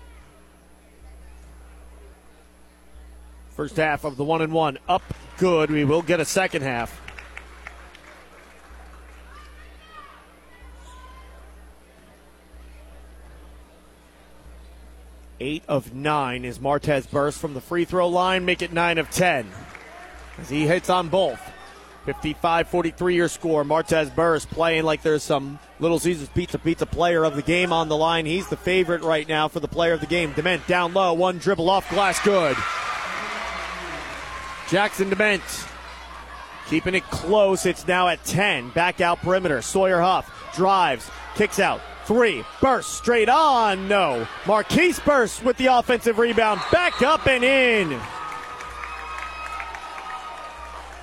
First 3.61 3.77
half 3.77 4.05
of 4.05 4.17
the 4.17 4.25
one 4.25 4.41
and 4.41 4.55
one 4.55 4.79
up 4.89 5.03
good. 5.37 5.71
We 5.71 5.85
will 5.85 6.01
get 6.01 6.19
a 6.19 6.25
second 6.25 6.63
half. 6.63 6.99
Eight 15.41 15.63
of 15.69 15.95
nine 15.95 16.47
is 16.47 16.59
Martez 16.59 17.11
burst 17.11 17.39
from 17.39 17.53
the 17.53 17.61
free 17.61 17.85
throw 17.85 18.09
line, 18.09 18.47
make 18.47 18.63
it 18.63 18.73
nine 18.73 18.97
of 18.97 19.11
ten. 19.11 19.47
As 20.39 20.49
he 20.49 20.67
hits 20.67 20.89
on 20.89 21.11
both. 21.11 21.39
55 22.07 22.67
43 22.67 23.15
your 23.15 23.29
score. 23.29 23.63
Martez 23.63 24.15
burst 24.15 24.49
playing 24.49 24.85
like 24.85 25.03
there's 25.03 25.23
some 25.23 25.59
Little 25.81 25.99
Caesars 25.99 26.31
Pizza 26.31 26.59
Pizza 26.59 26.87
player 26.87 27.25
of 27.25 27.37
the 27.37 27.43
game 27.43 27.75
on 27.75 27.91
the 27.91 27.97
line. 27.99 28.25
He's 28.25 28.49
the 28.49 28.57
favorite 28.57 29.03
right 29.03 29.29
now 29.29 29.49
for 29.49 29.61
the 29.61 29.69
player 29.69 29.93
of 29.93 30.01
the 30.01 30.07
game. 30.07 30.33
Dement 30.33 30.67
down 30.67 30.95
low, 30.95 31.13
one 31.13 31.37
dribble 31.37 31.69
off 31.69 31.91
glass, 31.91 32.19
good. 32.25 32.57
Jackson 34.71 35.11
Dement 35.11 35.43
keeping 36.69 36.95
it 36.95 37.03
close. 37.11 37.67
It's 37.67 37.87
now 37.89 38.07
at 38.07 38.25
10. 38.25 38.71
Back 38.71 39.01
out 39.01 39.19
perimeter. 39.19 39.61
Sawyer 39.63 40.01
Huff 40.01 40.53
drives, 40.55 41.11
kicks 41.35 41.59
out, 41.59 41.81
three, 42.05 42.45
burst 42.61 42.95
straight 42.95 43.29
on. 43.29 43.89
No. 43.89 44.27
Marquise 44.47 45.01
burst 45.01 45.45
with 45.45 45.57
the 45.57 45.67
offensive 45.67 46.19
rebound. 46.19 46.61
Back 46.71 47.03
up 47.03 47.27
and 47.27 47.43
in. 47.43 48.01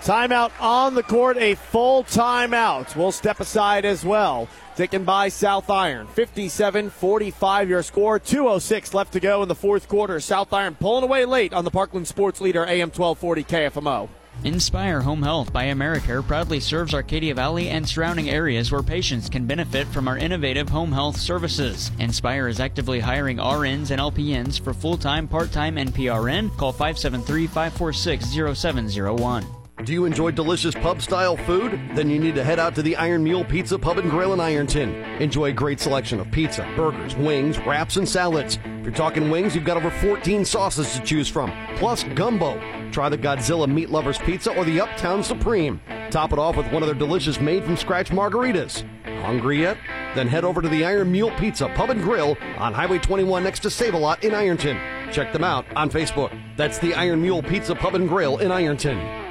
Timeout 0.03 0.51
on 0.59 0.93
the 0.93 1.03
court, 1.03 1.37
a 1.37 1.55
full 1.55 2.03
timeout. 2.03 2.95
We'll 2.95 3.11
step 3.11 3.39
aside 3.39 3.85
as 3.85 4.05
well. 4.05 4.47
Taken 4.75 5.03
by 5.03 5.29
South 5.29 5.69
Iron. 5.69 6.07
57 6.07 6.89
45 6.89 7.69
your 7.69 7.83
score. 7.83 8.19
2.06 8.19 8.93
left 8.93 9.13
to 9.13 9.19
go 9.19 9.41
in 9.41 9.49
the 9.49 9.55
fourth 9.55 9.87
quarter. 9.87 10.19
South 10.19 10.53
Iron 10.53 10.75
pulling 10.75 11.03
away 11.03 11.25
late 11.25 11.51
on 11.51 11.65
the 11.65 11.71
Parkland 11.71 12.07
Sports 12.07 12.39
Leader 12.39 12.63
AM 12.63 12.91
1240 12.91 13.43
KFMO. 13.43 14.09
Inspire 14.43 15.01
Home 15.01 15.23
Health 15.23 15.51
by 15.51 15.65
Americare 15.65 16.25
proudly 16.25 16.59
serves 16.59 16.93
Arcadia 16.93 17.33
Valley 17.33 17.69
and 17.69 17.89
surrounding 17.89 18.29
areas 18.29 18.71
where 18.71 18.83
patients 18.83 19.29
can 19.29 19.47
benefit 19.47 19.87
from 19.87 20.07
our 20.07 20.17
innovative 20.17 20.69
home 20.69 20.91
health 20.91 21.17
services. 21.17 21.91
Inspire 21.97 22.47
is 22.47 22.59
actively 22.59 22.99
hiring 22.99 23.37
RNs 23.37 23.89
and 23.89 23.99
LPNs 23.99 24.61
for 24.61 24.73
full 24.75 24.95
time, 24.95 25.27
part 25.27 25.51
time, 25.51 25.77
and 25.79 25.93
PRN. 25.93 26.55
Call 26.55 26.71
573 26.71 27.47
546 27.47 28.59
0701. 28.59 29.56
Do 29.83 29.93
you 29.93 30.05
enjoy 30.05 30.31
delicious 30.31 30.73
pub 30.73 31.03
style 31.03 31.37
food? 31.37 31.79
Then 31.93 32.09
you 32.09 32.17
need 32.17 32.33
to 32.33 32.43
head 32.43 32.57
out 32.57 32.73
to 32.75 32.81
the 32.81 32.95
Iron 32.95 33.23
Mule 33.23 33.45
Pizza 33.45 33.77
Pub 33.77 33.99
and 33.99 34.09
Grill 34.09 34.33
in 34.33 34.39
Ironton. 34.39 34.89
Enjoy 35.21 35.45
a 35.45 35.53
great 35.53 35.79
selection 35.79 36.19
of 36.19 36.31
pizza, 36.31 36.67
burgers, 36.75 37.15
wings, 37.15 37.59
wraps, 37.59 37.95
and 37.95 38.09
salads. 38.09 38.57
If 38.65 38.85
you're 38.85 38.93
talking 38.93 39.29
wings, 39.29 39.53
you've 39.53 39.65
got 39.65 39.77
over 39.77 39.91
14 39.91 40.43
sauces 40.45 40.91
to 40.93 41.01
choose 41.01 41.27
from, 41.29 41.53
plus 41.75 42.03
gumbo. 42.15 42.59
Try 42.91 43.07
the 43.09 43.19
Godzilla 43.19 43.71
Meat 43.71 43.91
Lovers 43.91 44.17
Pizza 44.17 44.51
or 44.57 44.65
the 44.65 44.81
Uptown 44.81 45.23
Supreme. 45.23 45.79
Top 46.09 46.33
it 46.33 46.39
off 46.39 46.57
with 46.57 46.71
one 46.71 46.81
of 46.81 46.87
their 46.87 46.97
delicious 46.97 47.39
made 47.39 47.63
from 47.63 47.77
scratch 47.77 48.09
margaritas. 48.09 48.83
Hungry 49.21 49.61
yet? 49.61 49.77
Then 50.15 50.27
head 50.27 50.43
over 50.43 50.63
to 50.63 50.69
the 50.69 50.85
Iron 50.85 51.11
Mule 51.11 51.31
Pizza 51.37 51.69
Pub 51.75 51.91
and 51.91 52.01
Grill 52.01 52.35
on 52.57 52.73
Highway 52.73 52.97
21 52.97 53.43
next 53.43 53.59
to 53.59 53.69
Save 53.69 53.93
a 53.93 53.97
Lot 53.97 54.23
in 54.23 54.33
Ironton. 54.33 54.79
Check 55.11 55.31
them 55.31 55.43
out 55.43 55.65
on 55.75 55.91
Facebook. 55.91 56.35
That's 56.57 56.79
the 56.79 56.95
Iron 56.95 57.21
Mule 57.21 57.43
Pizza 57.43 57.75
Pub 57.75 57.93
and 57.93 58.09
Grill 58.09 58.39
in 58.39 58.51
Ironton. 58.51 59.26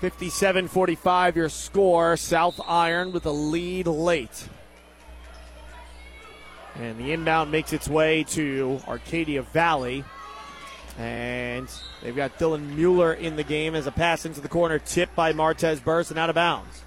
57 0.00 0.68
45 0.68 1.36
your 1.36 1.48
score. 1.48 2.16
South 2.16 2.60
Iron 2.66 3.12
with 3.12 3.26
a 3.26 3.30
lead 3.30 3.86
late. 3.86 4.48
And 6.76 6.98
the 6.98 7.12
inbound 7.12 7.50
makes 7.50 7.72
its 7.72 7.88
way 7.88 8.22
to 8.24 8.80
Arcadia 8.86 9.42
Valley. 9.42 10.04
And 10.96 11.68
they've 12.02 12.14
got 12.14 12.38
Dylan 12.38 12.74
Mueller 12.74 13.12
in 13.12 13.36
the 13.36 13.44
game 13.44 13.74
as 13.74 13.86
a 13.86 13.92
pass 13.92 14.24
into 14.24 14.40
the 14.40 14.48
corner, 14.48 14.78
tipped 14.78 15.14
by 15.14 15.32
Martez 15.32 15.82
Burst 15.82 16.10
and 16.10 16.18
out 16.18 16.28
of 16.28 16.34
bounds. 16.34 16.84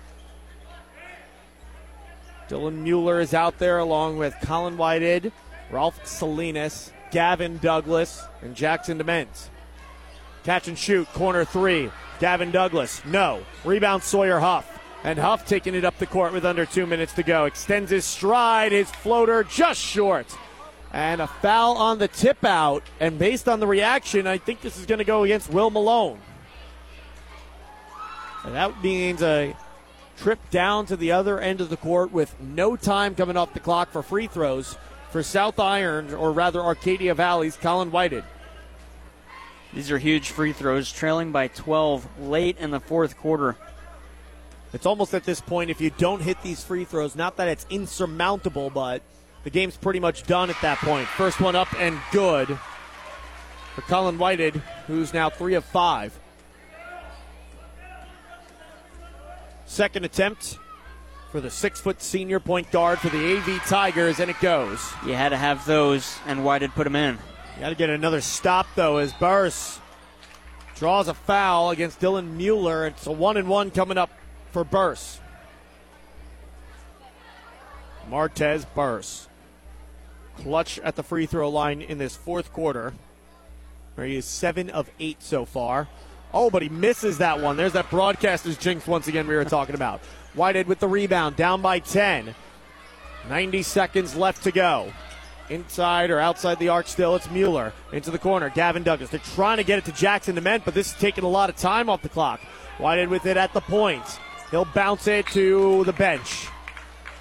Dylan 2.49 2.83
Mueller 2.83 3.21
is 3.21 3.33
out 3.33 3.59
there 3.59 3.79
along 3.79 4.17
with 4.17 4.35
Colin 4.43 4.77
Whitehead, 4.77 5.31
Ralph 5.69 6.05
Salinas, 6.05 6.91
Gavin 7.09 7.57
Douglas, 7.59 8.23
and 8.41 8.55
Jackson 8.55 8.97
Dement. 8.97 9.50
Catch 10.43 10.67
and 10.67 10.77
shoot, 10.77 11.07
corner 11.13 11.45
three. 11.45 11.91
Gavin 12.19 12.51
Douglas, 12.51 13.01
no. 13.05 13.43
Rebound 13.63 14.03
Sawyer 14.03 14.39
Huff. 14.39 14.67
And 15.03 15.17
Huff 15.17 15.45
taking 15.45 15.73
it 15.73 15.83
up 15.83 15.97
the 15.97 16.05
court 16.05 16.33
with 16.33 16.45
under 16.45 16.65
two 16.65 16.85
minutes 16.85 17.13
to 17.13 17.23
go. 17.23 17.45
Extends 17.45 17.89
his 17.89 18.05
stride, 18.05 18.71
his 18.71 18.89
floater 18.91 19.43
just 19.43 19.81
short. 19.81 20.27
And 20.93 21.21
a 21.21 21.27
foul 21.27 21.77
on 21.77 21.97
the 21.97 22.07
tip 22.07 22.43
out. 22.43 22.83
And 22.99 23.17
based 23.17 23.49
on 23.49 23.59
the 23.59 23.67
reaction, 23.67 24.27
I 24.27 24.37
think 24.37 24.61
this 24.61 24.77
is 24.77 24.85
going 24.85 24.99
to 24.99 25.05
go 25.05 25.23
against 25.23 25.49
Will 25.49 25.71
Malone. 25.71 26.19
And 28.43 28.55
that 28.55 28.83
means 28.83 29.21
a 29.23 29.55
trip 30.17 30.39
down 30.51 30.85
to 30.87 30.95
the 30.95 31.11
other 31.11 31.39
end 31.39 31.61
of 31.61 31.69
the 31.69 31.77
court 31.77 32.11
with 32.11 32.39
no 32.39 32.75
time 32.75 33.15
coming 33.15 33.37
off 33.37 33.53
the 33.53 33.59
clock 33.59 33.91
for 33.91 34.03
free 34.03 34.27
throws 34.27 34.77
for 35.09 35.23
South 35.23 35.59
Iron, 35.59 36.13
or 36.13 36.31
rather 36.31 36.61
Arcadia 36.61 37.13
Valley's 37.15 37.57
Colin 37.57 37.91
Whited. 37.91 38.23
These 39.73 39.89
are 39.89 39.97
huge 39.97 40.29
free 40.31 40.51
throws, 40.51 40.91
trailing 40.91 41.31
by 41.31 41.47
12 41.47 42.19
late 42.19 42.57
in 42.57 42.71
the 42.71 42.79
fourth 42.79 43.17
quarter. 43.17 43.55
It's 44.73 44.85
almost 44.85 45.13
at 45.13 45.23
this 45.23 45.39
point, 45.41 45.69
if 45.69 45.79
you 45.79 45.89
don't 45.91 46.21
hit 46.21 46.41
these 46.43 46.63
free 46.63 46.85
throws, 46.85 47.15
not 47.15 47.37
that 47.37 47.47
it's 47.47 47.65
insurmountable, 47.69 48.69
but 48.69 49.01
the 49.43 49.49
game's 49.49 49.77
pretty 49.77 49.99
much 49.99 50.23
done 50.23 50.49
at 50.49 50.61
that 50.61 50.77
point. 50.79 51.07
First 51.07 51.39
one 51.39 51.55
up 51.55 51.73
and 51.79 51.97
good 52.11 52.59
for 53.75 53.81
Colin 53.81 54.17
Whited, 54.17 54.55
who's 54.87 55.13
now 55.13 55.29
three 55.29 55.55
of 55.55 55.63
five. 55.63 56.17
Second 59.65 60.03
attempt 60.03 60.57
for 61.31 61.39
the 61.39 61.49
six 61.49 61.79
foot 61.79 62.01
senior 62.01 62.41
point 62.41 62.69
guard 62.71 62.99
for 62.99 63.07
the 63.07 63.37
AV 63.37 63.65
Tigers, 63.65 64.19
and 64.19 64.29
it 64.29 64.39
goes. 64.41 64.91
You 65.05 65.13
had 65.13 65.29
to 65.29 65.37
have 65.37 65.65
those, 65.65 66.17
and 66.27 66.43
Whited 66.43 66.71
put 66.71 66.83
them 66.83 66.95
in. 66.97 67.17
Got 67.61 67.69
to 67.69 67.75
get 67.75 67.91
another 67.91 68.21
stop 68.21 68.65
though 68.73 68.97
as 68.97 69.13
Burris 69.13 69.79
draws 70.77 71.07
a 71.07 71.13
foul 71.13 71.69
against 71.69 71.99
Dylan 71.99 72.31
Mueller. 72.31 72.87
It's 72.87 73.05
a 73.05 73.11
one 73.11 73.37
and 73.37 73.47
one 73.47 73.69
coming 73.69 73.99
up 73.99 74.09
for 74.49 74.63
Burris. 74.63 75.19
Martez 78.09 78.65
Burris. 78.73 79.29
Clutch 80.37 80.79
at 80.79 80.95
the 80.95 81.03
free 81.03 81.27
throw 81.27 81.49
line 81.49 81.83
in 81.83 81.99
this 81.99 82.15
fourth 82.15 82.51
quarter. 82.51 82.95
Where 83.93 84.07
he 84.07 84.15
is 84.15 84.25
seven 84.25 84.71
of 84.71 84.89
eight 84.99 85.21
so 85.21 85.45
far. 85.45 85.87
Oh, 86.33 86.49
but 86.49 86.63
he 86.63 86.69
misses 86.69 87.19
that 87.19 87.41
one. 87.41 87.57
There's 87.57 87.73
that 87.73 87.91
broadcaster's 87.91 88.57
jinx 88.57 88.87
once 88.87 89.07
again 89.07 89.27
we 89.27 89.35
were 89.35 89.45
talking 89.45 89.75
about. 89.75 89.99
Whitehead 90.33 90.65
with 90.65 90.79
the 90.79 90.87
rebound, 90.87 91.35
down 91.35 91.61
by 91.61 91.77
10. 91.77 92.33
90 93.29 93.61
seconds 93.61 94.15
left 94.15 94.45
to 94.45 94.51
go. 94.51 94.91
Inside 95.51 96.11
or 96.11 96.19
outside 96.21 96.59
the 96.59 96.69
arc 96.69 96.87
still, 96.87 97.13
it's 97.17 97.29
Mueller. 97.29 97.73
Into 97.91 98.09
the 98.09 98.17
corner, 98.17 98.49
Gavin 98.49 98.83
Douglas. 98.83 99.09
They're 99.09 99.19
trying 99.19 99.57
to 99.57 99.65
get 99.65 99.79
it 99.79 99.85
to 99.85 99.91
Jackson 99.91 100.35
Dement, 100.35 100.63
but 100.63 100.73
this 100.73 100.93
is 100.93 100.97
taking 100.97 101.25
a 101.25 101.27
lot 101.27 101.49
of 101.49 101.57
time 101.57 101.89
off 101.89 102.01
the 102.01 102.07
clock. 102.07 102.39
Whitehead 102.77 103.09
with 103.09 103.25
it 103.25 103.35
at 103.35 103.51
the 103.51 103.59
point. 103.59 104.01
He'll 104.49 104.63
bounce 104.63 105.07
it 105.07 105.27
to 105.27 105.83
the 105.83 105.91
bench. 105.91 106.47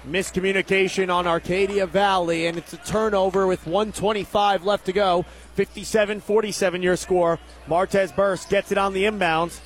Miscommunication 0.07 1.13
on 1.13 1.27
Arcadia 1.27 1.85
Valley, 1.85 2.47
and 2.47 2.57
it's 2.57 2.71
a 2.71 2.77
turnover 2.77 3.47
with 3.47 3.67
125 3.67 4.63
left 4.63 4.85
to 4.85 4.93
go. 4.93 5.25
57 5.55 6.21
47 6.21 6.81
your 6.81 6.95
score. 6.95 7.37
Martez 7.67 8.15
Burst 8.15 8.49
gets 8.49 8.71
it 8.71 8.77
on 8.77 8.93
the 8.93 9.03
inbounds. 9.03 9.59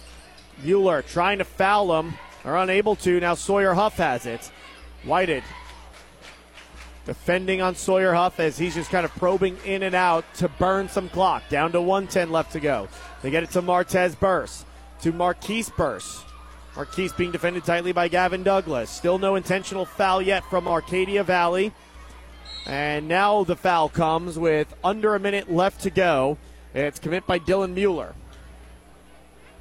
Mueller 0.63 1.03
trying 1.03 1.37
to 1.37 1.45
foul 1.45 1.99
him, 1.99 2.15
are 2.43 2.57
unable 2.57 2.95
to. 2.95 3.19
Now 3.19 3.35
Sawyer 3.35 3.75
Huff 3.75 3.97
has 3.97 4.25
it. 4.25 4.51
Whited 5.03 5.43
defending 7.06 7.61
on 7.61 7.76
Sawyer 7.76 8.14
Huff 8.14 8.40
as 8.40 8.57
he's 8.57 8.76
just 8.76 8.90
kind 8.90 9.06
of 9.06 9.11
probing 9.15 9.57
in 9.65 9.84
and 9.84 9.95
out 9.95 10.26
to 10.36 10.48
burn 10.48 10.90
some 10.90 11.10
clock. 11.10 11.48
Down 11.49 11.72
to 11.72 11.82
110 11.82 12.32
left 12.32 12.52
to 12.53 12.60
go. 12.60 12.88
They 13.22 13.32
get 13.32 13.44
it 13.44 13.52
to 13.52 13.61
Martez 13.61 14.19
Burst, 14.19 14.65
to 15.02 15.11
Marquise 15.11 15.69
Burst. 15.69 16.23
Marquise 16.76 17.14
being 17.14 17.32
defended 17.32 17.64
tightly 17.64 17.94
by 17.94 18.07
Gavin 18.07 18.44
Douglas. 18.44 18.90
Still 18.90 19.18
no 19.18 19.36
intentional 19.36 19.86
foul 19.86 20.22
yet 20.22 20.44
from 20.49 20.68
Arcadia 20.68 21.23
Valley. 21.23 21.72
And 22.65 23.07
now 23.07 23.44
the 23.44 23.56
foul 23.56 23.90
comes 23.90 24.38
with 24.38 24.73
under 24.84 25.15
a 25.15 25.19
minute 25.19 25.52
left 25.52 25.82
to 25.82 25.90
go. 25.90 26.38
It's 26.73 26.99
commit 26.99 27.26
by 27.26 27.40
Dylan 27.40 27.73
Mueller. 27.73 28.15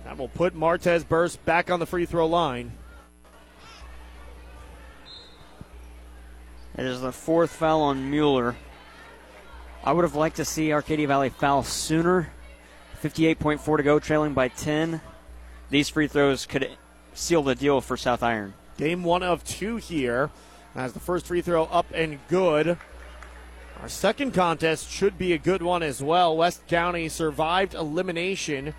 That 0.04 0.18
will 0.18 0.28
put 0.28 0.56
Martez 0.56 1.06
Burst 1.06 1.44
back 1.44 1.70
on 1.70 1.78
the 1.78 1.86
free 1.86 2.06
throw 2.06 2.26
line. 2.26 2.72
It 6.76 6.86
is 6.86 7.00
the 7.00 7.12
fourth 7.12 7.54
foul 7.54 7.82
on 7.82 8.10
Mueller. 8.10 8.56
I 9.84 9.92
would 9.92 10.02
have 10.02 10.16
liked 10.16 10.36
to 10.36 10.44
see 10.44 10.72
Arcadia 10.72 11.06
Valley 11.06 11.28
foul 11.28 11.62
sooner. 11.62 12.32
58.4 13.00 13.76
to 13.76 13.82
go, 13.82 13.98
trailing 14.00 14.34
by 14.34 14.48
10. 14.48 15.00
These 15.70 15.88
free 15.88 16.08
throws 16.08 16.46
could 16.46 16.68
seal 17.12 17.42
the 17.42 17.54
deal 17.54 17.80
for 17.80 17.96
South 17.96 18.22
Iron. 18.22 18.54
Game 18.76 19.04
one 19.04 19.22
of 19.22 19.44
two 19.44 19.76
here. 19.76 20.30
As 20.74 20.92
the 20.92 21.00
first 21.00 21.26
free 21.26 21.42
throw 21.42 21.64
up 21.64 21.86
and 21.94 22.18
good. 22.28 22.76
Our 23.80 23.88
second 23.88 24.32
contest 24.32 24.90
should 24.90 25.16
be 25.16 25.32
a 25.32 25.38
good 25.38 25.62
one 25.62 25.84
as 25.84 26.02
well. 26.02 26.36
West 26.36 26.66
County 26.66 27.08
survived 27.08 27.74
elimination 27.74 28.74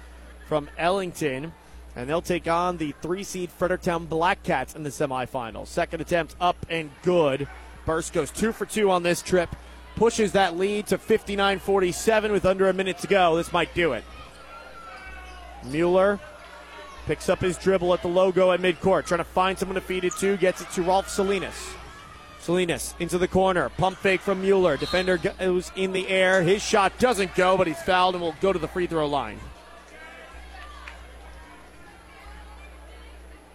from 0.48 0.70
Ellington, 0.78 1.54
and 1.96 2.10
they'll 2.10 2.22
take 2.22 2.48
on 2.48 2.78
the 2.78 2.94
three 3.02 3.24
seed 3.24 3.52
Fredericktown 3.52 4.08
Black 4.08 4.44
Cats 4.44 4.76
in 4.76 4.84
the 4.84 4.90
semifinals. 4.90 5.68
Second 5.68 6.02
attempt 6.02 6.36
up 6.42 6.58
and 6.70 6.90
good. 7.04 7.48
Burst 7.86 8.14
goes 8.14 8.32
two 8.32 8.52
for 8.52 8.66
two 8.66 8.90
on 8.92 9.04
this 9.04 9.22
trip, 9.22 9.56
pushes 9.96 10.32
that 10.34 10.58
lead 10.58 10.88
to 10.88 10.98
59 10.98 11.60
47 11.60 12.32
with 12.32 12.46
under 12.46 12.70
a 12.70 12.74
minute 12.74 12.98
to 13.00 13.08
go. 13.08 13.36
This 13.36 13.54
might 13.54 13.74
do 13.74 13.94
it. 13.94 14.04
Mueller 15.64 16.20
picks 17.06 17.30
up 17.30 17.40
his 17.40 17.58
dribble 17.58 17.94
at 17.94 18.02
the 18.02 18.08
logo 18.08 18.52
at 18.52 18.60
midcourt, 18.60 19.06
trying 19.06 19.20
to 19.20 19.24
find 19.24 19.58
someone 19.58 19.76
to 19.76 19.82
feed 19.82 20.04
it 20.04 20.14
to, 20.18 20.38
gets 20.38 20.62
it 20.62 20.70
to 20.72 20.82
Rolf 20.82 21.10
Salinas. 21.10 21.74
Salinas 22.40 22.94
into 23.00 23.18
the 23.18 23.28
corner. 23.28 23.70
Pump 23.70 23.98
fake 23.98 24.22
from 24.22 24.42
Mueller. 24.42 24.78
Defender 24.78 25.18
goes 25.18 25.72
in 25.76 25.94
the 25.94 26.08
air. 26.08 26.44
His 26.44 26.62
shot 26.62 26.98
doesn't 27.00 27.34
go, 27.34 27.58
but 27.58 27.66
he's 27.66 27.82
fouled 27.82 28.14
and 28.14 28.22
will 28.22 28.36
go 28.40 28.54
to 28.54 28.60
the 28.60 28.68
free 28.68 28.86
throw 28.86 29.08
line. 29.08 29.40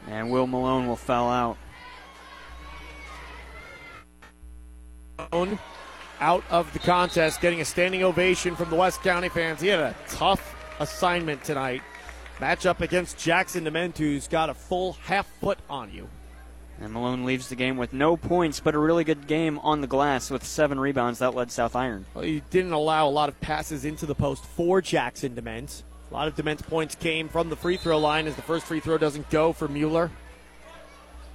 And 0.09 0.33
Will 0.33 0.49
Malone 0.49 0.89
will 0.89 0.97
foul 0.97 1.31
out. 1.31 1.57
Malone 5.33 5.59
out 6.21 6.45
of 6.51 6.73
the 6.73 6.79
contest, 6.79 7.41
getting 7.41 7.61
a 7.61 7.65
standing 7.65 8.03
ovation 8.03 8.55
from 8.55 8.71
the 8.71 8.77
West 8.77 9.03
County 9.03 9.29
fans. 9.29 9.61
He 9.61 9.69
had 9.69 9.81
a 9.81 9.97
tough 10.09 10.57
assignment 10.79 11.43
tonight. 11.45 11.83
Matchup 12.39 12.81
against 12.81 13.19
Jackson 13.19 13.65
Dement, 13.65 13.99
who's 13.99 14.29
got 14.29 14.51
a 14.51 14.55
full 14.55 14.95
half 15.05 15.27
foot 15.41 15.59
on 15.69 15.93
you. 15.93 16.09
And 16.81 16.95
Malone 16.95 17.27
leaves 17.27 17.49
the 17.49 17.57
game 17.57 17.77
with 17.77 17.93
no 17.93 18.17
points, 18.17 18.61
but 18.61 18.75
a 18.75 18.79
really 18.79 19.05
good 19.05 19.27
game 19.27 19.59
on 19.59 19.83
the 19.83 19.87
glass 19.87 20.31
with 20.31 20.45
seven 20.45 20.81
rebounds 20.81 21.19
that 21.19 21.35
led 21.35 21.51
South 21.51 21.77
Iron. 21.77 22.07
Well, 22.15 22.25
he 22.25 22.43
didn't 22.49 22.73
allow 22.73 23.07
a 23.07 23.11
lot 23.11 23.29
of 23.29 23.39
passes 23.43 23.85
into 23.85 24.07
the 24.07 24.15
post 24.15 24.45
for 24.45 24.81
Jackson 24.81 25.35
Dement. 25.35 25.83
A 26.11 26.15
lot 26.15 26.27
of 26.27 26.35
Dement's 26.35 26.63
points 26.63 26.95
came 26.95 27.29
from 27.29 27.51
the 27.51 27.57
free 27.57 27.77
throw 27.77 27.99
line 27.99 28.27
as 28.27 28.35
the 28.35 28.43
first 28.43 28.65
free 28.65 28.81
throw 28.81 28.97
doesn't 28.97 29.29
go 29.29 29.53
for 29.53 29.69
Mueller. 29.69 30.11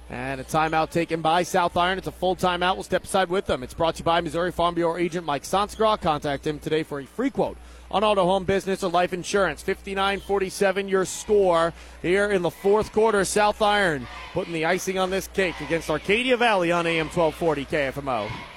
And 0.08 0.40
a 0.40 0.44
timeout 0.44 0.90
taken 0.90 1.20
by 1.20 1.42
South 1.42 1.76
Iron. 1.76 1.98
It's 1.98 2.06
a 2.06 2.12
full 2.12 2.36
timeout. 2.36 2.74
We'll 2.74 2.84
step 2.84 3.04
aside 3.04 3.28
with 3.28 3.46
them. 3.46 3.64
It's 3.64 3.74
brought 3.74 3.96
to 3.96 4.00
you 4.00 4.04
by 4.04 4.20
Missouri 4.20 4.52
Farm 4.52 4.74
Bureau 4.74 4.96
agent 4.96 5.26
Mike 5.26 5.42
Sansagra. 5.42 6.00
Contact 6.00 6.46
him 6.46 6.60
today 6.60 6.84
for 6.84 7.00
a 7.00 7.06
free 7.06 7.30
quote 7.30 7.56
on 7.90 8.04
auto, 8.04 8.24
home 8.24 8.44
business, 8.44 8.84
or 8.84 8.90
life 8.90 9.12
insurance. 9.12 9.62
59 9.62 10.20
47 10.20 10.88
your 10.88 11.04
score 11.04 11.72
here 12.02 12.30
in 12.30 12.42
the 12.42 12.50
fourth 12.50 12.92
quarter. 12.92 13.24
South 13.24 13.60
Iron 13.60 14.06
putting 14.32 14.52
the 14.52 14.64
icing 14.64 14.96
on 14.96 15.10
this 15.10 15.26
cake 15.28 15.60
against 15.60 15.90
Arcadia 15.90 16.36
Valley 16.36 16.70
on 16.70 16.86
AM 16.86 17.08
1240 17.08 17.64
KFMO. 17.64 18.55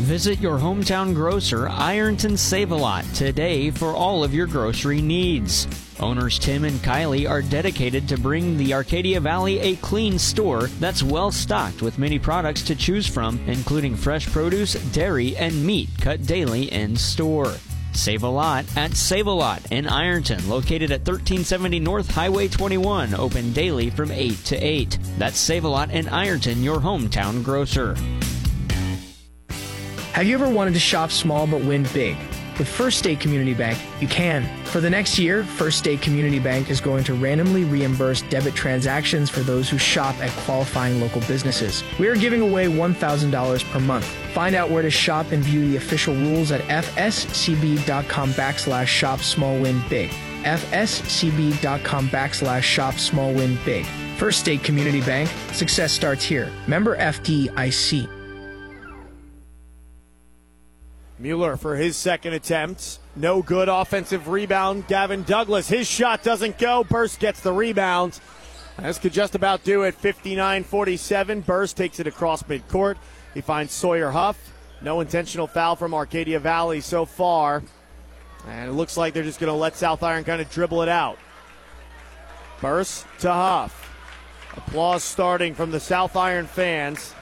Visit 0.00 0.40
your 0.40 0.58
hometown 0.58 1.14
grocer, 1.14 1.68
Ironton 1.68 2.36
Save 2.36 2.72
a 2.72 2.74
Lot, 2.74 3.04
today 3.14 3.70
for 3.70 3.94
all 3.94 4.24
of 4.24 4.32
your 4.32 4.46
grocery 4.46 5.02
needs. 5.02 5.68
Owners 6.00 6.38
Tim 6.38 6.64
and 6.64 6.80
Kylie 6.80 7.28
are 7.28 7.42
dedicated 7.42 8.08
to 8.08 8.18
bring 8.18 8.56
the 8.56 8.72
Arcadia 8.72 9.20
Valley 9.20 9.60
a 9.60 9.76
clean 9.76 10.18
store 10.18 10.68
that's 10.80 11.02
well 11.02 11.30
stocked 11.30 11.82
with 11.82 11.98
many 11.98 12.18
products 12.18 12.62
to 12.62 12.74
choose 12.74 13.06
from, 13.06 13.38
including 13.46 13.94
fresh 13.94 14.26
produce, 14.26 14.72
dairy, 14.90 15.36
and 15.36 15.64
meat 15.64 15.90
cut 16.00 16.26
daily 16.26 16.72
in 16.72 16.96
store. 16.96 17.54
Save 17.92 18.22
a 18.22 18.28
lot 18.28 18.64
at 18.78 18.96
Save 18.96 19.26
a 19.26 19.30
Lot 19.30 19.70
in 19.70 19.86
Ironton, 19.86 20.48
located 20.48 20.90
at 20.92 21.00
1370 21.00 21.78
North 21.78 22.10
Highway 22.10 22.48
21, 22.48 23.14
open 23.14 23.52
daily 23.52 23.90
from 23.90 24.10
8 24.10 24.44
to 24.46 24.56
8. 24.56 24.98
That's 25.18 25.38
Save 25.38 25.64
a 25.64 25.68
Lot 25.68 25.90
in 25.90 26.08
Ironton, 26.08 26.62
your 26.62 26.78
hometown 26.78 27.44
grocer. 27.44 27.96
Have 30.12 30.26
you 30.26 30.34
ever 30.34 30.48
wanted 30.48 30.74
to 30.74 30.80
shop 30.80 31.12
small 31.12 31.46
but 31.46 31.60
win 31.60 31.86
big? 31.94 32.16
With 32.58 32.68
First 32.68 32.98
State 32.98 33.20
Community 33.20 33.54
Bank, 33.54 33.78
you 34.00 34.08
can. 34.08 34.44
For 34.64 34.80
the 34.80 34.90
next 34.90 35.20
year, 35.20 35.44
First 35.44 35.78
State 35.78 36.02
Community 36.02 36.40
Bank 36.40 36.68
is 36.68 36.80
going 36.80 37.04
to 37.04 37.14
randomly 37.14 37.62
reimburse 37.62 38.22
debit 38.22 38.56
transactions 38.56 39.30
for 39.30 39.40
those 39.40 39.70
who 39.70 39.78
shop 39.78 40.16
at 40.18 40.30
qualifying 40.44 41.00
local 41.00 41.20
businesses. 41.22 41.84
We 41.98 42.08
are 42.08 42.16
giving 42.16 42.40
away 42.40 42.66
$1,000 42.66 43.70
per 43.70 43.80
month. 43.80 44.04
Find 44.34 44.56
out 44.56 44.68
where 44.68 44.82
to 44.82 44.90
shop 44.90 45.30
and 45.30 45.44
view 45.44 45.70
the 45.70 45.76
official 45.76 46.14
rules 46.14 46.50
at 46.50 46.60
fscb.com 46.62 48.32
backslash 48.32 48.88
shop 48.88 49.20
small 49.20 49.58
win 49.60 49.80
big. 49.88 50.10
fscb.com 50.42 52.08
backslash 52.08 52.62
shop 52.62 52.94
small 52.94 53.32
win 53.32 53.56
big. 53.64 53.86
First 54.18 54.40
State 54.40 54.64
Community 54.64 55.00
Bank, 55.02 55.30
success 55.52 55.92
starts 55.92 56.24
here. 56.24 56.50
Member 56.66 56.96
FDIC. 56.96 58.19
Mueller 61.20 61.56
for 61.56 61.76
his 61.76 61.96
second 61.96 62.32
attempt. 62.32 62.98
No 63.14 63.42
good 63.42 63.68
offensive 63.68 64.28
rebound. 64.28 64.86
Gavin 64.88 65.22
Douglas, 65.24 65.68
his 65.68 65.86
shot 65.86 66.22
doesn't 66.22 66.58
go. 66.58 66.82
Burst 66.84 67.20
gets 67.20 67.40
the 67.40 67.52
rebound. 67.52 68.18
This 68.78 68.98
could 68.98 69.12
just 69.12 69.34
about 69.34 69.62
do 69.62 69.82
it. 69.82 69.94
59 69.94 70.64
47. 70.64 71.40
Burst 71.42 71.76
takes 71.76 72.00
it 72.00 72.06
across 72.06 72.42
midcourt. 72.44 72.96
He 73.34 73.42
finds 73.42 73.72
Sawyer 73.72 74.10
Huff. 74.10 74.38
No 74.80 75.00
intentional 75.00 75.46
foul 75.46 75.76
from 75.76 75.92
Arcadia 75.92 76.40
Valley 76.40 76.80
so 76.80 77.04
far. 77.04 77.62
And 78.48 78.70
it 78.70 78.72
looks 78.72 78.96
like 78.96 79.12
they're 79.12 79.22
just 79.22 79.38
going 79.38 79.52
to 79.52 79.58
let 79.58 79.76
South 79.76 80.02
Iron 80.02 80.24
kind 80.24 80.40
of 80.40 80.50
dribble 80.50 80.80
it 80.80 80.88
out. 80.88 81.18
Burst 82.62 83.04
to 83.20 83.30
Huff. 83.30 83.88
Applause 84.56 85.04
starting 85.04 85.54
from 85.54 85.70
the 85.70 85.80
South 85.80 86.16
Iron 86.16 86.46
fans. 86.46 87.14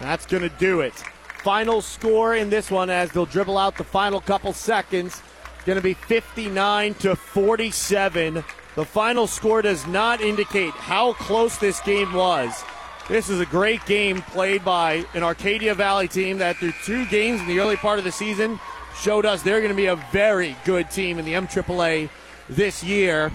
That's 0.00 0.24
going 0.24 0.42
to 0.42 0.48
do 0.48 0.80
it. 0.80 0.94
Final 1.42 1.80
score 1.80 2.36
in 2.36 2.50
this 2.50 2.70
one 2.70 2.88
as 2.88 3.10
they'll 3.10 3.26
dribble 3.26 3.58
out 3.58 3.76
the 3.76 3.82
final 3.82 4.20
couple 4.20 4.52
seconds. 4.52 5.20
Going 5.66 5.76
to 5.76 5.82
be 5.82 5.94
59 5.94 6.94
to 6.94 7.16
47. 7.16 8.44
The 8.76 8.84
final 8.84 9.26
score 9.26 9.60
does 9.60 9.84
not 9.86 10.20
indicate 10.20 10.72
how 10.72 11.14
close 11.14 11.58
this 11.58 11.80
game 11.80 12.12
was. 12.12 12.64
This 13.08 13.28
is 13.28 13.40
a 13.40 13.46
great 13.46 13.84
game 13.86 14.22
played 14.22 14.64
by 14.64 15.04
an 15.14 15.24
Arcadia 15.24 15.74
Valley 15.74 16.06
team 16.06 16.38
that, 16.38 16.56
through 16.56 16.72
two 16.84 17.06
games 17.06 17.40
in 17.40 17.48
the 17.48 17.58
early 17.58 17.76
part 17.76 17.98
of 17.98 18.04
the 18.04 18.12
season, 18.12 18.60
showed 19.00 19.26
us 19.26 19.42
they're 19.42 19.60
going 19.60 19.72
to 19.72 19.76
be 19.76 19.86
a 19.86 19.96
very 20.12 20.56
good 20.64 20.90
team 20.92 21.18
in 21.18 21.24
the 21.24 21.32
MAAA 21.32 22.08
this 22.48 22.84
year. 22.84 23.32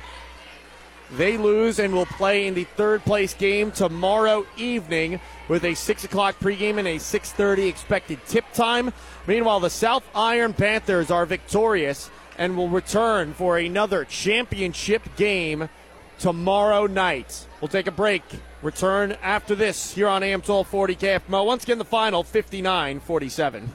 They 1.12 1.38
lose 1.38 1.80
and 1.80 1.94
will 1.94 2.06
play 2.06 2.48
in 2.48 2.54
the 2.54 2.66
third 2.66 3.04
place 3.04 3.34
game 3.34 3.72
tomorrow 3.72 4.46
evening 4.58 5.20
with 5.48 5.64
a 5.64 5.74
6 5.74 6.04
o'clock 6.04 6.38
pregame 6.40 6.78
and 6.78 6.88
a 6.88 6.96
6.30 6.98 7.70
expected 7.70 8.20
tip 8.28 8.46
time. 8.54 8.92
Meanwhile, 9.26 9.62
the 9.62 9.70
South 9.70 10.04
Iron 10.14 10.54
Panthers 10.54 11.10
are 11.10 11.26
victorious 11.26 12.10
and 12.38 12.58
will 12.58 12.70
return 12.70 13.34
for 13.34 13.58
another 13.58 14.04
championship 14.04 15.04
game 15.16 15.70
tomorrow 16.20 16.88
night. 16.88 17.48
We'll 17.62 17.70
take 17.70 17.88
a 17.88 17.92
break. 17.92 18.24
Return 18.62 19.18
after 19.22 19.56
this 19.56 19.94
here 19.94 20.08
on 20.08 20.24
AM 20.24 20.42
1240 20.42 20.96
KFMO. 20.96 21.46
Once 21.46 21.64
again, 21.64 21.78
the 21.78 21.86
final 21.86 22.24
59 22.24 23.00
47. 23.00 23.72